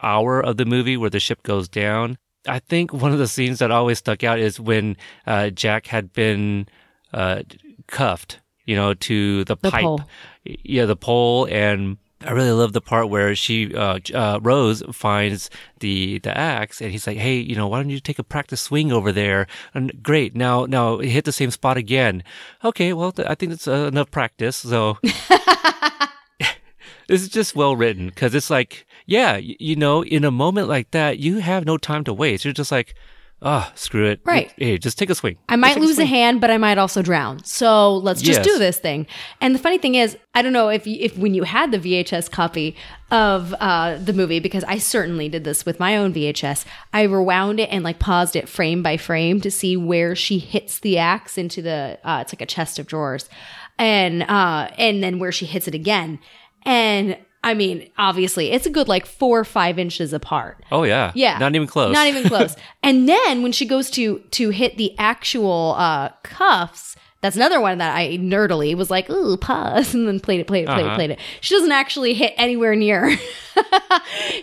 hour 0.03 0.41
of 0.41 0.57
the 0.57 0.65
movie 0.65 0.97
where 0.97 1.11
the 1.11 1.21
ship 1.21 1.43
goes 1.43 1.69
down? 1.69 2.17
I 2.47 2.59
think 2.59 2.93
one 2.93 3.13
of 3.13 3.19
the 3.19 3.29
scenes 3.29 3.59
that 3.59 3.71
always 3.71 3.99
stuck 3.99 4.25
out 4.25 4.39
is 4.39 4.59
when 4.59 4.97
uh, 5.27 5.51
Jack 5.51 5.87
had 5.87 6.13
been 6.13 6.69
uh, 7.13 7.43
cuffed, 7.87 8.41
you 8.67 8.77
know, 8.77 8.95
to 8.95 9.45
the, 9.45 9.57
The 9.57 9.71
pipe. 9.71 9.83
pole. 9.83 10.01
Yeah, 10.45 10.87
the 10.87 10.97
pole, 10.97 11.47
and 11.51 11.99
I 12.25 12.33
really 12.33 12.51
love 12.53 12.73
the 12.73 12.81
part 12.83 13.09
where 13.09 13.35
she, 13.35 13.75
uh, 13.75 13.99
uh, 14.15 14.39
Rose, 14.43 14.83
finds 14.93 15.49
the 15.81 16.19
the 16.19 16.37
axe, 16.37 16.81
and 16.83 16.91
he's 16.93 17.07
like, 17.07 17.17
"Hey, 17.19 17.37
you 17.39 17.55
know, 17.57 17.67
why 17.69 17.79
don't 17.81 17.91
you 17.91 18.01
take 18.01 18.19
a 18.19 18.23
practice 18.25 18.61
swing 18.61 18.93
over 18.93 19.11
there?" 19.13 19.47
And 19.75 20.03
great, 20.03 20.35
now 20.37 20.67
now 20.67 20.99
hit 20.99 21.25
the 21.25 21.33
same 21.33 21.51
spot 21.51 21.77
again. 21.77 22.23
Okay, 22.65 22.93
well, 22.93 23.13
th- 23.13 23.29
I 23.29 23.35
think 23.35 23.51
that's 23.53 23.69
uh, 23.69 23.89
enough 23.93 24.11
practice. 24.11 24.57
So 24.57 24.99
this 27.09 27.23
is 27.23 27.29
just 27.29 27.57
well 27.57 27.75
written 27.77 28.07
because 28.07 28.35
it's 28.35 28.51
like, 28.51 28.87
yeah, 29.07 29.37
you 29.37 29.77
know, 29.77 30.03
in 30.05 30.25
a 30.25 30.31
moment 30.31 30.69
like 30.69 30.91
that, 30.93 31.19
you 31.19 31.39
have 31.39 31.65
no 31.67 31.77
time 31.77 32.05
to 32.05 32.13
waste. 32.15 32.45
You're 32.45 32.55
just 32.55 32.71
like, 32.73 32.95
ah, 33.43 33.73
screw 33.75 34.07
it. 34.07 34.21
Right. 34.25 34.53
Hey, 34.57 34.79
just 34.79 34.99
take 34.99 35.11
a 35.11 35.15
swing. 35.15 35.37
I 35.49 35.57
might 35.57 35.79
lose 35.79 35.93
a 35.93 35.95
swing. 35.97 36.07
hand, 36.09 36.41
but 36.41 36.51
I 36.51 36.59
might 36.59 36.79
also 36.79 37.03
drown. 37.03 37.43
So 37.45 37.97
let's 37.97 38.21
just 38.23 38.41
Yes. 38.41 38.47
do 38.47 38.59
this 38.59 38.79
thing. 38.79 39.07
And 39.41 39.55
the 39.55 39.59
funny 39.59 39.79
thing 39.79 39.95
is, 39.95 40.17
I 40.35 40.43
don't 40.43 40.53
know 40.53 40.69
if 40.69 40.87
you, 40.87 40.97
if 41.01 41.17
when 41.17 41.35
you 41.35 41.45
had 41.45 41.73
the 41.73 41.79
VHS 41.79 42.31
copy 42.31 42.77
of 43.11 43.55
uh, 43.61 43.97
the 43.97 44.13
movie, 44.13 44.41
because 44.41 44.63
I 44.65 44.79
certainly 44.79 45.29
did 45.29 45.45
this 45.45 45.67
with 45.67 45.81
my 45.81 45.97
own 45.97 46.13
VHS. 46.13 46.65
I 46.93 47.03
rewound 47.03 47.59
it 47.61 47.69
and 47.73 47.83
like 47.83 47.99
paused 47.99 48.37
it 48.37 48.49
frame 48.49 48.83
by 48.83 48.97
frame 48.97 49.41
to 49.41 49.51
see 49.51 49.77
where 49.77 50.15
she 50.15 50.39
hits 50.39 50.79
the 50.81 50.99
axe 50.99 51.37
into 51.39 51.63
the. 51.63 51.99
Uh, 52.05 52.19
it's 52.23 52.33
like 52.33 52.43
a 52.43 52.47
chest 52.47 52.79
of 52.79 52.87
drawers, 52.87 53.29
and 53.79 54.23
uh, 54.23 54.71
and 54.79 55.03
then 55.03 55.19
where 55.19 55.33
she 55.33 55.47
hits 55.47 55.67
it 55.67 55.75
again. 55.75 56.19
And 56.65 57.17
I 57.43 57.55
mean, 57.55 57.91
obviously, 57.97 58.51
it's 58.53 58.67
a 58.67 58.71
good 58.71 58.87
like 58.89 59.07
four 59.07 59.39
or 59.41 59.45
five 59.45 59.79
inches 59.79 60.13
apart. 60.13 60.63
Oh 60.71 60.83
yeah. 60.83 61.13
Yeah. 61.15 61.39
Not 61.39 61.55
even 61.55 61.67
close. 61.67 61.93
Not 61.93 62.07
even 62.07 62.25
close. 62.25 62.55
and 62.83 63.09
then 63.09 63.43
when 63.43 63.53
she 63.53 63.65
goes 63.67 63.91
to 63.93 64.19
to 64.19 64.51
hit 64.51 64.77
the 64.77 64.95
actual 64.99 65.75
uh 65.79 66.11
cuffs, 66.23 66.97
that's 67.23 67.37
another 67.37 67.61
one 67.61 67.79
that 67.79 67.95
I 67.97 68.17
nerdily 68.19 68.75
was 68.75 68.91
like, 68.91 69.09
ooh, 69.11 69.37
pause, 69.39 69.95
and 69.95 70.07
then 70.07 70.21
played 70.21 70.41
it, 70.41 70.47
played 70.47 70.65
it, 70.65 70.69
played 70.69 70.81
it, 70.81 70.87
Uh-huh. 70.87 70.95
played 70.97 71.11
it. 71.13 71.19
She 71.41 71.55
doesn't 71.55 71.73
actually 71.73 72.13
hit 72.15 72.35
anywhere 72.37 72.75
near. 72.77 73.17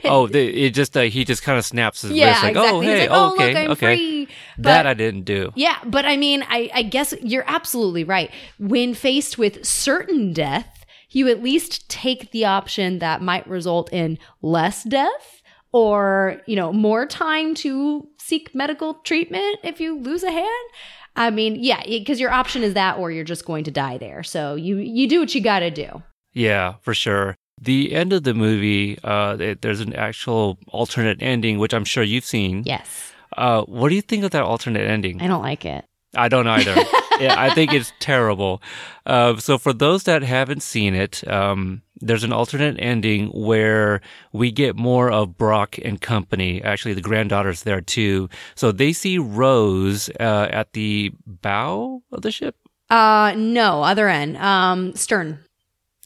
oh, 0.06 0.28
the, 0.28 0.66
it 0.66 0.74
just 0.74 0.96
uh, 0.98 1.02
he 1.02 1.24
just 1.26 1.44
kind 1.44 1.58
of 1.58 1.66
snaps 1.66 2.02
his 2.02 2.12
Yeah, 2.12 2.30
wrist 2.30 2.44
like, 2.44 2.50
exactly. 2.52 2.78
oh 2.78 2.82
hey, 2.82 3.02
like, 3.02 3.10
oh, 3.12 3.16
"Oh, 3.16 3.28
look, 3.30 3.40
okay, 3.42 3.66
I'm 3.66 3.72
okay. 3.72 3.96
free." 3.96 4.26
that 4.60 4.84
But- 4.84 4.88
I 4.88 4.94
didn't 4.94 5.24
do. 5.24 5.52
yeah, 5.56 5.78
but 5.86 6.06
I 6.06 6.18
mean, 6.18 6.44
I, 6.50 6.70
I 6.74 6.82
guess 6.84 7.14
you're 7.22 7.46
absolutely 7.48 8.04
right. 8.04 8.32
When 8.60 8.94
faced 8.94 9.38
with 9.38 9.66
certain 9.66 10.34
death, 10.34 10.77
you 11.10 11.28
at 11.28 11.44
least 11.44 11.90
take 11.90 12.32
the 12.32 12.46
option 12.46 13.00
that 13.00 13.22
might 13.22 13.48
result 13.48 13.92
in 13.92 14.18
less 14.42 14.84
death 14.84 15.42
or, 15.72 16.42
you 16.46 16.56
know, 16.56 16.72
more 16.72 17.06
time 17.06 17.54
to 17.56 18.08
seek 18.18 18.54
medical 18.56 18.96
treatment 18.96 19.60
if 19.64 19.80
you 19.80 20.00
lose 20.00 20.24
a 20.24 20.32
hand. 20.32 20.70
I 21.16 21.30
mean, 21.32 21.58
yeah, 21.62 21.84
because 21.86 22.20
your 22.20 22.32
option 22.32 22.64
is 22.64 22.76
that 22.76 22.98
or 22.98 23.12
you're 23.12 23.24
just 23.24 23.46
going 23.46 23.64
to 23.66 23.72
die 23.72 23.98
there. 23.98 24.24
So 24.24 24.56
you 24.56 24.78
you 24.78 25.08
do 25.10 25.20
what 25.20 25.34
you 25.34 25.42
got 25.42 25.60
to 25.60 25.72
do. 25.72 26.04
Yeah, 26.34 26.76
for 26.82 26.94
sure. 26.94 27.36
The 27.60 27.92
end 27.94 28.14
of 28.14 28.24
the 28.24 28.36
movie, 28.36 29.00
uh, 29.04 29.56
there's 29.62 29.80
an 29.80 29.94
actual 29.94 30.60
alternate 30.68 31.22
ending, 31.24 31.58
which 31.58 31.74
I'm 31.74 31.86
sure 31.86 32.04
you've 32.04 32.26
seen. 32.26 32.62
Yes. 32.66 33.12
Uh, 33.36 33.64
what 33.64 33.90
do 33.90 33.96
you 33.96 34.02
think 34.02 34.24
of 34.24 34.32
that 34.32 34.44
alternate 34.44 34.88
ending? 34.88 35.22
I 35.22 35.28
don't 35.28 35.42
like 35.42 35.66
it. 35.66 35.84
I 36.16 36.30
don't 36.30 36.48
either. 36.48 36.76
yeah, 37.20 37.36
I 37.38 37.54
think 37.54 37.74
it's 37.74 37.92
terrible. 38.00 38.62
Uh, 39.06 39.38
so 39.38 39.58
for 39.58 39.74
those 39.74 40.04
that 40.04 40.22
haven't 40.22 40.62
seen 40.64 40.96
it, 40.96 41.28
um, 41.28 41.82
there's 42.00 42.24
an 42.24 42.34
alternate 42.34 42.76
ending 42.80 43.28
where 43.30 44.02
we 44.32 44.52
get 44.52 44.76
more 44.76 45.12
of 45.12 45.38
Brock 45.38 45.78
and 45.84 46.00
company. 46.00 46.62
Actually, 46.62 46.94
the 46.94 47.02
granddaughter's 47.02 47.64
there 47.64 47.82
too. 47.82 48.30
So 48.56 48.72
they 48.72 48.94
see 48.94 49.18
Rose 49.18 50.10
uh, 50.20 50.48
at 50.52 50.74
the 50.74 51.12
bow 51.26 52.04
of 52.12 52.22
the 52.22 52.32
ship. 52.32 52.56
Uh 52.90 53.34
no, 53.36 53.84
other 53.84 54.08
end. 54.08 54.38
Um 54.38 54.96
stern. 54.96 55.40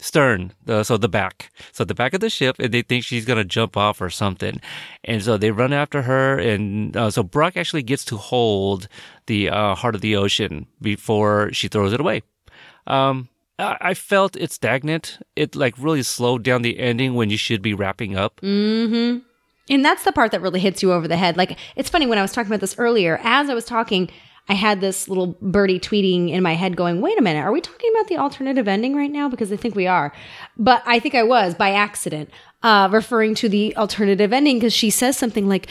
Stern, 0.02 0.52
the, 0.66 0.84
so 0.84 0.98
the 0.98 1.08
back, 1.08 1.52
so 1.72 1.86
the 1.86 1.96
back 1.96 2.14
of 2.14 2.20
the 2.20 2.30
ship, 2.30 2.58
and 2.60 2.74
they 2.74 2.82
think 2.82 3.06
she's 3.06 3.24
gonna 3.24 3.46
jump 3.46 3.78
off 3.78 4.02
or 4.02 4.10
something, 4.10 4.60
and 5.06 5.24
so 5.24 5.38
they 5.38 5.52
run 5.52 5.72
after 5.72 6.02
her, 6.02 6.38
and 6.38 6.98
uh, 6.98 7.10
so 7.10 7.24
Brock 7.24 7.56
actually 7.56 7.84
gets 7.84 8.04
to 8.06 8.18
hold 8.18 8.90
the 9.28 9.50
uh, 9.50 9.76
heart 9.76 9.96
of 9.96 10.02
the 10.02 10.18
ocean 10.18 10.68
before 10.82 11.54
she 11.54 11.70
throws 11.70 11.94
it 11.94 12.02
away. 12.02 12.24
Um, 12.88 13.30
I, 13.58 13.78
I 13.80 13.94
felt 13.94 14.36
it 14.36 14.52
stagnant. 14.52 15.20
It 15.36 15.56
like 15.56 15.76
really 15.78 16.04
slowed 16.04 16.44
down 16.44 16.64
the 16.64 16.80
ending 16.80 17.14
when 17.14 17.30
you 17.30 17.38
should 17.38 17.62
be 17.62 17.74
wrapping 17.74 18.18
up. 18.18 18.42
Mm-hmm. 18.42 19.20
And 19.70 19.86
that's 19.86 20.04
the 20.04 20.12
part 20.12 20.32
that 20.32 20.42
really 20.42 20.60
hits 20.60 20.82
you 20.82 20.92
over 20.92 21.08
the 21.08 21.16
head. 21.16 21.38
Like, 21.38 21.58
it's 21.78 21.90
funny 21.90 22.06
when 22.06 22.18
I 22.18 22.22
was 22.22 22.34
talking 22.34 22.52
about 22.52 22.60
this 22.60 22.78
earlier, 22.78 23.20
as 23.24 23.50
I 23.50 23.54
was 23.54 23.64
talking, 23.64 24.10
I 24.52 24.54
had 24.54 24.82
this 24.82 25.08
little 25.08 25.38
birdie 25.42 25.80
tweeting 25.80 26.30
in 26.30 26.44
my 26.44 26.56
head 26.56 26.76
going, 26.76 27.00
wait 27.00 27.18
a 27.18 27.22
minute, 27.22 27.40
are 27.40 27.54
we 27.54 27.62
talking 27.62 27.90
about 27.96 28.10
the 28.10 28.18
alternative 28.18 28.68
ending 28.68 28.94
right 28.98 29.10
now? 29.10 29.30
Because 29.30 29.50
I 29.50 29.56
think 29.56 29.76
we 29.76 29.88
are. 29.88 30.12
But 30.58 30.84
I 30.86 31.00
think 31.00 31.16
I 31.16 31.24
was 31.24 31.56
by 31.56 31.72
accident. 31.72 32.30
Uh, 32.64 32.90
referring 32.92 33.34
to 33.36 33.48
the 33.50 33.76
alternative 33.78 34.32
ending 34.34 34.58
because 34.58 34.74
she 34.74 34.90
says 34.92 35.18
something 35.18 35.48
like 35.50 35.66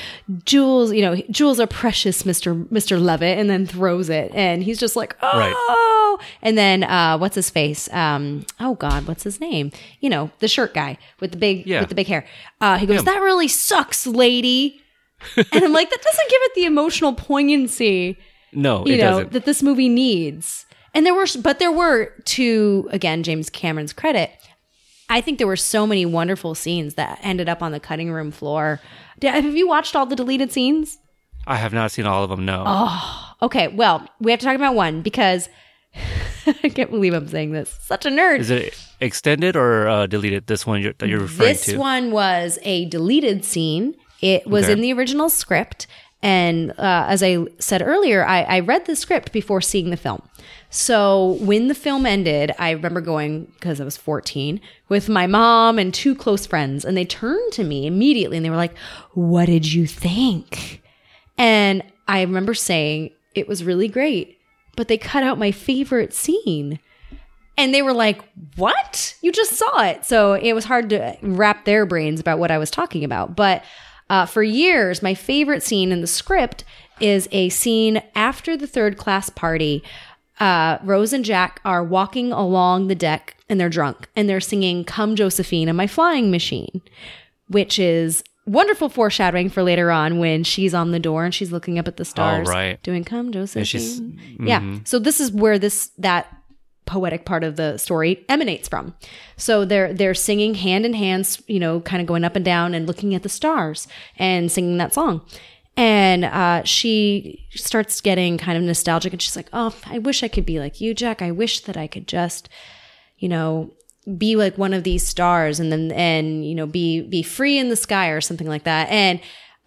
jewels 0.44 0.92
you 0.92 1.02
know 1.02 1.14
jewels 1.30 1.60
are 1.60 1.68
precious 1.68 2.24
mr 2.24 2.66
mr 2.68 3.00
Lovett 3.00 3.38
and 3.38 3.48
then 3.48 3.64
throws 3.64 4.08
it 4.10 4.32
and 4.34 4.64
he's 4.64 4.76
just 4.76 4.96
like 4.96 5.14
oh 5.22 6.18
Right. 6.18 6.26
and 6.42 6.58
then 6.58 6.82
uh 6.82 7.16
what's 7.16 7.36
his 7.36 7.48
face 7.48 7.88
um 7.92 8.44
oh 8.58 8.74
god 8.74 9.06
what's 9.06 9.22
his 9.22 9.38
name 9.40 9.70
you 10.00 10.10
know 10.10 10.32
the 10.40 10.48
shirt 10.48 10.74
guy 10.74 10.98
with 11.20 11.30
the 11.30 11.36
big 11.38 11.64
Yeah. 11.64 11.78
with 11.78 11.90
the 11.90 11.94
big 11.94 12.08
hair 12.08 12.26
uh 12.60 12.76
he 12.76 12.86
goes 12.86 12.98
Him. 12.98 13.04
that 13.04 13.20
really 13.22 13.46
sucks 13.46 14.04
lady 14.04 14.80
and 15.36 15.62
i'm 15.64 15.72
like 15.72 15.90
that 15.90 16.02
doesn't 16.02 16.28
give 16.28 16.40
it 16.42 16.54
the 16.56 16.64
emotional 16.64 17.12
poignancy 17.14 18.18
No, 18.53 18.84
you 18.86 18.94
it 18.94 18.98
know 18.98 19.11
doesn't. 19.11 19.32
that 19.32 19.44
this 19.44 19.62
movie 19.62 19.88
needs 19.88 20.66
and 20.94 21.07
there 21.07 21.14
were 21.14 21.26
but 21.42 21.59
there 21.61 21.70
were 21.72 22.12
to 22.24 22.88
again 22.90 23.22
james 23.22 23.48
cameron's 23.48 23.92
credit 23.92 24.30
i 25.09 25.20
think 25.20 25.38
there 25.38 25.46
were 25.46 25.57
so 25.57 25.86
many 25.86 26.05
wonderful 26.05 26.55
scenes 26.57 26.94
that 26.94 27.18
ended 27.22 27.48
up 27.48 27.62
on 27.62 27.70
the 27.72 27.78
cutting 27.80 28.11
room 28.11 28.30
floor 28.32 28.80
have 29.22 29.44
you 29.57 29.68
watched 29.68 29.94
all 29.94 30.07
the 30.07 30.16
deleted 30.16 30.51
scenes 30.53 30.98
I 31.46 31.57
have 31.57 31.72
not 31.72 31.90
seen 31.90 32.05
all 32.05 32.22
of 32.22 32.28
them. 32.28 32.44
No. 32.44 32.62
Oh, 32.66 33.32
okay. 33.42 33.68
Well, 33.68 34.07
we 34.20 34.30
have 34.30 34.40
to 34.40 34.46
talk 34.46 34.55
about 34.55 34.74
one 34.74 35.01
because 35.01 35.48
I 36.46 36.68
can't 36.68 36.90
believe 36.90 37.14
I'm 37.14 37.26
saying 37.28 37.53
this. 37.53 37.76
Such 37.80 38.05
a 38.05 38.11
nerd. 38.11 38.40
Is 38.40 38.51
it 38.51 38.78
extended 39.01 39.57
or 39.57 39.88
uh, 39.88 40.07
deleted? 40.07 40.46
This 40.48 40.66
one 40.66 40.82
you're, 40.82 40.92
that 40.98 41.09
you're 41.09 41.20
referring 41.20 41.48
this 41.48 41.64
to. 41.64 41.70
This 41.72 41.78
one 41.80 42.11
was 42.12 42.59
a 42.62 42.84
deleted 42.90 43.44
scene. 43.46 43.94
It 44.20 44.46
was 44.46 44.64
Okay. 44.64 44.74
in 44.74 44.80
the 44.82 44.92
original 44.92 45.30
script. 45.30 45.86
And 46.22 46.72
uh, 46.72 47.06
as 47.08 47.22
I 47.22 47.46
said 47.58 47.80
earlier, 47.80 48.24
I, 48.24 48.42
I 48.42 48.60
read 48.60 48.84
the 48.84 48.94
script 48.94 49.32
before 49.32 49.60
seeing 49.62 49.90
the 49.90 49.96
film. 49.96 50.22
So 50.68 51.38
when 51.40 51.68
the 51.68 51.74
film 51.74 52.04
ended, 52.04 52.52
I 52.58 52.70
remember 52.70 53.00
going, 53.00 53.46
because 53.54 53.80
I 53.80 53.84
was 53.84 53.96
14, 53.96 54.60
with 54.88 55.08
my 55.08 55.26
mom 55.26 55.78
and 55.78 55.94
two 55.94 56.14
close 56.14 56.46
friends, 56.46 56.84
and 56.84 56.96
they 56.96 57.06
turned 57.06 57.52
to 57.54 57.64
me 57.64 57.86
immediately 57.86 58.36
and 58.36 58.44
they 58.44 58.50
were 58.50 58.56
like, 58.56 58.76
What 59.12 59.46
did 59.46 59.72
you 59.72 59.86
think? 59.86 60.82
And 61.38 61.82
I 62.06 62.20
remember 62.20 62.52
saying, 62.52 63.10
It 63.34 63.48
was 63.48 63.64
really 63.64 63.88
great, 63.88 64.38
but 64.76 64.88
they 64.88 64.98
cut 64.98 65.22
out 65.22 65.38
my 65.38 65.52
favorite 65.52 66.12
scene. 66.12 66.78
And 67.56 67.74
they 67.74 67.82
were 67.82 67.94
like, 67.94 68.22
What? 68.56 69.16
You 69.22 69.32
just 69.32 69.54
saw 69.54 69.84
it. 69.84 70.04
So 70.04 70.34
it 70.34 70.52
was 70.52 70.66
hard 70.66 70.90
to 70.90 71.16
wrap 71.22 71.64
their 71.64 71.86
brains 71.86 72.20
about 72.20 72.38
what 72.38 72.50
I 72.50 72.58
was 72.58 72.70
talking 72.70 73.04
about. 73.04 73.34
But 73.34 73.64
uh, 74.11 74.26
for 74.26 74.42
years, 74.42 75.02
my 75.02 75.14
favorite 75.14 75.62
scene 75.62 75.90
in 75.92 76.02
the 76.02 76.06
script 76.06 76.64
is 77.00 77.26
a 77.32 77.48
scene 77.48 78.02
after 78.14 78.56
the 78.58 78.66
third 78.66 78.98
class 78.98 79.30
party. 79.30 79.82
Uh, 80.38 80.78
Rose 80.82 81.12
and 81.14 81.24
Jack 81.24 81.61
are 81.64 81.82
walking 81.84 82.32
along 82.32 82.88
the 82.88 82.94
deck 82.94 83.36
and 83.48 83.58
they're 83.61 83.68
drunk 83.70 84.08
and 84.16 84.28
they're 84.28 84.40
singing 84.40 84.84
Come 84.84 85.16
Josephine 85.16 85.68
and 85.68 85.76
My 85.76 85.86
Flying 85.86 86.30
Machine, 86.30 86.82
which 87.48 87.78
is 87.78 88.22
wonderful 88.46 88.88
foreshadowing 88.88 89.48
for 89.50 89.62
later 89.62 89.90
on 89.90 90.18
when 90.18 90.42
she's 90.44 90.74
on 90.74 90.90
the 90.90 90.98
door 90.98 91.24
and 91.24 91.34
she's 91.34 91.52
looking 91.52 91.78
up 91.78 91.86
at 91.86 91.96
the 91.98 92.04
stars 92.04 92.48
right. 92.48 92.82
doing 92.82 93.04
Come 93.04 93.32
Josephine. 93.32 93.64
she's- 93.64 94.00
Yeah. 94.40 94.78
So 94.84 94.98
this 94.98 95.20
is 95.20 95.30
where 95.30 95.58
this 95.58 95.90
that 95.98 96.26
poetic 96.86 97.24
part 97.24 97.44
of 97.44 97.56
the 97.56 97.78
story 97.78 98.24
emanates 98.28 98.68
from. 98.68 98.94
So 99.36 99.64
they're 99.64 99.92
they're 99.92 100.14
singing 100.14 100.54
hand 100.54 100.84
in 100.84 100.94
hand, 100.94 101.38
you 101.46 101.60
know, 101.60 101.80
kind 101.80 102.00
of 102.00 102.06
going 102.06 102.24
up 102.24 102.36
and 102.36 102.44
down 102.44 102.74
and 102.74 102.86
looking 102.86 103.14
at 103.14 103.22
the 103.22 103.28
stars 103.28 103.86
and 104.16 104.50
singing 104.50 104.78
that 104.78 104.94
song. 104.94 105.22
And 105.76 106.24
uh, 106.24 106.64
she 106.64 107.46
starts 107.52 108.00
getting 108.00 108.38
kind 108.38 108.58
of 108.58 108.64
nostalgic, 108.64 109.12
and 109.12 109.22
she's 109.22 109.36
like, 109.36 109.48
"Oh, 109.52 109.74
I 109.86 109.98
wish 109.98 110.22
I 110.22 110.28
could 110.28 110.44
be 110.44 110.58
like 110.58 110.80
you, 110.80 110.94
Jack. 110.94 111.22
I 111.22 111.30
wish 111.30 111.60
that 111.60 111.76
I 111.76 111.86
could 111.86 112.08
just, 112.08 112.48
you 113.18 113.28
know, 113.28 113.72
be 114.18 114.34
like 114.36 114.58
one 114.58 114.74
of 114.74 114.82
these 114.82 115.06
stars, 115.06 115.60
and 115.60 115.70
then 115.70 115.92
and 115.92 116.44
you 116.44 116.54
know, 116.54 116.66
be 116.66 117.02
be 117.02 117.22
free 117.22 117.56
in 117.56 117.68
the 117.68 117.76
sky 117.76 118.08
or 118.08 118.20
something 118.20 118.48
like 118.48 118.64
that." 118.64 118.88
And 118.90 119.20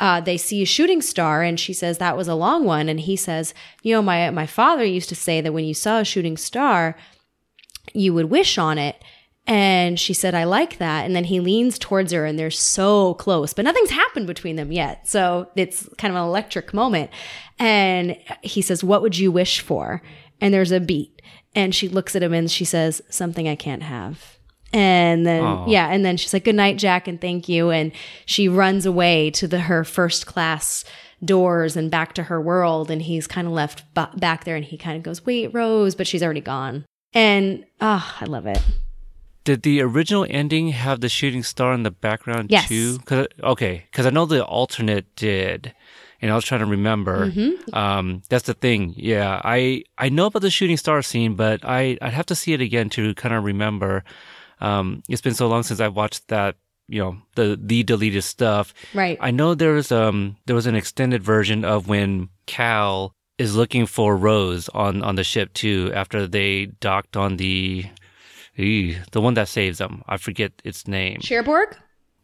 uh, 0.04 0.20
they 0.20 0.36
see 0.36 0.62
a 0.62 0.66
shooting 0.66 1.01
star, 1.01 1.43
and 1.43 1.58
she 1.58 1.72
says 1.72 1.97
that 1.97 2.18
was 2.18 2.28
a 2.28 2.36
long 2.36 2.66
one, 2.66 2.89
and 2.89 2.99
he 2.99 3.16
says, 3.16 3.54
"You 3.84 3.95
know, 3.95 4.01
my 4.01 4.30
my 4.32 4.45
father 4.45 4.84
used 4.84 5.08
to 5.10 5.16
say 5.16 5.39
that 5.39 5.54
when 5.54 5.64
you 5.64 5.74
saw 5.74 5.99
a 5.99 6.04
shooting 6.04 6.36
star, 6.36 6.97
you 7.93 8.14
would 8.14 8.30
wish 8.30 8.58
on 8.58 8.78
it." 8.78 9.01
And 9.47 9.97
she 9.97 10.14
said, 10.14 10.34
I 10.34 10.45
like 10.45 10.78
that. 10.78 11.06
And 11.06 11.14
then 11.14 11.26
he 11.26 11.41
leans 11.41 11.78
towards 11.78 12.14
her 12.14 12.26
and 12.26 12.39
they're 12.39 12.49
so 12.49 13.16
close, 13.16 13.54
but 13.54 13.66
nothing's 13.66 13.89
happened 13.89 14.26
between 14.26 14.56
them 14.56 14.72
yet. 14.72 15.06
So 15.06 15.49
it's 15.58 15.89
kind 15.97 16.14
of 16.14 16.18
an 16.22 16.26
electric 16.26 16.74
moment. 16.74 17.12
And 17.60 18.18
he 18.41 18.62
says, 18.62 18.86
What 18.86 19.01
would 19.01 19.18
you 19.18 19.34
wish 19.34 19.60
for? 19.60 20.01
And 20.39 20.54
there's 20.54 20.72
a 20.72 20.80
beat. 20.80 21.22
And 21.56 21.76
she 21.76 21.89
looks 21.89 22.16
at 22.16 22.24
him 22.24 22.34
and 22.34 22.49
she 22.49 22.64
says, 22.64 23.01
Something 23.10 23.49
I 23.49 23.56
can't 23.56 23.84
have. 23.84 24.33
And 24.74 25.26
then, 25.26 25.44
Aw. 25.44 25.68
yeah. 25.68 25.88
And 25.90 26.04
then 26.04 26.18
she's 26.18 26.34
like, 26.34 26.44
Good 26.46 26.56
night, 26.56 26.78
Jack, 26.78 27.08
and 27.08 27.22
thank 27.22 27.48
you. 27.48 27.70
And 27.70 27.92
she 28.26 28.48
runs 28.50 28.86
away 28.86 29.30
to 29.32 29.48
the, 29.48 29.60
her 29.62 29.84
first 29.84 30.26
class 30.26 30.84
doors 31.24 31.78
and 31.78 31.90
back 31.92 32.14
to 32.16 32.24
her 32.24 32.42
world. 32.42 32.90
And 32.92 33.02
he's 33.02 33.28
kind 33.28 33.48
of 33.48 33.54
left 33.54 33.84
ba- 33.94 34.10
back 34.18 34.44
there 34.46 34.56
and 34.56 34.66
he 34.66 34.78
kind 34.78 34.98
of 34.98 35.04
goes, 35.04 35.26
Wait, 35.26 35.54
Rose, 35.54 35.96
but 35.96 36.08
she's 36.08 36.24
already 36.24 36.42
gone. 36.42 36.86
And, 37.14 37.66
ah, 37.80 38.18
I 38.20 38.26
love 38.26 38.46
it. 38.48 38.60
Did 39.44 39.62
the 39.64 39.82
original 39.82 40.26
ending 40.30 40.70
have 40.70 41.02
the 41.02 41.10
shooting 41.10 41.44
star 41.44 41.74
in 41.74 41.84
the 41.84 41.92
background 41.92 42.50
Yes. 42.50 42.70
too? 42.70 42.98
Cause, 43.06 43.28
okay, 43.44 43.86
because 43.92 44.06
I 44.06 44.10
know 44.10 44.26
the 44.26 44.44
alternate 44.44 45.14
did, 45.18 45.74
and 46.22 46.32
I 46.32 46.36
was 46.36 46.46
trying 46.46 46.62
to 46.62 46.66
remember. 46.66 47.30
Mhm. 47.30 47.74
Um, 47.76 48.22
that's 48.30 48.46
the 48.46 48.54
thing. 48.54 48.94
Yeah, 48.96 49.42
I 49.44 49.84
I 49.98 50.08
know 50.08 50.28
about 50.28 50.44
the 50.44 50.50
shooting 50.50 50.78
star 50.78 51.02
scene, 51.02 51.36
but 51.36 51.60
I 51.66 51.98
I'd 52.02 52.14
have 52.14 52.26
to 52.28 52.36
see 52.36 52.54
it 52.54 52.62
again 52.62 52.90
to 52.92 53.14
kind 53.16 53.36
of 53.36 53.44
remember. 53.44 54.06
Um, 54.64 55.03
it's 55.09 55.22
been 55.22 55.34
so 55.36 55.47
long 55.47 55.64
since 55.64 55.80
I've 55.80 55.95
watched 55.95 56.28
that. 56.30 56.55
You 56.89 56.99
know 56.99 57.18
the 57.36 57.57
the 57.61 57.84
deleted 57.84 58.24
stuff. 58.24 58.74
Right. 58.93 59.18
I 59.22 59.32
know 59.32 59.55
there 59.55 59.72
was 59.72 59.91
um 59.91 60.36
there 60.45 60.55
was 60.55 60.68
an 60.68 60.76
extended 60.76 61.24
version 61.24 61.64
of 61.64 61.88
when 61.88 62.28
Cal 62.45 63.16
is 63.38 63.55
looking 63.55 63.86
for 63.86 64.18
Rose 64.18 64.68
on 64.70 65.01
on 65.01 65.16
the 65.16 65.24
ship 65.24 65.53
too 65.53 65.91
after 65.95 66.28
they 66.28 66.66
docked 66.82 67.16
on 67.16 67.38
the 67.38 67.86
Ew, 68.55 68.97
the 69.11 69.22
one 69.22 69.34
that 69.34 69.47
saves 69.47 69.80
them. 69.80 70.03
I 70.07 70.18
forget 70.18 70.51
its 70.64 70.88
name. 70.88 71.20
Cherbourg? 71.22 71.76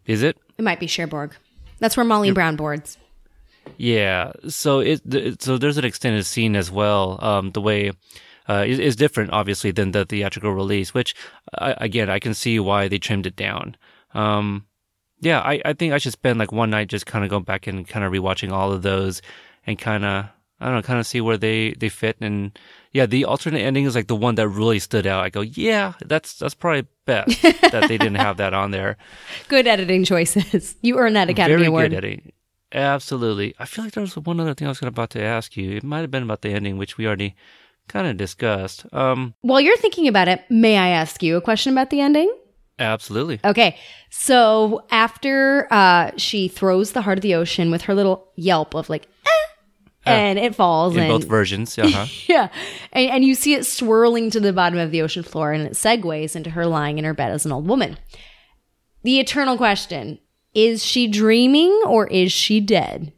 Is 0.05 0.21
it? 0.21 0.37
It 0.57 0.63
might 0.63 0.79
be 0.79 0.87
Cherbourg. 0.87 1.35
That's 1.79 1.97
where 1.97 2.05
Molly 2.05 2.31
Brown 2.31 2.55
boards. 2.55 2.97
Yeah. 3.77 4.33
So 4.47 4.79
it 4.79 5.01
th- 5.09 5.41
so 5.41 5.57
there's 5.57 5.77
an 5.77 5.85
extended 5.85 6.25
scene 6.25 6.55
as 6.55 6.69
well. 6.69 7.17
Um, 7.23 7.51
the 7.51 7.61
way 7.61 7.91
uh, 8.49 8.65
is, 8.67 8.79
is 8.79 8.95
different, 8.95 9.31
obviously, 9.31 9.71
than 9.71 9.91
the 9.91 10.05
theatrical 10.05 10.53
release. 10.53 10.93
Which, 10.93 11.15
uh, 11.57 11.75
again, 11.77 12.09
I 12.09 12.19
can 12.19 12.33
see 12.33 12.59
why 12.59 12.87
they 12.87 12.97
trimmed 12.97 13.27
it 13.27 13.35
down. 13.35 13.77
Um, 14.13 14.65
yeah, 15.21 15.39
I, 15.41 15.61
I 15.65 15.73
think 15.73 15.93
I 15.93 15.97
should 15.97 16.13
spend 16.13 16.39
like 16.39 16.51
one 16.51 16.69
night 16.69 16.87
just 16.87 17.05
kind 17.05 17.23
of 17.23 17.29
going 17.29 17.43
back 17.43 17.67
and 17.67 17.87
kind 17.87 18.05
of 18.05 18.11
rewatching 18.11 18.51
all 18.51 18.71
of 18.71 18.81
those 18.81 19.21
and 19.67 19.77
kind 19.77 20.05
of 20.05 20.25
I 20.61 20.65
don't 20.65 20.75
know, 20.75 20.81
kind 20.81 20.99
of 20.99 21.07
see 21.07 21.21
where 21.21 21.37
they 21.37 21.71
they 21.73 21.89
fit. 21.89 22.17
And 22.19 22.57
yeah, 22.91 23.05
the 23.05 23.25
alternate 23.25 23.59
ending 23.61 23.85
is 23.85 23.95
like 23.95 24.07
the 24.07 24.15
one 24.15 24.35
that 24.35 24.47
really 24.47 24.79
stood 24.79 25.07
out. 25.07 25.23
I 25.23 25.29
go, 25.29 25.41
yeah, 25.41 25.93
that's 26.05 26.37
that's 26.37 26.53
probably 26.53 26.87
best 27.05 27.41
that 27.43 27.85
they 27.87 27.97
didn't 27.97 28.15
have 28.15 28.37
that 28.37 28.53
on 28.53 28.71
there. 28.71 28.97
Good 29.47 29.67
editing 29.67 30.03
choices. 30.03 30.75
You 30.81 30.97
earned 30.97 31.15
that 31.15 31.29
Academy 31.29 31.57
Very 31.57 31.67
Award. 31.67 31.91
good 31.91 31.97
editing. 31.97 32.31
Absolutely. 32.71 33.55
I 33.57 33.65
feel 33.65 33.83
like 33.83 33.93
there 33.93 34.01
was 34.01 34.15
one 34.15 34.39
other 34.39 34.53
thing 34.53 34.67
I 34.67 34.69
was 34.69 34.79
going 34.79 34.89
about 34.89 35.09
to 35.11 35.21
ask 35.21 35.57
you. 35.57 35.71
It 35.71 35.83
might 35.83 36.01
have 36.01 36.11
been 36.11 36.23
about 36.23 36.41
the 36.41 36.49
ending, 36.49 36.77
which 36.77 36.97
we 36.97 37.07
already 37.07 37.35
kind 37.89 38.07
of 38.07 38.15
discussed. 38.17 38.85
Um, 38.93 39.33
While 39.41 39.59
you're 39.59 39.77
thinking 39.77 40.07
about 40.07 40.27
it, 40.29 40.43
may 40.49 40.77
I 40.77 40.89
ask 40.89 41.21
you 41.21 41.35
a 41.35 41.41
question 41.41 41.73
about 41.73 41.89
the 41.89 41.99
ending? 42.01 42.33
absolutely. 42.79 43.41
Okay. 43.43 43.75
So 44.09 44.85
after 44.89 45.67
uh, 45.69 46.11
she 46.15 46.47
throws 46.47 46.93
the 46.93 47.01
heart 47.01 47.17
of 47.17 47.21
the 47.23 47.35
ocean 47.35 47.71
with 47.71 47.81
her 47.83 47.93
little 47.93 48.31
yelp 48.37 48.73
of 48.73 48.89
like, 48.89 49.05
eh, 49.25 49.29
and 50.05 50.39
it 50.39 50.55
falls 50.55 50.95
In 50.95 51.01
and 51.03 51.09
both 51.09 51.27
versions, 51.27 51.77
uh-huh. 51.77 52.05
yeah, 52.27 52.47
and, 52.93 53.11
and 53.11 53.25
you 53.25 53.35
see 53.35 53.53
it 53.53 53.65
swirling 53.65 54.29
to 54.31 54.39
the 54.39 54.53
bottom 54.53 54.79
of 54.79 54.91
the 54.91 55.01
ocean 55.01 55.23
floor, 55.23 55.51
and 55.51 55.67
it 55.67 55.73
segues 55.73 56.37
into 56.37 56.51
her 56.51 56.65
lying 56.65 56.97
in 56.97 57.03
her 57.03 57.13
bed 57.13 57.31
as 57.33 57.45
an 57.45 57.51
old 57.51 57.67
woman. 57.67 57.97
The 59.03 59.19
eternal 59.19 59.57
question: 59.57 60.19
Is 60.53 60.85
she 60.85 61.05
dreaming 61.07 61.81
or 61.85 62.07
is 62.07 62.31
she 62.31 62.61
dead? 62.61 63.11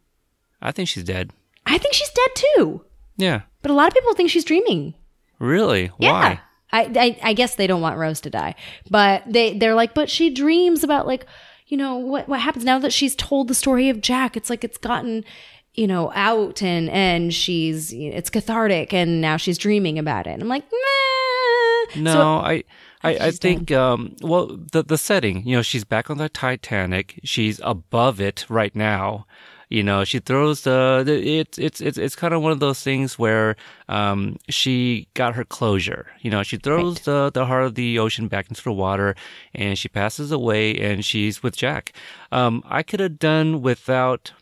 I 0.59 0.71
think 0.71 0.89
she's 0.89 1.03
dead. 1.03 1.31
I 1.67 1.77
think 1.77 1.93
she's 1.93 2.09
dead 2.09 2.29
too, 2.55 2.85
Yeah. 3.17 3.41
But 3.61 3.71
a 3.71 3.73
lot 3.73 3.87
of 3.87 3.93
people 3.93 4.13
think 4.13 4.29
she's 4.29 4.45
dreaming. 4.45 4.93
Really? 5.39 5.91
Yeah. 5.99 6.11
Why? 6.11 6.39
I, 6.73 6.81
I 6.95 7.19
I 7.29 7.33
guess 7.33 7.55
they 7.55 7.67
don't 7.67 7.81
want 7.81 7.97
Rose 7.97 8.21
to 8.21 8.29
die, 8.29 8.55
but 8.89 9.23
they 9.27 9.57
they're 9.57 9.75
like, 9.75 9.93
but 9.93 10.09
she 10.09 10.29
dreams 10.29 10.83
about 10.83 11.05
like, 11.07 11.25
you 11.67 11.75
know, 11.77 11.97
what 11.97 12.29
what 12.29 12.39
happens 12.39 12.63
now 12.65 12.79
that 12.79 12.93
she's 12.93 13.15
told 13.15 13.47
the 13.49 13.53
story 13.55 13.89
of 13.89 13.99
Jack. 14.01 14.37
It's 14.37 14.49
like 14.49 14.63
it's 14.63 14.77
gotten, 14.77 15.25
you 15.73 15.85
know, 15.87 16.11
out 16.15 16.61
and 16.63 16.89
and 16.89 17.33
she's 17.33 17.91
it's 17.91 18.29
cathartic, 18.29 18.93
and 18.93 19.19
now 19.19 19.35
she's 19.37 19.57
dreaming 19.57 19.99
about 19.99 20.27
it. 20.27 20.31
And 20.31 20.41
I'm 20.41 20.47
like, 20.47 20.63
nah. 20.71 22.01
No, 22.03 22.13
So- 22.13 22.21
I, 22.37 22.63
I, 23.03 23.17
I 23.17 23.31
think, 23.31 23.71
um, 23.71 24.15
well, 24.21 24.45
the 24.71 24.83
the 24.83 24.97
setting, 24.97 25.45
you 25.45 25.55
know, 25.55 25.61
she's 25.63 25.83
back 25.83 26.09
on 26.09 26.19
the 26.19 26.29
Titanic. 26.29 27.19
She's 27.23 27.59
above 27.63 28.21
it 28.21 28.45
right 28.47 28.75
now. 28.75 29.25
You 29.71 29.83
know, 29.83 30.03
she 30.03 30.19
throws 30.19 30.61
the, 30.61 31.01
the 31.05 31.39
it's 31.39 31.57
it's 31.57 31.79
it's 31.79 31.97
it's 31.97 32.13
kind 32.13 32.33
of 32.33 32.41
one 32.41 32.51
of 32.51 32.59
those 32.59 32.81
things 32.83 33.17
where 33.17 33.55
um 33.87 34.35
she 34.49 35.07
got 35.13 35.35
her 35.35 35.45
closure. 35.45 36.07
You 36.19 36.29
know, 36.29 36.43
she 36.43 36.57
throws 36.57 36.99
the 36.99 37.31
the 37.33 37.45
heart 37.45 37.63
of 37.63 37.75
the 37.75 37.97
ocean 37.97 38.27
back 38.27 38.49
into 38.49 38.61
the 38.61 38.73
water, 38.73 39.15
and 39.55 39.79
she 39.79 39.87
passes 39.87 40.29
away, 40.29 40.77
and 40.77 41.05
she's 41.05 41.41
with 41.41 41.55
Jack. 41.55 41.93
Um, 42.33 42.61
I 42.67 42.83
could 42.83 42.99
have 42.99 43.17
done 43.17 43.61
without 43.61 44.33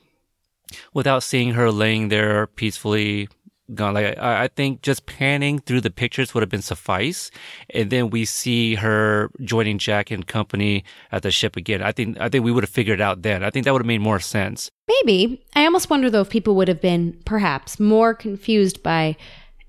without 0.93 1.21
seeing 1.21 1.53
her 1.53 1.71
laying 1.71 2.09
there 2.09 2.47
peacefully 2.47 3.29
gone. 3.73 3.93
Like 3.93 4.17
I, 4.17 4.43
I 4.43 4.47
think 4.47 4.81
just 4.81 5.05
panning 5.05 5.59
through 5.59 5.81
the 5.81 5.89
pictures 5.89 6.33
would 6.33 6.41
have 6.41 6.49
been 6.49 6.61
suffice, 6.61 7.31
and 7.69 7.89
then 7.89 8.09
we 8.09 8.25
see 8.25 8.75
her 8.75 9.29
joining 9.41 9.77
Jack 9.77 10.11
and 10.11 10.25
company 10.25 10.83
at 11.11 11.23
the 11.23 11.31
ship 11.31 11.55
again. 11.55 11.81
I 11.81 11.91
think 11.91 12.19
I 12.19 12.29
think 12.29 12.43
we 12.43 12.51
would 12.51 12.63
have 12.63 12.69
figured 12.69 12.99
it 12.99 13.03
out 13.03 13.21
then. 13.21 13.43
I 13.43 13.49
think 13.49 13.65
that 13.65 13.73
would 13.73 13.81
have 13.81 13.87
made 13.87 14.01
more 14.01 14.19
sense. 14.19 14.69
Maybe. 14.87 15.45
I 15.55 15.65
almost 15.65 15.89
wonder 15.89 16.09
though 16.09 16.21
if 16.21 16.29
people 16.29 16.55
would 16.55 16.67
have 16.67 16.81
been 16.81 17.19
perhaps 17.25 17.79
more 17.79 18.13
confused 18.13 18.81
by 18.81 19.17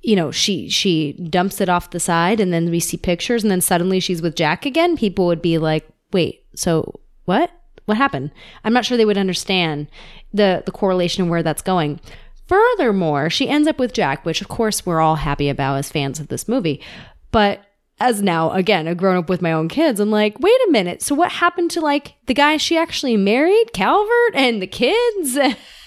you 0.03 0.17
know, 0.17 0.31
she 0.31 0.69
she 0.69 1.13
dumps 1.13 1.61
it 1.61 1.69
off 1.69 1.91
the 1.91 2.01
side 2.01 2.41
and 2.41 2.53
then 2.53 2.71
we 2.71 2.81
see 2.81 2.97
pictures 2.97 3.43
and 3.43 3.51
then 3.51 3.61
suddenly 3.61 4.01
she's 4.01 4.23
with 4.23 4.37
Jack 4.37 4.65
again. 4.65 4.97
People 4.97 5.27
would 5.27 5.43
be 5.43 5.59
like, 5.59 5.87
"Wait, 6.13 6.45
so 6.55 7.01
what? 7.27 7.51
What 7.85 7.99
happened?" 7.99 8.31
I'm 8.65 8.73
not 8.73 8.85
sure 8.85 8.97
they 8.97 9.05
would 9.05 9.19
understand 9.19 9.89
the 10.33 10.63
the 10.65 10.73
correlation 10.73 11.29
where 11.29 11.43
that's 11.43 11.63
going. 11.63 12.01
Furthermore, 12.51 13.31
she 13.31 13.49
ends 13.49 13.69
up 13.69 13.79
with 13.79 13.93
Jack, 13.93 14.27
which 14.27 14.41
of 14.41 14.49
course 14.49 14.85
we're 14.85 14.99
all 14.99 15.15
happy 15.15 15.49
about 15.49 15.77
as 15.77 15.89
fans 15.89 16.19
of 16.19 16.27
this 16.27 16.49
movie. 16.49 16.83
But 17.31 17.65
as 18.01 18.23
now, 18.23 18.51
again, 18.51 18.89
a 18.89 18.95
grown 18.97 19.19
up 19.19 19.29
with 19.29 19.41
my 19.41 19.53
own 19.53 19.69
kids, 19.69 20.01
I'm 20.01 20.11
like, 20.11 20.41
wait 20.41 20.61
a 20.67 20.73
minute. 20.73 21.01
So 21.01 21.15
what 21.15 21.31
happened 21.31 21.71
to 21.71 21.81
like 21.81 22.17
the 22.27 22.35
guy 22.35 22.57
she 22.57 22.77
actually 22.77 23.17
married, 23.17 23.73
Calvert, 23.73 24.35
and 24.35 24.61
the 24.61 24.67
kids? 24.67 25.39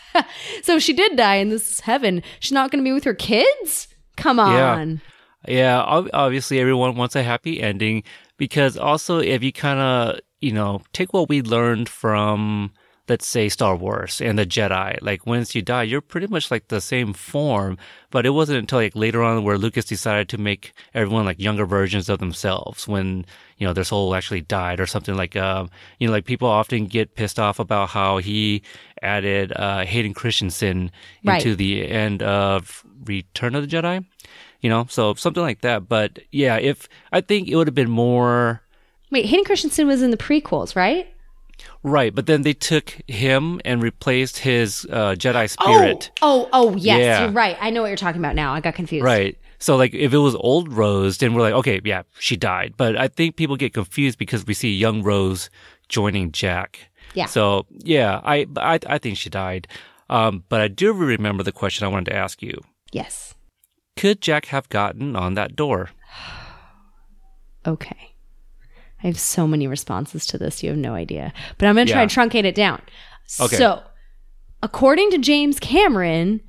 so 0.64 0.80
she 0.80 0.94
did 0.94 1.18
die 1.18 1.36
in 1.36 1.50
this 1.50 1.70
is 1.70 1.80
heaven. 1.82 2.24
She's 2.40 2.54
not 2.54 2.72
going 2.72 2.82
to 2.82 2.88
be 2.88 2.94
with 2.94 3.04
her 3.04 3.14
kids? 3.14 3.90
Come 4.16 4.40
on. 4.40 5.02
Yeah, 5.46 5.82
yeah. 5.84 6.08
Obviously, 6.14 6.62
everyone 6.62 6.96
wants 6.96 7.18
a 7.18 7.24
happy 7.24 7.62
ending 7.62 8.04
because 8.38 8.78
also 8.78 9.20
if 9.20 9.44
you 9.44 9.52
kind 9.52 9.82
of 9.82 10.20
you 10.40 10.54
know 10.54 10.82
take 10.94 11.12
what 11.12 11.28
we 11.28 11.42
learned 11.42 11.90
from 11.90 12.72
let's 13.10 13.28
say 13.28 13.50
Star 13.50 13.76
Wars 13.76 14.22
and 14.22 14.40
the 14.40 14.46
Jedi, 14.46 14.98
like 15.02 15.26
once 15.26 15.54
you 15.54 15.62
die, 15.62 15.84
you're 15.84 16.00
pretty 16.02 16.28
much 16.28 16.50
like 16.50 16.70
the 16.70 16.80
same 16.80 17.12
form. 17.14 17.78
But 18.12 18.26
it 18.26 18.30
wasn't 18.30 18.60
until 18.60 18.80
like 18.80 18.96
later 18.96 19.22
on 19.22 19.44
where 19.44 19.58
Lucas 19.58 19.86
decided 19.86 20.30
to 20.30 20.38
make 20.38 20.72
everyone 20.94 21.26
like 21.26 21.40
younger 21.40 21.66
versions 21.66 22.08
of 22.08 22.20
themselves 22.20 22.88
when 22.88 23.26
you 23.58 23.68
know 23.68 23.74
their 23.74 23.84
soul 23.84 24.16
actually 24.16 24.42
died 24.42 24.80
or 24.80 24.86
something 24.86 25.16
like 25.16 25.36
um 25.36 25.70
you 26.00 26.08
know 26.08 26.14
like 26.14 26.26
people 26.26 26.48
often 26.48 26.86
get 26.86 27.16
pissed 27.16 27.40
off 27.40 27.60
about 27.60 27.90
how 27.90 28.18
he 28.18 28.62
added 29.02 29.52
uh 29.56 29.84
Hayden 29.86 30.14
Christensen 30.14 30.92
Right. 31.26 31.38
into 31.44 31.56
the 31.56 31.88
end 31.88 32.22
of 32.24 32.84
Return 33.06 33.56
of 33.56 33.68
the 33.68 33.76
Jedi. 33.78 34.06
You 34.62 34.70
know, 34.70 34.86
so 34.90 35.14
something 35.16 35.44
like 35.44 35.60
that. 35.62 35.90
But 35.90 36.20
yeah, 36.32 36.56
if 36.58 36.88
I 37.12 37.20
think 37.20 37.50
it 37.50 37.56
would 37.58 37.68
have 37.68 37.76
been 37.76 37.90
more 37.90 38.62
Wait, 39.12 39.26
Hayden 39.26 39.44
Christensen 39.46 39.88
was 39.88 40.02
in 40.02 40.10
the 40.12 40.18
prequels, 40.18 40.76
right? 40.76 41.08
Right, 41.84 42.14
but 42.14 42.26
then 42.26 42.42
they 42.42 42.54
took 42.54 42.96
him 43.08 43.62
and 43.66 43.82
replaced 43.84 44.40
his 44.40 44.88
uh, 44.90 45.16
Jedi 45.18 45.50
spirit. 45.50 46.12
Oh, 46.22 46.50
oh, 46.54 46.70
oh, 46.72 46.76
yes, 46.76 47.00
Yeah. 47.00 47.24
you're 47.24 47.32
right. 47.32 47.58
I 47.62 47.70
know 47.70 47.82
what 47.82 47.88
you're 47.90 47.98
talking 47.98 48.20
about 48.22 48.36
now. 48.36 48.54
I 48.54 48.60
got 48.62 48.76
confused. 48.76 49.04
Right. 49.06 49.38
So 49.60 49.78
like 49.78 49.94
if 49.94 50.14
it 50.14 50.18
was 50.18 50.36
old 50.36 50.74
Rose, 50.74 51.20
then 51.20 51.34
we're 51.34 51.42
like, 51.42 51.54
okay, 51.54 51.80
yeah, 51.86 52.04
she 52.20 52.36
died. 52.36 52.74
But 52.76 52.98
I 52.98 53.08
think 53.08 53.36
people 53.38 53.56
get 53.56 53.74
confused 53.74 54.18
because 54.18 54.46
we 54.46 54.54
see 54.54 54.74
young 54.74 55.04
Rose 55.04 55.50
joining 55.88 56.32
Jack. 56.34 56.80
Yeah. 57.14 57.28
So 57.28 57.66
yeah, 57.70 58.20
I 58.26 58.46
I, 58.58 58.80
I 58.88 58.98
think 58.98 59.18
she 59.18 59.30
died. 59.30 59.68
Um, 60.10 60.44
but 60.50 60.60
I 60.60 60.68
do 60.68 60.92
remember 60.92 61.44
the 61.44 61.54
question 61.54 61.86
I 61.86 61.90
wanted 61.90 62.12
to 62.12 62.16
ask 62.18 62.42
you. 62.42 62.60
Yes. 62.92 63.36
Could 63.96 64.20
Jack 64.22 64.48
have 64.48 64.68
gotten 64.70 65.16
on 65.16 65.36
that 65.36 65.56
door? 65.56 65.92
Okay. 67.66 68.13
I 69.04 69.08
have 69.08 69.20
so 69.20 69.48
many 69.48 69.68
responses 69.68 70.26
to 70.28 70.38
this. 70.38 70.64
You 70.64 70.70
have 70.70 70.78
no 70.80 70.94
idea. 70.94 71.34
But 71.58 71.68
I'm 71.68 71.76
going 71.76 71.88
to 71.88 71.92
try 71.94 72.02
Yeah. 72.02 72.04
and 72.04 72.12
truncate 72.32 72.46
it 72.46 72.56
down. 72.56 72.82
Okay. 73.40 73.56
So, 73.58 73.84
according 74.62 75.12
to 75.12 75.18
James 75.18 75.60
Cameron, 75.60 76.42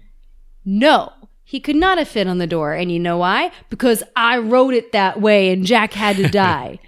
no, 0.65 1.13
he 1.43 1.61
could 1.61 1.77
not 1.77 1.99
have 1.99 2.09
fit 2.09 2.27
on 2.27 2.39
the 2.39 2.47
door. 2.47 2.73
And 2.73 2.91
you 2.93 2.99
know 3.01 3.19
why? 3.19 3.51
Because 3.71 4.03
I 4.17 4.39
wrote 4.39 4.75
it 4.75 4.93
that 4.93 5.21
way 5.21 5.51
and 5.53 5.65
Jack 5.67 5.93
had 5.93 6.17
to 6.17 6.29
die. 6.31 6.79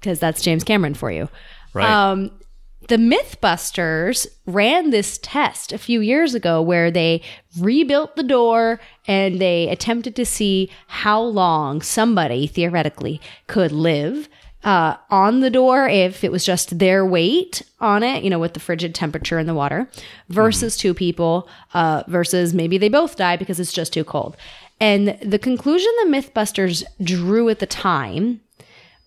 Because 0.00 0.18
that's 0.18 0.42
James 0.42 0.64
Cameron 0.64 0.94
for 0.94 1.10
you. 1.10 1.28
Right. 1.72 1.88
Um, 1.88 2.30
the 2.88 2.96
Mythbusters 2.96 4.26
ran 4.46 4.90
this 4.90 5.18
test 5.22 5.72
a 5.72 5.78
few 5.78 6.00
years 6.00 6.34
ago 6.34 6.62
where 6.62 6.90
they 6.90 7.22
rebuilt 7.58 8.14
the 8.16 8.22
door 8.22 8.78
and 9.08 9.40
they 9.40 9.68
attempted 9.68 10.14
to 10.16 10.24
see 10.26 10.70
how 10.86 11.20
long 11.20 11.82
somebody 11.82 12.46
theoretically 12.46 13.20
could 13.48 13.72
live 13.72 14.28
uh, 14.66 14.96
on 15.10 15.40
the 15.40 15.48
door 15.48 15.88
if 15.88 16.22
it 16.22 16.30
was 16.30 16.44
just 16.44 16.78
their 16.78 17.06
weight 17.06 17.62
on 17.80 18.02
it, 18.02 18.22
you 18.22 18.28
know, 18.28 18.38
with 18.38 18.52
the 18.52 18.60
frigid 18.60 18.94
temperature 18.94 19.38
in 19.38 19.46
the 19.46 19.54
water, 19.54 19.88
versus 20.28 20.76
two 20.76 20.92
people, 20.92 21.48
uh, 21.72 22.02
versus 22.08 22.52
maybe 22.52 22.76
they 22.76 22.90
both 22.90 23.16
die 23.16 23.36
because 23.36 23.58
it's 23.58 23.72
just 23.72 23.94
too 23.94 24.04
cold. 24.04 24.36
And 24.78 25.16
the 25.22 25.38
conclusion 25.38 25.90
the 26.02 26.10
Mythbusters 26.10 26.84
drew 27.02 27.48
at 27.48 27.60
the 27.60 27.66
time 27.66 28.40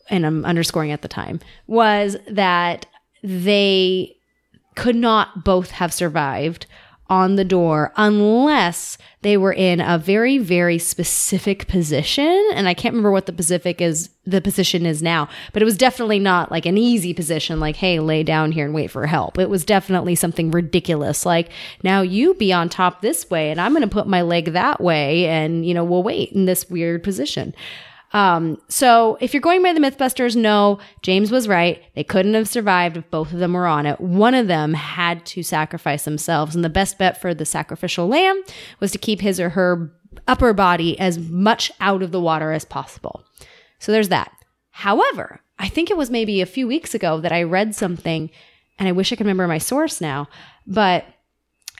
and 0.09 0.25
I'm 0.25 0.45
underscoring 0.45 0.91
at 0.91 1.01
the 1.01 1.07
time, 1.07 1.39
was 1.67 2.17
that 2.27 2.85
they 3.23 4.15
could 4.75 4.95
not 4.95 5.43
both 5.43 5.71
have 5.71 5.93
survived 5.93 6.65
on 7.09 7.35
the 7.35 7.45
door 7.45 7.91
unless 7.95 8.97
they 9.21 9.35
were 9.35 9.53
in 9.53 9.81
a 9.81 9.97
very 9.97 10.37
very 10.37 10.77
specific 10.77 11.67
position. 11.67 12.49
And 12.53 12.67
i 12.67 12.73
can't 12.73 12.93
remember 12.93 13.11
what 13.11 13.25
the 13.25 13.33
pacific 13.33 13.81
is 13.81 14.09
the 14.25 14.41
position 14.41 14.85
is 14.85 15.01
now 15.01 15.27
but 15.53 15.61
it 15.61 15.65
was 15.65 15.77
definitely 15.77 16.19
not 16.19 16.51
like 16.51 16.65
an 16.65 16.77
easy 16.77 17.13
position 17.13 17.59
like 17.59 17.75
hey 17.75 17.99
lay 17.99 18.23
down 18.23 18.51
here 18.51 18.65
and 18.65 18.73
wait 18.73 18.91
for 18.91 19.07
help. 19.07 19.37
It 19.37 19.49
was 19.49 19.65
definitely 19.65 20.15
something 20.15 20.51
ridiculous 20.51 21.25
like 21.25 21.49
now 21.83 22.01
you 22.01 22.33
be 22.35 22.53
on 22.53 22.69
top 22.69 23.01
this 23.01 23.29
way 23.29 23.51
and 23.51 23.59
i'm 23.59 23.73
going 23.73 23.81
to 23.81 23.87
put 23.87 24.07
my 24.07 24.21
leg 24.21 24.53
that 24.53 24.81
way 24.81 25.25
and 25.25 25.65
you 25.65 25.73
know 25.73 25.83
we'll 25.83 26.03
wait 26.03 26.31
in 26.31 26.45
this 26.45 26.69
weird 26.69 27.03
position 27.03 27.53
Um, 28.11 28.59
so 28.67 29.17
if 29.21 29.33
you're 29.33 29.41
going 29.41 29.61
by 29.61 29.73
the 29.73 29.79
Mythbusters, 29.79 30.35
no, 30.35 30.79
James 31.01 31.31
was 31.31 31.47
right. 31.47 31.83
They 31.95 32.03
couldn't 32.03 32.33
have 32.33 32.47
survived 32.47 32.97
if 32.97 33.09
both 33.11 33.31
of 33.31 33.39
them 33.39 33.53
were 33.53 33.67
on 33.67 33.85
it. 33.85 34.01
One 34.01 34.33
of 34.33 34.47
them 34.47 34.73
had 34.73 35.25
to 35.27 35.43
sacrifice 35.43 36.05
themselves, 36.05 36.55
and 36.55 36.63
the 36.63 36.69
best 36.69 36.97
bet 36.97 37.21
for 37.21 37.33
the 37.33 37.45
sacrificial 37.45 38.07
lamb 38.07 38.41
was 38.79 38.91
to 38.91 38.97
keep 38.97 39.21
his 39.21 39.39
or 39.39 39.49
her 39.49 39.91
upper 40.27 40.53
body 40.53 40.99
as 40.99 41.19
much 41.19 41.71
out 41.79 42.01
of 42.01 42.11
the 42.11 42.21
water 42.21 42.51
as 42.51 42.65
possible. 42.65 43.23
So 43.77 43.91
there's 43.91 44.09
that. 44.09 44.31
However, 44.71 45.41
I 45.59 45.67
think 45.67 45.91
it 45.91 45.97
was 45.97 46.09
maybe 46.09 46.41
a 46.41 46.47
few 46.47 46.67
weeks 46.67 46.95
ago 46.95 47.19
that 47.19 47.31
I 47.31 47.43
read 47.43 47.75
something, 47.75 48.31
and 48.79 48.87
I 48.87 48.91
wish 48.91 49.11
I 49.11 49.15
could 49.15 49.25
remember 49.25 49.47
my 49.47 49.57
source 49.59 50.01
now, 50.01 50.27
but 50.65 51.05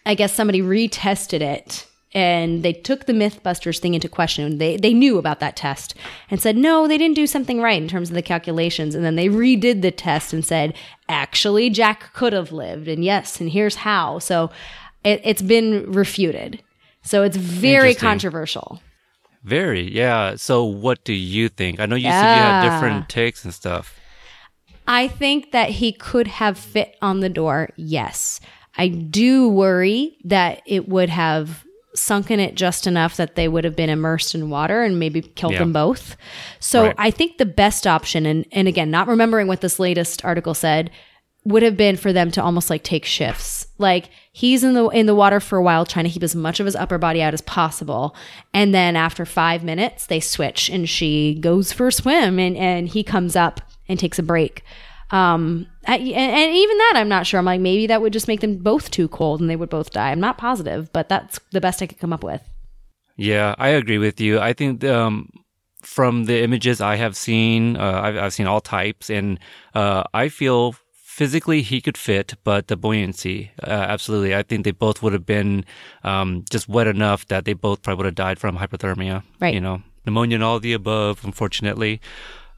I 0.05 0.15
guess 0.15 0.33
somebody 0.33 0.61
retested 0.61 1.41
it 1.41 1.87
and 2.11 2.63
they 2.63 2.73
took 2.73 3.05
the 3.05 3.13
Mythbusters 3.13 3.79
thing 3.79 3.93
into 3.93 4.09
question. 4.09 4.57
They 4.57 4.77
they 4.77 4.93
knew 4.93 5.17
about 5.17 5.39
that 5.39 5.55
test 5.55 5.95
and 6.29 6.41
said 6.41 6.57
no, 6.57 6.87
they 6.87 6.97
didn't 6.97 7.15
do 7.15 7.27
something 7.27 7.61
right 7.61 7.81
in 7.81 7.87
terms 7.87 8.09
of 8.09 8.15
the 8.15 8.21
calculations. 8.21 8.95
And 8.95 9.05
then 9.05 9.15
they 9.15 9.27
redid 9.27 9.81
the 9.81 9.91
test 9.91 10.33
and 10.33 10.43
said 10.43 10.75
actually 11.07 11.69
Jack 11.69 12.13
could 12.13 12.33
have 12.33 12.51
lived, 12.51 12.87
and 12.87 13.03
yes, 13.03 13.39
and 13.39 13.49
here's 13.49 13.75
how. 13.75 14.19
So 14.19 14.49
it, 15.03 15.21
it's 15.23 15.41
been 15.41 15.91
refuted. 15.91 16.61
So 17.01 17.23
it's 17.23 17.37
very 17.37 17.95
controversial. 17.95 18.81
Very, 19.43 19.89
yeah. 19.89 20.35
So, 20.35 20.65
what 20.65 21.03
do 21.05 21.13
you 21.13 21.47
think? 21.47 21.79
I 21.79 21.85
know 21.85 21.95
you 21.95 22.09
said 22.09 22.35
you 22.35 22.43
had 22.43 22.69
different 22.69 23.09
takes 23.09 23.45
and 23.45 23.53
stuff. 23.53 23.97
I 24.85 25.07
think 25.07 25.51
that 25.51 25.69
he 25.69 25.93
could 25.93 26.27
have 26.27 26.57
fit 26.57 26.97
on 27.01 27.19
the 27.19 27.29
door. 27.29 27.69
Yes. 27.77 28.41
I 28.77 28.87
do 28.87 29.47
worry 29.47 30.17
that 30.25 30.61
it 30.65 30.89
would 30.89 31.09
have 31.09 31.65
sunken 31.95 32.39
it 32.39 32.55
just 32.55 32.85
enough 32.87 33.17
that 33.17 33.35
they 33.35 33.47
would 33.47 33.63
have 33.63 33.75
been 33.75 33.89
immersed 33.89 34.35
in 34.35 34.49
water 34.49 34.83
and 34.83 34.99
maybe 34.99 35.21
killed 35.21 35.53
Yeah. 35.53 35.59
them 35.59 35.73
both. 35.73 36.15
So 36.59 36.85
Right. 36.87 36.95
I 36.97 37.11
think 37.11 37.37
the 37.37 37.45
best 37.45 37.87
option, 37.87 38.25
and, 38.25 38.45
and 38.51 38.67
again, 38.67 38.91
not 38.91 39.07
remembering 39.07 39.47
what 39.47 39.61
this 39.61 39.79
latest 39.79 40.23
article 40.23 40.53
said, 40.53 40.91
would 41.45 41.63
have 41.63 41.77
been 41.77 41.95
for 41.95 42.11
them 42.13 42.29
to 42.31 42.43
almost 42.43 42.69
like 42.69 42.83
take 42.83 43.05
shifts. 43.05 43.65
Like 43.77 44.09
he's 44.31 44.63
in 44.63 44.73
the 44.73 44.87
in 44.89 45.05
the 45.05 45.15
water 45.15 45.39
for 45.39 45.57
a 45.57 45.63
while 45.63 45.85
trying 45.85 46.03
to 46.05 46.11
keep 46.11 46.21
as 46.21 46.35
much 46.35 46.59
of 46.59 46.65
his 46.65 46.75
upper 46.75 46.97
body 46.97 47.21
out 47.23 47.33
as 47.33 47.41
possible. 47.41 48.13
And 48.53 48.73
then 48.73 48.95
after 48.97 49.25
5 49.25 49.63
minutes 49.63 50.05
they 50.05 50.19
switch 50.19 50.69
and 50.69 50.87
she 50.87 51.35
goes 51.39 51.71
for 51.71 51.87
a 51.87 51.91
swim 51.93 52.39
and 52.39 52.57
and 52.57 52.89
he 52.89 53.03
comes 53.03 53.35
up 53.37 53.61
and 53.87 53.97
takes 53.97 54.19
a 54.19 54.23
break. 54.23 54.63
Um 55.11 55.67
I- 55.87 55.97
and, 55.97 56.55
even 56.55 56.77
that 56.77 56.93
I'm 56.95 57.09
not 57.09 57.25
sure. 57.25 57.39
I'm 57.39 57.45
like 57.45 57.61
maybe 57.61 57.87
that 57.87 58.01
would 58.01 58.13
just 58.13 58.27
make 58.27 58.41
them 58.41 58.57
both 58.57 58.91
too 58.91 59.07
cold 59.07 59.41
and 59.41 59.49
they 59.49 59.55
would 59.55 59.69
both 59.69 59.91
die. 59.91 60.11
I'm 60.11 60.19
not 60.19 60.37
positive, 60.37 60.91
but 60.93 61.09
that's 61.09 61.39
the 61.51 61.61
best 61.61 61.81
I 61.81 61.87
could 61.87 61.99
come 61.99 62.13
up 62.13 62.23
with. 62.23 62.41
Yeah, 63.17 63.53
I 63.57 63.69
agree 63.69 63.97
with 63.97 64.21
you. 64.21 64.39
I 64.39 64.53
think 64.53 64.83
um, 64.85 65.29
from 65.81 66.23
the 66.25 66.41
images 66.41 66.79
I 66.79 66.95
have 66.95 67.17
seen, 67.17 67.75
uh, 67.75 68.01
I've, 68.01 68.17
I've 68.17 68.33
seen 68.33 68.47
all 68.47 68.61
types, 68.61 69.09
and 69.09 69.39
uh, 69.75 70.03
I 70.13 70.29
feel 70.29 70.75
physically 70.93 71.61
he 71.61 71.81
could 71.81 71.97
fit, 71.97 72.35
but 72.45 72.67
the 72.67 72.77
buoyancy, 72.77 73.51
uh, 73.61 73.71
absolutely. 73.71 74.33
I 74.33 74.43
think 74.43 74.63
they 74.63 74.71
both 74.71 75.03
would 75.03 75.11
have 75.11 75.25
been 75.25 75.65
um, 76.05 76.45
just 76.49 76.69
wet 76.69 76.87
enough 76.87 77.27
that 77.27 77.43
they 77.43 77.51
both 77.51 77.81
probably 77.81 78.03
would 78.03 78.05
have 78.05 78.15
died 78.15 78.39
from 78.39 78.57
hypothermia. 78.57 79.23
Right. 79.41 79.53
You 79.53 79.59
know, 79.59 79.81
pneumonia 80.05 80.35
and 80.35 80.43
all 80.43 80.55
of 80.55 80.61
the 80.61 80.71
above, 80.71 81.25
unfortunately. 81.25 81.99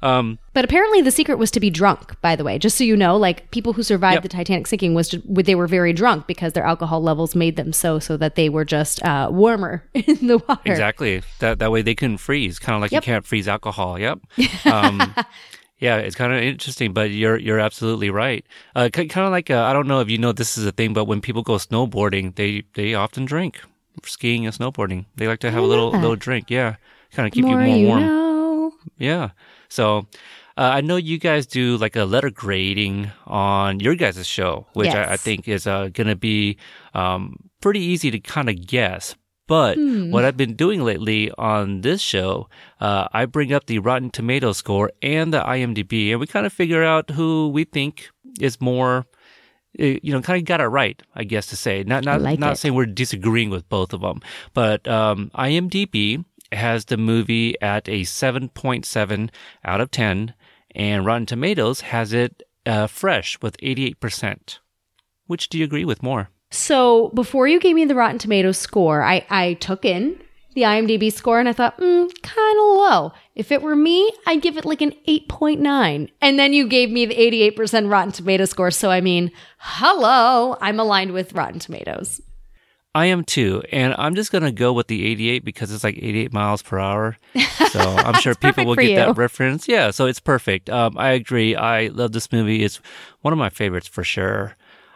Um, 0.04 0.39
But 0.54 0.66
apparently, 0.66 1.02
the 1.02 1.12
secret 1.12 1.38
was 1.38 1.52
to 1.52 1.60
be 1.60 1.70
drunk. 1.70 2.20
By 2.22 2.36
the 2.36 2.43
way, 2.43 2.58
just 2.58 2.78
so 2.78 2.84
you 2.84 2.97
know, 2.97 3.16
like 3.18 3.52
people 3.52 3.74
who 3.74 3.84
survived 3.84 4.16
Yep. 4.16 4.24
the 4.24 4.30
Titanic 4.30 4.68
sinking 4.68 4.93
was 4.95 5.16
they 5.28 5.56
were 5.56 5.68
very 5.68 5.93
drunk 5.93 6.26
because 6.28 6.54
their 6.54 6.66
alcohol 6.66 7.02
levels 7.04 7.36
made 7.36 7.56
them 7.56 7.72
so, 7.74 7.99
so 7.99 8.18
that 8.18 8.36
they 8.36 8.49
were 8.49 8.66
just 8.66 9.02
uh, 9.04 9.30
warmer 9.32 9.84
in 9.93 10.28
the 10.28 10.39
water. 10.47 10.62
Exactly. 10.66 11.22
That 11.39 11.60
that 11.60 11.72
way 11.72 11.82
they 11.84 11.95
couldn't 11.95 12.18
freeze. 12.18 12.58
Kind 12.60 12.76
of 12.76 12.82
like 12.82 12.91
Yep. 12.91 13.04
you 13.04 13.06
can't 13.06 13.26
freeze 13.26 13.47
alcohol. 13.47 13.99
Yep. 13.99 14.20
Um, 14.66 15.14
yeah, 15.80 15.97
it's 15.97 16.16
kind 16.16 16.32
of 16.34 16.39
interesting, 16.41 16.93
but 16.93 17.10
you're 17.12 17.38
you're 17.38 17.60
absolutely 17.60 18.10
right. 18.10 18.45
Uh, 18.76 18.89
kind 18.93 19.12
of 19.26 19.32
like 19.32 19.49
uh, 19.49 19.64
I 19.64 19.74
don't 19.74 19.88
know 19.88 19.99
if 19.99 20.10
you 20.10 20.18
know 20.18 20.32
this 20.32 20.58
is 20.58 20.66
a 20.66 20.72
thing, 20.72 20.93
but 20.93 21.06
when 21.06 21.22
people 21.22 21.41
go 21.43 21.54
snowboarding, 21.58 22.36
they 22.36 22.64
they 22.74 22.93
often 22.93 23.26
drink. 23.26 23.62
Skiing 24.06 24.45
and 24.45 24.56
snowboarding, 24.56 25.06
they 25.18 25.28
like 25.28 25.39
to 25.41 25.52
have 25.52 25.62
a 25.64 25.66
little 25.66 25.91
little 25.91 26.16
drink. 26.16 26.49
Yeah, 26.49 26.76
kind 27.12 27.28
of 27.28 27.34
keep 27.34 27.43
More 27.45 27.62
you 27.62 27.68
more 27.68 27.78
you 27.78 27.88
warm. 27.88 28.02
know. 28.02 28.74
Yeah. 28.97 29.30
So. 29.72 30.05
Uh, 30.57 30.69
I 30.78 30.82
know 30.82 30.97
you 30.97 31.17
guys 31.17 31.47
do 31.47 31.78
like 31.78 31.95
a 31.95 32.03
letter 32.03 32.30
grading 32.30 33.09
on 33.26 33.80
your 33.80 33.95
guys' 33.95 34.28
show, 34.28 34.67
which 34.74 34.89
I, 35.07 35.13
I 35.13 35.17
think 35.17 35.47
is 35.47 35.65
uh, 35.65 35.88
going 35.93 36.07
to 36.11 36.15
be 36.17 36.57
um, 36.93 37.38
pretty 37.61 37.80
easy 37.80 38.11
to 38.11 38.19
kind 38.19 38.49
of 38.49 38.67
guess. 38.67 39.15
But 39.47 39.78
Hmm. 39.78 40.11
what 40.11 40.26
I've 40.26 40.36
been 40.36 40.55
doing 40.55 40.84
lately 40.84 41.32
on 41.38 41.82
this 41.82 42.01
show, 42.01 42.49
uh, 42.82 43.07
I 43.13 43.26
bring 43.26 43.53
up 43.53 43.65
the 43.67 43.80
Rotten 43.80 44.11
Tomato 44.11 44.51
score 44.51 44.91
and 45.01 45.34
the 45.34 45.39
IMDb, 45.41 46.11
and 46.11 46.19
we 46.19 46.28
kind 46.28 46.45
of 46.45 46.51
figure 46.51 46.84
out 46.84 47.09
who 47.11 47.47
we 47.47 47.63
think 47.63 48.09
is 48.39 48.59
more, 48.59 49.07
uh, 49.80 49.95
you 50.03 50.11
know, 50.11 50.22
kind 50.22 50.38
of 50.38 50.45
got 50.45 50.59
it 50.59 50.67
right, 50.67 51.01
I 51.15 51.24
guess 51.24 51.47
to 51.47 51.55
say. 51.55 51.84
Not 51.84 52.03
not 52.03 52.22
like 52.22 52.39
not 52.39 52.53
it. 52.53 52.55
saying 52.57 52.76
we're 52.76 52.86
disagreeing 52.88 53.49
with 53.49 53.67
both 53.69 53.93
of 53.93 54.01
them, 54.01 54.19
but 54.53 54.86
um, 54.88 55.32
IMDb 55.34 56.24
has 56.52 56.86
the 56.86 56.97
movie 56.97 57.60
at 57.62 57.88
a 57.88 58.02
7.7 58.02 59.30
out 59.64 59.82
of 59.82 59.91
10, 59.91 60.34
and 60.76 61.06
Rotten 61.06 61.26
Tomatoes 61.26 61.82
has 61.82 62.14
it 62.14 62.43
uh, 62.66 62.88
fresh 62.88 63.39
with 63.41 63.58
88%. 63.58 64.60
Which 65.28 65.49
do 65.49 65.58
you 65.58 65.64
agree 65.64 65.86
with 65.86 66.04
more? 66.04 66.30
So 66.49 67.10
before 67.14 67.47
you 67.47 67.60
gave 67.60 67.76
me 67.76 67.86
the 67.86 67.95
Rotten 67.95 68.18
Tomatoes 68.18 68.58
score, 68.58 69.02
I, 69.02 69.26
I 69.30 69.54
took 69.54 69.86
in 69.86 70.22
the 70.54 70.64
IMDb 70.64 71.12
score 71.12 71.39
and 71.39 71.47
I 71.47 71.54
thought, 71.54 71.78
mm, 71.78 72.22
kind 72.22 72.58
of 72.58 72.78
low. 72.78 73.14
If 73.36 73.52
it 73.52 73.62
were 73.62 73.76
me, 73.76 74.12
I'd 74.26 74.41
give 74.41 74.58
it 74.58 74.66
like 74.66 74.82
an 74.82 74.93
8.9. 75.08 76.10
And 76.22 76.39
then 76.39 76.54
you 76.54 76.68
gave 76.68 76.91
me 76.91 77.06
the 77.06 77.16
88% 77.56 77.89
Rotten 77.89 78.12
Tomato 78.12 78.45
score. 78.45 78.72
So 78.72 78.91
I 78.91 78.99
mean, 78.99 79.32
hello, 79.58 80.58
I'm 80.60 80.80
aligned 80.80 81.14
with 81.14 81.34
Rotten 81.34 81.60
Tomatoes. 81.60 82.22
I 82.94 83.06
am 83.06 83.24
too, 83.24 83.64
and 83.72 83.96
I'm 83.98 84.16
just 84.16 84.32
gonna 84.32 84.52
go 84.52 84.74
with 84.74 84.88
the 84.88 85.06
88 85.08 85.46
because 85.46 85.72
it's 85.72 85.84
like 85.84 85.96
88 85.98 86.34
miles 86.34 86.62
per 86.62 86.78
hour. 86.78 87.18
So 87.70 87.80
I'm 87.80 88.20
sure 88.22 88.36
people 88.36 88.66
will 88.66 88.76
get 88.76 88.89
you. 88.89 88.96
that 88.98 89.16
reference. 89.18 89.68
Yeah, 89.68 89.92
so 89.92 90.08
it's 90.08 90.20
perfect. 90.20 90.70
Um, 90.70 90.98
I 90.98 91.12
agree. 91.12 91.56
I 91.56 91.88
love 91.88 92.12
this 92.12 92.32
movie. 92.32 92.64
It's 92.64 92.82
one 93.22 93.32
of 93.32 93.39
my 93.39 93.50
favorites 93.50 93.88
for 93.88 94.04
sure. 94.04 94.56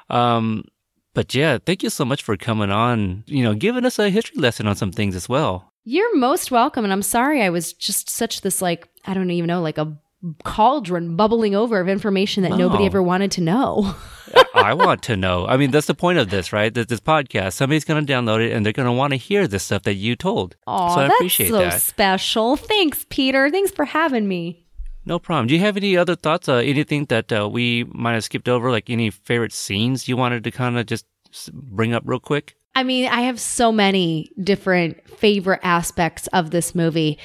Um, 0.10 0.66
but 1.14 1.34
yeah, 1.34 1.58
thank 1.66 1.84
you 1.84 1.90
so 1.90 2.04
much 2.04 2.22
for 2.22 2.36
coming 2.36 2.70
on. 2.70 3.24
You 3.28 3.44
know, 3.44 3.54
giving 3.54 3.86
us 3.86 3.98
a 3.98 4.10
history 4.10 4.42
lesson 4.42 4.68
on 4.68 4.76
some 4.76 4.92
things 4.92 5.16
as 5.16 5.30
well. 5.30 5.72
You're 5.86 6.18
most 6.18 6.52
welcome. 6.52 6.84
And 6.84 6.92
I'm 6.92 7.02
sorry 7.02 7.42
I 7.42 7.50
was 7.50 7.72
just 7.72 8.10
such 8.10 8.42
this, 8.42 8.62
like, 8.62 8.90
I 9.06 9.14
don't 9.14 9.30
even 9.32 9.48
know, 9.48 9.62
like 9.62 9.78
a 9.78 9.98
cauldron 10.44 11.16
bubbling 11.16 11.56
over 11.56 11.80
of 11.80 11.90
information 11.90 12.44
that 12.44 12.58
nobody 12.58 12.86
ever 12.86 13.02
wanted 13.02 13.32
to 13.32 13.42
know. 13.42 13.96
I 14.54 14.74
want 14.74 15.04
to 15.04 15.16
know. 15.16 15.46
I 15.46 15.58
mean, 15.58 15.72
that's 15.72 15.88
the 15.88 15.94
point 15.96 16.18
of 16.18 16.30
this, 16.30 16.52
right? 16.52 16.74
That 16.74 16.88
this 16.88 17.00
podcast, 17.00 17.54
somebody's 17.54 17.86
going 17.86 18.06
to 18.06 18.12
download 18.12 18.46
it 18.46 18.52
and 18.52 18.66
they're 18.66 18.74
going 18.74 18.88
to 18.88 18.92
want 18.92 19.12
to 19.12 19.18
hear 19.18 19.48
the 19.48 19.60
stuff 19.60 19.84
that 19.84 19.96
you 19.96 20.16
told. 20.16 20.56
Oh, 20.68 20.96
so 20.96 21.02
I 21.02 21.08
that's 21.08 21.36
so 21.36 21.60
that. 21.60 21.82
special. 21.82 22.56
Thanks, 22.56 23.06
Peter. 23.10 23.50
Thanks 23.50 23.72
for 23.72 23.86
having 23.86 24.28
me. 24.28 24.66
No 25.06 25.20
problem. 25.20 25.48
Do 25.48 25.54
you 25.54 25.60
have 25.60 25.78
any 25.78 25.96
other 25.96 26.16
thoughts? 26.16 26.50
Uh, 26.50 26.56
anything 26.56 27.06
that 27.06 27.32
uh, 27.32 27.48
we 27.48 27.84
might 27.94 28.14
have 28.14 28.24
skipped 28.24 28.50
over? 28.50 28.72
Like 28.72 28.90
any 28.90 29.12
favorite 29.12 29.54
scenes 29.54 30.08
you 30.08 30.18
wanted 30.18 30.44
to 30.46 30.52
kind 30.52 30.78
of 30.78 30.88
just 30.88 31.06
bring 31.54 31.94
up 31.94 32.04
real 32.06 32.20
quick? 32.20 32.56
I 32.76 32.84
mean, 32.84 33.08
I 33.08 33.22
have 33.22 33.40
so 33.40 33.72
many 33.72 34.32
different 34.42 35.08
favorite 35.10 35.62
aspects 35.64 36.28
of 36.28 36.52
this 36.52 36.76
movie. 36.76 37.20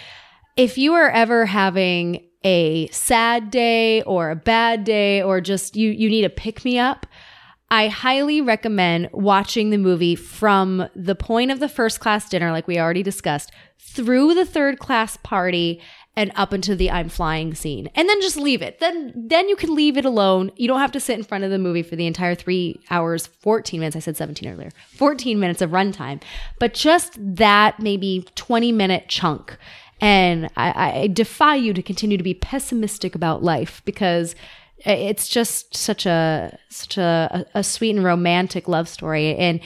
If 0.57 0.79
you 0.79 0.93
are 0.95 1.11
ever 1.11 1.47
having 1.47 2.29
a 2.45 2.89
sad 2.89 3.51
day 3.51 4.03
or 4.03 4.31
a 4.31 4.37
bad 4.37 4.85
day 4.85 5.23
or 5.23 5.41
just 5.41 5.77
you 5.77 5.91
you 5.91 6.09
need 6.09 6.25
a 6.25 6.31
pick 6.31 6.65
me 6.65 6.79
up, 6.79 7.07
I 7.71 7.89
highly 7.89 8.41
recommend 8.41 9.11
watching 9.13 9.71
the 9.71 9.79
movie 9.79 10.17
from 10.17 10.89
the 10.97 11.15
point 11.15 11.51
of 11.51 11.61
the 11.61 11.69
first 11.69 12.01
class 12.01 12.29
dinner 12.29 12.51
like 12.51 12.67
we 12.67 12.79
already 12.79 13.03
discussed 13.03 13.53
through 13.79 14.35
the 14.35 14.47
third 14.47 14.79
class 14.79 15.17
party 15.19 15.81
and 16.17 16.33
up 16.35 16.53
into 16.53 16.75
the 16.75 16.91
I'm 16.91 17.09
flying 17.09 17.55
scene. 17.55 17.89
And 17.95 18.09
then 18.09 18.21
just 18.21 18.37
leave 18.37 18.63
it. 18.63 18.81
Then 18.81 19.13
then 19.15 19.49
you 19.49 19.57
can 19.57 19.75
leave 19.75 19.97
it 19.97 20.05
alone. 20.05 20.51
You 20.57 20.67
don't 20.69 20.81
have 20.81 20.93
to 20.93 21.01
sit 21.01 21.17
in 21.19 21.25
front 21.25 21.45
of 21.45 21.51
the 21.51 21.59
movie 21.59 21.83
for 21.83 21.97
the 21.97 22.07
entire 22.07 22.35
3 22.35 22.81
hours 22.91 23.27
14 23.27 23.79
minutes. 23.79 23.97
I 23.97 24.01
said 24.01 24.17
17 24.17 24.53
earlier. 24.53 24.71
14 24.97 25.39
minutes 25.39 25.63
of 25.63 25.71
runtime. 25.71 26.21
But 26.59 26.75
just 26.75 27.13
that 27.17 27.79
maybe 27.81 28.27
20 28.35 28.73
minute 28.73 29.05
chunk. 29.09 29.57
And 30.01 30.51
I, 30.57 31.01
I 31.03 31.07
defy 31.09 31.57
you 31.57 31.75
to 31.75 31.83
continue 31.83 32.17
to 32.17 32.25
be 32.25 32.35
pessimistic 32.35 33.15
about 33.15 33.43
life 33.43 33.83
because 33.85 34.35
it's 34.79 35.29
just 35.29 35.77
such 35.77 36.07
a 36.07 36.59
such 36.71 36.97
a, 36.97 37.47
a 37.55 37.63
sweet 37.63 37.97
and 37.97 38.05
romantic 38.05 38.67
love 38.67 38.89
story. 38.89 39.37
And 39.37 39.61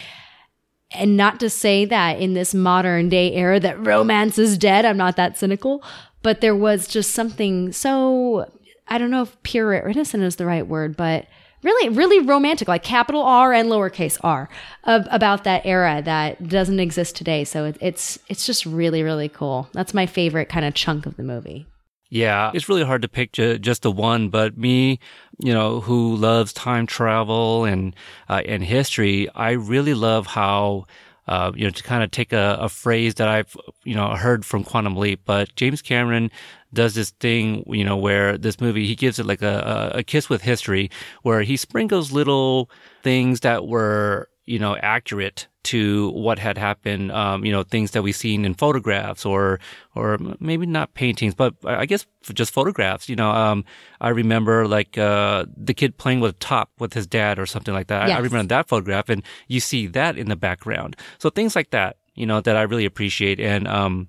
and 0.90 1.16
not 1.16 1.40
to 1.40 1.50
say 1.50 1.84
that 1.84 2.20
in 2.20 2.34
this 2.34 2.54
modern 2.54 3.08
day 3.08 3.32
era 3.32 3.60
that 3.60 3.84
romance 3.84 4.38
is 4.38 4.58
dead. 4.58 4.84
I'm 4.84 4.96
not 4.96 5.16
that 5.16 5.36
cynical, 5.36 5.82
but 6.22 6.40
there 6.40 6.56
was 6.56 6.88
just 6.88 7.12
something 7.12 7.72
so 7.72 8.50
I 8.88 8.98
don't 8.98 9.10
know 9.10 9.22
if 9.22 9.40
pure 9.44 9.74
innocent 9.74 10.24
is 10.24 10.36
the 10.36 10.46
right 10.46 10.66
word, 10.66 10.96
but 10.96 11.26
really, 11.64 11.88
really 11.88 12.20
romantic, 12.20 12.68
like 12.68 12.84
capital 12.84 13.22
R 13.22 13.52
and 13.52 13.68
lowercase 13.68 14.18
R, 14.22 14.48
of, 14.84 15.08
about 15.10 15.42
that 15.44 15.62
era 15.64 16.02
that 16.04 16.46
doesn't 16.46 16.78
exist 16.78 17.16
today. 17.16 17.42
So 17.44 17.64
it, 17.64 17.76
it's 17.80 18.18
it's 18.28 18.46
just 18.46 18.66
really, 18.66 19.02
really 19.02 19.28
cool. 19.28 19.68
That's 19.72 19.94
my 19.94 20.06
favorite 20.06 20.48
kind 20.48 20.64
of 20.64 20.74
chunk 20.74 21.06
of 21.06 21.16
the 21.16 21.24
movie. 21.24 21.66
Yeah, 22.10 22.52
it's 22.54 22.68
really 22.68 22.84
hard 22.84 23.02
to 23.02 23.08
pick 23.08 23.32
ju- 23.32 23.58
just 23.58 23.82
the 23.82 23.90
one, 23.90 24.28
but 24.28 24.56
me, 24.56 25.00
you 25.40 25.52
know, 25.52 25.80
who 25.80 26.14
loves 26.14 26.52
time 26.52 26.86
travel 26.86 27.64
and 27.64 27.96
uh, 28.28 28.42
and 28.46 28.62
history, 28.62 29.28
I 29.34 29.52
really 29.52 29.94
love 29.94 30.26
how. 30.26 30.84
Uh, 31.26 31.50
you 31.54 31.64
know, 31.64 31.70
to 31.70 31.82
kind 31.82 32.04
of 32.04 32.10
take 32.10 32.34
a, 32.34 32.58
a 32.60 32.68
phrase 32.68 33.14
that 33.14 33.28
I've, 33.28 33.56
you 33.82 33.94
know, 33.94 34.10
heard 34.10 34.44
from 34.44 34.62
Quantum 34.62 34.94
Leap, 34.94 35.22
but 35.24 35.56
James 35.56 35.80
Cameron 35.80 36.30
does 36.74 36.94
this 36.94 37.10
thing, 37.20 37.64
you 37.66 37.84
know, 37.84 37.96
where 37.96 38.36
this 38.36 38.60
movie, 38.60 38.86
he 38.86 38.94
gives 38.94 39.18
it 39.18 39.26
like 39.26 39.42
a, 39.42 39.92
a 39.94 40.02
kiss 40.02 40.28
with 40.28 40.42
history, 40.42 40.90
where 41.22 41.42
he 41.42 41.56
sprinkles 41.56 42.12
little 42.12 42.68
things 43.02 43.40
that 43.40 43.66
were, 43.66 44.28
you 44.44 44.58
know, 44.58 44.76
accurate 44.76 45.46
to 45.64 46.10
what 46.10 46.38
had 46.38 46.58
happened, 46.58 47.10
um, 47.10 47.42
you 47.46 47.50
know, 47.50 47.62
things 47.62 47.92
that 47.92 48.02
we've 48.02 48.14
seen 48.14 48.44
in 48.44 48.52
photographs 48.52 49.24
or, 49.24 49.58
or 49.94 50.18
maybe 50.38 50.66
not 50.66 50.92
paintings, 50.92 51.34
but 51.34 51.54
I 51.64 51.86
guess 51.86 52.04
just 52.34 52.52
photographs. 52.52 53.08
You 53.08 53.16
know, 53.16 53.30
um, 53.30 53.64
I 53.98 54.10
remember 54.10 54.68
like, 54.68 54.98
uh, 54.98 55.46
the 55.56 55.72
kid 55.72 55.96
playing 55.96 56.20
with 56.20 56.32
a 56.32 56.38
top 56.38 56.70
with 56.78 56.92
his 56.92 57.06
dad 57.06 57.38
or 57.38 57.46
something 57.46 57.72
like 57.72 57.86
that. 57.86 58.02
I- 58.02 58.08
I 58.18 58.20
remember 58.20 58.48
that 58.48 58.68
photograph 58.68 59.08
and 59.08 59.22
you 59.48 59.60
see 59.60 59.86
that 59.86 60.18
in 60.18 60.28
the 60.28 60.36
background. 60.36 60.96
So 61.18 61.30
things 61.30 61.56
like 61.56 61.70
that, 61.70 61.96
you 62.14 62.26
know, 62.26 62.42
that 62.42 62.56
I 62.56 62.62
really 62.62 62.84
appreciate. 62.84 63.40
And, 63.40 63.66
um, 63.66 64.08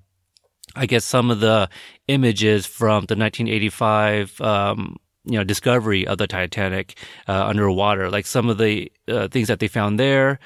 I 0.74 0.84
guess 0.84 1.06
some 1.06 1.30
of 1.30 1.40
the 1.40 1.70
images 2.08 2.66
from 2.66 3.04
the 3.06 3.16
1985, 3.16 4.40
um, 4.40 4.96
you 5.24 5.36
know, 5.38 5.44
discovery 5.44 6.06
of 6.06 6.18
the 6.18 6.26
Titanic 6.26 6.96
uh, 7.28 7.46
underwater, 7.46 8.10
like 8.10 8.26
some 8.26 8.48
of 8.48 8.58
the 8.58 8.90
uh, 9.08 9.28
things 9.28 9.48
that 9.48 9.58
they 9.58 9.68
found 9.68 9.98
there, 9.98 10.38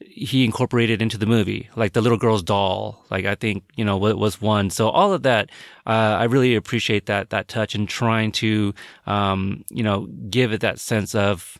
he 0.00 0.44
incorporated 0.44 1.00
into 1.00 1.16
the 1.16 1.24
movie, 1.26 1.68
like 1.76 1.92
the 1.92 2.00
little 2.02 2.18
girl's 2.18 2.42
doll. 2.42 3.04
Like 3.10 3.24
I 3.26 3.36
think 3.36 3.62
you 3.76 3.84
know 3.84 3.96
wa- 3.96 4.12
was 4.14 4.40
one. 4.40 4.68
So 4.70 4.88
all 4.88 5.12
of 5.12 5.22
that, 5.22 5.50
uh, 5.86 6.16
I 6.18 6.24
really 6.24 6.56
appreciate 6.56 7.06
that 7.06 7.30
that 7.30 7.46
touch 7.48 7.74
and 7.76 7.88
trying 7.88 8.32
to, 8.32 8.74
um, 9.06 9.64
you 9.70 9.84
know, 9.84 10.06
give 10.28 10.52
it 10.52 10.60
that 10.62 10.80
sense 10.80 11.14
of. 11.14 11.58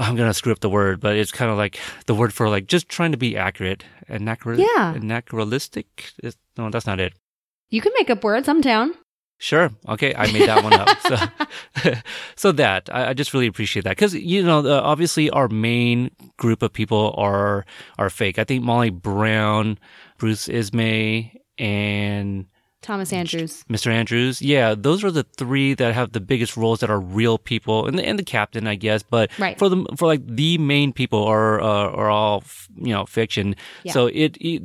I'm 0.00 0.14
gonna 0.14 0.32
screw 0.32 0.52
up 0.52 0.60
the 0.60 0.70
word, 0.70 1.00
but 1.00 1.16
it's 1.16 1.32
kind 1.32 1.50
of 1.50 1.56
like 1.58 1.76
the 2.06 2.14
word 2.14 2.32
for 2.32 2.48
like 2.48 2.68
just 2.68 2.88
trying 2.88 3.10
to 3.10 3.18
be 3.18 3.36
accurate, 3.36 3.82
anachro- 4.08 4.56
Yeah. 4.56 4.94
anachronistic. 4.94 6.12
Is- 6.22 6.36
No, 6.56 6.70
that's 6.70 6.86
not 6.86 7.00
it. 7.00 7.14
You 7.70 7.80
can 7.80 7.92
make 7.96 8.10
up 8.10 8.24
words. 8.24 8.48
I'm 8.48 8.60
down. 8.60 8.94
Sure. 9.40 9.70
Okay. 9.88 10.14
I 10.16 10.30
made 10.32 10.48
that 10.48 10.64
one 10.64 10.72
up. 10.74 10.88
So, 11.82 11.92
so 12.36 12.52
that 12.52 12.88
I, 12.92 13.10
I 13.10 13.14
just 13.14 13.32
really 13.32 13.46
appreciate 13.46 13.82
that 13.82 13.90
because 13.90 14.14
you 14.14 14.42
know 14.42 14.66
obviously 14.80 15.30
our 15.30 15.48
main 15.48 16.10
group 16.38 16.62
of 16.62 16.72
people 16.72 17.14
are 17.16 17.64
are 17.98 18.10
fake. 18.10 18.38
I 18.38 18.44
think 18.44 18.64
Molly 18.64 18.90
Brown, 18.90 19.78
Bruce 20.18 20.48
Ismay, 20.48 21.40
and 21.56 22.46
Thomas 22.80 23.12
Andrews. 23.12 23.64
Mr. 23.68 23.88
Andrews. 23.88 24.40
Yeah, 24.40 24.74
those 24.76 25.02
are 25.02 25.10
the 25.10 25.24
three 25.36 25.74
that 25.74 25.94
have 25.94 26.12
the 26.12 26.20
biggest 26.20 26.56
roles 26.56 26.80
that 26.80 26.90
are 26.90 27.00
real 27.00 27.36
people, 27.38 27.86
and 27.86 27.98
the, 27.98 28.06
and 28.06 28.18
the 28.18 28.22
captain, 28.24 28.66
I 28.66 28.76
guess. 28.76 29.02
But 29.02 29.30
Right. 29.38 29.58
for 29.58 29.68
the 29.68 29.84
for 29.96 30.06
like 30.06 30.24
the 30.26 30.58
main 30.58 30.92
people 30.92 31.24
are 31.24 31.60
uh, 31.60 31.64
are 31.90 32.08
all 32.08 32.38
f- 32.44 32.68
you 32.76 32.92
know 32.92 33.04
fiction. 33.04 33.56
Yeah. 33.82 33.92
So 33.92 34.06
it, 34.06 34.36
he 34.40 34.58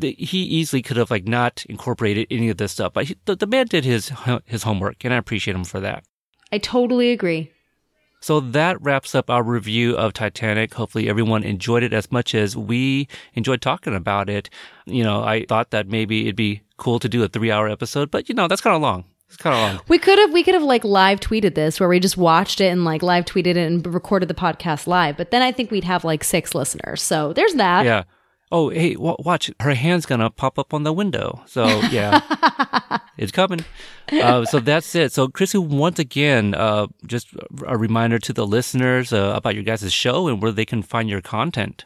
easily 0.43 0.81
could 0.81 0.97
have 0.97 1.09
like 1.11 1.27
not 1.27 1.65
incorporated 1.67 2.27
any 2.29 2.49
of 2.49 2.57
this 2.57 2.71
stuff, 2.71 2.93
but 2.93 3.05
he, 3.05 3.15
the, 3.25 3.35
the 3.35 3.47
man 3.47 3.65
did 3.67 3.83
his 3.85 4.11
his 4.45 4.63
homework, 4.63 5.03
and 5.03 5.13
I 5.13 5.17
appreciate 5.17 5.55
him 5.55 5.63
for 5.63 5.79
that. 5.79 6.03
I 6.51 6.59
totally 6.59 7.11
agree. 7.11 7.51
So 8.23 8.39
that 8.39 8.81
wraps 8.81 9.15
up 9.15 9.29
our 9.29 9.43
review 9.43 9.97
of 9.97 10.13
Titanic. 10.13 10.75
Hopefully 10.75 11.09
everyone 11.09 11.43
enjoyed 11.43 11.83
it 11.83 11.91
as 11.91 12.09
much 12.09 12.33
as 12.33 12.55
we 12.55 13.09
enjoyed 13.33 13.61
talking 13.61 13.93
about 13.93 14.29
it. 14.29 14.49
You 14.85 15.03
know, 15.03 15.25
I 15.25 15.45
thought 15.45 15.71
that 15.71 15.89
maybe 15.89 16.21
it'd 16.21 16.37
be 16.37 16.61
cool 16.77 16.99
to 16.99 17.09
do 17.09 17.21
a 17.23 17.27
three 17.27 17.51
hour 17.51 17.67
episode, 17.67 18.09
but 18.09 18.29
you 18.29 18.35
know, 18.35 18.47
that's 18.47 18.61
kind 18.61 18.77
of 18.77 18.81
long. 18.81 19.03
It's 19.27 19.35
kind 19.35 19.53
of 19.53 19.61
long. 19.61 19.85
We 19.89 19.97
could 19.97 20.17
have 20.19 20.31
we 20.31 20.41
could 20.41 20.53
have 20.53 20.63
like 20.63 20.85
live 20.85 21.19
tweeted 21.19 21.55
this 21.55 21.81
where 21.81 21.89
we 21.89 21.99
just 21.99 22.15
watched 22.15 22.61
it 22.61 22.67
and 22.67 22.85
like 22.85 23.03
live 23.03 23.25
tweeted 23.25 23.57
it 23.57 23.57
and 23.57 23.85
recorded 23.85 24.29
the 24.29 24.35
podcast 24.35 24.87
live. 24.87 25.17
But 25.17 25.31
then 25.31 25.41
I 25.41 25.51
think 25.51 25.69
we'd 25.69 25.83
have 25.83 26.05
like 26.05 26.23
six 26.23 26.55
listeners. 26.55 27.01
So 27.01 27.33
there's 27.33 27.55
that. 27.55 27.83
Yeah. 27.83 28.03
Oh, 28.53 28.69
hey, 28.69 28.93
w- 28.93 29.15
watch. 29.19 29.49
Her 29.59 29.73
hand's 29.73 30.05
gonna 30.05 30.29
pop 30.29 30.59
up 30.59 30.73
on 30.75 30.83
the 30.83 30.93
window. 30.93 31.41
So 31.47 31.65
yeah, 31.89 32.21
it's 33.17 33.31
coming. 33.31 33.65
Uh, 34.11 34.45
so 34.45 34.59
that's 34.59 34.93
it. 34.93 35.11
So 35.11 35.27
Chrissy, 35.27 35.57
once 35.57 35.97
again, 35.97 36.53
uh, 36.53 36.85
just 37.07 37.29
a 37.65 37.75
reminder 37.77 38.19
to 38.19 38.31
the 38.31 38.45
listeners 38.45 39.11
uh, 39.11 39.33
about 39.35 39.55
your 39.55 39.63
guys' 39.63 39.91
show 39.91 40.27
and 40.27 40.39
where 40.41 40.51
they 40.51 40.65
can 40.65 40.83
find 40.83 41.09
your 41.09 41.21
content. 41.21 41.85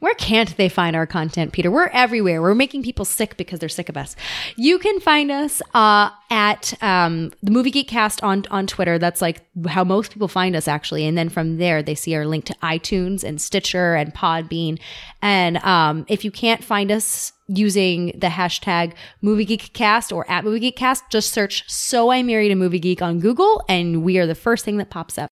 Where 0.00 0.14
can't 0.14 0.54
they 0.58 0.68
find 0.68 0.94
our 0.94 1.06
content, 1.06 1.52
Peter? 1.52 1.70
We're 1.70 1.86
everywhere. 1.86 2.42
We're 2.42 2.54
making 2.54 2.82
people 2.82 3.06
sick 3.06 3.38
because 3.38 3.58
they're 3.58 3.70
sick 3.70 3.88
of 3.88 3.96
us. 3.96 4.16
You 4.54 4.78
can 4.78 5.00
find 5.00 5.30
us 5.30 5.62
uh, 5.72 6.10
at 6.30 6.74
um, 6.82 7.32
the 7.42 7.50
Movie 7.50 7.70
Geek 7.70 7.88
Cast 7.88 8.22
on 8.22 8.44
on 8.50 8.66
Twitter. 8.66 8.98
That's 8.98 9.22
like 9.22 9.46
how 9.66 9.82
most 9.82 10.12
people 10.12 10.28
find 10.28 10.56
us, 10.56 10.68
actually. 10.68 11.06
And 11.06 11.16
then 11.16 11.30
from 11.30 11.56
there, 11.56 11.82
they 11.82 11.94
see 11.94 12.14
our 12.16 12.26
link 12.26 12.44
to 12.46 12.54
iTunes 12.62 13.24
and 13.24 13.40
Stitcher 13.40 13.94
and 13.94 14.12
Podbean. 14.14 14.78
And 15.22 15.56
um, 15.58 16.04
if 16.08 16.22
you 16.22 16.30
can't 16.30 16.62
find 16.62 16.92
us 16.92 17.32
using 17.48 18.08
the 18.18 18.26
hashtag 18.26 18.94
Movie 19.22 19.44
Geek 19.44 19.72
Cast 19.72 20.12
or 20.12 20.28
at 20.30 20.44
Movie 20.44 20.60
Geek 20.60 20.76
Cast, 20.76 21.04
just 21.08 21.32
search 21.32 21.64
"So 21.70 22.10
I 22.10 22.22
Married 22.22 22.52
a 22.52 22.56
Movie 22.56 22.80
Geek" 22.80 23.00
on 23.00 23.20
Google, 23.20 23.64
and 23.70 24.02
we 24.02 24.18
are 24.18 24.26
the 24.26 24.34
first 24.34 24.66
thing 24.66 24.76
that 24.78 24.90
pops 24.90 25.16
up. 25.16 25.30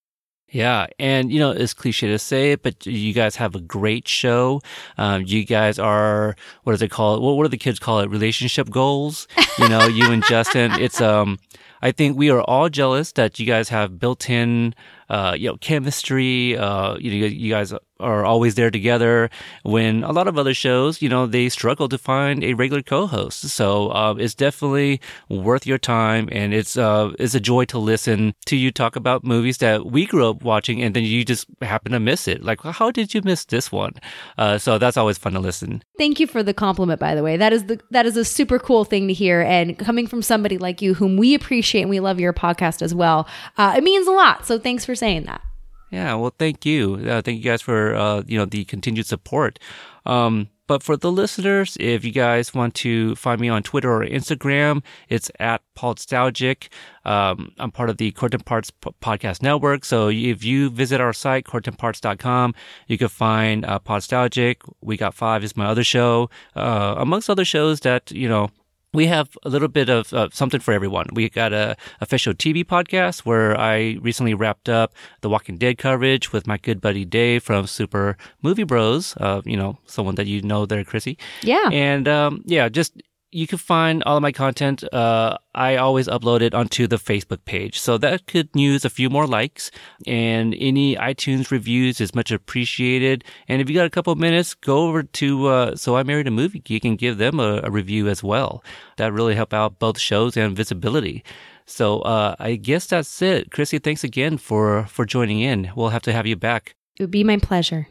Yeah, 0.52 0.86
and 0.98 1.32
you 1.32 1.38
know 1.38 1.50
it's 1.50 1.72
cliche 1.72 2.08
to 2.08 2.18
say 2.18 2.52
it, 2.52 2.62
but 2.62 2.84
you 2.84 3.14
guys 3.14 3.36
have 3.36 3.54
a 3.54 3.60
great 3.60 4.06
show. 4.06 4.60
Um, 4.98 5.24
you 5.26 5.46
guys 5.46 5.78
are 5.78 6.36
what 6.64 6.74
do 6.74 6.76
they 6.76 6.88
call 6.88 7.14
it? 7.16 7.22
What, 7.22 7.36
what 7.38 7.44
do 7.44 7.48
the 7.48 7.56
kids 7.56 7.78
call 7.78 8.00
it? 8.00 8.10
Relationship 8.10 8.68
goals. 8.68 9.26
You 9.58 9.68
know, 9.68 9.86
you 9.86 10.10
and 10.12 10.22
Justin. 10.28 10.72
It's 10.72 11.00
um, 11.00 11.38
I 11.80 11.90
think 11.90 12.18
we 12.18 12.30
are 12.30 12.42
all 12.42 12.68
jealous 12.68 13.12
that 13.12 13.40
you 13.40 13.46
guys 13.46 13.70
have 13.70 13.98
built-in, 13.98 14.74
uh, 15.12 15.34
you 15.38 15.46
know, 15.48 15.58
chemistry. 15.58 16.56
Uh, 16.56 16.96
you 16.96 17.10
know, 17.10 17.26
you 17.26 17.52
guys 17.52 17.74
are 18.00 18.24
always 18.24 18.54
there 18.54 18.70
together. 18.70 19.28
When 19.62 20.04
a 20.04 20.10
lot 20.10 20.26
of 20.26 20.38
other 20.38 20.54
shows, 20.54 21.02
you 21.02 21.08
know, 21.08 21.26
they 21.26 21.50
struggle 21.50 21.88
to 21.90 21.98
find 21.98 22.42
a 22.42 22.54
regular 22.54 22.82
co-host. 22.82 23.42
So 23.50 23.90
uh, 23.90 24.14
it's 24.18 24.34
definitely 24.34 25.00
worth 25.28 25.66
your 25.66 25.78
time, 25.78 26.28
and 26.32 26.54
it's 26.54 26.78
uh, 26.78 27.12
it's 27.18 27.34
a 27.34 27.40
joy 27.40 27.66
to 27.66 27.78
listen 27.78 28.34
to 28.46 28.56
you 28.56 28.70
talk 28.70 28.96
about 28.96 29.22
movies 29.22 29.58
that 29.58 29.86
we 29.86 30.06
grew 30.06 30.28
up 30.30 30.42
watching, 30.42 30.82
and 30.82 30.96
then 30.96 31.04
you 31.04 31.24
just 31.24 31.46
happen 31.60 31.92
to 31.92 32.00
miss 32.00 32.26
it. 32.26 32.42
Like, 32.42 32.62
how 32.62 32.90
did 32.90 33.12
you 33.12 33.20
miss 33.22 33.44
this 33.44 33.70
one? 33.70 33.92
Uh, 34.38 34.56
so 34.56 34.78
that's 34.78 34.96
always 34.96 35.18
fun 35.18 35.34
to 35.34 35.40
listen. 35.40 35.82
Thank 35.98 36.18
you 36.20 36.26
for 36.26 36.42
the 36.42 36.54
compliment, 36.54 36.98
by 36.98 37.14
the 37.14 37.22
way. 37.22 37.36
That 37.36 37.52
is 37.52 37.66
the 37.66 37.78
that 37.90 38.06
is 38.06 38.16
a 38.16 38.24
super 38.24 38.58
cool 38.58 38.86
thing 38.86 39.08
to 39.08 39.14
hear, 39.14 39.42
and 39.42 39.78
coming 39.78 40.06
from 40.06 40.22
somebody 40.22 40.56
like 40.56 40.80
you, 40.80 40.94
whom 40.94 41.18
we 41.18 41.34
appreciate 41.34 41.82
and 41.82 41.90
we 41.90 42.00
love 42.00 42.18
your 42.18 42.32
podcast 42.32 42.80
as 42.80 42.94
well, 42.94 43.28
uh, 43.58 43.74
it 43.76 43.84
means 43.84 44.06
a 44.06 44.12
lot. 44.12 44.46
So 44.46 44.58
thanks 44.58 44.86
for 44.86 44.94
saying 45.02 45.24
that. 45.24 45.42
Yeah, 45.90 46.14
well, 46.14 46.32
thank 46.38 46.64
you. 46.64 46.94
Uh, 46.94 47.20
thank 47.20 47.36
you 47.38 47.44
guys 47.44 47.60
for 47.60 47.94
uh, 47.94 48.22
you 48.26 48.38
know 48.38 48.46
the 48.46 48.64
continued 48.64 49.06
support. 49.06 49.58
Um, 50.06 50.48
but 50.68 50.82
for 50.82 50.96
the 50.96 51.12
listeners, 51.12 51.76
if 51.80 52.04
you 52.04 52.12
guys 52.12 52.54
want 52.54 52.74
to 52.76 53.14
find 53.16 53.40
me 53.40 53.48
on 53.50 53.62
Twitter 53.62 53.92
or 53.92 54.06
Instagram, 54.06 54.82
it's 55.08 55.30
at 55.38 55.60
Podstalgic. 55.76 56.68
Um, 57.04 57.52
I'm 57.58 57.72
part 57.72 57.90
of 57.90 57.98
the 57.98 58.12
Content 58.12 58.46
Parts 58.46 58.70
Podcast 58.80 59.42
Network. 59.42 59.84
So 59.84 60.08
if 60.08 60.44
you 60.44 60.70
visit 60.70 61.00
our 61.00 61.12
site, 61.12 61.44
contentparts.com, 61.44 62.54
you 62.86 62.96
can 62.96 63.08
find 63.08 63.66
uh, 63.66 63.80
Podstalgic. 63.80 64.56
We 64.80 64.96
Got 64.96 65.14
Five 65.14 65.44
is 65.44 65.56
my 65.56 65.66
other 65.66 65.84
show, 65.84 66.30
uh, 66.56 66.94
amongst 66.96 67.28
other 67.28 67.44
shows 67.44 67.80
that, 67.80 68.10
you 68.12 68.28
know, 68.28 68.48
we 68.92 69.06
have 69.06 69.36
a 69.42 69.48
little 69.48 69.68
bit 69.68 69.88
of 69.88 70.12
uh, 70.12 70.28
something 70.32 70.60
for 70.60 70.72
everyone. 70.72 71.06
We 71.12 71.28
got 71.28 71.52
a 71.52 71.76
official 72.00 72.34
TV 72.34 72.64
podcast 72.64 73.20
where 73.20 73.58
I 73.58 73.98
recently 74.00 74.34
wrapped 74.34 74.68
up 74.68 74.94
the 75.22 75.28
Walking 75.28 75.56
Dead 75.56 75.78
coverage 75.78 76.32
with 76.32 76.46
my 76.46 76.58
good 76.58 76.80
buddy 76.80 77.04
Dave 77.04 77.42
from 77.42 77.66
Super 77.66 78.16
Movie 78.42 78.64
Bros. 78.64 79.14
Uh, 79.18 79.40
you 79.44 79.56
know, 79.56 79.78
someone 79.86 80.16
that 80.16 80.26
you 80.26 80.42
know 80.42 80.66
there, 80.66 80.84
Chrissy. 80.84 81.16
Yeah. 81.42 81.68
And 81.72 82.06
um, 82.06 82.42
yeah, 82.46 82.68
just 82.68 83.00
you 83.32 83.46
can 83.46 83.58
find 83.58 84.02
all 84.04 84.18
of 84.18 84.22
my 84.22 84.30
content. 84.30 84.84
Uh, 84.92 85.38
I 85.54 85.76
always 85.76 86.06
upload 86.06 86.42
it 86.42 86.54
onto 86.54 86.86
the 86.86 86.96
Facebook 86.96 87.44
page, 87.46 87.80
so 87.80 87.98
that 87.98 88.26
could 88.26 88.50
use 88.54 88.84
a 88.84 88.90
few 88.90 89.08
more 89.08 89.26
likes. 89.26 89.70
And 90.06 90.54
any 90.58 90.96
iTunes 90.96 91.50
reviews 91.50 92.00
is 92.00 92.14
much 92.14 92.30
appreciated. 92.30 93.24
And 93.48 93.60
if 93.60 93.68
you 93.68 93.74
got 93.74 93.86
a 93.86 93.90
couple 93.90 94.12
of 94.12 94.18
minutes, 94.18 94.54
go 94.54 94.86
over 94.86 95.02
to 95.02 95.46
uh, 95.46 95.76
So 95.76 95.96
I 95.96 96.02
Married 96.02 96.28
a 96.28 96.30
Movie 96.30 96.60
Geek 96.60 96.84
and 96.84 96.98
give 96.98 97.16
them 97.16 97.40
a, 97.40 97.62
a 97.64 97.70
review 97.70 98.08
as 98.08 98.22
well. 98.22 98.62
That 98.98 99.12
really 99.12 99.34
help 99.34 99.54
out 99.54 99.78
both 99.78 99.98
shows 99.98 100.36
and 100.36 100.54
visibility. 100.54 101.24
So 101.64 102.00
uh, 102.00 102.36
I 102.38 102.56
guess 102.56 102.86
that's 102.86 103.22
it. 103.22 103.50
Chrissy, 103.50 103.78
thanks 103.78 104.04
again 104.04 104.36
for 104.36 104.84
for 104.84 105.06
joining 105.06 105.40
in. 105.40 105.70
We'll 105.74 105.88
have 105.88 106.02
to 106.02 106.12
have 106.12 106.26
you 106.26 106.36
back. 106.36 106.74
It 106.98 107.04
would 107.04 107.10
be 107.10 107.24
my 107.24 107.38
pleasure. 107.38 107.88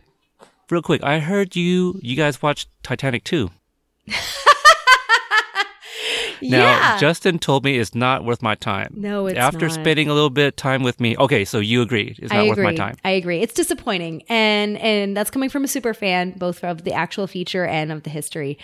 Real 0.70 0.84
quick, 0.84 1.04
I 1.04 1.20
heard 1.20 1.56
you 1.56 2.00
you 2.04 2.16
guys 2.16 2.42
watched 2.42 2.70
Titanic 2.84 3.24
too. 3.24 3.50
Now, 6.42 6.58
Yeah. 6.66 6.98
Justin 7.00 7.40
told 7.40 7.64
me 7.64 7.78
it's 7.78 7.94
not 7.96 8.26
worth 8.26 8.42
my 8.42 8.56
time. 8.56 8.94
No, 8.98 9.28
it's 9.28 9.38
After 9.38 9.68
not. 9.68 9.74
spending 9.74 10.08
a 10.10 10.14
little 10.14 10.30
bit 10.30 10.48
of 10.48 10.56
time 10.56 10.84
with 10.84 11.00
me, 11.00 11.16
okay, 11.18 11.46
so 11.46 11.60
you 11.60 11.82
agreed 11.82 12.18
it's 12.20 12.32
not 12.34 12.46
I 12.46 12.48
worth 12.50 12.58
my 12.60 12.74
time. 12.76 12.96
I 13.06 13.12
agree. 13.12 13.40
It's 13.42 13.54
disappointing, 13.54 14.24
and 14.30 14.78
and 14.78 15.16
that's 15.16 15.30
coming 15.30 15.50
from 15.50 15.64
a 15.64 15.68
super 15.68 15.94
fan, 15.94 16.32
both 16.38 16.64
of 16.64 16.84
the 16.84 16.94
actual 16.94 17.28
feature 17.28 17.66
and 17.66 17.92
of 17.92 18.04
the 18.04 18.10
history. 18.10 18.58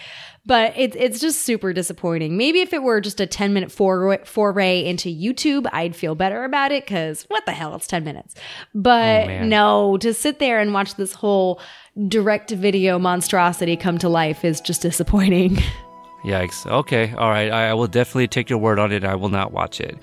But 0.45 0.73
it's 0.77 0.95
it's 0.97 1.19
just 1.19 1.41
super 1.41 1.73
disappointing. 1.73 2.37
Maybe 2.37 2.61
if 2.61 2.71
it 2.73 2.81
were 2.81 3.01
just 3.01 3.19
a 3.19 3.25
ten 3.27 3.53
minute 3.53 3.71
foray, 3.71 4.19
foray 4.23 4.85
into 4.85 5.09
YouTube, 5.09 5.67
I'd 5.73 5.95
feel 5.95 6.15
better 6.15 6.43
about 6.45 6.71
it. 6.71 6.85
Because 6.85 7.25
what 7.27 7.45
the 7.45 7.51
hell, 7.51 7.75
it's 7.75 7.85
ten 7.87 8.03
minutes. 8.03 8.33
But 8.73 9.27
Oh, 9.29 9.43
no, 9.43 9.97
to 9.97 10.13
sit 10.13 10.39
there 10.39 10.59
and 10.59 10.73
watch 10.73 10.95
this 10.95 11.13
whole 11.13 11.59
direct 12.07 12.51
video 12.51 12.97
monstrosity 12.99 13.75
come 13.75 13.97
to 13.97 14.07
life 14.09 14.45
is 14.45 14.61
just 14.61 14.81
disappointing. 14.81 15.57
Yikes. 16.23 16.69
Okay. 16.69 17.13
All 17.13 17.29
right. 17.29 17.51
I, 17.51 17.73
will 17.73 17.87
definitely 17.87 18.27
take 18.27 18.49
your 18.49 18.59
word 18.59 18.79
on 18.79 18.91
it. 18.91 19.03
I 19.03 19.15
will 19.15 19.29
not 19.29 19.51
watch 19.51 19.79
it. 19.79 19.97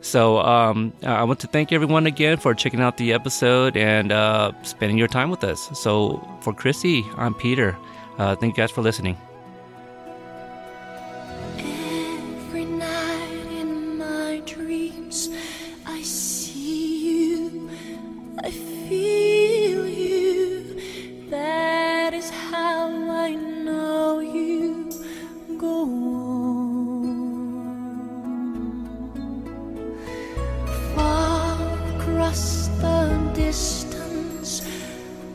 So 0.00 0.38
um, 0.40 0.92
I 1.02 1.24
want 1.24 1.40
to 1.40 1.46
thank 1.46 1.72
everyone 1.72 2.06
again 2.06 2.36
for 2.36 2.54
checking 2.54 2.80
out 2.80 2.98
the 2.98 3.12
episode 3.12 3.76
and 3.76 4.12
uh, 4.12 4.52
spending 4.62 4.98
your 4.98 5.08
time 5.08 5.30
with 5.30 5.42
us. 5.42 5.70
So 5.78 6.22
for 6.42 6.52
Chrissy, 6.52 7.04
I'm 7.16 7.34
Peter. 7.34 7.76
Uh, 8.18 8.36
thank 8.36 8.56
you 8.56 8.62
guys 8.62 8.70
for 8.70 8.82
listening. 8.82 9.16
Every 11.58 12.66
night 12.66 13.46
in 13.50 13.98
my 13.98 14.42
dreams, 14.44 15.30
I 15.86 16.02
see 16.02 17.08
you 17.08 17.70
I 18.44 18.50
feel 18.50 19.88
you 19.88 20.78
that 21.30 22.12
is 22.12 22.28
how 22.28 22.88
I 23.10 23.34
know 23.34 24.20
you, 24.20 24.43
go 25.64 25.76
on. 25.80 27.44
Far 30.94 31.56
across 31.94 32.44
the 32.82 33.00
distance 33.34 34.50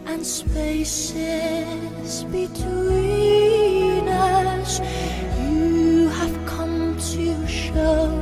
and 0.05 0.21
spaces 0.25 2.11
between 2.39 4.07
us. 4.07 4.71
You 5.39 6.09
have 6.19 6.35
come 6.45 6.97
to 7.13 7.47
show 7.47 8.21